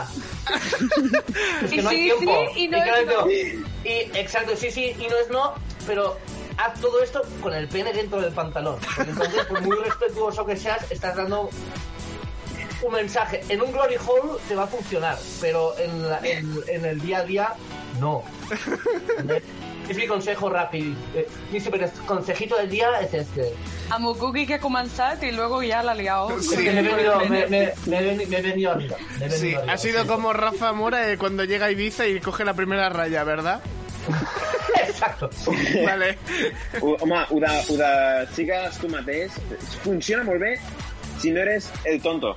Es 1.64 1.72
que 1.72 1.82
no 1.82 1.90
hay 1.90 1.98
sí, 1.98 2.04
tiempo. 2.08 2.40
sí, 2.54 2.64
y 2.64 2.68
no 2.72 2.78
es 2.78 3.08
no. 3.08 3.24
tiempo. 3.28 3.70
Y, 3.84 3.96
exacto, 4.24 4.56
sí, 4.56 4.72
sí, 4.72 4.96
y 4.98 5.08
no 5.08 5.20
es 5.20 5.30
no, 5.30 5.54
pero 5.86 6.16
haz 6.58 6.80
todo 6.80 7.04
esto 7.04 7.22
con 7.42 7.54
el 7.54 7.68
pene 7.68 7.92
dentro 7.92 8.22
del 8.22 8.32
pantalón. 8.32 8.80
Porque 8.96 9.12
entonces, 9.12 9.46
por 9.46 9.62
muy 9.62 9.78
respetuoso 9.84 10.46
que 10.46 10.56
seas, 10.56 10.90
estás 10.92 11.16
dando 11.16 11.50
un 12.82 12.94
mensaje. 12.94 13.42
En 13.50 13.62
un 13.62 13.72
glory 13.72 13.96
hole 13.96 14.40
te 14.48 14.56
va 14.56 14.64
a 14.64 14.68
funcionar, 14.68 15.18
pero 15.42 15.78
en, 15.80 16.10
la- 16.10 16.20
en, 16.24 16.54
en 16.68 16.86
el 16.86 17.00
día 17.02 17.20
a 17.20 17.24
día, 17.24 17.54
no. 18.00 18.24
Es 19.90 19.96
mi 19.96 20.06
consejo 20.06 20.50
rápido. 20.50 20.94
Eh, 21.16 21.28
mi 21.52 21.60
super 21.62 21.90
consejito 22.06 22.58
del 22.58 22.70
día 22.70 23.00
es 23.00 23.14
este. 23.14 23.54
A 23.90 23.98
Mukuki 23.98 24.46
que 24.46 24.56
ha 24.56 24.60
comenzado 24.60 25.26
y 25.26 25.32
luego 25.32 25.64
ya 25.64 25.82
la 25.82 25.94
ha 25.94 25.96
liado. 25.96 26.28
Porque 26.28 26.72
me 26.72 26.80
he 26.80 26.84
venido, 26.84 27.20
me, 27.22 27.48
me- 27.48 27.74
me 27.86 27.98
he 28.00 28.02
veni- 28.18 28.26
me 28.28 28.38
he 28.38 28.42
venido 28.42 28.72
arriba. 28.74 28.98
Me 29.18 29.26
he 29.26 29.30
venido 29.30 29.38
Sí, 29.40 29.56
arriba. 29.56 29.74
ha 29.74 29.78
sido 29.78 30.06
como 30.08 30.34
Rafa 30.34 30.74
Mora 30.74 31.10
eh, 31.10 31.18
cuando 31.18 31.46
llega 31.46 31.68
a 31.68 31.72
Ibiza 31.72 32.06
y 32.06 32.20
coge 32.20 32.44
la 32.44 32.54
primera 32.54 32.90
raya, 32.90 33.24
¿verdad? 33.24 33.62
Exacto. 34.88 35.30
Vale. 35.86 36.18
Ho, 36.82 36.96
home, 37.00 37.16
ho 37.30 37.40
de, 37.40 37.48
ho 37.70 37.78
de 37.78 38.28
sigues 38.36 38.78
tu 38.80 38.90
mateix 38.90 39.32
funciona 39.84 40.24
molt 40.24 40.40
bé 40.42 40.60
si 41.20 41.32
no 41.32 41.40
eres 41.42 41.72
el 41.86 42.02
tonto. 42.02 42.36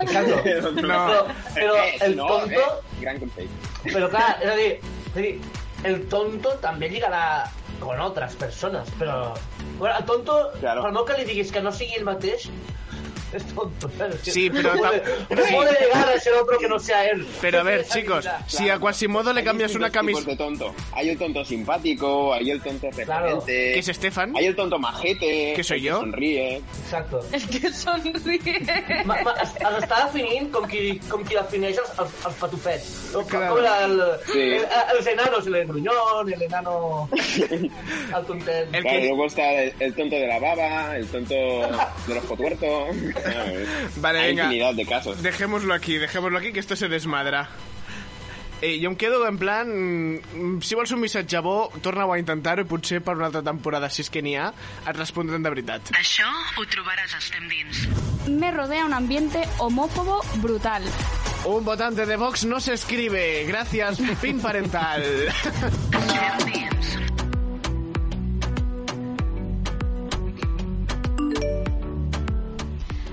Exacto. 0.00 0.40
Pero, 0.44 1.26
pero 1.54 1.76
Eh, 1.76 1.98
el 2.00 2.16
no, 2.16 2.26
tonto, 2.26 2.54
Eh, 2.60 3.00
gran 3.00 3.18
consell. 3.18 3.48
pero 3.92 4.08
claro, 4.10 4.34
es 4.42 4.56
decir, 4.56 4.80
es 5.08 5.14
decir, 5.14 5.40
el 5.84 6.08
tonto 6.08 6.50
también 6.58 6.92
llegará 6.92 7.50
con 7.80 7.98
otras 8.00 8.34
personas, 8.36 8.88
pero 8.98 9.32
bueno, 9.78 9.96
el 9.98 10.04
tonto, 10.04 10.52
Claro. 10.60 10.82
per 10.82 10.92
molt 10.92 11.08
que 11.08 11.16
li 11.16 11.24
diguis 11.24 11.50
que 11.50 11.62
no 11.64 11.72
sigui 11.72 11.94
el 11.96 12.04
mateix, 12.04 12.50
es 13.32 13.44
tonto. 13.54 13.90
Que 14.24 14.30
Sí, 14.30 14.50
pero 14.50 14.74
no 14.74 14.78
puede, 14.80 15.02
no 15.30 15.44
sí. 15.46 15.54
puede 15.54 15.80
llegar 15.80 16.08
a 16.08 16.18
ser 16.20 16.32
otro 16.34 16.58
que 16.58 16.68
no 16.68 16.78
sea 16.78 17.06
él. 17.10 17.26
Pero 17.40 17.60
a 17.60 17.62
ver, 17.62 17.84
chicos, 17.86 18.26
habilidad. 18.26 18.48
si 18.48 18.68
a 18.68 18.78
Quasimodo 18.78 19.32
le 19.32 19.42
cambias 19.44 19.74
una 19.74 19.88
de 19.90 20.36
tonto. 20.36 20.74
Hay 20.92 21.10
el 21.10 21.18
tonto 21.18 21.44
simpático, 21.44 22.32
hay 22.34 22.50
el 22.50 22.60
tonto 22.60 22.88
referente. 22.90 23.72
¿Qué 23.74 23.78
es 23.78 23.88
Estefan? 23.88 24.36
Hay 24.36 24.46
el 24.46 24.56
tonto 24.56 24.78
majete. 24.78 25.52
¿Qué 25.54 25.62
soy 25.64 25.78
el 25.78 25.82
que 25.82 25.88
yo? 25.88 26.00
sonríe. 26.00 26.56
Exacto. 26.56 27.20
El 27.32 27.48
que 27.48 27.72
sonríe. 27.72 29.02
Ma, 29.04 29.16
ma, 29.22 29.32
es, 29.42 29.50
es 29.56 29.82
està 29.82 30.04
definint 30.06 30.50
com 30.52 30.66
qui, 30.68 30.98
com 31.08 31.22
qui 31.24 31.34
defineix 31.36 31.78
els, 31.78 31.90
els, 31.98 32.14
els 32.26 32.34
patufets. 32.40 32.88
No? 33.12 33.20
Com, 33.22 33.28
Claro. 33.30 33.54
com 33.54 33.64
el, 33.64 34.02
Sí. 34.26 34.38
el, 34.40 34.66
els 34.96 35.06
enanos, 35.06 35.46
el 35.46 35.66
gruñón, 35.66 36.32
el 36.32 36.42
enano... 36.42 37.08
el 37.50 37.70
content. 38.26 38.74
El 38.74 38.82
claro, 38.82 39.00
que- 39.00 39.06
luego 39.08 39.26
está 39.26 39.52
el, 39.62 39.74
el 39.80 39.94
tonto 39.94 40.16
de 40.16 40.26
la 40.26 40.38
baba, 40.38 40.96
el 40.96 41.06
tonto 41.08 41.34
del 41.34 42.18
ojo 42.18 42.36
tuerto. 42.36 42.86
Vale, 43.96 44.18
Hay 44.20 44.26
venga. 44.28 44.44
infinidad 44.44 44.74
de 44.74 44.86
casos. 44.86 45.22
Dejémoslo 45.22 45.74
aquí, 45.74 45.96
dejémoslo 45.98 46.38
aquí, 46.38 46.52
que 46.52 46.60
esto 46.60 46.76
se 46.76 46.88
desmadra. 46.88 47.48
Eh, 48.62 48.78
jo 48.82 48.90
em 48.90 48.96
quedo 48.96 49.26
en 49.26 49.38
plan... 49.38 49.66
mm, 49.72 50.60
Si 50.60 50.74
vols 50.76 50.90
un 50.92 51.00
missatge 51.00 51.40
bo, 51.40 51.72
torna-ho 51.80 52.12
a 52.12 52.18
intentar-ho 52.20 52.60
i 52.60 52.68
potser 52.68 52.98
per 53.00 53.14
una 53.16 53.30
altra 53.30 53.40
temporada, 53.42 53.88
si 53.88 54.02
és 54.04 54.10
que 54.12 54.20
n'hi 54.20 54.34
ha, 54.36 54.50
et 54.84 54.96
respondrem 54.98 55.40
de 55.42 55.48
veritat. 55.48 55.88
Això 55.96 56.28
ho 56.58 56.66
trobaràs 56.68 57.14
a 57.16 57.22
Estem 57.24 57.48
Dins. 57.48 57.86
Me 58.28 58.50
rodea 58.52 58.84
un 58.84 58.92
ambiente 58.92 59.40
homófobo 59.64 60.20
brutal. 60.44 60.84
Un 61.48 61.64
votante 61.64 62.04
de 62.04 62.16
Vox 62.20 62.44
no 62.44 62.60
se 62.60 62.74
escribe. 62.74 63.44
Gracias, 63.48 63.96
pin 64.20 64.38
parental. 64.44 65.00
Estem 65.32 66.44
Dins. 66.44 66.79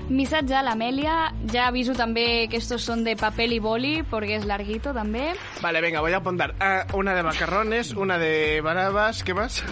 Missatge 0.08 0.54
a 0.56 0.62
l'Amèlia. 0.64 1.34
Ya 1.52 1.66
aviso 1.68 1.92
també 1.92 2.48
que 2.48 2.56
estos 2.56 2.82
son 2.82 3.04
de 3.04 3.14
papel 3.16 3.52
y 3.52 3.58
boli, 3.58 4.02
porque 4.02 4.36
es 4.36 4.46
larguito 4.46 4.94
també. 4.94 5.34
Vale, 5.60 5.80
venga, 5.80 6.00
voy 6.00 6.12
a 6.12 6.18
apuntar. 6.18 6.54
Ah, 6.60 6.86
una 6.94 7.14
de 7.14 7.22
macarrones, 7.22 7.92
una 7.92 8.18
de 8.18 8.60
barabas, 8.60 9.22
¿qué 9.22 9.34
más? 9.34 9.62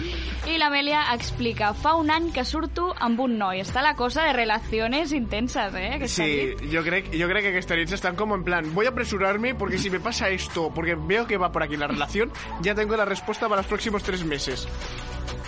I 0.47 0.57
l'Amèlia 0.57 1.07
explica, 1.13 1.73
fa 1.73 1.95
un 1.97 2.11
any 2.11 2.31
que 2.31 2.45
surto 2.45 2.91
amb 2.93 3.19
un 3.25 3.37
noi. 3.37 3.61
Està 3.65 3.81
la 3.81 3.95
cosa 3.95 4.23
de 4.27 4.33
relaciones 4.33 5.11
intenses, 5.11 5.73
eh? 5.73 5.89
Aquesta 5.95 6.23
Sí, 6.23 6.53
yo 6.69 6.83
creo, 6.83 7.09
yo 7.11 7.27
creo 7.27 7.41
que 7.41 7.49
aquesta 7.49 7.75
nit 7.75 7.91
están 7.91 8.15
como 8.15 8.35
en 8.35 8.43
plan, 8.43 8.73
voy 8.73 8.85
a 8.85 8.89
apresurarme 8.89 9.55
porque 9.55 9.77
si 9.77 9.89
me 9.89 9.99
pasa 9.99 10.29
esto, 10.29 10.71
porque 10.73 10.95
veo 10.95 11.25
que 11.25 11.37
va 11.37 11.51
por 11.51 11.63
aquí 11.63 11.77
la 11.77 11.87
relación, 11.87 12.31
ya 12.61 12.75
tengo 12.75 12.95
la 12.95 13.05
respuesta 13.05 13.49
para 13.49 13.61
los 13.61 13.67
próximos 13.67 14.03
tres 14.03 14.23
meses. 14.23 14.67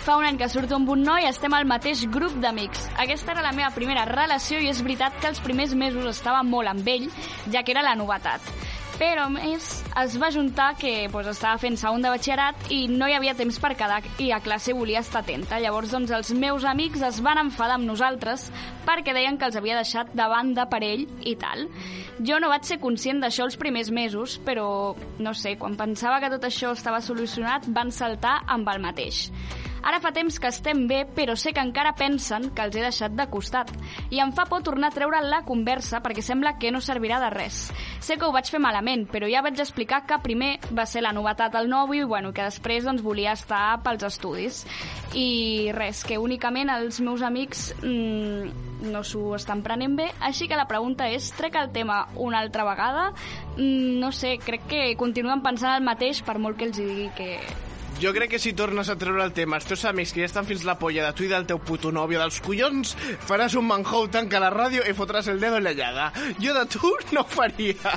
Fa 0.00 0.14
un 0.16 0.24
any 0.24 0.38
que 0.40 0.48
surto 0.48 0.78
amb 0.78 0.88
un 0.88 1.02
noi, 1.04 1.26
estem 1.28 1.52
al 1.52 1.66
mateix 1.68 2.06
grup 2.08 2.32
d'amics. 2.40 2.86
Aquesta 3.02 3.34
era 3.34 3.44
la 3.44 3.52
meva 3.52 3.68
primera 3.74 4.06
relació 4.08 4.56
i 4.56 4.70
és 4.70 4.80
veritat 4.80 5.18
que 5.20 5.28
els 5.28 5.42
primers 5.44 5.74
mesos 5.76 6.06
estava 6.08 6.40
molt 6.42 6.72
amb 6.72 6.88
ell, 6.88 7.04
ja 7.52 7.60
que 7.60 7.74
era 7.74 7.84
la 7.84 7.92
novetat. 8.00 8.46
Però, 9.00 9.26
a 9.28 9.32
més, 9.32 9.66
es 9.96 10.16
va 10.20 10.28
juntar 10.32 10.74
que 10.80 11.06
doncs, 11.08 11.30
estava 11.34 11.60
fent 11.60 11.76
segon 11.80 12.02
de 12.04 12.10
batxillerat 12.12 12.66
i 12.72 12.82
no 12.88 13.06
hi 13.08 13.14
havia 13.16 13.36
temps 13.36 13.56
per 13.60 13.74
quedar 13.76 14.00
i 14.20 14.28
a 14.32 14.40
classe 14.44 14.74
volia 14.76 15.00
estar 15.04 15.22
atenta. 15.22 15.60
Llavors, 15.60 15.92
doncs, 15.92 16.12
els 16.16 16.32
meus 16.36 16.64
amics 16.68 17.04
es 17.08 17.20
van 17.24 17.40
enfadar 17.44 17.78
amb 17.78 17.88
nosaltres 17.88 18.50
perquè 18.88 19.14
deien 19.16 19.36
que 19.40 19.48
els 19.48 19.56
havia 19.56 19.78
deixat 19.80 20.12
de 20.16 20.28
banda 20.32 20.68
per 20.68 20.82
ell 20.84 21.06
i 21.24 21.32
tal. 21.40 21.66
Jo 22.20 22.40
no 22.40 22.52
vaig 22.52 22.68
ser 22.68 22.80
conscient 22.80 23.20
d'això 23.24 23.48
els 23.48 23.56
primers 23.60 23.88
mesos, 23.88 24.36
però, 24.44 24.68
no 25.20 25.32
sé, 25.32 25.56
quan 25.60 25.80
pensava 25.80 26.20
que 26.20 26.32
tot 26.36 26.44
això 26.48 26.72
estava 26.76 27.00
solucionat, 27.00 27.68
van 27.72 27.92
saltar 27.92 28.42
amb 28.48 28.68
el 28.68 28.84
mateix. 28.84 29.28
Ara 29.82 30.00
fa 30.00 30.12
temps 30.12 30.38
que 30.40 30.50
estem 30.50 30.86
bé, 30.90 31.02
però 31.08 31.36
sé 31.38 31.54
que 31.56 31.62
encara 31.64 31.94
pensen 31.96 32.50
que 32.54 32.64
els 32.66 32.76
he 32.76 32.84
deixat 32.84 33.14
de 33.16 33.26
costat. 33.32 33.70
I 34.10 34.20
em 34.20 34.32
fa 34.36 34.44
por 34.50 34.64
tornar 34.66 34.90
a 34.90 34.96
treure 34.96 35.22
la 35.24 35.42
conversa 35.48 36.02
perquè 36.04 36.24
sembla 36.24 36.56
que 36.60 36.72
no 36.72 36.82
servirà 36.84 37.20
de 37.22 37.30
res. 37.32 37.62
Sé 38.00 38.18
que 38.18 38.26
ho 38.28 38.34
vaig 38.34 38.50
fer 38.50 38.60
malament, 38.60 39.06
però 39.10 39.28
ja 39.30 39.42
vaig 39.44 39.58
explicar 39.60 40.02
que 40.06 40.20
primer 40.24 40.56
va 40.76 40.86
ser 40.86 41.04
la 41.04 41.14
novetat 41.16 41.56
al 41.56 41.70
nòvio 41.70 42.04
i 42.04 42.10
bueno, 42.10 42.34
que 42.36 42.44
després 42.46 42.84
doncs, 42.84 43.02
volia 43.02 43.32
estar 43.32 43.80
pels 43.84 44.04
estudis. 44.06 44.64
I 45.16 45.70
res, 45.76 46.04
que 46.04 46.20
únicament 46.20 46.70
els 46.70 47.00
meus 47.00 47.22
amics 47.26 47.70
mmm, 47.80 48.68
no 48.92 49.02
s'ho 49.04 49.34
estan 49.36 49.64
prenent 49.64 49.96
bé, 49.96 50.10
així 50.24 50.48
que 50.48 50.58
la 50.58 50.68
pregunta 50.68 51.08
és, 51.10 51.30
trec 51.36 51.56
el 51.60 51.72
tema 51.72 52.02
una 52.16 52.40
altra 52.40 52.64
vegada? 52.68 53.10
Mm, 53.56 53.98
no 54.00 54.12
sé, 54.12 54.36
crec 54.44 54.68
que 54.70 54.84
continuen 55.00 55.42
pensant 55.44 55.76
el 55.76 55.84
mateix 55.86 56.22
per 56.24 56.38
molt 56.38 56.58
que 56.60 56.70
els 56.70 56.78
digui 56.78 57.10
que, 57.16 57.34
Jo 58.00 58.14
crec 58.16 58.30
que 58.32 58.38
si 58.40 58.54
tornes 58.56 58.88
a 58.88 58.94
treure 58.96 59.22
el 59.26 59.32
tema 59.36 59.58
als 59.58 59.66
teus 59.68 59.82
amics 59.84 60.14
que 60.16 60.22
ja 60.22 60.28
estan 60.30 60.46
fins 60.48 60.62
la 60.64 60.78
polla 60.80 61.04
de 61.04 61.12
tu 61.12 61.26
i 61.26 61.28
del 61.28 61.44
teu 61.46 61.58
puto 61.60 61.90
nòvio 61.92 62.20
dels 62.22 62.38
collons, 62.40 62.94
faràs 63.28 63.52
un 63.60 63.66
manjou, 63.68 64.06
tanca 64.08 64.40
la 64.40 64.48
ràdio 64.54 64.86
i 64.88 64.94
fotràs 64.96 65.28
el 65.28 65.40
dedo 65.42 65.58
en 65.60 65.66
la 65.68 65.74
llaga. 65.76 66.06
Jo 66.40 66.54
de 66.56 66.64
tu 66.72 66.94
no 67.12 67.20
ho 67.20 67.28
faria. 67.28 67.92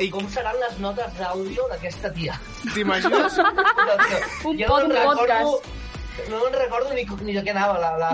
I 0.00 0.08
com 0.14 0.28
seran 0.30 0.54
les 0.62 0.78
notes 0.78 1.18
d'àudio 1.18 1.66
d'aquesta 1.72 2.12
tia? 2.14 2.38
T'imagines? 2.74 3.40
Un 3.42 4.62
pod- 4.68 4.86
no 4.86 4.86
me'n 4.86 4.90
recordo- 4.94 5.26
podcast. 5.26 5.76
No 6.28 6.40
me'n 6.42 6.54
recordo 6.54 6.92
ni, 6.94 7.04
ni 7.24 7.34
de 7.36 7.42
què 7.46 7.52
anava 7.54 7.78
la... 7.80 7.90
la... 7.98 8.10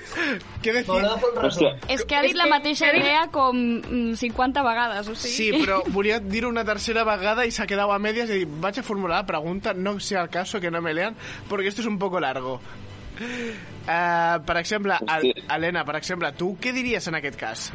Què 0.64 0.72
de 0.72 0.82
fer. 0.86 1.72
És 1.92 2.04
que 2.08 2.16
ha 2.16 2.22
dit 2.24 2.36
la 2.38 2.46
mateixa 2.50 2.88
idea 2.94 3.26
com 3.34 3.58
mm, 3.58 4.14
50 4.20 4.64
vegades, 4.66 5.10
o 5.10 5.16
sigui... 5.18 5.34
Sí, 5.34 5.48
però 5.64 5.82
volia 5.96 6.20
dir 6.22 6.44
una 6.48 6.64
tercera 6.64 7.04
vegada 7.08 7.44
i 7.44 7.52
s'ha 7.54 7.68
quedat 7.70 7.90
a 7.90 7.98
medias 8.00 8.30
i 8.30 8.44
dic, 8.44 8.56
vaig 8.62 8.80
a 8.80 8.86
formular 8.86 9.20
la 9.22 9.28
pregunta, 9.28 9.74
no 9.74 9.98
sea 10.00 10.22
el 10.24 10.30
caso 10.32 10.60
que 10.60 10.70
no 10.70 10.80
me 10.82 10.94
lean, 10.94 11.18
porque 11.48 11.68
esto 11.68 11.82
es 11.82 11.90
un 11.90 11.98
poco 11.98 12.20
largo. 12.20 12.60
Uh, 13.14 14.42
per 14.44 14.56
exemple, 14.56 14.96
Al 15.06 15.34
Helena, 15.48 15.84
per 15.84 15.98
exemple, 16.00 16.32
tu 16.34 16.54
què 16.58 16.72
diries 16.74 17.06
en 17.10 17.20
aquest 17.20 17.38
cas? 17.38 17.68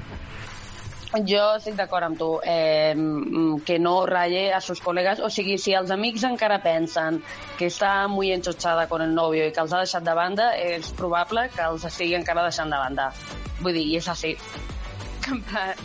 Jo 1.25 1.55
estic 1.57 1.73
d'acord 1.73 2.05
amb 2.05 2.17
tu, 2.19 2.39
eh, 2.45 2.93
mm, 2.95 3.63
que 3.65 3.79
no 3.79 4.05
raye 4.05 4.53
a 4.53 4.61
sus 4.61 4.79
col·legues. 4.79 5.19
O 5.25 5.29
sigui, 5.29 5.57
si 5.57 5.73
els 5.73 5.89
amics 5.89 6.23
encara 6.23 6.61
pensen 6.61 7.23
que 7.57 7.65
està 7.65 8.07
muy 8.07 8.31
enxotxada 8.31 8.87
con 8.87 9.01
el 9.01 9.15
novio 9.15 9.47
i 9.47 9.51
que 9.51 9.59
els 9.59 9.73
ha 9.73 9.79
deixat 9.79 10.03
de 10.03 10.13
banda, 10.13 10.51
és 10.55 10.91
probable 10.91 11.49
que 11.55 11.61
els 11.65 11.85
estigui 11.85 12.13
encara 12.13 12.43
deixant 12.43 12.69
de 12.69 12.77
banda. 12.77 13.11
Vull 13.59 13.73
dir, 13.73 13.87
i 13.87 13.95
és 13.97 14.07
així. 14.07 14.35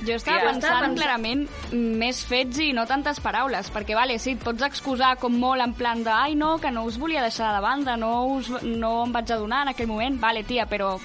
Jo 0.07 0.15
estava 0.15 0.39
Ja. 0.39 0.51
pensant 0.53 0.95
clarament 0.97 1.49
més 1.73 2.25
fets 2.25 2.59
i 2.61 2.73
no 2.73 2.87
tantes 2.87 3.19
paraules, 3.21 3.71
perquè 3.73 3.95
vale, 3.95 4.19
sí, 4.19 4.33
et 4.33 4.45
pots 4.45 4.63
excusar 4.63 5.17
com 5.19 5.33
molt 5.39 5.61
en 5.61 5.75
plan 5.75 6.03
de 6.03 6.11
ai 6.11 6.35
no, 6.35 6.59
que 6.59 6.71
no 6.71 6.85
us 6.85 6.97
volia 6.99 7.21
deixar 7.23 7.55
de 7.55 7.61
banda, 7.61 7.97
no, 7.97 8.25
us, 8.27 8.49
no 8.63 9.05
em 9.05 9.13
vaig 9.13 9.31
adonar 9.31 9.63
en 9.63 9.69
aquell 9.69 9.87
moment, 9.87 10.19
vale 10.21 10.45
tia, 10.45 10.67
però 10.67 10.99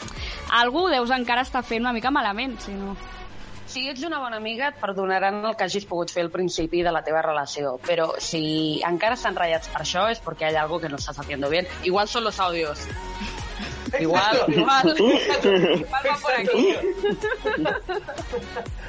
algú 0.52 0.88
deus 0.90 1.10
encara 1.12 1.42
estar 1.42 1.64
fent 1.64 1.82
una 1.82 1.94
mica 1.94 2.12
malament, 2.12 2.60
si 2.60 2.72
no... 2.72 2.96
Si 3.70 3.86
ets 3.86 4.02
una 4.08 4.18
bona 4.18 4.40
amiga, 4.42 4.72
et 4.72 4.80
perdonaran 4.82 5.44
el 5.46 5.56
que 5.58 5.68
hagis 5.68 5.86
pogut 5.86 6.10
fer 6.10 6.24
al 6.26 6.32
principi 6.34 6.82
de 6.86 6.94
la 6.96 7.04
teva 7.06 7.22
relació, 7.22 7.76
però 7.86 8.12
si 8.18 8.42
encara 8.88 9.18
estan 9.20 9.38
ratllats 9.38 9.70
per 9.70 9.84
això 9.84 10.08
és 10.10 10.22
perquè 10.26 10.50
hi 10.50 10.58
ha 10.58 10.66
algo 10.66 10.80
que 10.82 10.90
no 10.90 10.98
estás 10.98 11.20
haciendo 11.22 11.50
bien. 11.54 11.70
Igual 11.84 12.08
son 12.08 12.24
los 12.24 12.40
audios. 12.40 12.88
Igual, 14.00 14.38
igual. 14.48 14.96
igual 14.98 16.04
va 16.06 16.18
por 16.22 16.34
aquí. 16.34 16.76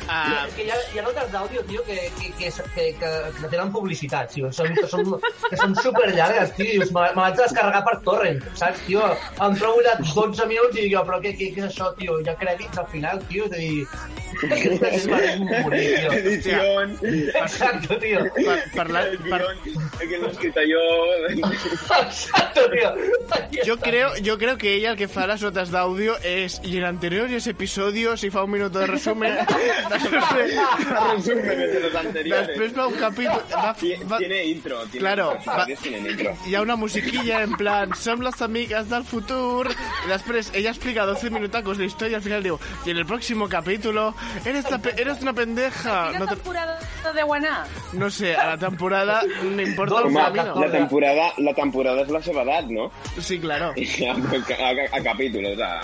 Ah. 0.09 0.47
Que 0.57 0.65
hi 0.65 0.71
ha, 0.71 0.77
hi 0.93 0.99
ha 0.99 1.03
notes 1.07 1.31
d'àudio, 1.33 1.63
tio, 1.69 1.85
que, 1.87 1.97
que, 2.19 2.33
que, 2.39 2.51
que, 2.75 2.85
que, 2.99 3.11
que 3.37 3.49
tenen 3.53 3.71
publicitat, 3.73 4.33
tio. 4.35 4.51
Són, 4.53 4.75
que, 4.75 4.87
són, 4.91 5.13
que 5.47 5.59
són 5.61 5.77
superllargues, 5.79 6.55
tio. 6.57 6.67
Dius, 6.81 6.91
me, 6.97 7.07
me 7.15 7.23
vaig 7.23 7.39
descarregar 7.39 7.85
per 7.87 7.97
torrent, 8.09 8.43
saps, 8.59 8.83
tio? 8.89 9.07
Em 9.47 9.57
trobo 9.61 9.85
allà 9.85 9.95
12 10.03 10.49
minuts 10.51 10.77
i 10.77 10.83
dic, 10.83 10.95
jo, 10.97 11.05
però 11.07 11.21
què, 11.23 11.33
què, 11.39 11.53
què 11.55 11.63
és 11.63 11.71
això, 11.71 11.93
tio? 12.01 12.19
Hi 12.21 12.33
ha 12.33 12.37
crèdits 12.43 12.83
al 12.83 12.91
final, 12.91 13.23
tio? 13.31 13.47
És 13.47 13.55
a 13.55 13.63
dir, 13.63 14.30
és. 14.91 15.07
Edición. 16.13 16.99
Exacto, 17.03 17.97
tío. 17.99 18.21
Parlar, 18.75 19.11
que 19.19 20.19
lo 20.19 20.29
he 20.29 20.31
escrito 20.31 20.61
yo. 20.63 20.79
Exacto, 22.03 22.61
tío. 22.71 22.95
Yo 23.65 23.79
creo, 23.79 24.17
yo 24.17 24.39
creo 24.39 24.57
que 24.59 24.75
ella 24.75 24.91
el 24.93 24.97
que 24.97 25.09
fa 25.09 25.27
las 25.27 25.43
notas 25.43 25.71
de 25.71 25.79
audio 25.79 26.17
es 26.23 26.61
y 26.65 26.79
en 26.79 26.85
anteriores 26.85 27.47
episodios 27.47 28.25
y 28.25 28.31
fa 28.31 28.45
un 28.45 28.51
minuto 28.53 28.79
de 28.79 28.87
resumen 28.87 29.35
Resumen 31.17 31.59
de 31.59 31.81
los 31.81 31.95
anteriores. 31.95 32.49
Després 32.49 32.73
va 32.77 32.87
un 32.89 32.95
capítol... 32.95 33.43
Va, 33.53 33.75
va, 34.11 34.19
Tiene 34.19 34.45
intro. 34.45 34.79
Tiene 34.91 34.99
Claro, 35.01 35.35
los 35.35 35.47
va, 35.47 35.67
intro. 35.69 36.37
hi 36.47 36.55
ha 36.55 36.63
una 36.63 36.77
musiquilla 36.77 37.43
en 37.43 37.55
plan 37.57 37.95
som 37.95 38.21
les 38.23 38.41
amigues 38.43 38.89
del 38.91 39.05
futur 39.05 39.69
i 39.71 40.09
després 40.11 40.51
ella 40.55 40.71
explica 40.71 41.07
12 41.07 41.31
minutacos 41.31 41.79
de 41.79 41.85
historia 41.87 42.17
al 42.19 42.23
final 42.23 42.43
diu 42.43 42.59
y 42.85 42.91
en 42.91 42.97
el 42.97 43.07
próximo 43.07 43.49
capítulo 43.49 44.15
eres, 44.45 44.71
la 44.71 44.79
pe- 44.79 44.95
eres 45.01 45.21
una 45.23 45.33
pendeja 45.33 46.13
no, 46.19 46.27
te- 46.27 46.35
temporada 46.37 46.79
deu 47.15 47.33
anar? 47.35 47.67
no 47.93 48.11
sé, 48.11 48.35
a 48.37 48.47
la 48.55 48.59
temporada 48.59 49.23
no 49.43 49.63
importa 49.63 49.95
un 50.05 50.15
camino 50.15 50.55
la 50.61 50.71
temporada, 50.71 51.33
la 51.39 51.55
temporada 51.55 52.03
és 52.03 52.09
la 52.11 52.23
seva 52.23 52.43
edat, 52.43 52.67
no? 52.71 52.91
Sí, 53.19 53.39
claro. 53.41 53.73
A, 53.81 54.69
a, 54.69 54.99
a 54.99 55.03
capítulos, 55.03 55.59
a... 55.61 55.81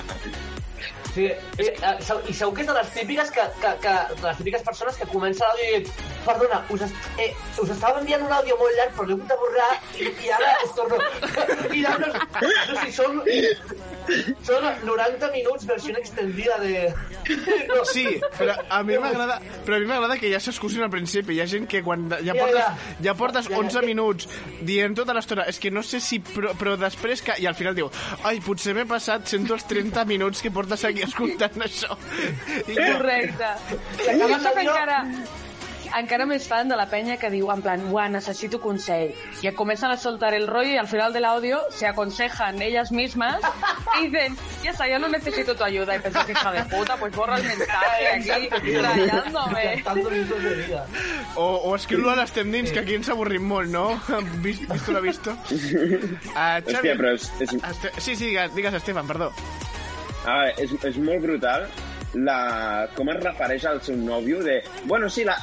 Sí, 1.16 1.24
eh, 1.24 1.72
eh, 1.80 2.16
i 2.28 2.34
segur 2.36 2.52
que 2.56 2.60
és 2.60 2.68
de 2.68 2.74
les 2.76 2.88
típiques 2.92 3.30
que, 3.32 3.44
que, 3.62 3.70
que 3.80 3.94
de 4.10 4.26
les 4.26 4.40
típiques 4.42 4.64
persones 4.66 4.98
que 5.00 5.06
comença 5.08 5.48
l'àudio 5.48 5.70
i 5.70 5.78
dic, 5.78 6.02
perdona, 6.26 6.58
us, 6.74 6.84
est 6.84 7.22
eh, 7.24 7.30
us 7.62 7.72
estava 7.72 8.02
enviant 8.02 8.26
un 8.26 8.34
àudio 8.36 8.58
molt 8.60 8.76
llarg 8.76 8.92
però 8.98 9.06
l'he 9.08 9.16
hagut 9.16 9.32
de 9.32 9.38
borrar 9.40 9.70
i, 9.96 10.10
i 10.26 10.34
ara 10.36 10.52
us 10.66 10.74
torno 10.76 11.00
i 11.80 11.86
ara 11.88 12.10
no, 12.12 12.24
no 12.42 12.76
sé, 12.82 12.92
són 12.98 13.22
són 14.46 14.66
90 14.84 15.30
minuts 15.32 15.66
versió 15.66 15.96
extendida 15.98 16.58
de 16.60 16.92
no. 17.70 17.80
Sí, 17.88 18.04
però 18.36 18.54
a 18.70 18.82
mi 18.86 18.98
m'agrada 19.00 19.38
però 19.66 19.78
a 19.78 19.80
mi 19.82 19.88
m'agrada 19.88 20.18
que 20.20 20.30
ja 20.30 20.40
s'excusin 20.42 20.84
al 20.86 20.92
principi. 20.92 21.34
Hi 21.36 21.42
ha 21.42 21.48
gent 21.50 21.66
que 21.70 21.82
quan 21.86 22.06
ja 22.12 22.36
portes, 22.36 22.84
ja. 23.02 23.14
portes 23.18 23.48
Ja, 23.48 23.56
ja. 23.56 23.62
11 23.64 23.82
minuts 23.86 24.28
dient 24.66 24.96
tota 24.98 25.14
l'estona, 25.16 25.46
és 25.50 25.58
que 25.62 25.72
no 25.74 25.82
sé 25.86 26.00
si... 26.04 26.20
Però, 26.26 26.52
però 26.58 26.76
després 26.80 27.22
que... 27.24 27.36
I 27.42 27.48
al 27.50 27.56
final 27.58 27.74
diu, 27.76 27.90
ai, 28.26 28.38
potser 28.44 28.74
m'he 28.76 28.86
passat, 28.88 29.26
sento 29.30 29.56
els 29.56 29.66
30 29.68 30.06
minuts 30.08 30.42
que 30.44 30.52
portes 30.54 30.84
aquí 30.86 31.05
escoltant 31.06 31.66
això. 31.68 31.96
I 32.66 32.76
Correcte. 32.76 33.50
I 34.04 34.14
acaba 34.14 34.40
sóc 34.44 34.62
encara 34.66 35.02
encara 35.94 36.26
més 36.26 36.46
fan 36.48 36.68
de 36.68 36.76
la 36.78 36.86
penya 36.90 37.16
que 37.20 37.30
diu 37.30 37.50
en 37.52 37.62
plan, 37.62 37.82
uah, 37.92 38.08
necesito 38.12 38.60
consell. 38.62 39.12
I 39.42 39.52
comencen 39.56 39.90
a 39.90 39.96
soltar 39.96 40.34
el 40.34 40.46
rollo 40.46 40.70
y 40.70 40.76
al 40.76 40.88
final 40.88 41.12
del 41.12 41.24
audio 41.24 41.60
se 41.70 41.86
aconsejan 41.86 42.60
ellas 42.62 42.92
mismas 42.92 43.40
y 44.00 44.08
dicen, 44.08 44.36
ya 44.62 44.70
está, 44.70 44.88
ya 44.88 44.98
no 44.98 45.08
necesito 45.08 45.54
tu 45.54 45.64
ayuda. 45.64 45.96
Y 45.96 46.00
pensás, 46.00 46.28
hija 46.28 46.52
de 46.52 46.62
puta, 46.64 46.96
pues 46.96 47.14
borra 47.14 47.38
el 47.38 47.44
mensaje 47.44 48.48
aquí, 48.48 48.76
rayándome. 48.76 49.84
O, 51.36 51.44
o 51.44 51.76
escriu-lo 51.76 52.10
a 52.10 52.16
les 52.16 52.32
tendins, 52.32 52.72
que 52.72 52.80
aquí 52.80 52.96
ens 52.96 53.08
avorrim 53.12 53.44
molt, 53.46 53.70
no? 53.70 54.00
Vist, 54.44 54.66
visto 54.70 54.92
lo 54.92 55.02
visto. 55.02 55.36
Uh, 56.36 56.60
Hòstia, 56.60 56.94
però 56.98 57.12
és, 57.14 57.26
és, 57.40 57.52
Este... 57.54 57.90
Sí, 57.96 58.14
sí, 58.16 58.26
digues, 58.26 58.52
digues, 58.54 58.74
Estefan, 58.76 59.06
perdó. 59.08 59.30
A 60.26 60.38
veure, 60.40 60.54
és, 60.62 60.72
és 60.90 60.98
molt 60.98 61.22
brutal 61.22 61.68
la, 62.16 62.88
com 62.96 63.10
es 63.12 63.22
refereix 63.22 63.64
al 63.68 63.80
seu 63.84 63.96
nòvio 63.96 64.42
de... 64.44 64.60
Bueno, 64.84 65.08
sí, 65.10 65.24
la, 65.24 65.36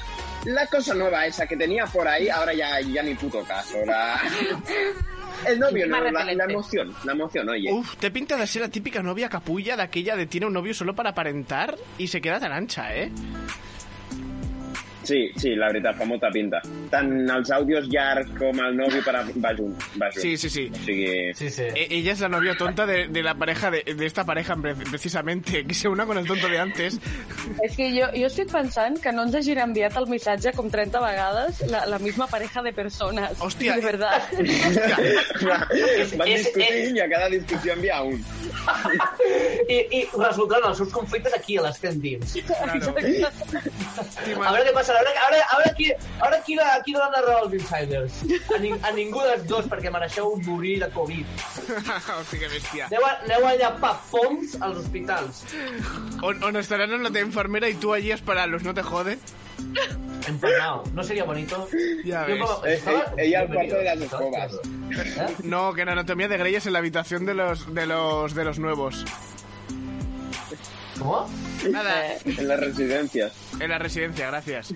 la 0.45 0.65
cosa 0.67 0.93
nueva 0.93 1.25
esa 1.25 1.47
que 1.47 1.57
tenía 1.57 1.85
por 1.85 2.07
ahí, 2.07 2.29
ahora 2.29 2.53
ya, 2.53 2.79
ya 2.81 3.03
ni 3.03 3.15
puto 3.15 3.43
caso. 3.43 3.77
La... 3.85 4.19
El 5.47 5.59
novio, 5.59 5.85
no, 5.87 5.99
la, 5.99 6.23
la 6.23 6.43
emoción, 6.45 6.93
la 7.03 7.11
emoción, 7.11 7.49
oye. 7.49 7.69
Uf, 7.69 7.97
te 7.97 8.11
pinta 8.11 8.37
de 8.37 8.47
ser 8.47 8.61
la 8.61 8.69
típica 8.69 9.03
novia 9.03 9.27
capulla 9.27 9.75
de 9.75 9.83
aquella 9.83 10.15
de 10.15 10.25
tiene 10.25 10.47
un 10.47 10.53
novio 10.53 10.73
solo 10.73 10.95
para 10.95 11.09
aparentar 11.09 11.75
y 11.97 12.07
se 12.07 12.21
queda 12.21 12.39
tan 12.39 12.53
ancha, 12.53 12.95
¿eh? 12.95 13.11
Sí, 15.03 15.19
sí, 15.35 15.53
la 15.59 15.67
veritat, 15.67 15.97
fa 15.99 16.05
molta 16.07 16.29
pinta. 16.31 16.61
Tant 16.91 17.09
els 17.29 17.49
àudios 17.51 17.87
llargs 17.91 18.29
com 18.39 18.59
el 18.63 18.77
nòvio 18.77 19.01
per 19.03 19.15
a... 19.19 19.23
va 19.43 19.51
junt, 19.57 19.73
va 19.99 20.07
junt. 20.13 20.21
Sí, 20.23 20.35
sí, 20.37 20.49
sí. 20.49 20.65
O 20.71 20.79
sigui... 20.85 21.07
Sí, 21.35 21.49
sí. 21.51 21.65
E- 21.75 21.87
ella 21.99 22.13
es 22.13 22.21
la 22.23 22.29
novia 22.29 22.55
tonta 22.57 22.85
de, 22.85 23.07
de 23.07 23.23
la 23.23 23.35
pareja, 23.35 23.69
de, 23.71 23.83
de 23.83 24.05
esta 24.05 24.23
pareja 24.25 24.55
pre- 24.55 24.75
precisamente, 24.75 25.65
que 25.65 25.73
se 25.73 25.89
una 25.89 26.05
con 26.05 26.17
el 26.17 26.25
tonto 26.27 26.47
de 26.47 26.59
antes. 26.59 26.99
És 27.63 27.75
que 27.75 27.89
jo, 27.91 28.07
jo 28.15 28.27
estic 28.29 28.49
pensant 28.51 28.99
que 29.03 29.11
no 29.11 29.25
ens 29.27 29.35
hagin 29.35 29.59
enviat 29.63 29.97
el 29.99 30.07
missatge 30.11 30.53
com 30.55 30.69
30 30.71 31.01
vegades 31.03 31.59
la, 31.69 31.83
la 31.91 31.99
misma 31.99 32.27
pareja 32.31 32.61
de 32.63 32.71
persones. 32.73 33.35
Hòstia. 33.43 33.75
De 33.75 33.81
verdad. 33.83 34.21
Van 36.17 36.29
discutint 36.29 36.95
i 36.97 37.01
a 37.03 37.07
cada 37.11 37.27
discussió 37.33 37.73
envia 37.75 37.99
un. 38.05 38.19
I, 39.67 39.77
i 39.99 40.01
resoldran 40.15 40.69
els 40.69 40.79
seus 40.79 40.91
conflictes 40.93 41.33
aquí 41.35 41.57
a 41.59 41.65
les 41.67 41.79
tendins. 41.83 42.37
Claro. 42.47 42.93
A 44.43 44.51
veure 44.53 44.65
què 44.69 44.73
passa, 44.75 44.92
veure, 44.93 45.13
a 45.17 45.29
veure, 45.29 45.41
a 45.49 45.57
veure 45.59 45.73
qui, 45.77 45.91
a 45.93 46.23
veure 46.29 46.41
qui, 46.45 46.55
la, 46.55 46.67
qui 46.85 46.93
dona 46.93 47.21
raó 47.25 47.43
als 47.45 47.53
insiders. 47.59 48.21
A, 48.55 48.59
ning, 48.63 48.77
a 48.83 48.91
ningú 48.95 49.21
dels 49.25 49.45
dos, 49.49 49.65
perquè 49.71 49.91
mereixeu 49.93 50.35
morir 50.47 50.79
de 50.83 50.89
Covid. 50.93 51.25
Hòstia, 52.17 52.39
que 52.39 52.49
bèstia. 52.53 52.87
Aneu, 52.91 53.05
a, 53.07 53.13
aneu 53.27 53.47
allà 53.51 53.71
pa 53.81 53.93
poms 54.11 54.57
als 54.61 54.77
hospitals. 54.83 55.43
On, 56.21 56.43
on 56.43 56.55
estarán 56.61 56.91
en 56.93 57.03
la 57.03 57.09
de 57.09 57.19
enfermera 57.25 57.69
y 57.69 57.75
tú 57.75 57.93
allí 57.93 58.11
esperarlos, 58.11 58.63
¿no 58.63 58.73
te 58.73 58.83
jode? 58.83 59.17
Empanado. 60.27 60.83
¿No 60.93 61.03
sería 61.03 61.23
bonito? 61.25 61.67
Ya 62.05 62.27
Yo 62.27 62.33
ves. 62.35 62.43
como- 62.45 62.65
Eh, 62.65 62.81
eh, 62.85 63.03
ella 63.17 63.39
al 63.41 63.47
cuarto 63.47 63.75
de 63.75 63.83
las 63.83 64.01
escobas. 64.01 64.53
¿Eh? 64.53 65.35
No, 65.43 65.73
que 65.73 65.81
en 65.81 65.89
Anatomía 65.89 66.27
de 66.27 66.37
Grey 66.37 66.55
es 66.55 66.65
en 66.65 66.73
la 66.73 66.79
habitación 66.79 67.25
de 67.25 67.33
los, 67.33 67.73
de 67.73 67.85
los, 67.85 68.33
de 68.33 68.43
los 68.45 68.59
nuevos. 68.59 69.05
¿Cómo? 71.03 71.27
Nada, 71.69 72.13
En 72.25 72.47
les 72.47 72.59
residències. 72.59 73.31
en 73.59 73.69
la 73.69 73.77
residencia, 73.77 74.27
gracias. 74.27 74.73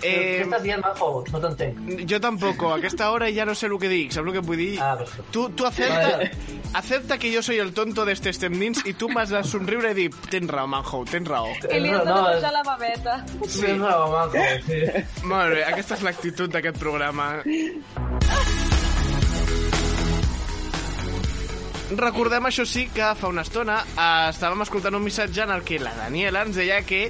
¿Qué 0.00 0.38
Eh, 0.38 0.42
estás 0.42 0.62
dient, 0.62 0.82
Majo? 0.82 1.24
No 1.30 1.40
t'entenc. 1.40 1.76
jo 2.10 2.20
tampoco, 2.20 2.72
a 2.72 2.76
aquesta 2.78 3.10
hora 3.10 3.26
ja 3.32 3.44
no 3.44 3.54
sé 3.54 3.66
el 3.66 3.78
que 3.78 3.88
dic, 3.88 4.10
saps 4.12 4.26
el 4.26 4.32
que 4.32 4.38
vull 4.40 4.56
dir? 4.56 4.78
Ah, 4.80 4.96
perfecte. 4.98 5.30
Tu, 5.30 5.48
tu 5.50 5.66
acepta, 5.66 6.10
Vale. 6.16 6.30
acepta 6.74 7.18
que 7.18 7.34
jo 7.34 7.42
soy 7.42 7.58
el 7.58 7.72
tonto 7.72 8.04
d'estes 8.04 8.38
temnins 8.38 8.82
i 8.86 8.94
tu 8.94 9.08
m'has 9.08 9.30
de 9.30 9.42
somriure 9.44 9.90
i 9.92 9.94
dir 9.94 10.10
tens 10.30 10.50
raó, 10.50 10.66
Manho, 10.66 11.04
tens 11.10 11.28
raó. 11.28 11.48
I 11.70 11.78
li 11.80 11.90
has 11.90 12.00
de 12.04 12.10
No, 12.10 12.16
no, 12.22 12.32
posar 12.34 12.52
la 12.52 12.62
babeta. 12.62 13.24
Sí. 13.46 13.60
Tens 13.62 13.80
raó, 13.80 14.10
Majo, 14.10 14.32
sí. 14.66 14.82
Molt 15.24 15.54
bé, 15.54 15.64
aquesta 15.64 15.94
és 15.94 16.02
l'actitud 16.02 16.50
d'aquest 16.50 16.78
programa. 16.78 17.42
Recordem, 21.90 22.46
això 22.46 22.62
sí, 22.68 22.86
que 22.94 23.06
fa 23.18 23.28
una 23.32 23.42
estona 23.42 23.80
eh, 23.82 24.30
estàvem 24.30 24.62
escoltant 24.62 24.94
un 24.94 25.02
missatge 25.02 25.42
en 25.42 25.50
el 25.56 25.64
que 25.66 25.80
la 25.82 25.96
Daniela 25.98 26.44
ens 26.46 26.58
deia 26.60 26.84
que 26.86 27.08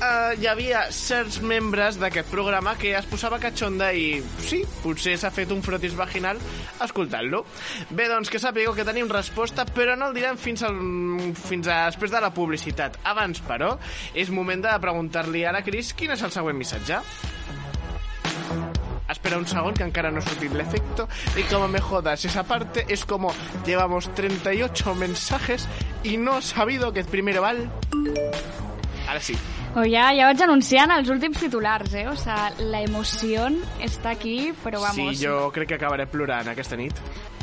eh, 0.00 0.32
hi 0.36 0.48
havia 0.50 0.82
certs 0.92 1.38
membres 1.40 1.96
d'aquest 2.00 2.28
programa 2.32 2.74
que 2.80 2.92
es 2.98 3.08
posava 3.08 3.40
catxonda 3.40 3.90
i 3.96 4.20
sí, 4.44 4.60
potser 4.84 5.16
s'ha 5.20 5.32
fet 5.32 5.52
un 5.54 5.64
frotis 5.64 5.96
vaginal 5.96 6.40
escoltant-lo. 6.84 7.44
Bé, 7.90 8.10
doncs 8.12 8.32
que 8.32 8.42
sàpigueu 8.42 8.76
que 8.76 8.86
tenim 8.88 9.08
resposta, 9.08 9.64
però 9.64 9.96
no 9.96 10.10
el 10.10 10.16
direm 10.16 10.40
fins, 10.40 10.64
al, 10.68 10.76
fins 11.40 11.68
a 11.68 11.86
després 11.88 12.12
de 12.12 12.20
la 12.20 12.32
publicitat. 12.36 13.00
Abans, 13.08 13.40
però, 13.48 13.74
és 14.12 14.32
moment 14.32 14.68
de 14.68 14.76
preguntar-li 14.84 15.44
a 15.44 15.56
la 15.56 15.64
Cris 15.64 15.94
quin 15.96 16.16
és 16.16 16.28
el 16.28 16.36
següent 16.36 16.60
missatge. 16.60 17.00
Espera 19.10 19.38
un 19.38 19.46
segundo 19.46 19.74
que 19.74 19.84
encara 19.84 20.10
no 20.10 20.20
ha 20.20 20.22
sortit 20.22 20.52
l'efecto 20.54 21.08
y 21.36 21.42
como 21.50 21.66
me 21.68 21.80
jodas 21.80 22.24
esa 22.24 22.44
parte 22.44 22.86
es 22.88 23.04
como 23.04 23.34
llevamos 23.66 24.14
38 24.14 24.94
mensajes 24.94 25.66
y 26.04 26.16
no 26.16 26.38
he 26.38 26.42
sabido 26.42 26.92
que 26.92 27.02
primero 27.04 27.42
va 27.42 27.50
el... 27.50 27.68
Ahora 29.08 29.20
sí. 29.20 29.36
O 29.70 29.84
ja, 29.86 30.08
ja 30.16 30.26
vaig 30.26 30.40
anunciant 30.42 30.90
els 30.96 31.10
últims 31.14 31.38
titulars, 31.38 31.92
eh? 31.94 32.08
O 32.10 32.16
sea, 32.18 32.48
la 32.58 32.80
emoció 32.82 33.46
està 33.78 34.16
aquí, 34.16 34.50
però 34.64 34.80
vamos. 34.82 35.14
Sí, 35.14 35.26
jo 35.26 35.50
crec 35.54 35.70
que 35.70 35.78
acabaré 35.78 36.08
plorant 36.10 36.50
aquesta 36.50 36.78
nit. 36.80 36.98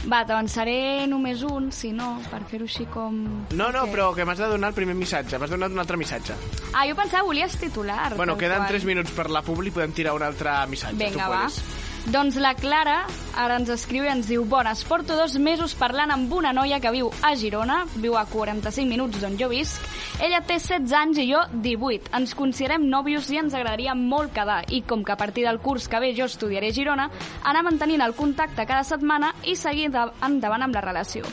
Va, 0.08 0.22
t'avançaré 0.28 1.08
només 1.08 1.42
un, 1.48 1.72
si 1.76 1.94
no, 1.96 2.18
per 2.32 2.44
fer-ho 2.48 2.68
així 2.68 2.86
com... 2.92 3.16
No, 3.56 3.72
no, 3.76 3.88
però 3.92 4.12
que 4.16 4.28
m'has 4.28 4.40
de 4.44 4.52
donar 4.52 4.74
el 4.74 4.78
primer 4.78 4.96
missatge. 4.96 5.40
M'has 5.40 5.52
donat 5.56 5.74
un 5.74 5.84
altre 5.84 5.98
missatge. 6.00 6.36
Ah, 6.74 6.86
jo 6.88 6.96
pensava 7.00 7.24
que 7.24 7.32
volies 7.32 7.58
titular. 7.60 8.14
Bueno, 8.20 8.38
queden 8.40 8.62
qual. 8.62 8.76
3 8.76 8.88
minuts 8.92 9.16
per 9.16 9.30
la 9.32 9.42
publi, 9.44 9.72
podem 9.76 9.96
tirar 9.96 10.16
un 10.16 10.28
altre 10.28 10.54
missatge. 10.72 11.00
Vinga, 11.00 11.28
va. 11.28 11.46
puedes. 11.48 11.87
Doncs 12.08 12.38
la 12.40 12.54
Clara 12.56 13.02
ara 13.36 13.58
ens 13.60 13.68
escriu 13.74 14.06
i 14.06 14.08
ens 14.08 14.30
diu 14.32 14.46
Bones, 14.48 14.80
porto 14.88 15.18
dos 15.20 15.34
mesos 15.44 15.74
parlant 15.76 16.14
amb 16.14 16.32
una 16.38 16.54
noia 16.56 16.80
que 16.80 16.94
viu 16.96 17.10
a 17.20 17.34
Girona, 17.36 17.82
viu 18.00 18.16
a 18.16 18.24
45 18.32 18.88
minuts 18.88 19.20
d'on 19.20 19.36
jo 19.36 19.50
visc. 19.52 19.84
Ella 20.24 20.40
té 20.40 20.56
16 20.56 20.96
anys 21.02 21.20
i 21.20 21.28
jo 21.34 21.42
18. 21.52 22.14
Ens 22.16 22.32
considerem 22.40 22.88
nòvios 22.88 23.28
i 23.36 23.42
ens 23.44 23.60
agradaria 23.60 23.98
molt 24.00 24.32
quedar. 24.32 24.62
I 24.72 24.86
com 24.88 25.04
que 25.04 25.18
a 25.18 25.20
partir 25.20 25.44
del 25.50 25.60
curs 25.60 25.90
que 25.92 26.00
ve 26.00 26.14
jo 26.16 26.32
estudiaré 26.32 26.72
a 26.72 26.78
Girona, 26.80 27.12
anar 27.44 27.68
mantenint 27.68 28.08
el 28.08 28.16
contacte 28.16 28.64
cada 28.64 28.88
setmana 28.88 29.36
i 29.44 29.60
seguir 29.60 29.92
endavant 29.92 30.64
amb 30.64 30.80
la 30.80 30.88
relació. 30.88 31.28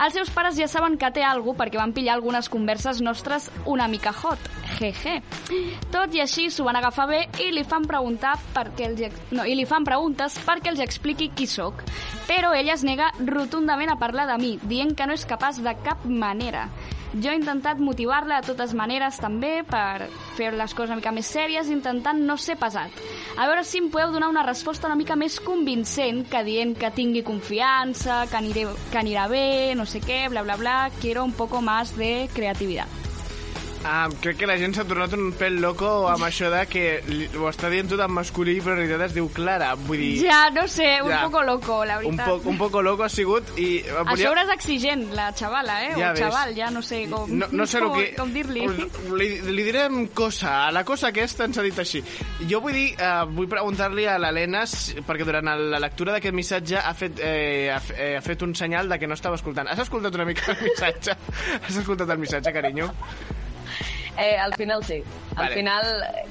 Els 0.00 0.14
seus 0.16 0.30
pares 0.32 0.56
ja 0.56 0.64
saben 0.70 0.94
que 0.96 1.10
té 1.12 1.20
alguna 1.26 1.58
perquè 1.58 1.76
van 1.76 1.92
pillar 1.92 2.14
algunes 2.16 2.48
converses 2.48 3.02
nostres 3.04 3.50
una 3.68 3.88
mica 3.88 4.14
hot. 4.16 4.46
Jeje. 4.78 5.18
Tot 5.92 6.14
i 6.16 6.22
així 6.24 6.46
s'ho 6.48 6.64
van 6.64 6.78
agafar 6.78 7.06
bé 7.10 7.18
i 7.44 7.50
li 7.52 7.64
fan 7.68 7.84
preguntar 7.88 8.36
perquè 8.54 8.86
els, 8.88 9.18
no, 9.34 9.44
i 9.44 9.56
li 9.58 9.66
fan 9.68 9.84
preguntes 9.84 10.38
perquè 10.46 10.72
els 10.72 10.80
expliqui 10.80 11.28
qui 11.36 11.48
sóc. 11.50 11.84
Però 12.30 12.54
ella 12.56 12.78
es 12.78 12.86
nega 12.86 13.10
rotundament 13.26 13.92
a 13.92 13.98
parlar 14.00 14.24
de 14.30 14.38
mi, 14.40 14.54
dient 14.62 14.96
que 14.96 15.08
no 15.10 15.18
és 15.18 15.28
capaç 15.28 15.60
de 15.60 15.76
cap 15.84 16.06
manera. 16.08 16.68
Jo 17.10 17.32
he 17.32 17.38
intentat 17.40 17.80
motivar-la 17.82 18.38
de 18.38 18.52
totes 18.52 18.70
maneres 18.78 19.18
també 19.18 19.64
per 19.66 20.06
fer 20.36 20.52
les 20.54 20.74
coses 20.76 20.92
una 20.92 21.00
mica 21.00 21.10
més 21.14 21.26
sèries, 21.26 21.72
intentant 21.74 22.22
no 22.22 22.36
ser 22.38 22.54
pesat. 22.60 22.94
A 23.34 23.48
veure 23.50 23.64
si 23.66 23.82
em 23.82 23.90
podeu 23.90 24.14
donar 24.14 24.30
una 24.30 24.46
resposta 24.46 24.86
una 24.86 24.98
mica 25.00 25.18
més 25.18 25.40
convincent 25.42 26.22
que 26.30 26.44
dient 26.46 26.76
que 26.78 26.94
tingui 26.94 27.26
confiança, 27.26 28.22
que, 28.30 28.38
aniré, 28.38 28.66
que 28.92 29.02
anirà 29.02 29.26
bé, 29.32 29.74
no 29.74 29.90
sé 29.90 30.04
què, 30.06 30.28
bla, 30.30 30.46
bla, 30.46 30.58
bla. 30.60 30.80
Quiero 31.00 31.26
un 31.26 31.34
poco 31.34 31.60
más 31.60 31.96
de 31.98 32.28
creatividad. 32.32 33.09
Ah, 33.82 34.08
crec 34.20 34.36
que 34.36 34.46
la 34.46 34.58
gent 34.60 34.74
s'ha 34.76 34.84
tornat 34.84 35.14
un 35.16 35.30
pèl 35.32 35.54
loco 35.62 35.88
amb 36.10 36.26
això 36.26 36.50
de 36.52 36.66
que 36.68 36.82
li- 37.08 37.30
ho 37.38 37.46
està 37.48 37.70
dient 37.72 37.88
tot 37.88 38.00
en 38.04 38.10
masculí 38.12 38.58
però 38.60 38.74
en 38.74 38.82
realitat 38.82 39.06
es 39.06 39.14
diu 39.16 39.30
Clara. 39.32 39.70
Vull 39.74 39.96
dir, 39.96 40.26
Ja, 40.26 40.50
no 40.50 40.66
sé, 40.68 41.00
un 41.02 41.08
Ja. 41.08 41.22
poco 41.24 41.42
loco, 41.42 41.78
la 41.86 41.96
un, 41.98 42.04
veritat. 42.04 42.26
poc, 42.28 42.44
un 42.46 42.58
poco 42.58 42.82
loco 42.82 43.04
ha 43.04 43.08
sigut 43.08 43.42
i... 43.58 43.78
eh, 43.78 43.94
A 44.04 44.16
sobre 44.18 44.42
és 44.42 44.50
exigent, 44.52 45.06
la 45.16 45.32
xavala, 45.32 45.78
eh? 45.86 45.94
Ja 45.96 46.10
o 46.10 46.12
ves. 46.12 46.20
xaval, 46.20 46.54
ja 46.54 46.68
no 46.70 46.82
sé 46.82 47.06
com, 47.08 47.30
No, 47.38 47.46
no 47.50 47.66
sé 47.66 47.80
com, 47.80 47.94
que... 47.96 48.14
com 48.16 48.32
dir-li. 48.34 48.66
Li, 49.16 49.30
li 49.48 49.62
direm 49.64 50.08
cosa. 50.08 50.70
La 50.70 50.84
cosa 50.84 51.08
aquesta 51.08 51.44
ens 51.48 51.56
ha 51.56 51.62
dit 51.62 51.78
així. 51.78 52.04
Jo 52.50 52.60
vull 52.60 52.74
dir, 52.76 52.94
eh, 53.00 53.24
vull 53.32 53.48
preguntar-li 53.48 54.04
a 54.06 54.18
l'Helena, 54.18 54.66
perquè 55.08 55.24
durant 55.24 55.44
la 55.56 55.80
lectura 55.80 56.12
d'aquest 56.12 56.34
missatge 56.34 56.76
ha 56.76 56.92
fet, 56.92 57.18
eh, 57.18 57.70
ha, 57.72 57.80
eh, 57.96 58.16
ha 58.18 58.20
fet 58.20 58.42
un 58.42 58.54
senyal 58.54 58.88
de 58.90 58.98
que 58.98 59.06
no 59.08 59.14
estava 59.14 59.36
escoltant. 59.40 59.68
Has 59.72 59.78
escoltat 59.78 60.14
una 60.14 60.26
mica 60.26 60.52
el 60.52 60.58
missatge? 60.68 61.16
Has 61.66 61.76
escoltat 61.76 62.10
el 62.10 62.18
missatge, 62.18 62.52
carinyo? 62.52 62.92
Eh, 64.18 64.36
al 64.36 64.54
final 64.54 64.84
sí. 64.84 65.02
Al 65.36 65.44
Vale. 65.44 65.54
final, 65.54 65.84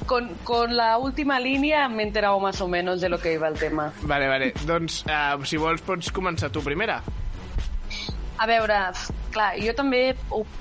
con, 0.06 0.35
con 0.43 0.76
la 0.76 0.97
última 0.97 1.39
línea 1.39 1.88
me 1.88 2.03
he 2.03 2.07
enterado 2.07 2.39
más 2.39 2.60
o 2.61 2.68
menos 2.68 3.01
de 3.01 3.10
lo 3.10 3.19
que 3.19 3.34
iba 3.34 3.47
el 3.47 3.57
tema. 3.57 3.93
Vale, 4.01 4.27
vale. 4.27 4.53
Doncs, 4.65 5.06
eh, 5.07 5.38
si 5.45 5.57
vols, 5.57 5.81
pots 5.81 6.11
començar 6.11 6.51
tu 6.51 6.61
primera. 6.61 7.01
A 8.39 8.45
veure, 8.47 8.76
clar, 9.34 9.57
jo 9.60 9.73
també 9.76 10.15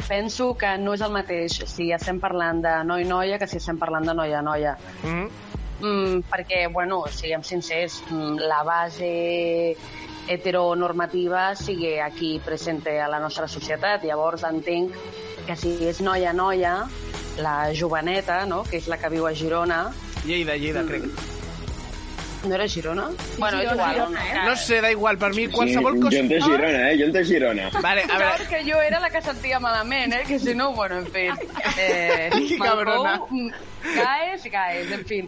penso 0.09 0.51
que 0.59 0.73
no 0.83 0.97
és 0.97 1.03
el 1.07 1.13
mateix 1.15 1.61
si 1.71 1.93
estem 1.95 2.19
parlant 2.19 2.59
de 2.65 2.73
noi-noia 2.89 3.39
que 3.39 3.47
si 3.47 3.61
estem 3.61 3.79
parlant 3.79 4.09
de 4.09 4.15
noia-noia. 4.19 4.77
Mm 5.05 5.13
-hmm. 5.13 5.29
Mm, 5.81 6.25
perquè, 6.27 6.73
bueno, 6.73 7.05
siguem 7.07 7.43
sincers, 7.43 8.03
mm, 8.11 8.39
la 8.41 8.65
base 8.65 9.77
heteronormativa 10.27 11.55
sigue 11.55 12.01
aquí 12.03 12.41
presente 12.45 13.01
a 13.01 13.09
la 13.09 13.21
nostra 13.21 13.47
societat. 13.47 14.03
Llavors 14.05 14.43
entenc 14.43 14.93
que 15.47 15.57
si 15.57 15.87
és 15.89 16.01
noia-noia, 16.01 16.89
la 17.39 17.71
joveneta, 17.75 18.45
no?, 18.47 18.63
que 18.69 18.79
és 18.83 18.89
la 18.91 18.99
que 18.99 19.09
viu 19.13 19.27
a 19.27 19.35
Girona... 19.35 19.89
Lleida, 20.27 20.57
Lleida, 20.59 20.83
crec. 20.85 21.05
No 22.45 22.55
era 22.55 22.69
Girona? 22.71 23.09
bueno, 23.39 23.59
és 23.59 23.69
Girona, 23.69 23.93
igual. 23.93 23.95
Girona, 24.15 24.45
No 24.47 24.57
sé, 24.57 24.81
da 24.81 24.91
igual, 24.93 25.19
per 25.19 25.31
mi 25.35 25.47
Sí, 25.47 25.53
qualsevol 25.53 25.97
cosa... 26.01 26.11
jo 26.17 26.21
en 26.23 26.29
té 26.29 26.41
Girona, 26.41 26.91
eh? 26.91 26.99
Jo 27.01 27.07
en 27.09 27.13
té 27.17 27.25
Girona. 27.25 27.71
Vale, 27.83 28.05
a 28.09 28.19
veure... 28.19 28.47
Que 28.51 28.61
jo 28.71 28.81
era 28.83 29.01
la 29.01 29.11
que 29.11 29.23
sentia 29.23 29.59
malament, 29.59 30.13
eh? 30.15 30.23
Que 30.27 30.39
si 30.39 30.55
no, 30.55 30.73
bueno, 30.73 30.99
en 30.99 31.07
fi. 31.07 31.27
Eh, 31.79 32.31
cabrona. 32.63 33.21
Mm, 33.31 33.51
caes 33.95 34.47
caes, 34.51 34.91
en 34.93 35.05
fi. 35.07 35.21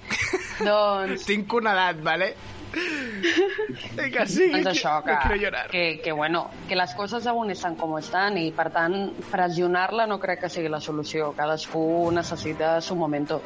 Doncs... 0.65 1.25
Tinc 1.27 1.53
una 1.55 1.73
edat, 1.79 2.01
vale? 2.03 2.35
Que 4.11 4.27
sí, 4.27 4.49
doncs 4.51 4.65
que- 4.65 4.71
això, 4.73 5.03
que, 5.05 5.17
que 5.29 5.51
que, 5.71 6.01
que, 6.03 6.13
bueno, 6.13 6.51
que 6.69 6.77
les 6.77 6.95
coses 6.95 7.27
aún 7.27 7.51
estan 7.51 7.75
com 7.77 7.97
estan 7.99 8.39
i, 8.39 8.51
per 8.53 8.71
tant, 8.75 9.11
pressionar-la 9.31 10.07
no 10.07 10.19
crec 10.21 10.41
que 10.45 10.49
sigui 10.53 10.69
la 10.69 10.81
solució. 10.81 11.33
Cadascú 11.37 12.11
necessita 12.13 12.81
su 12.81 12.97
momento 12.97 13.41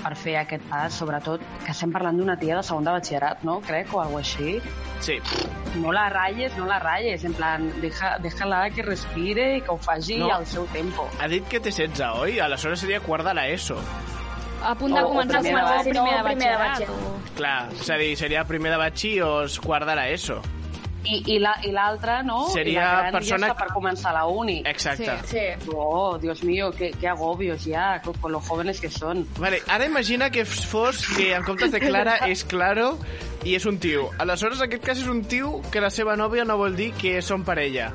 per 0.00 0.14
fer 0.16 0.38
aquest 0.40 0.64
pas, 0.64 0.94
sobretot 0.96 1.42
que 1.64 1.72
estem 1.74 1.90
parlant 1.92 2.16
d'una 2.16 2.38
tia 2.40 2.56
de 2.56 2.62
segon 2.64 2.86
de 2.86 2.94
batxillerat, 2.94 3.42
no? 3.44 3.58
Crec, 3.60 3.90
o 3.92 4.00
alguna 4.00 4.22
així. 4.24 4.54
Sí. 5.04 5.18
No 5.76 5.92
la 5.92 6.06
ratlles, 6.08 6.56
no 6.56 6.64
la 6.66 6.78
ratlles, 6.80 7.24
en 7.28 7.34
plan, 7.36 7.66
deja, 7.82 8.14
déjala 8.18 8.62
que 8.72 8.82
respire 8.86 9.58
i 9.58 9.60
que 9.60 9.70
ho 9.74 9.76
faci 9.76 10.16
No. 10.22 10.30
al 10.32 10.46
seu 10.46 10.64
tempo. 10.72 11.08
Ha 11.20 11.28
dit 11.28 11.44
que 11.48 11.60
té 11.60 11.68
16, 11.70 12.00
oi? 12.16 12.38
Aleshores 12.40 12.80
seria 12.80 13.00
quart 13.04 13.24
de 13.28 13.34
l'ESO. 13.34 13.76
A 14.62 14.74
punt 14.74 14.94
de 14.94 15.00
O- 15.02 15.06
o 15.06 15.08
començar 15.14 15.40
primer 15.40 15.60
a 15.60 15.64
batxi- 15.64 15.90
primer 15.90 16.14
de 16.14 16.20
o 16.20 16.24
primer 16.24 16.38
de 16.38 16.56
batxillerat. 16.56 16.78
batxillerat. 16.80 17.34
Clar, 17.36 17.68
és 17.72 17.90
a 17.90 17.96
dir, 17.96 18.16
seria 18.16 18.44
primer 18.44 18.72
de 18.72 18.76
batxi 18.78 19.20
o 19.20 19.42
es 19.44 19.58
quart 19.60 19.86
de 19.86 19.94
l'ESO. 19.96 20.40
I, 21.02 21.22
i 21.34 21.38
la- 21.38 21.56
i 21.64 21.70
l'altra, 21.72 22.22
no? 22.22 22.50
Seria 22.50 22.72
I 22.72 22.84
la 22.84 23.00
gran 23.00 23.12
persona- 23.12 23.46
ja 23.48 23.54
per 23.54 23.68
començar 23.68 24.12
la 24.12 24.26
uni. 24.26 24.62
Exacte. 24.66 25.16
Sí, 25.24 25.38
sí. 25.38 25.70
Oh, 25.74 26.18
Dios 26.18 26.42
mío, 26.44 26.70
qué, 26.72 26.90
qué 26.90 27.08
agobios 27.08 27.64
ya, 27.64 28.02
con, 28.04 28.12
con 28.20 28.32
lo 28.32 28.40
jóvenes 28.40 28.78
que 28.82 28.90
son. 28.90 29.26
Vale, 29.38 29.62
ara 29.66 29.86
imagina 29.86 30.28
que 30.28 30.44
fos 30.44 31.06
que 31.16 31.34
en 31.34 31.42
comptes 31.42 31.72
de 31.72 31.80
Clara 31.80 32.16
és 32.28 32.44
Claro 32.44 32.98
i 33.44 33.54
és 33.54 33.64
un 33.64 33.78
tio. 33.78 34.10
Aleshores, 34.18 34.58
en 34.60 34.66
aquest 34.66 34.84
cas 34.84 34.98
és 34.98 35.06
un 35.06 35.24
tio 35.24 35.62
que 35.72 35.80
la 35.80 35.88
seva 35.88 36.16
nòvia 36.16 36.44
no 36.44 36.58
vol 36.58 36.76
dir 36.76 36.92
que 36.92 37.22
són 37.22 37.44
parella. 37.44 37.94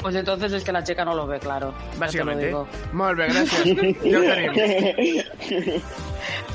Pues 0.00 0.14
entonces 0.14 0.52
es 0.52 0.64
que 0.64 0.72
la 0.72 0.82
chica 0.82 1.04
no 1.04 1.14
lo 1.14 1.26
ve 1.26 1.38
claro. 1.38 1.72
ya 1.72 1.82
te 1.82 1.94
lo 1.94 2.00
Bàsicament, 2.00 2.40
digo. 2.40 2.66
Molt 2.92 3.18
bé, 3.18 3.28
gràcies. 3.28 3.66
Ja 4.10 4.18
ho 4.18 4.22
tenim. 4.24 5.82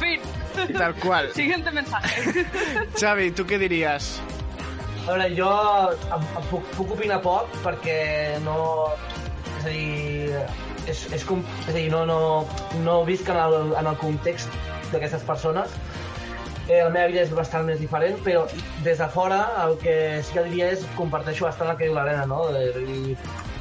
Fin. 0.01 0.19
Tal 0.77 0.95
qual. 0.95 1.31
Siguiente 1.33 1.71
mensaje. 1.71 2.45
Xavi, 2.97 3.31
tu 3.35 3.45
què 3.45 3.59
diries? 3.59 4.15
A 5.05 5.11
veure, 5.11 5.27
jo 5.37 5.49
em, 6.15 6.23
em 6.39 6.47
puc, 6.49 6.69
puc 6.77 6.95
opinar 6.97 7.19
poc 7.21 7.51
perquè 7.65 7.99
no... 8.45 8.55
És 9.59 9.65
a 9.65 9.73
dir, 9.73 10.39
és, 10.89 11.03
és, 11.13 11.25
com, 11.27 11.43
és 11.67 11.73
a 11.73 11.77
dir 11.77 11.89
no, 11.93 12.05
no, 12.09 12.19
no 12.85 12.97
visc 13.05 13.29
en 13.29 13.37
el, 13.41 13.55
en 13.77 13.91
el 13.91 13.99
context 14.01 14.49
d'aquestes 14.91 15.25
persones. 15.27 15.73
Eh, 16.67 16.79
la 16.81 16.89
meva 16.89 17.05
vida 17.11 17.21
és 17.21 17.33
bastant 17.35 17.65
més 17.67 17.77
diferent, 17.77 18.15
però 18.25 18.45
des 18.85 18.97
de 18.97 19.07
fora 19.13 19.43
el 19.61 19.75
que 19.81 19.95
sí 20.25 20.33
que 20.33 20.45
diria 20.47 20.71
és 20.73 20.85
comparteixo 20.97 21.45
bastant 21.45 21.69
el 21.69 21.77
que 21.77 21.85
diu 21.85 21.93
l'Helena, 21.93 22.25
no? 22.25 22.47
Eh, 22.57 22.71
I 22.81 23.17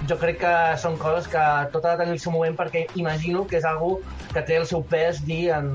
jo 0.09 0.17
crec 0.21 0.41
que 0.41 0.55
són 0.81 0.97
coses 1.01 1.29
que 1.33 1.43
tot 1.75 1.85
ha 1.85 1.95
de 1.95 2.05
tenir 2.05 2.17
el 2.17 2.23
seu 2.23 2.33
moment 2.33 2.57
perquè 2.57 2.87
imagino 3.01 3.45
que 3.49 3.61
és 3.61 3.69
algo 3.69 3.99
que 4.33 4.45
té 4.49 4.57
el 4.57 4.65
seu 4.69 4.85
pes 4.89 5.21
dir 5.29 5.51
en, 5.57 5.71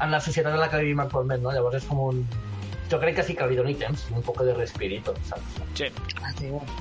en 0.00 0.12
la 0.12 0.20
societat 0.20 0.52
en 0.52 0.60
la 0.60 0.68
que 0.68 0.82
vivim 0.84 1.00
actualment, 1.00 1.40
no? 1.44 1.56
Llavors 1.56 1.80
és 1.80 1.88
com 1.88 2.04
un... 2.10 2.22
Jo 2.90 2.98
crec 2.98 3.20
que 3.20 3.24
sí 3.24 3.36
que 3.38 3.46
li 3.46 3.56
doni 3.56 3.76
temps, 3.78 4.08
un 4.10 4.24
poc 4.26 4.42
de 4.42 4.52
respirito, 4.56 5.14
saps? 5.28 5.60
Sí. 5.78 5.88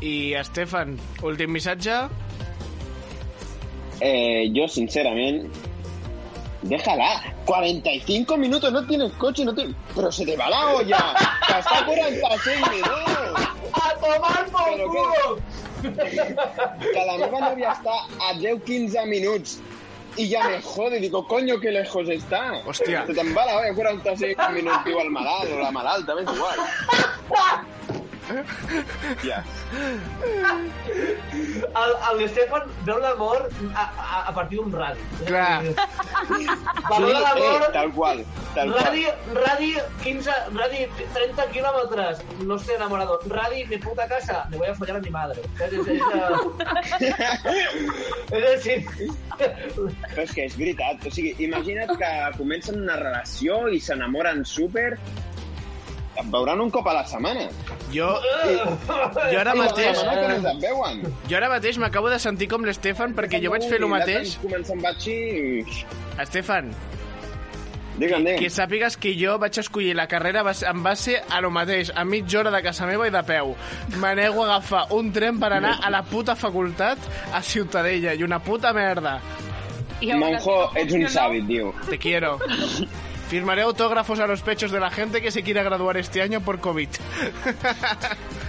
I 0.01 0.14
Estefan, 0.39 0.95
últim 1.23 1.53
missatge? 1.53 2.01
Eh, 4.01 4.49
yo, 4.56 4.68
sinceramente, 4.68 5.69
déjala. 6.61 7.22
45 7.45 8.38
minutos, 8.38 8.72
no 8.72 8.86
tienes 8.86 9.11
coche, 9.14 9.45
no 9.45 9.53
tienes... 9.53 9.76
Pero 9.95 10.11
se 10.11 10.26
te 10.26 10.36
va 10.38 10.49
la 10.49 10.68
olla. 10.76 11.14
Que 11.48 11.53
hasta 11.53 11.86
46 11.86 12.69
minutos. 12.69 13.49
A 13.73 13.95
tomar 13.95 14.45
por 14.49 14.84
culo! 14.84 15.40
Que 15.81 17.06
la 17.06 17.15
meva 17.18 17.40
nòvia 17.40 17.72
està 17.72 17.94
a 18.27 18.34
10-15 18.36 19.06
minuts 19.07 19.60
y 20.18 20.27
ya 20.27 20.44
me 20.49 20.61
jode. 20.61 20.99
Digo, 20.99 21.26
coño, 21.27 21.60
qué 21.60 21.72
lejos 21.72 22.10
está. 22.10 22.61
Hostia. 22.65 23.06
Se 23.07 23.14
te'n 23.14 23.31
va 23.36 23.45
la 23.45 23.57
olla 23.57 23.73
45 23.73 24.49
minuts, 24.52 24.84
diu 24.84 24.99
el 24.99 25.10
malalt 25.15 25.56
o 25.56 25.64
la 25.64 25.72
malalta, 25.72 26.15
m'és 26.15 26.27
igual. 26.36 27.95
Ja. 29.23 29.43
El, 31.69 31.91
el 32.11 32.22
Stefan 32.30 32.68
veu 32.85 32.99
l'amor 33.01 33.47
a, 33.73 33.84
a, 33.84 34.19
a 34.30 34.34
partir 34.35 34.60
d'un 34.60 34.72
radi. 34.73 35.01
Clar. 35.26 35.64
Valor 36.89 37.10
de 37.14 37.22
l'amor... 37.23 37.65
eh, 37.65 37.72
tal 37.73 37.91
qual, 37.95 38.23
tal 38.56 38.73
qual. 38.73 38.84
Radi, 38.85 39.06
radi 39.38 39.72
15, 40.03 40.31
radi 40.57 40.85
30 41.14 41.47
kilómetros, 41.56 42.22
no 42.45 42.56
estoy 42.56 42.76
enamorado. 42.76 43.19
Radi, 43.30 43.65
mi 43.65 43.77
puta 43.77 44.07
casa, 44.07 44.45
me 44.51 44.57
voy 44.57 44.68
a 44.68 44.76
follar 44.76 44.97
a 44.97 44.99
mi 44.99 45.10
madre. 45.10 45.41
És, 48.31 48.65
és, 48.65 48.85
és. 48.99 49.15
Però 49.39 50.23
és 50.23 50.34
que 50.35 50.45
és 50.45 50.57
veritat. 50.60 51.06
O 51.07 51.14
sigui, 51.14 51.34
imagina't 51.45 51.95
que 51.99 52.11
comencen 52.38 52.81
una 52.84 52.97
relació 52.99 53.65
i 53.73 53.80
s'enamoren 53.84 54.43
súper 54.45 54.93
veuran 56.32 56.62
un 56.62 56.70
cop 56.72 56.88
a 56.88 56.94
la 57.00 57.06
setmana. 57.08 57.48
Jo, 57.94 58.12
I, 58.46 58.58
jo 59.34 59.40
ara 59.40 59.54
la 59.54 59.56
mateix... 59.64 60.04
que 60.04 60.54
veuen. 60.68 61.04
Jo 61.30 61.40
ara 61.40 61.50
mateix 61.50 61.80
m'acabo 61.82 62.12
de 62.12 62.20
sentir 62.20 62.50
com 62.52 62.66
l'Estefan 62.68 63.16
perquè 63.18 63.41
jo 63.44 63.52
vaig 63.56 63.68
fer 63.70 63.82
el 63.82 63.90
mateix. 63.91 64.38
Comença 64.44 64.76
amb 64.76 64.86
batxi 64.86 65.16
i... 65.16 65.84
Estefan, 66.20 66.74
Digue'm, 68.00 68.24
digue'm. 68.24 68.40
que 68.40 68.50
sàpigues 68.54 68.96
que 68.96 69.12
jo 69.20 69.34
vaig 69.41 69.58
escollir 69.60 69.96
la 69.98 70.08
carrera 70.08 70.44
en 70.48 70.84
base 70.84 71.18
a 71.20 71.41
lo 71.41 71.50
mateix, 71.52 71.91
a 71.96 72.06
mitja 72.06 72.40
hora 72.40 72.52
de 72.52 72.62
casa 72.64 72.88
meva 72.88 73.08
i 73.08 73.12
de 73.12 73.24
peu. 73.28 73.56
Me 74.00 74.14
nego 74.16 74.46
a 74.46 74.54
agafar 74.54 74.86
un 74.96 75.12
tren 75.12 75.40
per 75.40 75.52
anar 75.58 75.78
a 75.84 75.91
la 75.91 76.04
puta 76.04 76.36
facultat 76.36 76.98
a 77.34 77.41
Ciutadella 77.41 78.14
i 78.14 78.24
una 78.24 78.40
puta 78.40 78.72
merda. 78.74 79.20
Monjo, 80.16 80.72
ets 80.80 80.94
un 80.96 81.08
savi, 81.12 81.41
tio. 81.44 81.74
Te 81.90 81.98
quiero. 81.98 82.38
Firmaré 83.30 83.61
autógrafos 83.61 84.19
a 84.19 84.26
los 84.26 84.41
pechos 84.41 84.72
de 84.72 84.80
la 84.80 84.89
gente 84.89 85.22
que 85.22 85.30
se 85.30 85.43
quiera 85.43 85.61
graduar 85.61 85.97
este 85.97 86.23
año 86.23 86.41
por 86.41 86.60
COVID. 86.60 86.89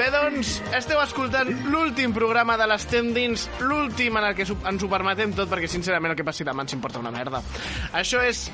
Bé, 0.00 0.06
doncs, 0.08 0.54
esteu 0.72 0.96
escoltant 1.02 1.50
l'últim 1.68 2.14
programa 2.16 2.54
de 2.56 2.64
l'Estem 2.70 3.10
dins, 3.12 3.42
l'últim 3.60 4.16
en 4.16 4.30
el 4.30 4.38
que 4.38 4.46
ens 4.48 4.86
ho 4.86 4.88
permetem 4.88 5.34
tot, 5.36 5.50
perquè 5.52 5.68
sincerament 5.68 6.14
el 6.14 6.16
que 6.16 6.24
passi 6.24 6.46
demà 6.48 6.64
ens 6.64 6.72
importa 6.72 7.02
una 7.02 7.12
merda. 7.12 7.42
Això 8.00 8.22
és 8.24 8.46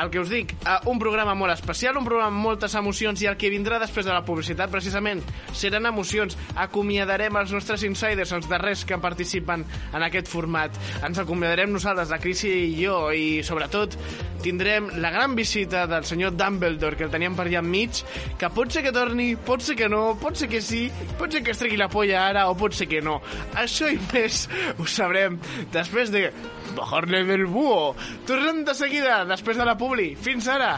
el 0.00 0.10
que 0.10 0.18
us 0.18 0.30
dic, 0.30 0.54
eh, 0.66 0.78
un 0.86 0.98
programa 0.98 1.34
molt 1.34 1.52
especial, 1.52 1.96
un 1.96 2.04
programa 2.04 2.32
amb 2.32 2.46
moltes 2.46 2.74
emocions 2.74 3.20
i 3.22 3.28
el 3.30 3.36
que 3.36 3.50
vindrà 3.50 3.78
després 3.78 4.06
de 4.06 4.12
la 4.12 4.24
publicitat, 4.26 4.70
precisament, 4.70 5.22
seran 5.52 5.86
emocions. 5.86 6.36
Acomiadarem 6.56 7.36
els 7.36 7.52
nostres 7.52 7.84
insiders, 7.86 8.32
els 8.32 8.48
darrers 8.48 8.84
que 8.84 8.98
participen 8.98 9.64
en 9.92 10.02
aquest 10.02 10.28
format. 10.28 10.74
Ens 11.04 11.18
acomiadarem 11.18 11.72
nosaltres, 11.72 12.10
la 12.10 12.18
Crisi 12.18 12.50
i 12.50 12.84
jo, 12.84 13.12
i 13.12 13.42
sobretot 13.44 13.96
tindrem 14.44 14.90
la 15.00 15.10
gran 15.10 15.34
visita 15.34 15.86
del 15.86 16.04
senyor 16.04 16.34
Dumbledore, 16.36 16.96
que 16.96 17.06
el 17.06 17.10
teníem 17.10 17.36
per 17.36 17.46
allà 17.46 17.62
enmig, 17.62 18.02
que 18.38 18.50
pot 18.52 18.70
ser 18.70 18.82
que 18.84 18.92
torni, 18.92 19.36
pot 19.36 19.62
ser 19.64 19.76
que 19.78 19.88
no, 19.88 20.18
pot 20.20 20.36
ser 20.36 20.50
que 20.52 20.60
sí, 20.60 20.90
pot 21.18 21.32
ser 21.32 21.42
que 21.44 21.54
es 21.54 21.60
tregui 21.60 21.78
la 21.80 21.88
polla 21.92 22.26
ara 22.28 22.48
o 22.50 22.56
pot 22.58 22.74
ser 22.76 22.88
que 22.90 23.02
no. 23.04 23.20
Això 23.60 23.90
i 23.92 23.98
més 24.12 24.44
ho 24.78 24.86
sabrem 24.88 25.38
després 25.72 26.12
de 26.14 26.28
Bajarle 26.74 27.22
del 27.28 27.46
búho. 27.46 27.94
Tornem 28.26 28.64
de 28.66 28.74
seguida, 28.74 29.22
després 29.28 29.56
de 29.56 29.66
la 29.68 29.76
publi. 29.78 30.14
Fins 30.16 30.48
ara! 30.50 30.74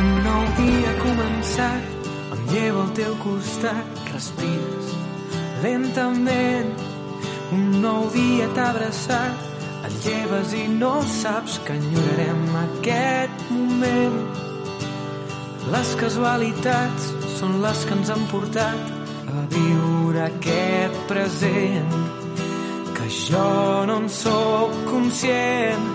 Un 0.00 0.12
nou 0.24 0.44
dia 0.60 0.96
començat, 1.00 1.94
em 2.36 2.48
llevo 2.52 2.84
al 2.84 2.92
teu 3.00 3.16
costat, 3.24 4.04
respires 4.12 4.90
lentament. 5.62 6.72
Un 7.52 7.80
nou 7.82 8.06
dia 8.14 8.48
t'ha 8.54 8.68
abraçat, 8.70 9.49
et 9.86 9.94
lleves 10.04 10.52
i 10.56 10.66
no 10.68 10.92
saps 11.08 11.58
que 11.64 11.76
enyorarem 11.78 12.42
aquest 12.64 13.44
moment. 13.50 14.18
Les 15.72 15.92
casualitats 16.00 17.10
són 17.38 17.60
les 17.64 17.84
que 17.86 17.96
ens 17.96 18.10
han 18.12 18.24
portat 18.32 18.92
a 19.30 19.44
viure 19.54 20.24
aquest 20.26 21.00
present. 21.10 21.96
Que 22.96 23.08
jo 23.16 23.48
no 23.88 24.00
en 24.02 24.08
sóc 24.12 24.76
conscient. 24.90 25.88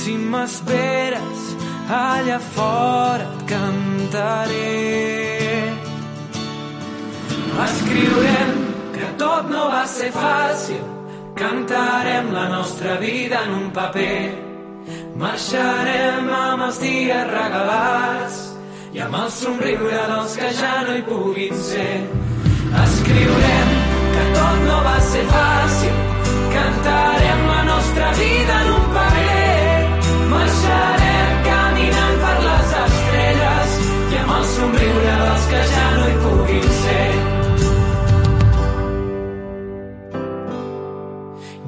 Si 0.00 0.16
m'esperes 0.16 1.46
allà 1.92 2.40
fora 2.54 3.28
et 3.28 3.46
cantaré. 3.52 4.74
Escriurem 7.66 8.52
que 8.96 9.14
tot 9.22 9.48
no 9.52 9.70
va 9.72 9.86
ser 9.88 10.12
fàcil 10.14 10.95
cantarem 11.36 12.32
la 12.32 12.48
nostra 12.48 12.96
vida 12.96 13.44
en 13.44 13.52
un 13.52 13.70
paper. 13.70 14.22
Marxarem 15.20 16.28
amb 16.32 16.64
els 16.66 16.78
dies 16.80 17.26
regalats 17.30 18.38
i 18.96 19.02
amb 19.04 19.18
el 19.20 19.30
somriure 19.36 20.02
dels 20.12 20.36
que 20.40 20.50
ja 20.60 20.74
no 20.86 20.96
hi 20.96 21.04
puguin 21.08 21.58
ser. 21.68 21.96
Escriurem 22.84 23.74
que 24.14 24.24
tot 24.36 24.62
no 24.68 24.78
va 24.86 24.96
ser 25.10 25.24
fàcil, 25.34 26.00
cantarem 26.56 27.44
la 27.50 27.62
nostra 27.70 28.08
vida 28.22 28.56
en 28.62 28.72
un 28.78 28.88
paper, 28.96 29.76
marxarem 30.32 31.36
caminant 31.50 32.18
per 32.24 32.36
les 32.48 32.74
estrelles 32.86 33.78
i 33.84 34.24
amb 34.24 34.34
el 34.40 34.50
somriure 34.56 35.20
dels 35.26 35.48
que 35.52 35.62
ja 35.74 35.86
no 35.90 35.95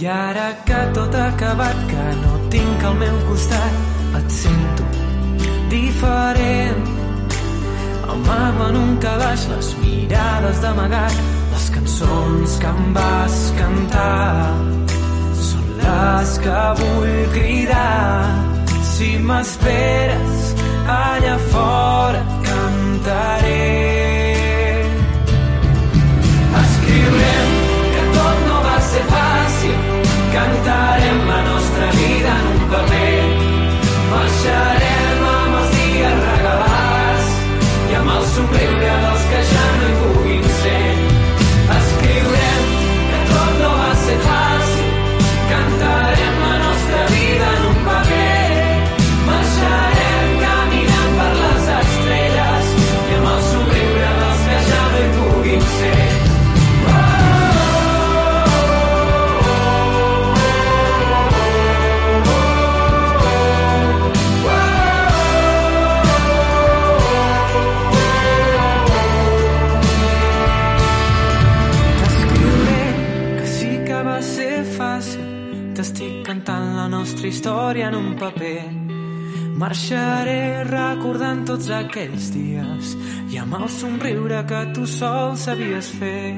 I 0.00 0.06
ara 0.06 0.50
que 0.64 0.78
tot 0.94 1.14
ha 1.14 1.24
acabat, 1.32 1.78
que 1.90 2.02
no 2.20 2.36
tinc 2.52 2.84
al 2.86 2.94
meu 3.00 3.16
costat, 3.26 3.78
et 4.18 4.28
sento 4.30 4.84
diferent. 5.72 6.84
Amago 8.14 8.68
en 8.68 8.78
un 8.82 8.94
calaix 9.02 9.48
les 9.50 9.72
mirades 9.82 10.62
d'amagat, 10.62 11.18
les 11.50 11.66
cançons 11.74 12.56
que 12.62 12.70
em 12.76 12.94
vas 13.00 13.42
cantar. 13.58 14.54
Són 15.50 15.68
les 15.82 16.38
que 16.46 16.62
vull 16.78 17.20
cridar. 17.34 18.32
Si 18.94 19.16
m'esperes 19.18 20.50
allà 21.02 21.38
fora 21.50 22.22
cantaré. 22.46 23.97
Vida 32.68 33.07
aquells 81.88 82.28
dies 82.34 82.94
i 83.32 83.40
amb 83.40 83.56
el 83.58 83.66
somriure 83.72 84.42
que 84.48 84.60
tu 84.76 84.84
sol 84.86 85.36
sabies 85.40 85.88
fer. 85.98 86.36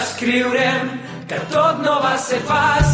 Escriurem 0.00 0.90
que 1.30 1.38
tot 1.52 1.82
no 1.84 2.00
va 2.02 2.16
ser 2.18 2.40
fàcil. 2.48 2.93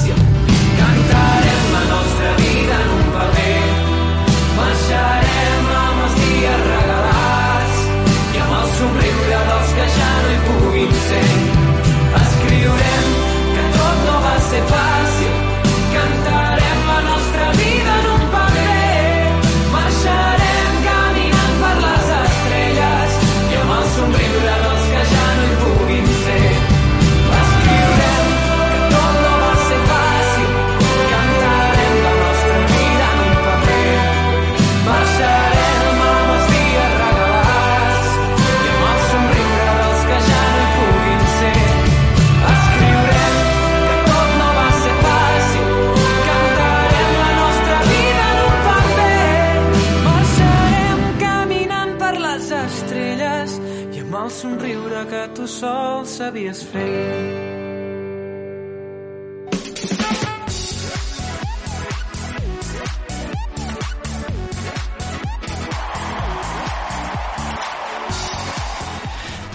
Sabies 56.53 56.65
fer. 56.65 57.51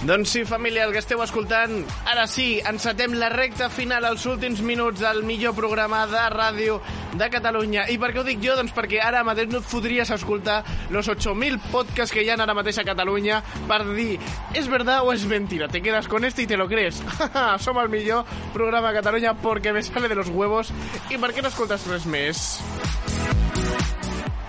Doncs 0.06 0.30
sí, 0.30 0.44
família, 0.44 0.84
el 0.86 0.92
que 0.94 1.00
esteu 1.02 1.18
escoltant, 1.24 1.80
ara 2.06 2.28
sí, 2.30 2.60
encetem 2.62 3.16
la 3.18 3.26
recta 3.32 3.66
final, 3.68 4.04
als 4.06 4.22
últims 4.30 4.60
minuts 4.62 5.02
del 5.02 5.24
millor 5.26 5.56
programa 5.58 6.04
de 6.06 6.22
ràdio 6.30 6.78
de 7.18 7.28
Catalunya. 7.30 7.86
I 7.92 7.98
per 8.02 8.12
què 8.12 8.20
ho 8.20 8.26
dic 8.26 8.42
jo? 8.42 8.56
Doncs 8.58 8.74
perquè 8.76 9.00
ara 9.02 9.24
mateix 9.26 9.50
no 9.52 9.60
et 9.62 9.70
podries 9.70 10.10
escoltar 10.14 10.62
los 10.94 11.08
8.000 11.08 11.60
podcasts 11.72 12.14
que 12.14 12.24
hi 12.24 12.30
ha 12.30 12.38
ara 12.40 12.56
mateix 12.56 12.80
a 12.82 12.86
Catalunya 12.86 13.42
per 13.68 13.82
dir, 13.88 14.18
és 14.54 14.68
verdad 14.70 15.04
o 15.04 15.12
és 15.14 15.26
mentira, 15.28 15.68
te 15.68 15.82
quedas 15.82 16.08
con 16.08 16.24
este 16.24 16.42
y 16.42 16.46
te 16.46 16.56
lo 16.56 16.68
crees. 16.68 17.02
Som 17.58 17.78
el 17.78 17.88
millor 17.88 18.24
programa 18.52 18.92
de 18.92 19.00
Catalunya 19.00 19.34
porque 19.34 19.72
me 19.72 19.82
sale 19.82 20.08
de 20.08 20.14
los 20.14 20.28
huevos. 20.28 20.72
I 21.10 21.18
per 21.18 21.32
què 21.32 21.42
no 21.42 21.52
escoltes 21.52 21.86
res 21.90 22.06
més? 22.06 22.46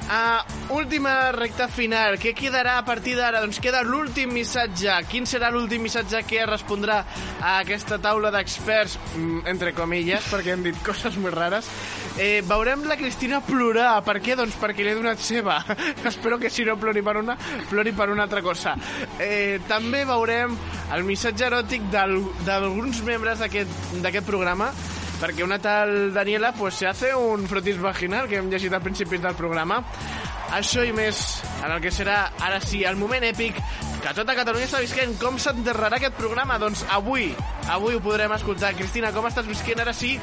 Uh, 0.08 0.40
última 0.72 1.34
recta 1.36 1.66
final. 1.68 2.16
Què 2.16 2.32
quedarà 2.32 2.78
a 2.80 2.84
partir 2.88 3.18
d'ara? 3.18 3.42
Doncs 3.44 3.58
queda 3.60 3.82
l'últim 3.84 4.32
missatge. 4.32 4.94
Quin 5.12 5.26
serà 5.28 5.50
l'últim 5.52 5.82
missatge 5.84 6.22
que 6.24 6.46
respondrà 6.48 7.02
a 7.44 7.58
aquesta 7.60 7.98
taula 8.00 8.32
d'experts, 8.32 8.96
mm, 9.18 9.42
entre 9.52 9.74
comilles, 9.76 10.24
perquè 10.32 10.54
hem 10.56 10.64
dit 10.64 10.80
coses 10.86 11.18
molt 11.20 11.36
rares? 11.36 11.68
Eh, 12.18 12.40
veurem 12.48 12.86
la 12.88 12.96
Cristina 12.96 13.42
plorar. 13.44 13.98
Per 14.08 14.16
què? 14.24 14.38
Doncs 14.40 14.56
perquè 14.62 14.86
li 14.88 14.94
he 14.94 14.96
donat 14.96 15.20
seva. 15.20 15.60
Espero 16.08 16.40
que 16.40 16.50
si 16.50 16.64
no 16.64 16.78
plori 16.80 17.04
per 17.04 17.18
una, 17.20 17.36
plori 17.68 17.92
per 17.92 18.08
una 18.14 18.24
altra 18.30 18.42
cosa. 18.42 18.78
Eh, 19.20 19.60
també 19.68 20.06
veurem 20.08 20.56
el 20.96 21.04
missatge 21.04 21.50
eròtic 21.52 21.92
d'al- 21.92 22.24
d'alguns 22.48 23.04
membres 23.04 23.44
d'aquest 23.44 24.24
programa 24.26 24.72
perquè 25.22 25.44
una 25.46 25.58
tal 25.60 26.14
Daniela 26.14 26.54
pues, 26.54 26.76
se 26.76 26.88
hace 26.88 27.14
un 27.16 27.48
frotis 27.50 27.80
vaginal 27.82 28.28
que 28.30 28.38
hem 28.38 28.50
llegit 28.52 28.74
al 28.74 28.84
principi 28.86 29.18
del 29.22 29.36
programa. 29.36 29.82
Això 30.56 30.86
i 30.88 30.94
més 30.96 31.42
en 31.66 31.74
el 31.74 31.82
que 31.84 31.92
serà, 31.92 32.20
ara 32.40 32.62
sí, 32.64 32.84
el 32.88 32.96
moment 32.96 33.26
èpic 33.28 33.58
que 34.04 34.14
tota 34.16 34.36
Catalunya 34.38 34.70
està 34.70 34.80
visquent. 34.84 35.18
Com 35.20 35.40
s'enterrarà 35.42 36.00
aquest 36.00 36.16
programa? 36.20 36.60
Doncs 36.62 36.86
avui, 36.94 37.32
avui 37.74 37.98
ho 37.98 38.04
podrem 38.04 38.32
escoltar. 38.38 38.76
Cristina, 38.78 39.12
com 39.16 39.28
estàs 39.28 39.50
visquent 39.50 39.84
ara 39.84 39.96
sí 39.96 40.16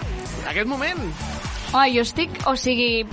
aquest 0.49 0.71
moment? 0.71 1.03
Oh, 1.75 1.85
jo 1.91 2.05
estic, 2.07 2.39
o 2.47 2.55
sigui, 2.57 3.05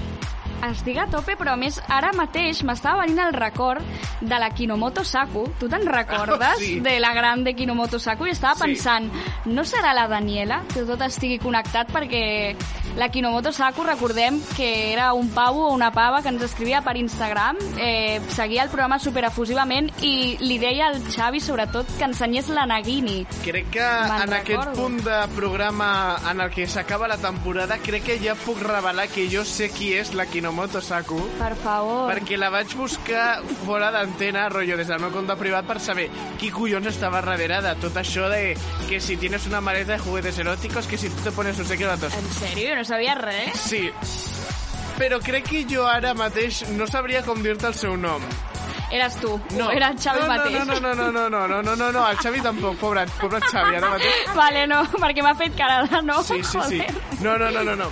estic 0.69 0.97
a 1.01 1.07
tope, 1.07 1.35
però 1.37 1.53
a 1.53 1.57
més 1.57 1.79
ara 1.89 2.11
mateix 2.13 2.61
m'estava 2.63 3.01
venint 3.01 3.19
el 3.25 3.33
record 3.33 3.81
de 4.21 4.37
la 4.39 4.49
Kinomoto 4.51 5.03
Saku. 5.03 5.47
Tu 5.59 5.67
te'n 5.69 5.85
recordes 5.87 6.55
Oh, 6.55 6.59
sí. 6.59 6.79
de 6.79 6.99
la 6.99 7.13
gran 7.13 7.43
de 7.43 7.55
Kinomoto 7.55 7.97
Saku? 7.99 8.27
I 8.27 8.31
estava 8.31 8.55
Sí. 8.55 8.61
pensant, 8.61 9.11
no 9.45 9.63
serà 9.63 9.93
la 9.93 10.07
Daniela 10.07 10.61
que 10.73 10.83
tot 10.85 11.01
estigui 11.01 11.39
connectat 11.39 11.89
perquè 11.91 12.55
la 12.97 13.09
Kinomoto 13.09 13.51
Saku, 13.51 13.83
recordem 13.83 14.39
que 14.55 14.91
era 14.93 15.13
un 15.13 15.29
pavo 15.29 15.65
o 15.69 15.73
una 15.73 15.91
pava 15.91 16.21
que 16.21 16.29
ens 16.29 16.43
escrivia 16.43 16.81
per 16.81 16.97
Instagram, 16.97 17.57
eh, 17.79 18.21
seguia 18.29 18.63
el 18.63 18.69
programa 18.69 18.99
superefusivament 18.99 19.89
i 20.03 20.37
li 20.41 20.57
deia 20.59 20.87
al 20.87 21.01
Xavi, 21.01 21.39
sobretot, 21.39 21.87
que 21.97 22.03
ensenyés 22.03 22.49
la 22.49 22.65
Nagini. 22.65 23.25
Crec 23.43 23.69
que 23.71 23.79
en 23.79 24.33
aquest 24.33 24.47
recordo. 24.49 24.73
punt 24.73 25.01
de 25.03 25.27
programa 25.35 26.17
en 26.29 26.41
el 26.41 26.49
que 26.51 26.67
s'acaba 26.67 27.07
la 27.07 27.17
temporada, 27.17 27.77
crec 27.79 28.03
que 28.03 28.19
ja 28.19 28.35
puc 28.35 28.61
revelar 28.61 29.07
que 29.07 29.27
jo 29.31 29.43
sé 29.45 29.69
qui 29.71 29.93
és 29.93 30.13
la 30.13 30.25
Kinomoto 30.25 30.50
Saku. 30.81 31.19
Per 31.39 31.55
favor. 31.55 32.11
Perquè 32.11 32.37
la 32.37 32.49
vaig 32.53 32.75
buscar 32.77 33.41
fora 33.65 33.91
d'antena, 33.91 34.47
rotllo, 34.49 34.77
des 34.77 34.87
del 34.87 35.01
meu 35.01 35.11
compte 35.11 35.35
privat, 35.39 35.65
per 35.67 35.79
saber 35.79 36.09
qui 36.39 36.51
collons 36.51 36.87
estava 36.87 37.21
darrere 37.21 37.61
de 37.61 37.75
tot 37.81 37.97
això 37.97 38.29
de 38.29 38.55
que 38.89 38.99
si 38.99 39.17
tienes 39.17 39.47
una 39.47 39.61
maleta 39.61 39.93
de 39.93 39.99
juguetes 39.99 40.37
eróticos, 40.39 40.87
que 40.87 40.97
si 40.97 41.09
tú 41.09 41.23
te 41.23 41.31
pones 41.31 41.57
no 41.57 41.65
sé 41.65 41.77
datos. 41.77 42.13
En 42.13 42.31
sèrio? 42.33 42.75
No 42.75 42.85
sabia 42.85 43.15
res? 43.15 43.59
Sí. 43.59 43.89
Però 44.99 45.19
crec 45.23 45.47
que 45.49 45.65
jo 45.65 45.87
ara 45.87 46.13
mateix 46.13 46.63
no 46.77 46.87
sabria 46.87 47.23
com 47.25 47.41
dir-te 47.41 47.67
el 47.71 47.77
seu 47.77 47.97
nom. 47.97 48.21
Eres 48.91 49.15
tu, 49.21 49.39
no. 49.55 49.67
o 49.67 49.71
era 49.71 49.89
el 49.89 49.99
Xavi 49.99 50.19
no, 50.19 50.27
mateix. 50.27 50.53
No, 50.53 50.65
no, 50.65 50.79
no, 50.79 50.95
no, 50.95 51.11
no, 51.11 51.29
no, 51.29 51.47
no, 51.47 51.61
no, 51.63 51.75
no, 51.75 51.91
no, 51.91 52.09
el 52.09 52.17
Xavi 52.17 52.41
tampoc, 52.41 52.75
pobre, 52.77 53.05
pobre 53.19 53.39
Xavi, 53.39 53.75
ara 53.77 53.93
mateix. 53.93 54.33
Vale, 54.35 54.65
no, 54.67 54.81
perquè 54.97 55.23
m'ha 55.23 55.33
fet 55.39 55.55
cara 55.55 55.85
de 55.87 56.01
no, 56.03 56.21
Sí, 56.27 56.41
sí, 56.43 56.59
sí. 56.67 56.81
No, 57.21 57.37
no, 57.37 57.49
no, 57.51 57.63
no, 57.63 57.75
no. 57.75 57.87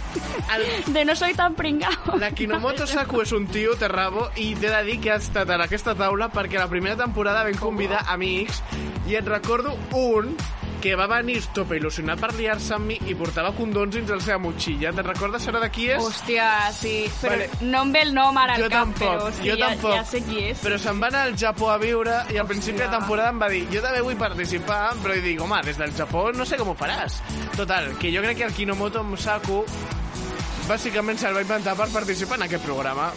El, 0.56 0.94
De 0.94 1.06
no 1.06 1.16
soy 1.16 1.34
tan 1.34 1.56
pringao. 1.56 2.18
La 2.20 2.32
Kinomoto 2.32 2.88
Saku 2.88 3.22
és 3.22 3.32
un 3.38 3.48
tio, 3.48 3.76
té 3.80 3.88
rabo, 3.88 4.28
i 4.36 4.52
t'he 4.60 4.72
de 4.74 4.84
dir 4.88 5.00
que 5.00 5.14
ha 5.14 5.20
estat 5.22 5.50
en 5.56 5.62
aquesta 5.62 5.96
taula 5.96 6.30
perquè 6.34 6.60
la 6.60 6.68
primera 6.72 6.98
temporada 7.00 7.46
vam 7.48 7.60
convidar 7.62 8.04
amics 8.10 8.64
i 9.08 9.16
et 9.16 9.28
recordo 9.28 9.78
un 9.96 10.36
que 10.80 10.96
va 10.96 11.08
venir 11.12 11.40
tope 11.56 11.78
il·lusionat 11.80 12.20
per 12.22 12.32
liar-se 12.38 12.74
amb 12.78 12.88
mi 12.90 12.98
i 13.12 13.16
portava 13.20 13.52
condons 13.58 13.94
dins 13.96 14.10
la 14.12 14.20
seva 14.24 14.40
motxilla. 14.44 14.94
Te'n 14.96 15.08
recordes 15.08 15.48
ara 15.52 15.62
de 15.64 15.70
qui 15.76 15.90
és? 15.92 16.00
Hòstia, 16.04 16.48
sí. 16.76 16.94
Però 17.22 17.36
Vale. 17.36 17.50
no 17.62 17.84
em 17.86 17.94
ve 17.96 18.04
el 18.08 18.14
nom 18.16 18.38
ara 18.40 18.56
al 18.56 18.64
jo 18.64 18.70
cap, 18.72 18.88
tampoc, 18.88 19.14
però 19.18 19.32
sí, 19.36 19.50
jo 19.50 19.58
ja, 19.60 19.70
tampoc. 19.74 19.96
ja 19.98 20.06
sé 20.08 20.24
qui 20.26 20.44
és. 20.52 20.64
Però 20.64 20.80
se'n 20.80 21.02
va 21.04 21.12
anar 21.12 21.26
al 21.28 21.36
Japó 21.40 21.72
a 21.74 21.78
viure 21.82 22.16
i 22.34 22.40
al 22.40 22.48
principi 22.48 22.80
de 22.80 22.90
temporada 22.92 23.34
em 23.36 23.44
va 23.44 23.52
dir 23.52 23.66
jo 23.74 23.84
també 23.86 24.02
vull 24.06 24.20
participar, 24.20 24.82
però 25.04 25.16
li 25.18 25.26
dic, 25.26 25.42
home, 25.44 25.62
des 25.68 25.80
del 25.82 25.96
Japó 25.98 26.30
no 26.36 26.48
sé 26.48 26.60
com 26.60 26.72
ho 26.72 26.78
faràs. 26.80 27.20
Total, 27.58 27.94
que 28.00 28.14
jo 28.16 28.24
crec 28.26 28.38
que 28.40 28.48
el 28.48 28.56
Kinomoto 28.56 29.04
Musaku 29.04 29.64
bàsicament 30.70 31.18
se'l 31.20 31.36
va 31.36 31.42
inventar 31.46 31.76
per 31.76 31.90
participar 31.94 32.40
en 32.40 32.48
aquest 32.48 32.64
programa. 32.66 33.10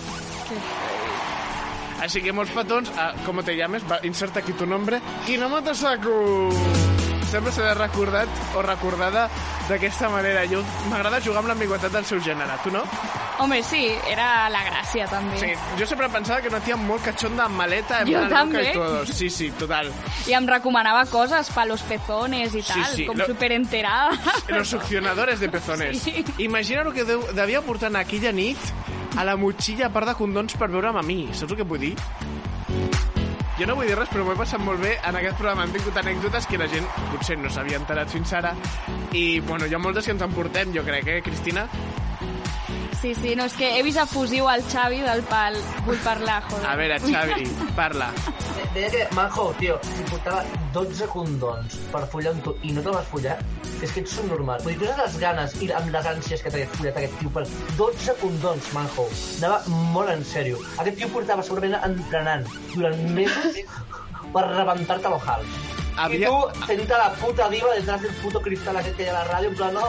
Així 2.02 2.18
que 2.24 2.32
molts 2.34 2.50
petons, 2.50 2.90
ah, 2.98 3.12
com 3.26 3.38
te 3.46 3.54
llames? 3.54 3.84
Va, 3.86 4.00
inserta 4.02 4.40
aquí 4.40 4.56
tu 4.58 4.66
nombre. 4.66 4.98
Kinomoto 5.26 5.74
Saku! 5.74 6.81
Sempre 7.32 7.48
serà 7.54 7.72
recordat 7.78 8.28
o 8.54 8.60
recordada 8.62 9.28
d'aquesta 9.68 10.10
manera. 10.12 10.42
Jo 10.50 10.60
M'agrada 10.90 11.20
jugar 11.24 11.40
amb 11.40 11.48
l'ambigüetat 11.48 11.92
del 11.94 12.04
seu 12.04 12.20
gènere, 12.20 12.58
tu 12.62 12.70
no? 12.74 12.82
Home, 13.40 13.62
sí, 13.64 13.86
era 14.10 14.48
la 14.52 14.60
gràcia, 14.66 15.06
també. 15.10 15.38
Sí, 15.40 15.48
jo 15.78 15.86
sempre 15.88 16.10
pensava 16.12 16.42
que 16.44 16.50
no 16.52 16.60
tenia 16.60 16.76
molt 16.76 17.02
cachonda 17.08 17.46
amb 17.48 17.56
maleta, 17.56 18.02
en 18.02 18.10
Jo 18.12 18.20
també. 18.28 18.66
y 18.70 18.74
todo. 18.74 19.06
Sí, 19.06 19.30
sí, 19.30 19.48
total. 19.58 19.88
I 20.28 20.34
em 20.36 20.46
recomanava 20.46 21.06
coses 21.10 21.48
pa 21.50 21.64
los 21.64 21.80
pezones 21.88 22.54
i 22.54 22.60
Sí, 22.62 22.68
tal, 22.68 22.94
sí, 22.94 23.06
com 23.06 23.16
lo- 23.16 23.26
superenterada. 23.26 24.12
Los 24.48 24.68
succionadores 24.68 25.40
de 25.40 25.48
pezones. 25.48 25.98
Sí. 26.02 26.24
Imagina 26.38 26.82
el 26.82 26.92
que 26.92 27.04
deu, 27.04 27.24
devia 27.32 27.62
portar 27.62 27.88
en 27.90 27.96
aquella 27.96 28.30
nit 28.32 28.58
a 29.16 29.24
la 29.24 29.36
motxilla 29.36 29.86
a 29.86 29.90
part 29.90 30.08
de 30.12 30.14
condons 30.14 30.52
per 30.54 30.68
veure'm 30.68 30.96
a 31.00 31.02
mi. 31.02 31.30
Saps 31.32 31.52
el 31.52 31.56
que 31.56 31.64
vull 31.64 31.80
dir? 31.80 31.96
Jo 33.62 33.66
no 33.70 33.76
vull 33.78 33.86
dir 33.86 33.94
res, 33.94 34.08
però 34.10 34.24
m'ho 34.26 34.32
he 34.34 34.38
passat 34.40 34.58
molt 34.66 34.80
bé 34.82 34.96
en 35.06 35.14
aquest 35.14 35.36
programa. 35.38 35.62
Han 35.62 35.70
tingut 35.70 35.98
anècdotes 36.00 36.48
que 36.50 36.58
la 36.58 36.66
gent 36.66 36.88
potser 37.12 37.36
no 37.38 37.46
s'havia 37.46 37.78
enterat 37.78 38.10
fins 38.10 38.32
ara. 38.34 38.50
I, 39.14 39.38
bueno, 39.46 39.68
hi 39.70 39.76
ha 39.76 39.78
moltes 39.78 40.08
que 40.08 40.16
ens 40.16 40.24
emportem, 40.26 40.72
jo 40.74 40.82
crec, 40.82 41.06
eh, 41.06 41.20
Cristina? 41.22 41.68
Sí, 43.00 43.14
sí, 43.14 43.34
no, 43.34 43.46
és 43.48 43.54
que 43.58 43.68
he 43.76 43.82
vist 43.82 43.98
efusiu 43.98 44.46
al 44.50 44.62
Xavi 44.68 45.00
del 45.02 45.22
pal. 45.30 45.56
Vull 45.86 45.98
parlar, 46.04 46.40
joder. 46.48 46.68
A 46.70 46.76
veure, 46.78 46.98
Xavi, 47.02 47.48
parla. 47.78 48.10
Deia 48.74 48.90
que, 48.92 49.02
Manjo, 49.16 49.48
tio, 49.58 49.78
si 49.84 50.04
portava 50.08 50.44
12 50.72 51.08
condons 51.12 51.74
per 51.92 52.04
follar 52.12 52.32
amb 52.32 52.46
tu 52.46 52.54
i 52.64 52.72
no 52.72 52.84
te 52.84 52.94
vas 52.94 53.10
follar, 53.10 53.36
és 53.82 53.92
que 53.92 54.04
ets 54.04 54.16
un 54.22 54.30
normal. 54.32 54.62
Vull 54.64 54.78
dir, 54.78 54.86
tu 54.86 55.02
les 55.02 55.18
ganes 55.20 55.58
i 55.60 55.68
amb 55.76 55.92
les 55.92 56.08
ànsies 56.14 56.44
que 56.44 56.54
t'hagués 56.54 56.72
follat 56.78 57.02
aquest 57.02 57.18
tio 57.20 57.34
per 57.34 57.44
12 57.80 58.16
condons, 58.22 58.72
Manjo. 58.76 59.08
Anava 59.42 59.78
molt 59.96 60.14
en 60.14 60.24
sèrio. 60.32 60.62
Aquest 60.78 61.02
tio 61.02 61.12
portava 61.12 61.44
segurament 61.44 61.76
entrenant 61.82 62.48
durant 62.72 63.06
mesos 63.18 63.62
per 64.32 64.48
rebentar-te 64.54 65.12
l'ojal. 65.12 65.48
Havia- 65.96 66.28
I 66.28 66.30
tu, 66.30 66.64
fent-te 66.66 66.94
la 66.98 67.10
puta 67.20 67.48
diva 67.50 67.74
detrás 67.74 68.00
del 68.02 68.12
puto 68.22 68.40
cristal 68.40 68.76
aquest 68.76 68.96
que 68.96 69.02
hi 69.04 69.08
ha 69.08 69.12
a 69.20 69.24
la 69.24 69.24
ràdio, 69.32 69.48
en 69.50 69.56
plan, 69.56 69.74
no? 69.74 69.82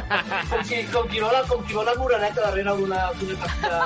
com, 0.50 0.64
si, 0.64 0.82
com, 0.92 1.08
qui 1.08 1.20
vol, 1.20 1.36
com 1.48 1.62
qui 1.66 1.74
vol 1.76 1.84
la 1.86 1.94
moreneta 1.98 2.40
darrere 2.46 2.76
d'una 2.78 3.02
d'una 3.20 3.36
partida. 3.42 3.80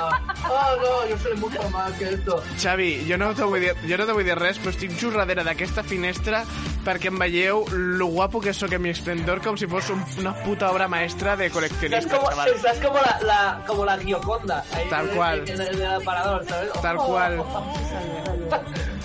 Oh, 0.47 0.75
no, 0.81 0.93
jo 1.09 1.17
soy 1.23 1.35
mucho 1.37 1.69
más 1.69 1.91
que 1.99 2.09
esto. 2.13 2.41
Xavi, 2.61 3.05
jo 3.09 3.17
no 3.17 3.33
te 3.35 3.43
vull 3.43 3.59
dir, 3.59 3.75
jo 3.87 3.97
no 3.97 4.05
te 4.05 4.13
vull 4.15 4.23
dir 4.25 4.37
res, 4.39 4.59
però 4.63 4.71
estic 4.71 4.95
just 4.99 5.17
darrere 5.17 5.43
d'aquesta 5.43 5.83
finestra 5.83 6.43
perquè 6.87 7.09
em 7.11 7.17
veieu 7.19 7.65
lo 7.73 8.05
guapo 8.07 8.39
que 8.39 8.53
sóc 8.55 8.71
en 8.71 8.81
mi 8.81 8.89
esplendor 8.93 9.41
com 9.43 9.57
si 9.59 9.67
fos 9.67 9.89
un, 9.91 9.99
una 10.21 10.31
puta 10.45 10.69
obra 10.71 10.87
maestra 10.87 11.35
de 11.35 11.49
coleccionista, 11.51 12.15
como, 12.17 12.29
chaval. 12.29 12.49
estás 12.55 12.77
como 12.79 12.97
la, 12.99 13.19
la, 13.23 13.63
como 13.67 13.83
la 13.83 13.97
Gioconda. 13.97 14.63
ahí 14.71 14.87
Tal 14.89 15.09
en- 15.09 15.15
cual. 15.17 15.43
En 15.49 15.61
el, 15.61 15.67
en 15.67 15.81
el 15.81 15.93
aparador, 15.95 16.45
¿sabes? 16.47 16.71
Tal 16.81 16.95
cual. 16.97 17.43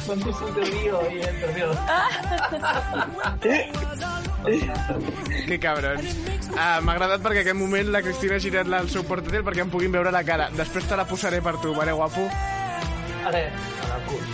Con 0.06 0.18
tu 0.18 0.32
río 0.32 1.00
y 1.12 1.20
entre 1.22 1.46
ríos. 1.52 1.76
Que 5.46 5.58
cabrons. 5.60 6.16
Ah, 6.56 6.80
M'ha 6.82 6.96
agradat 6.96 7.22
perquè 7.22 7.42
en 7.42 7.46
aquest 7.46 7.58
moment 7.58 7.90
la 7.94 8.02
Cristina 8.04 8.36
ha 8.36 8.42
girat 8.42 8.66
el 8.80 8.90
seu 8.92 9.04
portàtil 9.08 9.44
perquè 9.46 9.64
em 9.64 9.70
puguin 9.72 9.92
veure 9.94 10.12
la 10.14 10.24
cara. 10.26 10.50
Després 10.56 10.88
te 10.88 10.98
la 10.98 11.06
posaré 11.08 11.40
per 11.44 11.56
tu, 11.62 11.74
vale, 11.76 11.94
guapo? 11.96 12.26
Vale, 13.22 13.42
a 13.52 13.90
la 13.92 14.00
cul. 14.08 14.24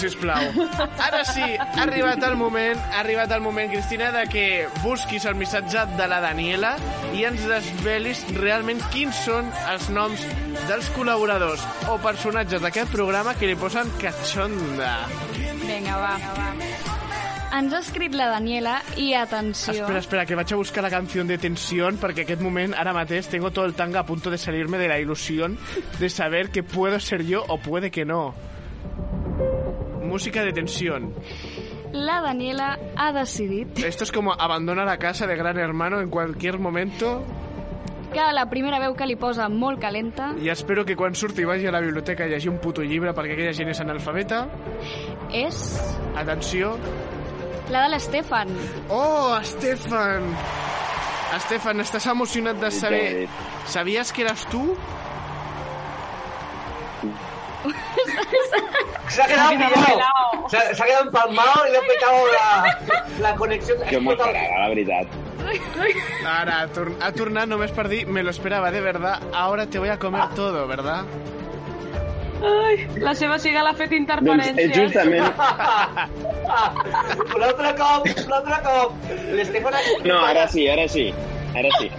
Sisplau. 0.00 0.66
Ara 1.02 1.24
sí, 1.26 1.42
ha 1.42 1.82
arribat 1.82 2.22
el 2.24 2.36
moment, 2.38 2.78
ha 2.94 3.00
arribat 3.02 3.32
el 3.34 3.42
moment, 3.44 3.68
Cristina, 3.72 4.10
de 4.14 4.22
que 4.30 4.44
busquis 4.84 5.26
el 5.28 5.34
missatge 5.36 5.82
de 5.98 6.06
la 6.08 6.20
Daniela 6.24 6.76
i 7.18 7.26
ens 7.28 7.42
desvelis 7.50 8.22
realment 8.38 8.80
quins 8.94 9.18
són 9.26 9.50
els 9.68 9.90
noms 9.92 10.22
dels 10.70 10.88
col·laboradors 10.94 11.66
o 11.90 11.98
personatges 12.02 12.62
d'aquest 12.62 12.94
programa 12.94 13.34
que 13.36 13.50
li 13.50 13.58
posen 13.58 13.90
catxonda. 14.00 14.94
Vinga, 15.66 15.98
va. 16.00 16.14
Ens 17.50 17.72
ha 17.74 17.80
escrit 17.82 18.14
la 18.14 18.28
Daniela 18.30 18.76
i 18.96 19.12
atenció. 19.18 19.74
Espera, 19.82 19.98
espera, 19.98 20.26
que 20.26 20.36
vaig 20.38 20.52
a 20.54 20.56
buscar 20.56 20.84
la 20.84 20.90
canción 20.90 21.26
de 21.26 21.38
tensión 21.38 21.98
perquè 21.98 22.22
aquest 22.22 22.42
moment, 22.44 22.76
ara 22.78 22.92
mateix, 22.94 23.26
tengo 23.28 23.50
todo 23.50 23.66
el 23.66 23.74
tanga 23.74 24.00
a 24.00 24.06
punto 24.06 24.30
de 24.30 24.38
salirme 24.38 24.78
de 24.78 24.86
la 24.88 25.00
ilusión 25.00 25.58
de 25.98 26.08
saber 26.08 26.50
que 26.50 26.62
puedo 26.62 27.00
ser 27.00 27.24
yo 27.26 27.42
o 27.48 27.58
puede 27.58 27.90
que 27.90 28.04
no. 28.04 28.34
Música 30.02 30.44
de 30.44 30.52
tensión. 30.52 31.12
La 31.92 32.20
Daniela 32.20 32.78
ha 32.94 33.12
decidit 33.12 33.78
Esto 33.80 34.04
es 34.04 34.12
como 34.12 34.32
abandona 34.32 34.84
la 34.84 34.98
casa 34.98 35.26
de 35.26 35.34
Gran 35.34 35.58
Hermano 35.58 36.00
en 36.00 36.08
cualquier 36.08 36.60
momento 36.60 37.24
que 38.12 38.20
la 38.32 38.48
primera 38.50 38.80
veu 38.82 38.96
que 38.98 39.06
li 39.06 39.14
posa 39.14 39.46
molt 39.48 39.78
calenta 39.82 40.32
i 40.42 40.50
espero 40.50 40.82
que 40.86 40.96
quan 40.98 41.14
surti 41.14 41.44
vagi 41.46 41.68
a 41.70 41.74
la 41.74 41.80
biblioteca 41.80 42.24
a 42.24 42.26
llegir 42.26 42.50
un 42.50 42.58
puto 42.58 42.82
llibre 42.82 43.14
perquè 43.14 43.36
aquella 43.36 43.54
gent 43.54 43.70
és 43.70 43.80
analfabeta. 43.80 44.48
és 45.30 45.78
Atenció. 46.18 46.74
La 47.70 47.82
de 47.84 47.88
l'Estefan. 47.94 48.48
Oh, 48.88 49.36
Estefan! 49.40 50.26
Estefan, 51.36 51.80
estàs 51.80 52.06
emocionat 52.10 52.58
de 52.60 52.70
saber... 52.74 53.28
Sabies 53.70 54.10
que 54.12 54.22
eres 54.26 54.42
tu? 54.50 54.64
Se 59.08 59.22
ha 59.22 59.26
quedado 59.26 59.50
pillado. 59.50 60.48
Se, 60.48 60.56
ha- 60.56 60.74
se 60.74 60.82
ha 60.82 60.86
quedado 60.86 61.04
empalmado 61.04 61.66
y 61.68 61.72
le 61.72 61.78
ha 61.78 61.80
petado 61.82 62.18
la, 62.32 62.78
la 63.20 63.34
conexión. 63.36 63.78
Jo 63.90 64.00
m'ho 64.00 64.12
esperava, 64.12 64.58
la 64.62 64.68
veritat. 64.68 65.06
Ara, 66.26 66.60
ha, 66.62 66.66
tor 66.74 66.90
ha 67.02 67.10
tornat 67.16 67.48
només 67.50 67.72
per 67.74 67.88
dir 67.90 68.04
me 68.06 68.22
lo 68.22 68.30
esperaba 68.30 68.70
de 68.70 68.80
verdad, 68.80 69.22
ahora 69.34 69.66
te 69.66 69.78
voy 69.78 69.88
a 69.88 69.98
comer 69.98 70.28
todo, 70.36 70.66
¿verdad? 70.68 71.04
Ai, 72.40 72.76
la 73.02 73.12
seva 73.18 73.36
siga 73.42 73.62
l'ha 73.66 73.74
fet 73.76 73.90
Doncs 73.92 74.00
interferència. 74.00 74.54
és 74.56 74.76
justament... 74.76 75.24
Un 77.36 77.42
altre 77.46 77.72
cop, 77.78 78.06
un 78.26 78.32
altre 78.36 78.60
cop. 78.64 78.94
L'Estefan. 79.36 79.76
No, 80.06 80.20
ara 80.26 80.46
sí, 80.50 80.66
ara 80.68 80.86
sí. 80.88 81.10
Ara 81.56 81.72
sí. 81.78 81.90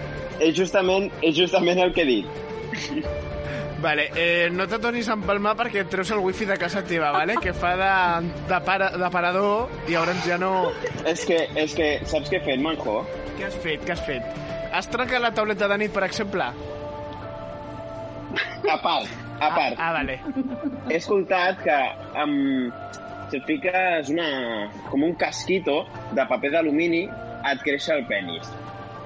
És 0.41 0.55
justament, 0.57 1.11
és 1.21 1.35
justament 1.37 1.79
el 1.83 1.93
que 1.93 2.01
he 2.01 2.09
dit. 2.09 2.25
Vale, 3.81 4.09
eh, 4.15 4.49
no 4.53 4.67
te 4.69 4.77
tornis 4.77 5.07
a 5.09 5.15
empalmar 5.17 5.55
perquè 5.57 5.81
et 5.81 5.89
treus 5.89 6.11
el 6.13 6.21
wifi 6.21 6.45
de 6.45 6.57
casa 6.61 6.83
teva, 6.85 7.09
vale? 7.15 7.33
que 7.41 7.53
fa 7.57 7.71
de, 7.79 7.93
de, 8.49 8.59
para, 8.65 8.91
de 8.93 9.09
parador 9.13 9.71
i 9.87 9.95
llavors 9.95 10.21
ja 10.27 10.37
no... 10.37 10.51
És 11.09 11.25
que, 11.25 11.47
és 11.57 11.73
que, 11.77 11.87
saps 12.05 12.29
què 12.29 12.37
he 12.37 12.43
fet, 12.45 12.61
Manjo? 12.61 12.99
Què 13.39 13.47
has 13.47 13.57
fet, 13.63 13.81
què 13.87 13.95
has 13.95 14.03
fet? 14.05 14.37
Has 14.71 14.89
trencat 14.91 15.23
la 15.25 15.33
tauleta 15.33 15.67
de 15.71 15.79
nit, 15.81 15.93
per 15.95 16.05
exemple? 16.05 16.51
A 18.31 18.77
part, 18.77 19.09
a 19.39 19.49
part. 19.55 19.77
Ah, 19.77 19.89
ah 19.89 19.93
vale. 19.97 20.19
He 20.89 20.97
escoltat 20.97 21.61
que 21.65 21.77
um, 22.23 22.71
si 23.31 23.39
et 23.39 23.47
fiques 23.47 24.11
una, 24.13 24.27
com 24.89 25.05
un 25.07 25.15
casquito 25.19 25.81
de 26.17 26.25
paper 26.27 26.51
d'alumini 26.55 27.05
et 27.51 27.63
creix 27.65 27.89
el 27.95 28.05
penis. 28.09 28.51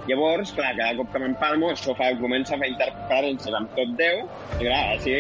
Llavors, 0.06 0.52
clar, 0.54 0.76
cada 0.78 0.94
cop 1.00 1.10
que 1.14 1.22
m'empalmo, 1.22 1.72
això 1.74 1.96
fa, 1.98 2.12
comença 2.20 2.54
a 2.56 2.62
fer 2.62 2.70
interferències 2.74 3.56
amb 3.58 3.72
tot 3.78 3.96
Déu, 3.98 4.26
i 4.60 4.68
clar, 4.68 4.82
així 4.94 5.16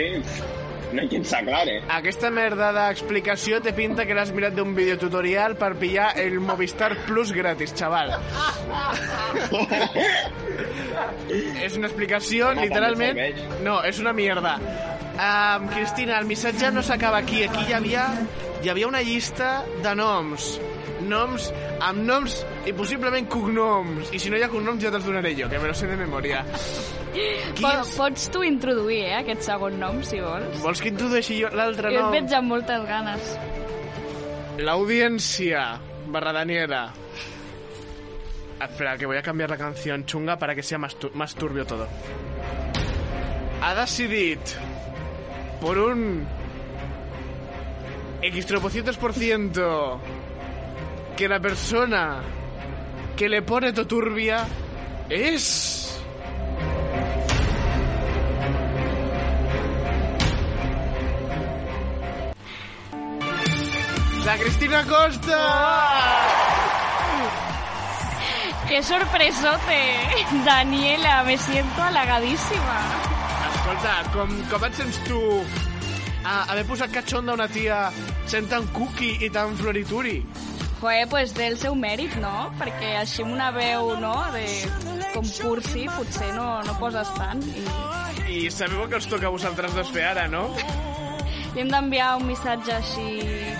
no 0.95 1.03
hi 1.03 1.05
ha 1.05 1.09
qui 1.11 1.17
ens 1.21 1.33
aclare. 1.37 1.73
Aquesta 1.97 2.27
merda 2.33 2.71
d'explicació 2.75 3.61
te 3.65 3.71
pinta 3.77 4.01
que 4.07 4.15
l'has 4.17 4.31
mirat 4.35 4.53
d'un 4.57 4.71
videotutorial 4.77 5.51
per 5.59 5.71
pillar 5.81 6.09
el 6.21 6.33
Movistar 6.43 6.91
Plus 7.05 7.29
gratis, 7.35 7.71
xaval. 7.77 8.07
és 11.65 11.77
una 11.77 11.87
explicació, 11.89 12.49
Home, 12.53 12.67
literalment... 12.67 13.15
No, 13.65 13.75
és 13.85 13.99
una 13.99 14.13
mierda. 14.15 14.53
Um, 15.15 15.69
Cristina, 15.71 16.17
el 16.19 16.27
missatge 16.27 16.71
no 16.75 16.83
s'acaba 16.83 17.21
aquí. 17.23 17.43
Aquí 17.47 17.63
hi 17.69 17.75
havia, 17.77 18.07
hi 18.65 18.69
havia 18.73 18.87
una 18.89 19.01
llista 19.05 19.59
de 19.83 19.91
noms. 19.95 20.55
Noms 21.05 21.51
amb 21.85 22.01
noms 22.07 22.39
i 22.65 22.73
possiblement 22.73 23.27
cognoms. 23.29 24.09
I 24.15 24.17
si 24.19 24.31
no 24.33 24.39
hi 24.39 24.45
ha 24.45 24.49
cognoms 24.49 24.81
ja 24.81 24.89
te'ls 24.89 25.05
donaré 25.05 25.35
jo, 25.37 25.45
que 25.51 25.59
me 25.61 25.67
lo 25.69 25.75
sé 25.77 25.85
de 25.91 25.97
memòria. 25.99 26.41
Po 27.61 27.69
pots 27.95 28.25
tu 28.33 28.41
introduir, 28.43 29.03
eh, 29.05 29.13
aquest 29.21 29.45
segon 29.47 29.77
nom, 29.79 30.01
si 30.03 30.17
vols. 30.19 30.57
Vols 30.63 30.81
que 30.81 30.89
introdueixi 30.91 31.37
jo 31.43 31.51
l'altre 31.55 31.93
Jo 31.93 31.99
et 31.99 32.01
nom? 32.07 32.11
veig 32.17 32.33
amb 32.35 32.49
moltes 32.55 32.87
ganes. 32.89 33.29
La 34.57 34.75
barra 36.07 36.33
Daniela. 36.33 36.81
Espera, 38.59 38.97
que 38.97 39.05
voy 39.05 39.17
a 39.17 39.21
cambiar 39.21 39.49
la 39.49 39.57
canción 39.57 40.05
chunga 40.05 40.37
para 40.39 40.55
que 40.55 40.63
sea 40.63 40.77
más, 40.77 40.95
tu- 40.95 41.11
más 41.13 41.35
turbio 41.35 41.65
todo. 41.65 41.87
Ha 43.61 43.75
decidit 43.75 44.39
por 45.61 45.77
un 45.77 46.25
X 48.25 48.47
tropocientos 48.47 48.97
por 48.97 49.13
ciento 49.13 50.01
que 51.15 51.27
la 51.27 51.39
persona 51.39 52.23
que 53.15 53.29
le 53.29 53.43
pone 53.43 53.71
to 53.71 53.85
turbia 53.85 54.47
es... 55.09 56.01
La 64.25 64.37
Cristina 64.39 64.83
Costa! 64.85 66.17
¡Qué 68.67 68.81
sorpresote! 68.81 69.99
Daniela, 70.43 71.23
me 71.25 71.37
siento 71.37 71.79
halagadísima. 71.79 72.81
Escolta, 73.53 74.03
com, 74.11 74.27
com 74.49 74.65
et 74.65 74.73
sents 74.73 74.97
tu 75.05 75.21
a 76.25 76.43
haver 76.51 76.65
posat 76.65 76.91
catxonda 76.93 77.35
una 77.37 77.47
tia 77.47 77.85
sent 78.25 78.49
tan 78.49 78.67
cookie 78.73 79.19
i 79.25 79.29
tan 79.29 79.55
florituri? 79.59 80.19
Joder, 80.81 81.05
pues 81.09 81.33
té 81.37 81.47
el 81.47 81.57
seu 81.61 81.75
mèrit, 81.77 82.17
no? 82.21 82.49
Perquè 82.59 82.97
així 82.99 83.23
amb 83.23 83.33
una 83.37 83.51
veu, 83.55 83.93
no?, 84.01 84.15
de 84.35 84.45
concursi, 85.13 85.85
potser 85.95 86.33
no, 86.35 86.49
no 86.65 86.75
poses 86.81 87.13
tant. 87.15 87.45
I 87.55 88.15
I 88.25 88.49
sabeu 88.51 88.87
que 88.89 88.97
us 88.97 89.05
toca 89.07 89.29
a 89.29 89.33
vosaltres 89.33 89.75
dos 89.77 89.91
fer 89.93 90.03
ara, 90.09 90.25
no? 90.27 90.49
Li 91.55 91.61
hem 91.63 91.69
d'enviar 91.71 92.09
un 92.19 92.25
missatge 92.27 92.73
així 92.75 93.05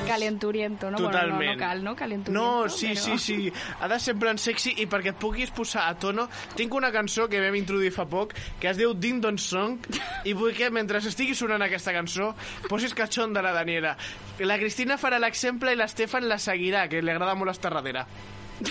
calenturiento, 0.06 0.90
no? 0.92 0.98
Bueno, 1.00 1.08
no, 1.08 1.14
Totalment. 1.16 1.54
no 1.54 1.60
cal, 1.60 1.84
no? 1.84 1.96
Calenturiento, 1.96 2.32
No, 2.66 2.70
sí, 2.70 2.90
però... 2.92 3.02
sí, 3.02 3.18
sí. 3.18 3.54
Ha 3.80 3.88
de 3.88 4.00
ser 4.00 4.14
en 4.16 4.20
plan 4.20 4.38
sexy 4.38 4.74
i 4.84 4.86
perquè 4.92 5.14
et 5.14 5.20
puguis 5.22 5.50
posar 5.56 5.86
a 5.90 5.96
tono, 5.98 6.28
tinc 6.56 6.74
una 6.76 6.92
cançó 6.92 7.30
que 7.32 7.40
vam 7.42 7.56
introduir 7.56 7.94
fa 7.96 8.06
poc 8.06 8.36
que 8.60 8.70
es 8.70 8.78
diu 8.78 8.94
Ding 8.94 9.22
Dong 9.24 9.40
Song 9.40 9.80
i 10.28 10.34
vull 10.36 10.54
que 10.54 10.70
mentre 10.76 11.00
estigui 11.00 11.36
sonant 11.36 11.64
aquesta 11.64 11.94
cançó 11.96 12.34
posis 12.70 12.94
catxon 12.94 13.34
de 13.34 13.42
la 13.42 13.54
Daniela. 13.56 13.96
La 14.44 14.60
Cristina 14.60 14.98
farà 15.00 15.18
l'exemple 15.20 15.72
i 15.72 15.80
l'Estefan 15.80 16.28
la 16.28 16.38
seguirà, 16.38 16.90
que 16.92 17.02
li 17.02 17.12
agrada 17.12 17.36
molt 17.36 17.52
estar 17.56 17.72
darrere. 17.74 18.04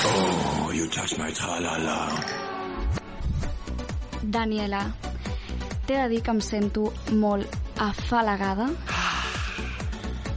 Oh, 0.05 0.71
you 0.73 0.87
touch 0.89 1.17
my 1.19 1.33
tra-la-la. 1.33 1.99
Daniela, 4.23 4.87
t'he 5.86 5.97
de 6.01 6.09
dir 6.09 6.23
que 6.24 6.32
em 6.32 6.40
sento 6.40 6.90
molt 7.12 7.51
afalagada 7.81 8.70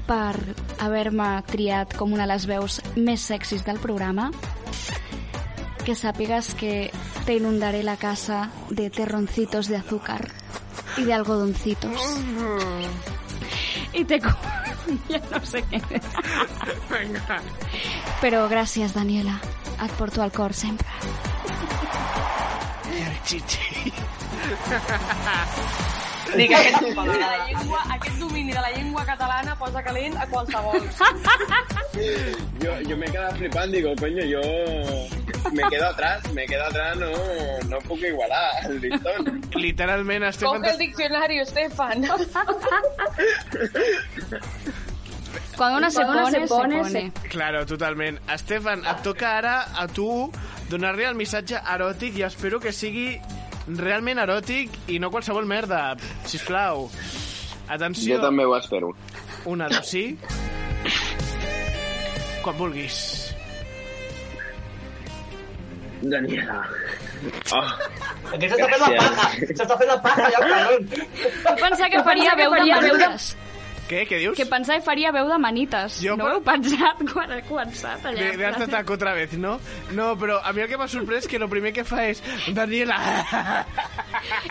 per 0.08 0.36
haver-me 0.84 1.30
triat 1.48 1.96
com 1.98 2.14
una 2.16 2.26
de 2.26 2.34
les 2.34 2.48
veus 2.48 2.80
més 2.96 3.24
sexis 3.32 3.66
del 3.68 3.80
programa. 3.84 4.30
Que 5.84 5.96
sàpigues 5.96 6.54
que 6.60 6.90
te 7.26 7.38
inundaré 7.40 7.84
la 7.84 7.98
casa 7.98 8.50
de 8.70 8.90
terroncitos 8.90 9.68
de 9.68 9.78
azúcar 9.78 10.28
y 10.98 11.04
de 11.04 11.14
algodoncitos. 11.14 12.02
Y 13.94 14.06
te... 14.06 14.20
ja 15.10 15.22
no 15.32 15.42
sé 15.46 15.64
què. 15.72 15.82
Vinga. 16.92 17.40
Però 18.22 18.48
gràcies, 18.52 18.96
Daniela. 18.96 19.40
Et 19.84 19.94
porto 20.00 20.24
al 20.24 20.32
cor 20.32 20.56
sempre. 20.58 20.88
Chichi. 23.24 23.92
Dic, 26.36 26.52
aquest, 26.52 26.82
domini 26.82 27.14
de 27.14 27.20
la 27.20 27.46
llengua, 27.48 27.84
aquest 27.96 28.18
domini 28.20 28.52
de 28.52 28.62
la 28.62 28.72
llengua 28.72 29.06
catalana 29.06 29.56
posa 29.56 29.82
calent 29.84 30.18
a 30.18 30.28
qualsevol. 30.28 30.82
Yo, 32.60 32.82
yo 32.82 32.98
me 32.98 33.06
he 33.06 33.12
quedado 33.12 33.36
flipando, 33.38 33.78
digo, 33.78 33.96
coño, 33.96 34.24
yo 34.26 34.42
me 35.54 35.64
quedo 35.70 35.88
atrás, 35.88 36.34
me 36.34 36.46
quedo 36.46 36.66
atrás, 36.66 36.98
no, 36.98 37.12
no 37.70 37.80
puc 37.80 38.00
igualar 38.04 38.66
el 38.66 38.82
listón. 38.82 39.42
Literalment, 39.56 40.26
Estefan... 40.26 40.62
Coge 40.62 40.72
el 40.72 40.78
diccionario, 40.78 41.44
Estefan. 41.44 42.06
Cuando 45.56 45.78
una 45.78 45.90
se 45.90 46.06
pone, 46.06 46.26
se 46.26 46.40
se 46.42 46.48
pone, 46.48 46.78
pone. 46.82 47.12
Claro, 47.30 47.66
totalment. 47.66 48.20
Estefan, 48.30 48.86
et 48.86 49.02
toca 49.02 49.38
ara 49.38 49.66
a 49.74 49.88
tu 49.88 50.30
donar-li 50.72 51.06
el 51.08 51.16
missatge 51.16 51.60
eròtic 51.74 52.18
i 52.20 52.26
espero 52.28 52.60
que 52.64 52.74
sigui 52.76 53.10
realment 53.68 54.20
eròtic 54.24 54.76
i 54.94 55.00
no 55.00 55.12
qualsevol 55.14 55.48
merda. 55.50 55.96
Sisplau. 56.28 56.88
Atenció. 57.68 58.16
Jo 58.16 58.24
també 58.24 58.46
ho 58.48 58.56
espero. 58.58 58.94
Una, 59.46 59.68
dos, 59.72 59.88
sí. 59.90 60.18
Quan 62.44 62.58
vulguis. 62.60 63.00
Daniela. 66.02 66.62
Oh, 67.52 67.64
Aquest 68.36 68.54
s'està 68.54 68.68
fent 68.70 68.84
la 68.84 68.90
paja. 69.02 69.28
S'està 69.50 69.78
fent 69.80 69.90
la 69.90 69.98
paja, 70.04 70.30
ja, 70.36 70.42
cabrón. 70.44 70.88
Jo 70.94 71.56
pensava 71.64 71.90
que 71.96 72.04
faria 72.06 72.36
veu 72.40 72.54
de 72.54 72.66
menudes. 72.70 73.32
Què? 73.88 74.02
Què 74.10 74.18
dius? 74.20 74.36
Que 74.38 74.46
pensava 74.46 74.80
que 74.82 74.86
faria 74.86 75.12
veu 75.16 75.30
de 75.32 75.38
manites. 75.40 76.00
Jo 76.04 76.16
no 76.20 76.26
per- 76.26 76.34
ho 76.34 76.38
heu 76.38 76.44
pensat 76.44 77.04
quan 77.14 77.32
he 77.32 77.42
començat 77.48 78.04
allà? 78.10 78.20
De, 78.20 78.38
de 78.42 78.46
Art 78.50 78.62
Attack 78.68 78.90
otra 78.98 79.14
vez, 79.16 79.34
¿no? 79.40 79.58
No, 79.96 80.10
però 80.20 80.40
a 80.44 80.52
mi 80.54 80.62
el 80.66 80.68
que 80.72 80.78
m'ha 80.80 80.88
sorprès 80.92 81.24
és 81.26 81.32
que 81.32 81.40
el 81.40 81.48
primer 81.52 81.72
que 81.76 81.86
fa 81.88 82.04
és 82.12 82.22
Daniela... 82.56 82.98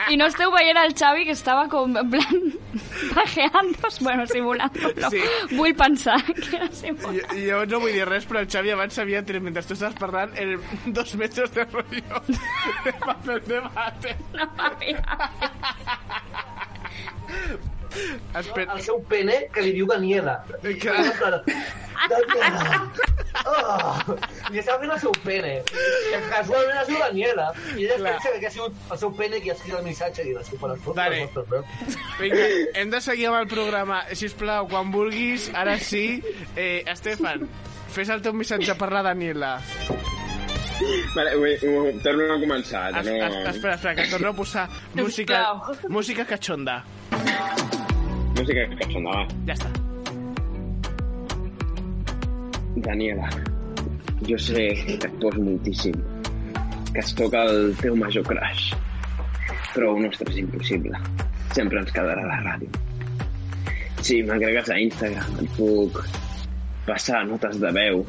I 0.09 0.17
no 0.17 0.29
esteu 0.31 0.51
veient 0.55 0.79
el 0.81 0.95
Xavi 0.97 1.27
que 1.29 1.35
estava 1.37 1.67
com 1.69 1.97
en 2.01 2.09
plan 2.11 2.43
pajeando, 3.17 3.89
bueno, 4.01 4.25
simulando, 4.31 4.93
no. 4.97 5.11
Sí. 5.13 5.21
Vull 5.53 5.75
pensar 5.77 6.17
que 6.33 6.57
era 6.57 6.71
simulant. 6.73 7.21
Jo, 7.37 7.43
jo 7.51 7.61
no 7.75 7.81
vull 7.85 7.93
dir 7.97 8.07
res, 8.09 8.25
però 8.31 8.41
el 8.45 8.49
Xavi 8.49 8.73
abans 8.73 8.97
s'havia 8.97 9.21
tret, 9.27 9.43
mentre 9.45 9.65
tu 9.67 9.77
estaves 9.77 9.99
parlant, 10.01 10.33
el 10.41 10.57
dos 10.97 11.13
metres 11.21 11.53
de 11.53 11.67
rotllo 11.69 12.23
de 12.87 12.95
paper 13.05 13.41
de 13.51 13.61
bate. 13.69 14.17
No, 14.33 14.49
mira. 14.81 15.21
Espera. 18.35 18.75
El 18.75 18.83
seu 18.85 19.01
pene 19.11 19.47
que 19.53 19.65
li 19.67 19.75
diu 19.77 19.89
Daniela. 19.91 20.39
Clar. 20.63 21.43
Daniela. 22.11 22.81
Oh, 23.47 24.17
li 24.51 24.61
està 24.63 24.77
fent 24.81 24.93
el 24.93 25.01
seu 25.03 25.13
pene. 25.25 25.53
Que 25.69 26.21
casualment 26.31 26.81
es 26.83 26.89
diu 26.91 26.99
Daniela. 27.03 27.51
I 27.77 27.87
ella 27.87 27.99
pensa 28.03 28.33
que 28.41 28.49
ha 28.49 28.55
sigut 28.55 28.81
el 28.91 29.01
seu 29.03 29.13
pene 29.19 29.41
qui 29.45 29.53
ha 29.53 29.57
escrit 29.57 29.77
el 29.79 29.85
missatge 29.87 30.27
i 30.27 30.35
les 30.35 30.51
fotos. 30.57 30.97
Vale. 30.97 31.27
Vinga, 32.21 32.49
hem 32.81 32.91
de 32.95 33.03
seguir 33.05 33.31
amb 33.31 33.43
el 33.43 33.51
programa. 33.53 34.03
Sisplau, 34.17 34.69
quan 34.73 34.91
vulguis, 34.95 35.51
ara 35.55 35.79
sí. 35.79 36.07
Eh, 36.57 36.83
Estefan, 36.91 37.47
fes 37.93 38.11
el 38.13 38.25
teu 38.25 38.37
missatge 38.37 38.77
per 38.79 38.91
la 38.95 39.05
Daniela. 39.07 39.57
Vale, 41.15 41.35
ho, 41.35 41.41
ho, 41.43 41.93
torno 42.05 42.35
a 42.35 42.41
començar. 42.41 42.91
Es, 42.91 43.07
Torno... 43.07 43.41
es, 43.41 43.55
espera, 43.55 43.75
espera, 43.75 43.95
que 43.95 44.11
torno 44.11 44.29
a 44.29 44.37
posar 44.37 44.69
música, 44.95 45.47
música 45.89 46.27
cachonda. 46.27 46.85
Música 48.37 48.67
cachonda, 48.77 49.11
va. 49.11 49.23
Ja 49.49 49.55
està. 49.57 49.71
Daniela, 52.85 53.31
jo 54.29 54.37
sé 54.37 54.67
que 54.85 54.97
et 54.99 55.15
pos 55.23 55.39
moltíssim, 55.41 55.97
que 56.93 57.01
es 57.01 57.15
toca 57.17 57.47
el 57.49 57.73
teu 57.81 57.97
major 57.97 58.27
crush, 58.29 58.67
però 59.73 59.95
el 59.97 60.05
nostre 60.05 60.29
és 60.35 60.43
impossible. 60.43 61.01
Sempre 61.57 61.81
ens 61.81 61.95
quedarà 61.97 62.27
a 62.27 62.29
la 62.29 62.39
ràdio. 62.45 62.69
Si 64.05 64.21
m'agregues 64.29 64.69
a 64.69 64.77
Instagram, 64.85 65.41
et 65.41 65.57
puc 65.57 66.03
passar 66.87 67.25
notes 67.31 67.57
de 67.63 67.73
veu 67.75 68.05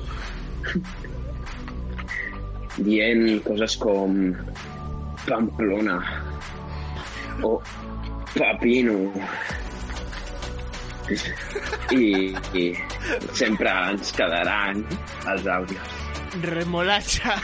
dient 2.83 3.23
coses 3.47 3.79
com 3.81 4.19
Pamplona 5.23 5.97
o 7.47 7.55
Papino 8.35 8.99
i, 11.95 12.35
i 12.57 12.65
sempre 13.33 13.71
ens 13.91 14.11
quedaran 14.17 14.83
els 15.31 15.47
àudios. 15.57 15.95
Remolatxa. 16.43 17.37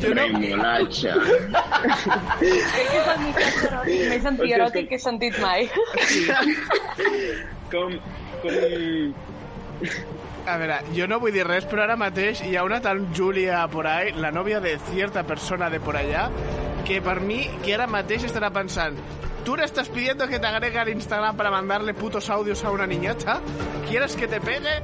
Remolatxa. 0.00 1.14
Crec 2.40 2.88
que 2.90 3.00
és 3.00 3.08
el 3.14 3.24
eròtic 3.24 4.04
més 4.12 4.28
antieròtic 4.32 4.88
que 4.90 4.98
he 4.98 5.02
sentit 5.02 5.40
mai. 5.42 5.68
Com, 7.72 7.98
com... 8.42 8.54
A 10.46 10.56
veure, 10.56 10.80
jo 10.96 11.06
no 11.10 11.20
vull 11.20 11.34
dir 11.36 11.44
res, 11.46 11.66
però 11.68 11.84
ara 11.84 11.96
mateix 12.00 12.40
hi 12.46 12.56
ha 12.56 12.64
una 12.64 12.80
tal 12.80 13.02
Júlia 13.16 13.66
por 13.68 13.86
ahí, 13.86 14.12
la 14.16 14.30
nòvia 14.32 14.60
de 14.60 14.78
cierta 14.90 15.24
persona 15.24 15.68
de 15.70 15.80
por 15.80 15.96
allá, 15.96 16.30
que 16.86 17.02
per 17.04 17.20
mi, 17.20 17.42
que 17.64 17.74
ara 17.76 17.86
mateix 17.90 18.24
estarà 18.28 18.50
pensant 18.54 18.96
¿Tú 19.44 19.56
le 19.56 19.64
estás 19.64 19.88
pidiendo 19.88 20.28
que 20.28 20.38
te 20.38 20.46
agregue 20.46 20.78
al 20.78 20.88
Instagram 20.90 21.36
para 21.36 21.50
mandarle 21.50 21.94
putos 21.94 22.28
audios 22.28 22.62
a 22.64 22.70
una 22.70 22.86
niñata? 22.86 23.40
¿Quieres 23.88 24.14
que 24.14 24.28
te 24.28 24.40
pegue? 24.40 24.82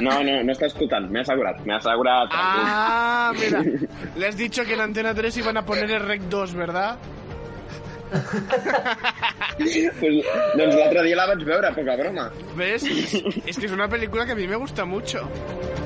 No, 0.00 0.22
no, 0.24 0.36
no 0.42 0.52
està 0.54 0.64
escoltant, 0.70 1.10
m'he 1.12 1.20
assegurat, 1.20 1.58
m'he 1.66 1.74
assegurat. 1.76 2.30
Ah, 2.32 3.32
mira, 3.36 3.60
le 4.16 4.26
has 4.26 4.36
dicho 4.38 4.64
que 4.64 4.74
en 4.74 4.80
Antena 4.80 5.12
3 5.14 5.36
iban 5.42 5.58
a 5.58 5.66
poner 5.66 5.90
el 5.90 6.00
Rec 6.00 6.22
2, 6.22 6.54
¿verdad? 6.54 6.96
Pues, 10.00 10.24
doncs 10.58 10.74
l'altre 10.76 11.02
dia 11.06 11.16
la 11.18 11.26
vaig 11.30 11.44
veure, 11.46 11.72
poca 11.76 11.96
broma. 12.00 12.30
¿Ves? 12.56 12.84
Es 13.46 13.58
que 13.58 13.66
es 13.66 13.72
una 13.72 13.88
película 13.88 14.26
que 14.26 14.32
a 14.32 14.34
mí 14.34 14.46
me 14.46 14.56
gusta 14.56 14.84
mucho. 14.84 15.28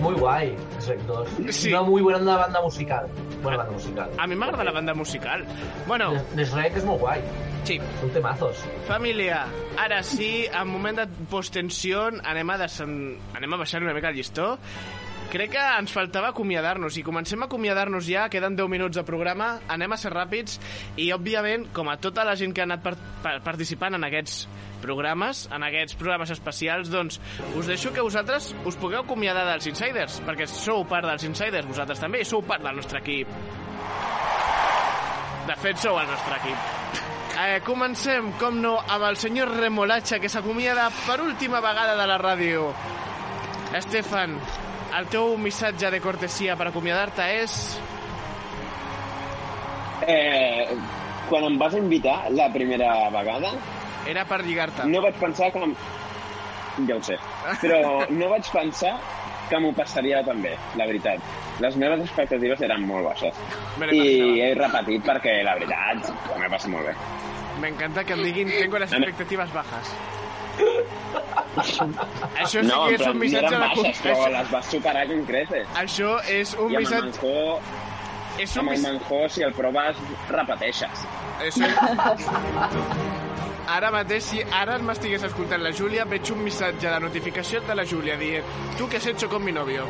Muy 0.00 0.14
guay, 0.14 0.56
Shrek 0.80 1.00
2. 1.00 1.28
Sí. 1.50 1.68
Una 1.70 1.82
muy 1.82 2.02
buena 2.02 2.36
banda 2.36 2.60
musical. 2.60 3.06
Buena 3.42 3.58
banda 3.58 3.72
musical. 3.72 4.10
A 4.18 4.26
mi 4.26 4.36
m'agrada 4.36 4.64
la 4.64 4.72
banda 4.72 4.94
musical. 4.94 5.44
Bueno, 5.86 6.12
De 6.34 6.44
Shrek 6.44 6.76
és 6.76 6.84
molt 6.84 7.00
guai. 7.00 7.20
Sí. 7.64 7.78
Són 8.00 8.10
temazos. 8.12 8.60
Família, 8.88 9.46
ara 9.80 10.02
sí, 10.04 10.44
en 10.52 10.68
moment 10.68 10.98
de 11.00 11.06
posttensió, 11.30 12.10
anem 12.24 12.50
a, 12.52 12.58
desen... 12.60 13.16
anem 13.36 13.56
a 13.56 13.60
baixar 13.62 13.80
una 13.82 13.94
mica 13.96 14.12
el 14.12 14.18
llistó. 14.20 14.58
Crec 15.34 15.50
que 15.50 15.62
ens 15.80 15.90
faltava 15.90 16.28
acomiadar-nos 16.30 16.94
i 16.94 17.02
comencem 17.02 17.40
a 17.42 17.48
acomiadar-nos 17.48 18.06
ja, 18.06 18.28
queden 18.30 18.54
10 18.54 18.68
minuts 18.70 18.94
de 18.94 19.02
programa, 19.02 19.56
anem 19.66 19.90
a 19.90 19.96
ser 19.98 20.12
ràpids 20.12 20.60
i, 20.94 21.08
òbviament, 21.10 21.64
com 21.74 21.88
a 21.90 21.96
tota 21.98 22.22
la 22.22 22.36
gent 22.38 22.52
que 22.54 22.62
ha 22.62 22.66
anat 22.68 22.84
par 22.84 22.92
par 23.24 23.32
participant 23.42 23.96
en 23.98 24.06
aquests 24.06 24.44
programes, 24.84 25.48
en 25.50 25.64
aquests 25.66 25.96
programes 25.98 26.30
especials, 26.30 26.92
doncs 26.92 27.18
us 27.58 27.66
deixo 27.66 27.90
que 27.90 28.04
vosaltres 28.06 28.52
us 28.62 28.78
pugueu 28.78 29.00
acomiadar 29.02 29.42
dels 29.48 29.66
Insiders, 29.72 30.20
perquè 30.22 30.46
sou 30.46 30.84
part 30.86 31.08
dels 31.10 31.26
Insiders, 31.26 31.66
vosaltres 31.66 32.04
també, 32.04 32.20
i 32.22 32.28
sou 32.28 32.44
part 32.46 32.62
del 32.62 32.78
nostre 32.78 33.00
equip. 33.02 33.32
De 35.48 35.56
fet, 35.64 35.80
sou 35.82 35.98
el 35.98 36.06
nostre 36.12 36.38
equip. 36.44 36.68
Eh, 37.42 37.58
comencem, 37.66 38.30
com 38.38 38.60
no, 38.62 38.76
amb 38.86 39.08
el 39.10 39.18
senyor 39.18 39.50
Remolatxa, 39.56 40.20
que 40.22 40.30
s'acomiada 40.30 40.86
per 41.08 41.18
última 41.26 41.58
vegada 41.64 41.98
de 41.98 42.06
la 42.06 42.20
ràdio. 42.22 42.68
Estefan, 43.74 44.38
el 44.98 45.06
teu 45.10 45.36
missatge 45.40 45.90
de 45.90 46.00
cortesia 46.00 46.54
per 46.56 46.68
acomiadar-te 46.70 47.24
és... 47.42 47.54
Eh, 50.06 50.76
quan 51.28 51.44
em 51.48 51.56
vas 51.58 51.74
invitar 51.78 52.30
la 52.30 52.50
primera 52.52 53.08
vegada... 53.14 53.54
Era 54.06 54.26
per 54.28 54.42
lligar-te. 54.44 54.84
No 54.90 55.00
vaig 55.04 55.16
pensar 55.20 55.50
que... 55.54 55.62
em- 55.64 55.76
Ja 56.88 56.96
ho 56.98 57.02
sé. 57.06 57.16
Però 57.62 57.78
no 58.10 58.28
vaig 58.32 58.48
pensar 58.52 58.96
que 59.48 59.60
m'ho 59.62 59.70
passaria 59.76 60.22
tan 60.26 60.42
bé, 60.42 60.54
la 60.76 60.86
veritat. 60.90 61.22
Les 61.62 61.76
meves 61.78 62.02
expectatives 62.02 62.60
eren 62.66 62.82
molt 62.88 63.06
baixes. 63.06 63.38
I 63.94 64.40
he 64.42 64.50
repetit 64.58 65.04
perquè, 65.06 65.36
la 65.46 65.54
veritat, 65.58 66.10
m'he 66.34 66.50
passat 66.50 66.72
molt 66.74 66.88
bé. 66.90 66.94
M'encanta 67.62 68.02
que 68.04 68.16
em 68.18 68.24
diguin 68.26 68.50
tengo 68.50 68.78
las 68.82 68.92
expectativas 68.92 69.52
bajas. 69.54 69.94
Això 71.56 72.60
sí 72.60 72.66
no, 72.66 72.80
que 72.88 72.96
és 72.98 73.06
un 73.06 73.18
missatge 73.20 73.50
de... 73.54 73.58
baixes, 73.62 74.02
però 74.04 74.28
les 74.34 74.50
vas 74.50 74.70
superar 74.72 75.06
com 75.10 75.24
creces. 75.28 75.68
Això 75.80 76.14
és 76.30 76.54
un 76.58 76.72
I 76.72 76.78
el 76.80 76.86
missatge... 76.86 77.10
Manjó, 77.14 77.60
És 78.42 78.56
un 78.56 78.64
amb 78.64 78.72
el 78.72 78.78
miss- 78.80 78.86
Manjó, 78.88 79.20
si 79.30 79.44
el 79.46 79.52
proves, 79.54 80.00
repeteixes. 80.30 81.04
Això... 81.46 81.68
Ara 83.74 83.88
mateix, 83.94 84.26
si 84.28 84.42
ara 84.52 84.74
m'estigués 84.82 85.22
escoltant 85.24 85.62
la 85.64 85.70
Júlia, 85.72 86.04
veig 86.04 86.28
un 86.34 86.42
missatge 86.44 86.90
de 86.90 86.98
notificació 87.00 87.62
de 87.64 87.76
la 87.78 87.86
Júlia 87.88 88.18
dient 88.20 88.44
tu 88.76 88.88
que 88.90 88.98
has 88.98 89.06
hecho 89.06 89.28
con 89.32 89.44
mi 89.44 89.52
novio. 89.56 89.86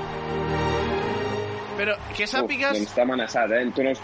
Però 1.75 1.97
que 2.15 2.29
sàpigues... 2.31 2.71
Uf, 2.71 2.85
doncs 2.85 2.95
t'ha 2.95 3.03
amenaçat, 3.03 3.51
eh? 3.57 3.65
Tu 3.75 3.83
no... 3.83 3.97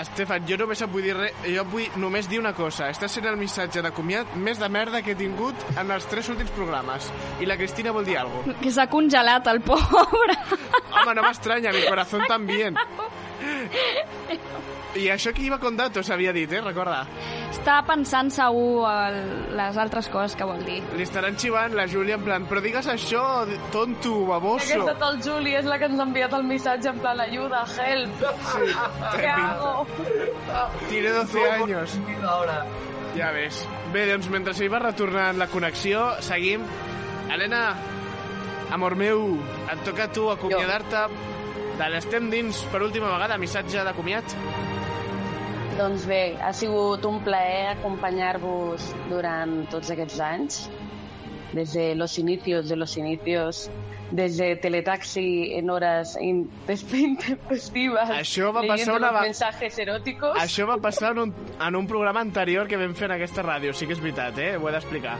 Estefan, 0.00 0.44
jo 0.48 0.58
només 0.60 0.82
et 0.84 0.90
vull 0.92 1.04
dir 1.06 1.14
res, 1.16 1.36
jo 1.44 1.62
et 1.62 1.70
vull 1.72 1.98
només 2.02 2.28
dir 2.28 2.40
una 2.42 2.52
cosa. 2.56 2.90
Està 2.92 3.08
sent 3.08 3.26
el 3.30 3.38
missatge 3.40 3.82
de 3.84 3.92
comiat 3.96 4.34
més 4.36 4.60
de 4.60 4.68
merda 4.68 5.00
que 5.02 5.14
he 5.14 5.18
tingut 5.18 5.64
en 5.76 5.90
els 5.94 6.08
tres 6.10 6.28
últims 6.32 6.52
programes. 6.56 7.10
I 7.40 7.48
la 7.48 7.56
Cristina 7.56 7.94
vol 7.96 8.04
dir 8.08 8.18
alguna 8.20 8.52
cosa. 8.52 8.60
Que 8.62 8.74
s'ha 8.76 8.88
congelat, 8.92 9.48
el 9.52 9.62
pobre. 9.64 10.36
Home, 10.96 11.14
no 11.14 11.26
m'estranya, 11.26 11.72
mi 11.72 11.84
corazón 11.88 12.22
también. 12.28 12.76
I 14.96 15.08
això 15.12 15.32
que 15.36 15.42
iba 15.44 15.58
con 15.60 15.76
datos, 15.76 16.08
havia 16.10 16.32
dit, 16.32 16.50
eh? 16.52 16.60
Recorda. 16.64 17.02
Està 17.50 17.78
pensant 17.86 18.30
segur 18.32 18.86
el, 18.88 19.18
les 19.56 19.78
altres 19.80 20.08
coses 20.12 20.36
que 20.38 20.46
vol 20.48 20.62
dir. 20.66 20.78
Li 20.96 21.04
estaran 21.04 21.36
xivant 21.38 21.76
la 21.76 21.86
Júlia 21.90 22.16
en 22.16 22.24
plan, 22.24 22.46
però 22.48 22.62
digues 22.64 22.88
això, 22.90 23.22
tonto, 23.74 24.14
baboso. 24.28 24.64
Aquesta 24.80 24.96
tal 25.02 25.20
Juli 25.24 25.56
és 25.58 25.68
la 25.68 25.78
que 25.80 25.90
ens 25.90 26.00
ha 26.00 26.06
enviat 26.08 26.36
el 26.38 26.46
missatge 26.48 26.92
en 26.92 27.02
plan 27.02 27.20
ayuda, 27.20 27.64
help. 27.76 28.24
Sí, 28.52 28.70
Què 29.20 29.34
hago? 29.34 29.86
Tiene 30.88 31.10
12 31.18 31.50
años. 31.50 31.98
Ja 33.16 33.30
ves. 33.32 33.62
Bé, 33.92 34.04
doncs 34.10 34.28
mentre 34.32 34.52
s'hi 34.56 34.68
va 34.68 34.82
retornant 34.82 35.38
la 35.40 35.48
connexió, 35.52 36.08
seguim. 36.24 36.64
Helena, 37.32 37.62
amor 38.76 38.96
meu, 38.98 39.24
et 39.72 39.82
toca 39.86 40.06
a 40.06 40.12
tu 40.12 40.28
acomiadar-te 40.30 41.06
de 41.76 41.88
l'Estem 41.92 42.30
dins 42.32 42.62
per 42.72 42.82
última 42.84 43.10
vegada, 43.12 43.38
missatge 43.40 43.84
de 43.84 43.94
comiat. 43.96 44.36
Doncs 45.76 46.06
bé, 46.08 46.36
ha 46.40 46.52
sigut 46.56 47.04
un 47.04 47.18
plaer 47.24 47.74
acompanyar-vos 47.76 48.86
durant 49.10 49.66
tots 49.72 49.90
aquests 49.92 50.20
anys. 50.20 50.66
desde 51.52 51.94
los 51.94 52.18
inicios 52.18 52.68
de 52.68 52.76
los 52.76 52.96
inicios, 52.98 53.70
desde 54.10 54.56
Teletaxi 54.56 55.54
en 55.54 55.70
horas 55.70 56.18
in- 56.20 56.50
intempestivas, 56.92 58.10
Això 58.10 58.52
va 58.52 58.60
passar 58.66 58.96
una 58.98 59.10
va- 59.10 59.22
mensajes 59.22 59.78
eróticos. 59.78 60.36
Això 60.36 60.66
va 60.68 60.76
passar 60.78 61.12
en 61.12 61.18
un, 61.18 61.34
en 61.68 61.76
un 61.76 61.86
programa 61.86 62.20
anterior 62.20 62.66
que 62.68 62.76
vam 62.76 62.92
fer 62.94 63.06
en 63.08 63.12
aquesta 63.16 63.42
ràdio, 63.46 63.72
sí 63.72 63.86
que 63.86 63.94
és 63.96 64.02
veritat, 64.02 64.36
eh? 64.38 64.56
Ho 64.58 64.68
he 64.68 64.72
d'explicar. 64.74 65.16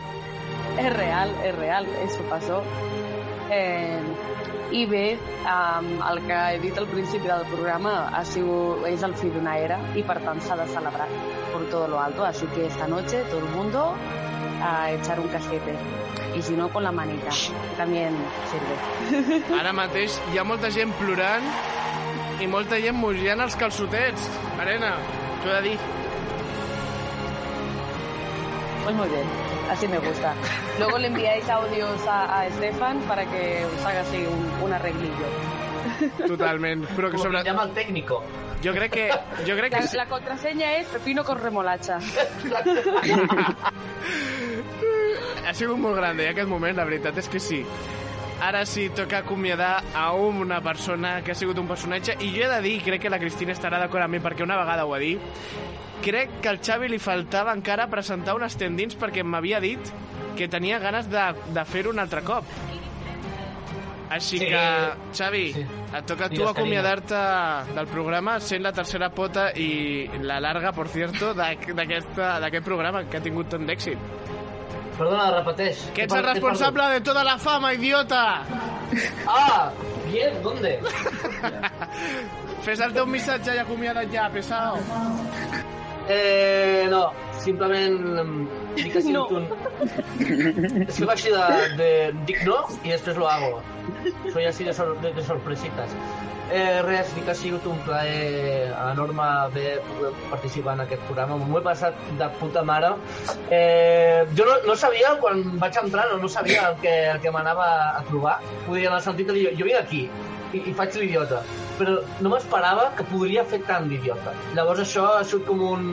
Es 0.77 0.93
real, 0.93 1.33
es 1.47 1.55
real, 1.57 1.87
eso 2.05 2.21
pasó. 2.29 2.61
Eh, 3.51 4.03
I 4.73 4.85
bé, 4.91 5.19
um, 5.47 5.89
el 6.11 6.21
que 6.27 6.37
he 6.37 6.59
dit 6.59 6.79
al 6.79 6.89
principi 6.91 7.29
del 7.29 7.45
programa 7.53 8.09
ha 8.11 8.25
sigut, 8.27 8.83
és 8.89 9.03
el 9.07 9.15
fi 9.15 9.31
d'una 9.31 9.57
era 9.63 9.79
i 9.95 10.03
per 10.07 10.19
tant 10.25 10.41
s'ha 10.43 10.57
de 10.59 10.67
celebrar 10.73 11.07
por 11.53 11.69
todo 11.71 11.87
lo 11.89 12.01
alto. 12.01 12.25
Así 12.25 12.47
que 12.55 12.67
esta 12.67 12.89
noche 12.89 13.23
todo 13.31 13.41
el 13.41 13.51
mundo 13.55 13.95
a 14.63 14.91
echar 14.93 15.21
un 15.21 15.29
casquete. 15.29 15.77
Y 16.37 16.43
si 16.43 16.55
no, 16.55 16.69
con 16.69 16.83
la 16.83 16.93
manita. 16.93 17.31
También 17.77 18.15
sirve. 18.51 19.55
Ara 19.61 19.73
mateix 19.73 20.19
hi 20.33 20.39
ha 20.39 20.45
molta 20.45 20.71
gent 20.75 20.93
plorant 20.99 21.47
i 22.43 22.49
molta 22.51 22.81
gent 22.83 22.99
mullant 22.99 23.41
els 23.47 23.57
calçotets. 23.57 24.29
Arena, 24.61 24.97
t'ho 25.43 25.53
he 25.53 25.55
de 25.55 25.63
dir. 25.71 25.79
Pues 28.85 28.95
muy 28.95 29.09
bien, 29.09 29.27
así 29.71 29.89
me 29.89 29.99
gusta. 29.99 30.35
Luego 30.79 30.99
le 30.99 31.09
enviáis 31.09 31.49
audios 31.49 32.07
a, 32.07 32.39
a 32.41 32.47
Estefan 32.47 33.01
para 33.09 33.25
que 33.27 33.65
os 33.65 33.85
haga 33.85 34.01
así 34.01 34.25
un, 34.27 34.65
un 34.65 34.73
arreglillo. 34.73 35.27
Totalment. 36.27 36.85
Però 36.97 37.11
que 37.11 37.17
Com 37.17 37.23
sobre... 37.23 37.39
que 37.39 37.45
llama 37.45 37.65
el 37.65 37.73
técnico. 37.73 38.23
Jo 38.65 38.73
crec 38.73 38.93
que... 38.93 39.11
Jo 39.47 39.55
crec 39.57 39.73
La, 39.73 39.81
que... 39.87 39.97
la 39.97 40.07
contraseña 40.07 40.77
es 40.77 40.87
pepino 40.89 41.25
con 41.25 41.39
remolacha. 41.41 41.99
Ha 45.47 45.53
sigut 45.55 45.79
molt 45.79 45.95
grande 45.95 46.25
aquest 46.29 46.49
moment, 46.51 46.75
la 46.77 46.85
veritat 46.89 47.19
és 47.23 47.29
que 47.31 47.39
sí. 47.39 47.61
Ara 48.41 48.67
sí, 48.67 48.91
toca 48.91 49.19
acomiadar 49.19 49.83
a 49.95 50.13
una 50.13 50.61
persona 50.61 51.23
que 51.23 51.33
ha 51.33 51.35
sigut 51.35 51.59
un 51.59 51.67
personatge 51.67 52.19
i 52.21 52.29
jo 52.35 52.45
he 52.45 52.51
de 52.53 52.61
dir, 52.63 52.83
crec 52.85 53.01
que 53.07 53.11
la 53.11 53.19
Cristina 53.19 53.55
estarà 53.57 53.79
d'acord 53.81 54.05
amb 54.05 54.13
mi 54.13 54.21
perquè 54.21 54.45
una 54.45 54.59
vegada 54.61 54.85
ho 54.85 54.93
ha 54.95 54.99
dit, 55.01 55.19
crec 56.05 56.41
que 56.45 56.51
al 56.53 56.61
Xavi 56.61 56.91
li 56.93 56.99
faltava 57.01 57.55
encara 57.57 57.89
presentar 57.89 58.35
un 58.37 58.45
estendins 58.45 58.95
perquè 59.01 59.25
m'havia 59.25 59.59
dit 59.65 59.81
que 60.37 60.49
tenia 60.53 60.79
ganes 60.79 61.09
de, 61.09 61.25
de 61.49 61.65
fer-ho 61.65 61.91
un 61.95 61.99
altre 61.99 62.21
cop. 62.23 62.45
Així 64.11 64.39
Sí. 64.39 64.47
que, 64.47 64.65
Xavi, 65.17 65.53
Sí. 65.55 65.65
et 65.97 66.07
toca 66.07 66.27
a 66.27 66.31
tu 66.31 66.47
acomiadar-te 66.47 67.73
del 67.75 67.87
programa 67.89 68.39
sent 68.39 68.63
la 68.63 68.73
tercera 68.73 69.09
pota 69.11 69.49
i 69.57 70.09
la 70.21 70.39
larga, 70.41 70.71
por 70.73 70.87
cierto, 70.89 71.33
d'aquest 71.35 72.63
programa 72.65 73.03
que 73.09 73.17
ha 73.17 73.21
tingut 73.25 73.49
tant 73.49 73.67
d'èxit. 73.67 73.99
Perdona, 74.97 75.31
repeteix. 75.39 75.83
Que 75.95 76.07
ets 76.07 76.15
el 76.17 76.25
responsable 76.25 76.89
de 76.95 77.01
tota 77.05 77.25
la 77.25 77.37
fama, 77.39 77.73
idiota! 77.77 78.23
Ah, 79.29 79.71
bien, 80.07 80.43
¿dónde? 80.43 80.79
Fes 82.67 82.81
el 82.81 82.95
teu 82.97 83.07
missatge 83.07 83.55
i 83.55 83.61
acomiada't 83.63 84.11
ja, 84.13 84.29
pesado. 84.33 84.81
Eh, 86.09 86.87
no, 86.91 87.03
simplement 87.43 87.97
em, 88.23 88.33
dic 88.77 88.93
que 88.95 89.03
No. 89.11 89.25
un... 89.27 89.49
És 90.87 91.01
que 91.01 91.07
va 91.09 91.15
així 91.17 91.33
de, 91.35 91.47
de... 91.81 91.89
Dic 92.29 92.45
no 92.47 92.61
i 92.85 92.95
després 92.95 93.19
lo 93.19 93.29
hago. 93.31 93.61
Soy 94.33 94.47
así 94.47 94.65
de, 94.65 94.75
sor, 94.75 94.95
de, 95.03 95.13
de 95.17 95.25
sorpresitas. 95.27 95.95
Eh, 96.47 96.81
res, 96.87 97.11
dic 97.17 97.25
que 97.27 97.33
ha 97.33 97.39
sigut 97.39 97.65
un 97.67 97.79
plaer 97.83 98.69
enorme 98.93 99.25
haver 99.27 99.81
pogut 99.89 100.21
participar 100.31 100.77
en 100.79 100.85
aquest 100.85 101.03
programa. 101.09 101.39
M'ho 101.43 101.59
he 101.59 101.65
passat 101.65 101.99
de 102.21 102.29
puta 102.39 102.63
mare. 102.63 102.93
Eh, 103.51 104.06
jo 104.39 104.47
no, 104.49 104.57
no 104.67 104.77
sabia, 104.79 105.15
quan 105.23 105.43
vaig 105.61 105.77
entrar, 105.83 106.07
no, 106.13 106.21
no 106.23 106.31
sabia 106.33 106.71
el 106.71 106.81
que, 106.83 106.95
el 107.15 107.21
que 107.25 107.33
m'anava 107.35 107.69
a 107.97 108.03
trobar. 108.11 108.39
Podria 108.67 108.91
anar 108.93 109.03
sentit 109.05 109.31
i 109.33 109.39
dir, 109.39 109.51
jo 109.59 109.69
vinc 109.69 109.81
aquí 109.81 110.07
i, 110.53 110.63
i 110.71 110.75
faig 110.77 110.97
l'idiota. 111.01 111.43
Però 111.81 111.99
no 112.25 112.33
m'esperava 112.33 112.89
que 112.97 113.07
podria 113.11 113.45
fer 113.51 113.61
tant 113.69 113.91
d'idiota. 113.91 114.35
Llavors 114.57 114.85
això 114.87 115.11
ha 115.17 115.25
sigut 115.25 115.47
com 115.51 115.63
un... 115.73 115.91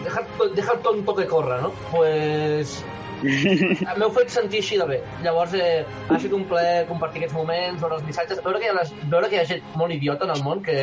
Deja, 0.00 0.24
deja 0.56 0.72
el 0.78 0.80
tonto 0.86 1.14
que 1.18 1.28
corre, 1.28 1.60
no? 1.64 1.74
Pues... 1.90 2.78
M'heu 4.00 4.12
fet 4.16 4.30
sentir 4.32 4.62
així 4.62 4.78
de 4.80 4.86
bé. 4.88 5.00
Llavors 5.24 5.52
eh, 5.58 5.82
ha 6.08 6.16
sigut 6.22 6.38
un 6.38 6.46
plaer 6.48 6.86
compartir 6.88 7.20
aquests 7.20 7.36
moments, 7.36 7.82
veure 7.82 7.98
els 7.98 8.06
missatges, 8.06 8.40
veure 8.46 8.62
que 8.62 8.70
hi 8.70 8.72
ha, 8.72 8.76
les, 8.78 8.94
veure 9.12 9.28
que 9.28 9.36
hi 9.36 9.42
ha 9.42 9.48
gent 9.50 9.74
molt 9.76 9.96
idiota 9.98 10.28
en 10.28 10.36
el 10.38 10.46
món 10.46 10.64
que... 10.64 10.78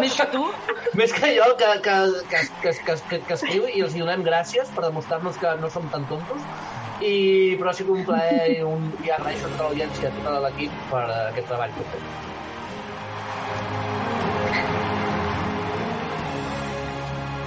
Més 0.00 0.14
que 0.18 0.26
tu? 0.32 0.42
Més 0.98 1.12
que 1.16 1.30
jo, 1.36 1.46
que, 1.60 1.70
que, 1.84 1.96
que, 2.30 2.42
que, 2.62 2.72
que, 2.86 2.96
que, 3.10 3.20
que 3.28 3.36
escriu 3.38 3.68
i 3.70 3.82
els 3.86 3.96
donem 3.96 4.24
gràcies 4.26 4.72
per 4.74 4.84
demostrar-nos 4.86 5.38
que 5.40 5.54
no 5.60 5.70
som 5.72 5.88
tan 5.92 6.04
tontos. 6.10 6.44
I, 7.02 7.56
però 7.58 7.72
ha 7.72 7.76
sigut 7.76 7.98
un 7.98 8.04
plaer 8.06 8.50
i, 8.52 8.60
un, 8.66 8.84
i 9.02 9.10
agraeixo 9.10 9.48
a 9.48 9.54
tota 9.54 9.70
l'audiència, 9.70 10.12
a 10.12 10.20
tot 10.20 10.44
l'equip 10.44 10.76
per 10.92 11.06
eh, 11.08 11.22
aquest 11.32 11.48
treball 11.50 11.72
que 11.78 11.88
fet. 11.94 12.04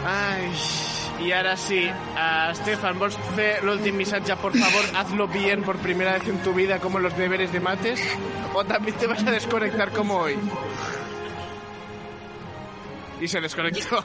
Ai, 0.05 0.51
y 1.19 1.31
ahora 1.31 1.55
sí, 1.57 1.87
uh, 1.87 2.53
Stefan, 2.53 2.99
¿vos 2.99 3.17
hacer 3.17 3.63
el 3.63 3.69
último 3.69 3.97
mensaje? 3.97 4.35
Por 4.35 4.55
favor, 4.55 4.85
hazlo 4.95 5.27
bien 5.27 5.63
por 5.63 5.77
primera 5.77 6.13
vez 6.13 6.27
en 6.27 6.43
tu 6.43 6.53
vida 6.53 6.79
como 6.79 6.99
los 6.99 7.15
deberes 7.17 7.51
de 7.51 7.59
mates. 7.59 8.01
¿O 8.53 8.63
también 8.65 8.97
te 8.97 9.07
vas 9.07 9.25
a 9.25 9.31
desconectar 9.31 9.91
como 9.91 10.17
hoy? 10.17 10.37
I 13.21 13.27
se 13.31 13.39
desconnectó. 13.39 14.01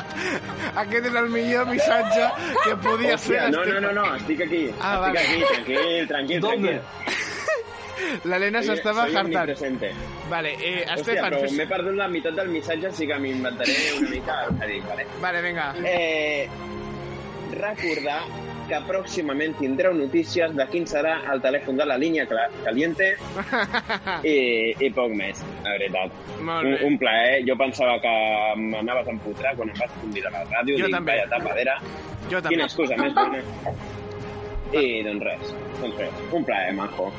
Aquest 0.82 1.06
és 1.06 1.18
el 1.20 1.28
millor 1.30 1.68
missatge 1.70 2.30
que 2.64 2.74
podia 2.82 3.18
fer 3.20 3.44
no, 3.54 3.62
no, 3.68 3.78
no, 3.84 3.92
no, 4.00 4.08
estic 4.16 4.42
aquí. 4.48 4.64
Ah, 4.80 4.96
estic 4.96 5.04
vale. 5.04 5.20
aquí, 5.20 5.44
tranquil, 5.52 6.08
tranquil, 6.10 6.40
tranquil. 6.48 6.80
L'Helena 8.28 8.62
s'estava 8.62 9.06
omnipresente. 9.06 9.92
Vale, 10.28 10.54
eh, 10.58 10.82
Hòstia, 10.82 10.96
Estefan, 10.96 11.28
però 11.28 11.40
fes... 11.44 11.54
m'he 11.58 11.66
perdut 11.70 11.98
la 11.98 12.08
meitat 12.10 12.38
del 12.38 12.50
missatge, 12.52 12.90
així 12.90 13.08
que 13.10 13.18
m'inventaré 13.22 13.76
una 13.98 14.10
mica 14.10 14.40
el 14.48 14.58
que 14.58 14.70
dic, 14.72 14.88
vale? 14.90 15.06
Vale, 15.22 15.42
vinga. 15.44 15.68
Eh, 15.84 16.48
recordar 17.54 18.20
que 18.68 18.80
pròximament 18.88 19.56
tindreu 19.58 19.94
notícies 19.96 20.54
de 20.56 20.66
quin 20.72 20.86
serà 20.88 21.16
el 21.32 21.42
telèfon 21.44 21.78
de 21.80 21.86
la 21.88 21.96
línia 22.00 22.26
caliente 22.28 23.10
i, 24.34 24.36
i 24.78 24.90
poc 24.96 25.14
més, 25.16 25.42
la 25.64 25.76
veritat. 25.76 26.18
Un, 26.40 26.70
un 26.88 26.98
plaer. 27.00 27.42
Jo 27.48 27.58
pensava 27.60 27.98
que 28.04 28.14
m'anaves 28.60 29.08
a 29.08 29.16
empotrar 29.16 29.54
quan 29.58 29.72
em 29.72 29.80
vas 29.80 29.94
convidar 30.00 30.32
a 30.32 30.38
la 30.38 30.44
ràdio. 30.50 30.78
Jo 30.80 30.88
Dic, 30.88 30.96
també. 30.96 31.18
Vaya 31.18 31.30
tapadera. 31.32 31.78
Jo 32.30 32.40
també. 32.40 32.56
Quina 32.56 32.68
excusa 32.70 33.00
més 33.00 33.16
bona. 33.16 33.42
I 34.74 34.86
doncs 35.06 35.28
res, 35.28 35.56
doncs 35.80 36.00
res. 36.00 36.22
Un 36.34 36.46
plaer, 36.48 36.74
majo. 36.74 37.10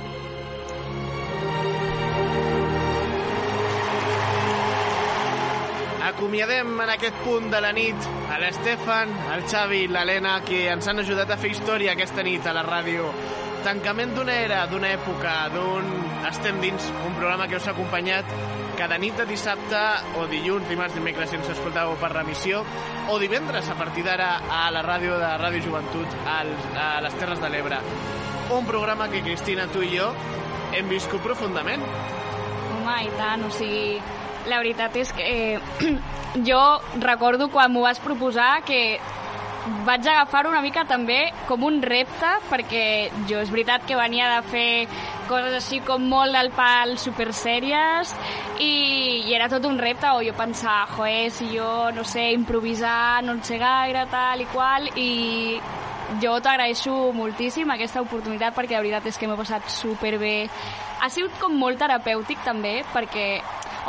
Acomiadem 6.05 6.75
en 6.83 6.89
aquest 6.93 7.15
punt 7.25 7.47
de 7.49 7.59
la 7.63 7.71
nit 7.73 8.07
a 8.29 8.35
l'Estefan, 8.37 9.09
al 9.33 9.41
Xavi 9.49 9.79
i 9.85 9.87
l'Helena 9.89 10.35
que 10.45 10.67
ens 10.69 10.85
han 10.85 11.01
ajudat 11.01 11.31
a 11.33 11.37
fer 11.41 11.49
història 11.55 11.95
aquesta 11.95 12.21
nit 12.25 12.45
a 12.45 12.53
la 12.53 12.61
ràdio. 12.67 13.07
Tancament 13.65 14.13
d'una 14.13 14.35
era, 14.43 14.59
d'una 14.69 14.91
època, 14.93 15.33
d'un 15.55 15.87
Estem 16.29 16.59
dins, 16.61 16.85
un 17.05 17.13
programa 17.17 17.47
que 17.49 17.57
us 17.57 17.65
ha 17.67 17.73
acompanyat 17.73 18.29
cada 18.77 18.97
nit 19.01 19.17
de 19.17 19.25
dissabte 19.29 19.81
o 20.19 20.25
dilluns, 20.29 20.67
dimarts, 20.69 20.93
dimecres, 20.97 21.29
si 21.31 21.39
ens 21.39 21.49
escoltàveu 21.53 21.95
per 22.01 22.11
remissió, 22.13 22.61
o 23.09 23.17
divendres 23.21 23.69
a 23.69 23.77
partir 23.79 24.03
d'ara 24.05 24.29
a 24.45 24.67
la 24.73 24.83
ràdio 24.85 25.17
de 25.21 25.31
Ràdio 25.41 25.63
Joventut 25.67 26.17
a 26.29 26.43
les 27.01 27.17
Terres 27.17 27.41
de 27.41 27.49
l'Ebre. 27.49 27.79
Un 28.53 28.67
programa 28.69 29.07
que, 29.09 29.23
Cristina, 29.25 29.65
tu 29.73 29.81
i 29.81 29.95
jo 29.95 30.11
hem 30.75 30.89
viscut 30.91 31.23
profundament. 31.25 31.81
Home, 32.75 32.97
i 33.07 33.13
tant, 33.17 33.45
o 33.47 33.53
sigui, 33.53 34.01
la 34.49 34.61
veritat 34.61 34.95
és 35.01 35.11
que 35.15 35.25
eh, 35.25 35.97
jo 36.49 36.63
recordo 37.01 37.49
quan 37.49 37.71
m'ho 37.73 37.85
vas 37.85 38.01
proposar 38.03 38.63
que 38.67 38.99
vaig 39.85 40.05
agafar 40.05 40.45
una 40.45 40.61
mica 40.61 40.83
també 40.85 41.31
com 41.49 41.63
un 41.65 41.81
repte 41.81 42.31
perquè 42.51 43.09
jo 43.29 43.39
és 43.41 43.49
veritat 43.49 43.85
que 43.87 43.97
venia 43.97 44.27
de 44.35 44.41
fer 44.51 44.69
coses 45.29 45.55
així 45.57 45.79
com 45.85 46.03
molt 46.05 46.35
del 46.37 46.51
pal 46.53 46.97
super 47.01 47.31
sèries 47.33 48.13
i, 48.61 49.25
i 49.25 49.33
era 49.33 49.49
tot 49.49 49.65
un 49.65 49.79
repte 49.81 50.11
o 50.13 50.21
jo 50.21 50.35
pensava, 50.37 50.85
joder, 50.93 51.31
si 51.33 51.49
jo 51.55 51.89
no 51.95 52.05
sé 52.05 52.29
improvisar, 52.35 53.23
no 53.25 53.33
en 53.33 53.41
sé 53.43 53.57
gaire 53.61 54.05
tal 54.11 54.45
i 54.45 54.49
qual 54.53 54.89
i 54.93 55.09
jo 56.21 56.37
t'agraeixo 56.43 57.11
moltíssim 57.15 57.69
aquesta 57.73 58.03
oportunitat 58.05 58.55
perquè 58.55 58.77
la 58.77 58.83
veritat 58.83 59.07
és 59.09 59.17
que 59.17 59.27
m'he 59.27 59.37
passat 59.39 59.67
superbé. 59.71 60.47
Ha 61.01 61.09
sigut 61.11 61.35
com 61.41 61.55
molt 61.59 61.79
terapèutic 61.81 62.43
també 62.45 62.79
perquè 62.93 63.41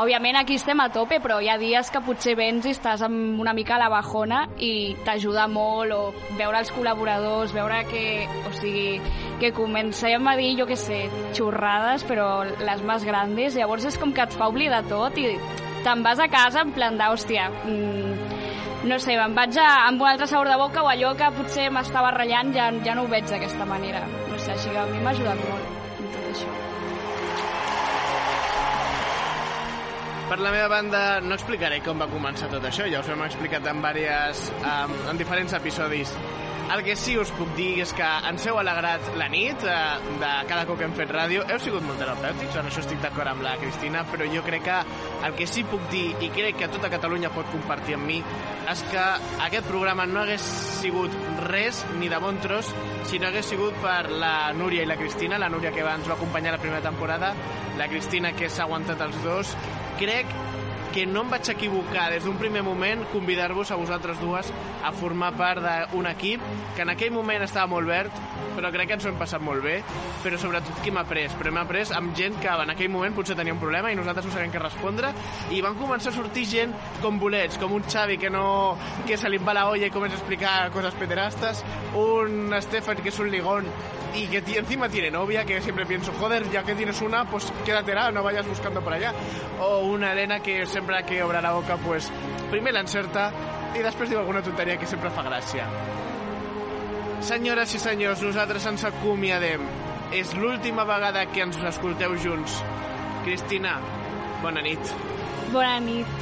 òbviament 0.02 0.36
aquí 0.36 0.58
estem 0.60 0.80
a 0.82 0.90
tope 0.92 1.18
però 1.24 1.38
hi 1.40 1.48
ha 1.48 1.56
dies 1.60 1.88
que 1.92 2.02
potser 2.04 2.34
vens 2.36 2.66
i 2.66 2.74
estàs 2.74 3.00
amb 3.06 3.40
una 3.40 3.54
mica 3.56 3.76
a 3.76 3.80
la 3.80 3.88
bajona 3.92 4.42
i 4.60 4.96
t'ajuda 5.06 5.46
molt 5.48 5.94
o 5.96 6.00
veure 6.36 6.60
els 6.60 6.72
col·laboradors, 6.76 7.54
veure 7.56 7.82
que, 7.88 8.04
o 8.44 8.52
sigui, 8.58 9.00
que 9.40 9.52
comencem 9.56 10.28
a 10.28 10.36
dir, 10.36 10.52
jo 10.60 10.66
que 10.68 10.76
sé, 10.80 11.06
xorrades 11.36 12.04
però 12.08 12.44
les 12.44 12.84
més 12.84 13.08
grandes, 13.08 13.56
llavors 13.56 13.88
és 13.88 13.96
com 14.00 14.12
que 14.12 14.26
et 14.26 14.36
fa 14.36 14.50
oblidar 14.52 14.84
tot 14.90 15.16
i 15.20 15.30
te'n 15.86 16.02
vas 16.04 16.20
a 16.20 16.28
casa 16.28 16.66
en 16.66 16.72
plan 16.76 16.96
d'hòstia, 16.98 17.48
mm, 17.64 18.35
no 18.86 18.98
sé, 19.02 19.16
em 19.18 19.34
vaig 19.34 19.56
a, 19.58 19.66
amb 19.88 20.02
un 20.02 20.08
altre 20.08 20.28
sabor 20.30 20.48
de 20.50 20.56
boca 20.60 20.84
o 20.84 20.90
allò 20.90 21.12
que 21.18 21.30
potser 21.36 21.66
m'estava 21.74 22.12
ratllant 22.14 22.52
ja, 22.54 22.70
ja 22.86 22.94
no 22.94 23.04
ho 23.04 23.10
veig 23.10 23.26
d'aquesta 23.30 23.66
manera. 23.68 24.04
No 24.30 24.38
sé, 24.38 24.52
així 24.54 24.70
que 24.70 24.78
a 24.78 24.86
mi 24.90 25.02
m'ha 25.02 25.12
ajudat 25.16 25.42
molt 25.48 26.00
en 26.00 26.08
tot 26.14 26.30
això. 26.30 26.54
Per 30.26 30.38
la 30.42 30.52
meva 30.54 30.68
banda, 30.70 31.02
no 31.22 31.36
explicaré 31.38 31.80
com 31.86 32.02
va 32.02 32.08
començar 32.10 32.50
tot 32.50 32.64
això, 32.66 32.86
ja 32.90 33.02
us 33.02 33.10
ho 33.10 33.14
hem 33.14 33.26
explicat 33.26 33.66
en, 33.70 33.82
diverses, 33.82 34.50
en, 34.62 34.96
en 35.12 35.22
diferents 35.22 35.54
episodis. 35.58 36.14
El 36.66 36.82
que 36.82 36.96
sí 36.98 37.14
us 37.14 37.30
puc 37.30 37.52
dir 37.54 37.76
és 37.84 37.92
que 37.94 38.06
ens 38.26 38.44
heu 38.50 38.56
alegrat 38.58 39.04
la 39.14 39.28
nit 39.30 39.62
eh, 39.62 39.74
de 40.18 40.30
cada 40.50 40.64
cop 40.66 40.80
que 40.80 40.86
hem 40.88 40.96
fet 40.98 41.12
ràdio. 41.14 41.44
Heu 41.46 41.60
sigut 41.62 41.84
molt 41.86 42.00
terapèutics, 42.02 42.56
en 42.58 42.66
això 42.66 42.82
estic 42.82 42.98
d'acord 43.04 43.30
amb 43.30 43.44
la 43.46 43.54
Cristina, 43.60 44.02
però 44.10 44.26
jo 44.32 44.42
crec 44.42 44.66
que 44.66 44.80
el 45.28 45.36
que 45.38 45.46
sí 45.46 45.62
puc 45.70 45.86
dir, 45.92 46.08
i 46.26 46.32
crec 46.34 46.58
que 46.58 46.70
tota 46.74 46.90
Catalunya 46.90 47.30
pot 47.34 47.46
compartir 47.54 47.94
amb 47.94 48.10
mi, 48.10 48.18
és 48.66 48.82
que 48.90 49.04
aquest 49.46 49.70
programa 49.70 50.08
no 50.10 50.24
hagués 50.24 50.42
sigut 50.80 51.14
res 51.46 51.84
ni 52.00 52.10
de 52.10 52.18
bon 52.22 52.42
tros 52.42 52.74
si 53.06 53.20
no 53.22 53.30
hagués 53.30 53.46
sigut 53.46 53.78
per 53.78 54.10
la 54.10 54.50
Núria 54.58 54.82
i 54.82 54.90
la 54.90 54.98
Cristina, 54.98 55.38
la 55.38 55.52
Núria 55.52 55.70
que 55.70 55.86
ens 55.86 56.10
va 56.10 56.18
acompanyar 56.18 56.56
la 56.56 56.62
primera 56.62 56.82
temporada, 56.82 57.30
la 57.78 57.86
Cristina 57.86 58.34
que 58.34 58.50
s'ha 58.50 58.66
aguantat 58.66 59.06
els 59.06 59.22
dos. 59.22 59.54
Crec 60.02 60.34
que 60.94 61.06
no 61.06 61.22
em 61.24 61.30
vaig 61.32 61.50
equivocar 61.52 62.08
des 62.12 62.24
d'un 62.24 62.38
primer 62.40 62.62
moment 62.64 63.04
convidar-vos 63.12 63.70
a 63.70 63.78
vosaltres 63.80 64.20
dues 64.20 64.52
a 64.84 64.92
formar 64.92 65.32
part 65.36 65.64
d'un 65.92 66.06
equip 66.10 66.42
que 66.76 66.82
en 66.82 66.92
aquell 66.92 67.12
moment 67.14 67.44
estava 67.44 67.66
molt 67.70 67.88
verd, 67.88 68.12
però 68.56 68.70
crec 68.72 68.88
que 68.88 68.96
ens 68.96 69.06
ho 69.06 69.10
hem 69.10 69.18
passat 69.20 69.42
molt 69.44 69.64
bé, 69.64 69.80
però 70.24 70.38
sobretot 70.40 70.80
qui 70.84 70.92
m'ha 70.94 71.04
pres? 71.08 71.34
Però 71.36 71.52
m'ha 71.52 71.66
pres 71.68 71.92
amb 71.96 72.14
gent 72.16 72.38
que 72.40 72.48
en 72.48 72.72
aquell 72.72 72.92
moment 72.92 73.16
potser 73.16 73.36
tenia 73.36 73.54
un 73.54 73.60
problema 73.60 73.92
i 73.92 73.98
nosaltres 73.98 74.28
no 74.28 74.32
sabem 74.34 74.52
què 74.54 74.62
respondre 74.62 75.12
i 75.52 75.60
van 75.64 75.76
començar 75.78 76.12
a 76.12 76.16
sortir 76.16 76.46
gent 76.48 76.72
com 77.02 77.20
bolets, 77.20 77.58
com 77.60 77.76
un 77.76 77.84
Xavi 77.86 78.16
que 78.18 78.30
no 78.30 78.46
que 79.06 79.18
se 79.20 79.28
li 79.30 79.38
va 79.38 79.54
la 79.56 79.68
olla 79.70 79.86
i 79.86 79.94
comença 79.94 80.16
a 80.16 80.20
explicar 80.20 80.56
coses 80.74 80.96
pederastes, 80.98 81.62
un 81.94 82.54
Stefan 82.62 83.02
que 83.02 83.12
és 83.12 83.20
un 83.20 83.30
ligón 83.30 83.68
y 84.16 84.26
que 84.28 84.58
encima 84.58 84.88
tiene 84.88 85.10
novia, 85.10 85.44
que 85.44 85.60
siempre 85.60 85.84
pienso, 85.84 86.12
joder, 86.18 86.50
ya 86.50 86.62
que 86.62 86.74
tienes 86.74 87.00
una, 87.02 87.24
pues 87.24 87.52
quédatela, 87.64 88.10
no 88.10 88.22
vayas 88.22 88.46
buscando 88.46 88.80
por 88.80 88.92
allá. 88.92 89.12
O 89.60 89.80
una 89.80 90.12
Elena 90.12 90.40
que 90.40 90.64
sempre 90.76 91.02
que 91.04 91.22
obre 91.22 91.40
la 91.40 91.54
boca, 91.56 91.78
pues, 91.80 92.10
primer 92.50 92.74
l'encerta 92.76 93.30
i 93.72 93.80
després 93.80 94.10
diu 94.10 94.18
alguna 94.20 94.42
tonteria 94.44 94.76
que 94.76 94.88
sempre 94.88 95.08
fa 95.08 95.24
gràcia. 95.24 95.64
Senyores 97.24 97.72
i 97.78 97.80
senyors, 97.80 98.20
nosaltres 98.20 98.66
ens 98.68 98.84
acomiadem. 98.84 99.64
És 100.12 100.34
l'última 100.36 100.84
vegada 100.84 101.24
que 101.32 101.46
ens 101.46 101.56
escolteu 101.72 102.18
junts. 102.20 102.60
Cristina, 103.24 103.78
bona 104.44 104.60
nit. 104.68 104.92
Bona 105.48 105.80
nit. 105.80 106.12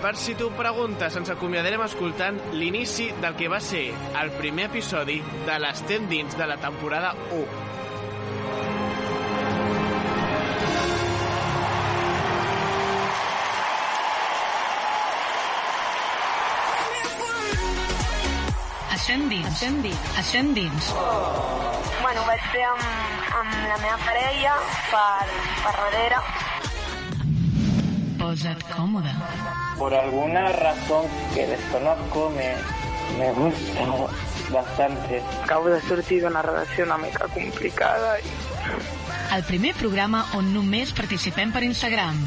Per 0.00 0.14
si 0.14 0.36
tu 0.38 0.52
preguntes, 0.54 1.18
ens 1.18 1.34
acomiadarem 1.34 1.82
escoltant 1.88 2.38
l'inici 2.54 3.10
del 3.18 3.34
que 3.34 3.50
va 3.50 3.58
ser 3.58 3.88
el 4.22 4.30
primer 4.38 4.70
episodi 4.70 5.18
de 5.48 5.58
l'Estem 5.58 6.06
dins 6.12 6.38
de 6.38 6.46
la 6.46 6.62
temporada 6.62 7.16
1. 7.34 8.75
Estem 19.06 19.28
dins. 19.28 19.46
Estem 19.46 19.82
dins. 19.82 20.18
Estem 20.18 20.48
dins. 20.52 20.86
Bueno, 22.02 22.22
ho 22.22 22.26
vaig 22.26 22.40
fer 22.50 22.64
amb, 22.66 22.80
amb 23.38 23.52
la 23.68 23.76
meva 23.78 23.98
parella 24.02 24.56
per, 24.90 25.28
per 25.60 25.74
darrere. 25.76 26.18
Posa't 28.18 28.64
còmode. 28.72 29.14
Por 29.78 29.94
alguna 29.94 30.42
razón 30.58 31.06
que 31.36 31.46
desconozco 31.46 32.32
me, 32.34 32.50
me 33.20 33.30
gusta 33.38 33.86
bastante. 34.50 35.22
Acabo 35.44 35.70
de 35.70 35.80
sortir 35.86 36.24
d'una 36.26 36.42
relació 36.42 36.90
una 36.90 36.98
mica 36.98 37.30
complicada 37.30 38.18
i 38.18 38.26
El 39.38 39.46
primer 39.46 39.76
programa 39.78 40.26
on 40.34 40.50
només 40.50 40.90
participem 40.90 41.54
per 41.54 41.62
Instagram. 41.62 42.18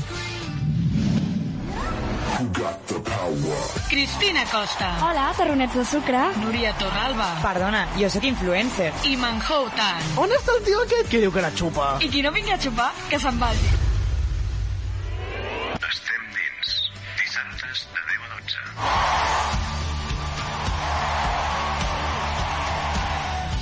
Cristina 3.90 4.46
Costa. 4.46 4.96
Hola, 5.04 5.34
terronets 5.36 5.76
de 5.76 5.84
sucre. 5.84 6.20
Núria 6.40 6.74
Torralba. 6.80 7.36
Perdona, 7.44 7.82
jo 8.00 8.08
sóc 8.10 8.24
influencer. 8.24 8.94
I 9.04 9.18
Manhou 9.20 9.68
Tan. 9.76 10.00
On 10.24 10.32
està 10.32 10.56
el 10.56 10.64
tio 10.64 10.80
aquest 10.86 11.12
que 11.12 11.20
diu 11.20 11.34
que 11.36 11.44
la 11.44 11.52
xupa? 11.52 11.98
I 12.00 12.08
qui 12.08 12.24
no 12.24 12.32
vingui 12.32 12.56
a 12.56 12.60
xupar, 12.64 12.94
que 13.10 13.20
se'n 13.20 13.42
vagi. 13.44 13.74
Estem 15.90 16.24
dins. 16.38 16.78
Dissabtes 17.20 17.84
de 17.92 18.08
10 18.08 18.24
a 18.24 18.32
12. 18.40 19.29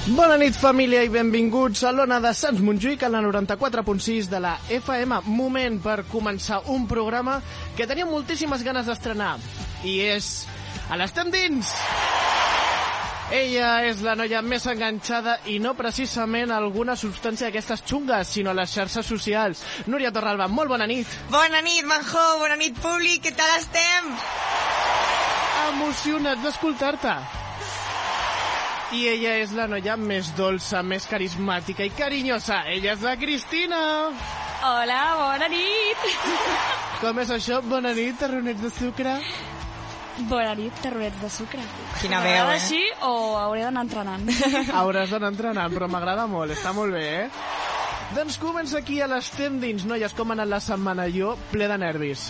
Bona 0.08 0.38
nit, 0.40 0.56
família, 0.56 1.02
i 1.04 1.10
benvinguts 1.12 1.82
a 1.84 1.90
l'Ona 1.92 2.22
de 2.24 2.30
Sants 2.32 2.62
Montjuïc, 2.64 3.02
a 3.04 3.10
la 3.12 3.20
94.6 3.26 4.30
de 4.32 4.40
la 4.40 4.54
FM. 4.72 5.18
Moment 5.28 5.82
per 5.84 6.06
començar 6.08 6.62
un 6.72 6.86
programa 6.88 7.42
que 7.76 7.84
tenia 7.90 8.06
moltíssimes 8.08 8.64
ganes 8.64 8.88
d'estrenar. 8.88 9.34
I 9.84 9.98
és... 10.14 10.30
A 10.88 10.96
l'Estem 10.96 11.28
dins! 11.34 11.72
Ella 13.36 13.72
és 13.84 14.00
la 14.06 14.14
noia 14.16 14.40
més 14.40 14.64
enganxada 14.72 15.42
i 15.52 15.58
no 15.60 15.74
precisament 15.76 16.54
alguna 16.56 16.96
substància 16.96 17.50
d'aquestes 17.50 17.84
xungues, 17.84 18.32
sinó 18.32 18.54
les 18.56 18.72
xarxes 18.72 19.10
socials. 19.12 19.66
Núria 19.92 20.14
Torralba, 20.16 20.48
molt 20.48 20.72
bona 20.72 20.88
nit. 20.88 21.18
Bona 21.34 21.60
nit, 21.66 21.84
Manjo, 21.84 22.24
bona 22.40 22.56
nit, 22.56 22.80
públic, 22.80 23.26
què 23.28 23.36
tal 23.36 23.58
estem? 23.60 24.08
Emocionats 25.74 26.48
d'escoltar-te. 26.48 27.18
I 28.96 29.02
ella 29.12 29.34
és 29.42 29.52
la 29.52 29.66
noia 29.68 29.98
més 30.00 30.30
dolça, 30.38 30.80
més 30.80 31.04
carismàtica 31.12 31.84
i 31.84 31.92
carinyosa. 31.92 32.62
Ella 32.72 32.94
és 32.94 33.04
la 33.04 33.18
Cristina. 33.20 33.80
Hola, 34.64 35.00
bona 35.20 35.50
nit. 35.52 36.06
Com 37.02 37.20
és 37.20 37.34
això? 37.36 37.60
Bona 37.68 37.92
nit, 37.98 38.16
terronets 38.22 38.64
de 38.64 38.72
sucre. 38.72 39.18
Bona 40.32 40.56
nit, 40.58 40.80
terronets 40.82 41.20
de 41.22 41.30
sucre. 41.30 41.66
Quina 42.00 42.22
veu, 42.24 42.48
eh? 42.48 42.56
així 42.56 42.80
o 43.06 43.12
hauré 43.38 43.68
d'anar 43.68 43.84
entrenant? 43.86 44.24
Hauràs 44.80 45.12
d'anar 45.14 45.34
entrenant, 45.36 45.76
però 45.76 45.92
m'agrada 45.92 46.26
molt, 46.32 46.56
està 46.56 46.72
molt 46.74 46.96
bé, 46.96 47.04
eh? 47.26 47.28
Doncs 48.16 48.40
comença 48.40 48.80
aquí 48.80 49.02
a 49.04 49.10
l'Estem 49.12 49.60
dins, 49.62 49.84
noies, 49.86 50.16
com 50.16 50.32
ha 50.32 50.40
anat 50.40 50.50
la 50.56 50.64
setmana 50.64 51.10
jo, 51.12 51.36
ple 51.52 51.68
de 51.68 51.78
nervis. 51.84 52.30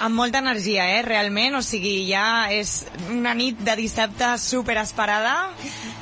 Amb 0.00 0.16
molta 0.16 0.38
energia, 0.40 0.86
eh, 0.96 1.02
realment. 1.04 1.58
O 1.58 1.60
sigui, 1.60 2.06
ja 2.08 2.48
és 2.48 2.86
una 3.12 3.34
nit 3.36 3.58
de 3.60 3.74
dissabte 3.76 4.30
super 4.40 4.78
esperada 4.80 5.50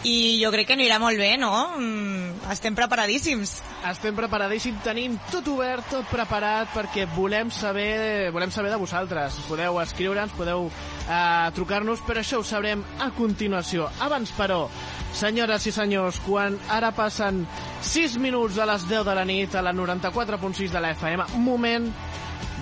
i 0.06 0.38
jo 0.38 0.52
crec 0.54 0.68
que 0.68 0.76
anirà 0.76 1.00
molt 1.02 1.18
bé, 1.18 1.32
no? 1.36 1.50
Mm, 1.74 2.46
estem 2.52 2.76
preparadíssims. 2.78 3.56
Estem 3.90 4.14
preparadíssims, 4.14 4.84
tenim 4.84 5.16
tot 5.32 5.48
obert, 5.50 5.88
tot 5.90 6.06
preparat, 6.12 6.70
perquè 6.76 7.08
volem 7.16 7.50
saber, 7.50 8.30
volem 8.30 8.52
saber 8.54 8.70
de 8.70 8.78
vosaltres. 8.78 9.40
Podeu 9.48 9.80
escriure'ns, 9.82 10.36
podeu 10.38 10.68
eh, 10.70 11.50
trucar-nos, 11.58 12.04
però 12.06 12.22
això 12.22 12.38
ho 12.38 12.46
sabrem 12.46 12.84
a 13.02 13.10
continuació. 13.18 13.90
Abans, 13.98 14.30
però, 14.38 14.68
senyores 15.10 15.66
i 15.66 15.74
senyors, 15.74 16.22
quan 16.22 16.54
ara 16.70 16.92
passen 16.94 17.42
6 17.82 18.16
minuts 18.22 18.62
a 18.62 18.70
les 18.70 18.86
10 18.86 19.04
de 19.10 19.18
la 19.18 19.26
nit 19.26 19.58
a 19.58 19.66
la 19.66 19.74
94.6 19.74 20.70
de 20.70 20.86
la 20.86 20.94
FM, 20.94 21.32
moment, 21.42 21.90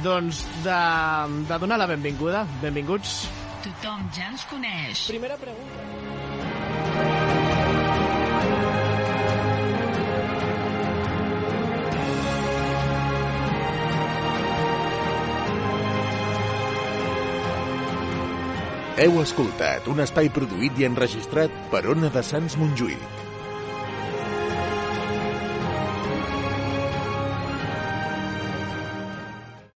doncs, 0.05 0.45
de, 0.65 0.79
de 1.49 1.59
donar 1.63 1.79
la 1.81 1.89
benvinguda. 1.91 2.47
Benvinguts. 2.63 3.19
Tothom 3.65 4.09
ja 4.15 4.31
ens 4.31 4.47
coneix. 4.51 5.07
Primera 5.11 5.39
pregunta. 5.41 5.85
Heu 18.97 19.19
escoltat 19.21 19.91
un 19.93 20.01
espai 20.01 20.31
produït 20.33 20.79
i 20.81 20.87
enregistrat 20.89 21.53
per 21.69 21.85
Ona 21.93 22.09
de 22.15 22.25
Sants 22.25 22.57
Montjuïc. 22.57 23.26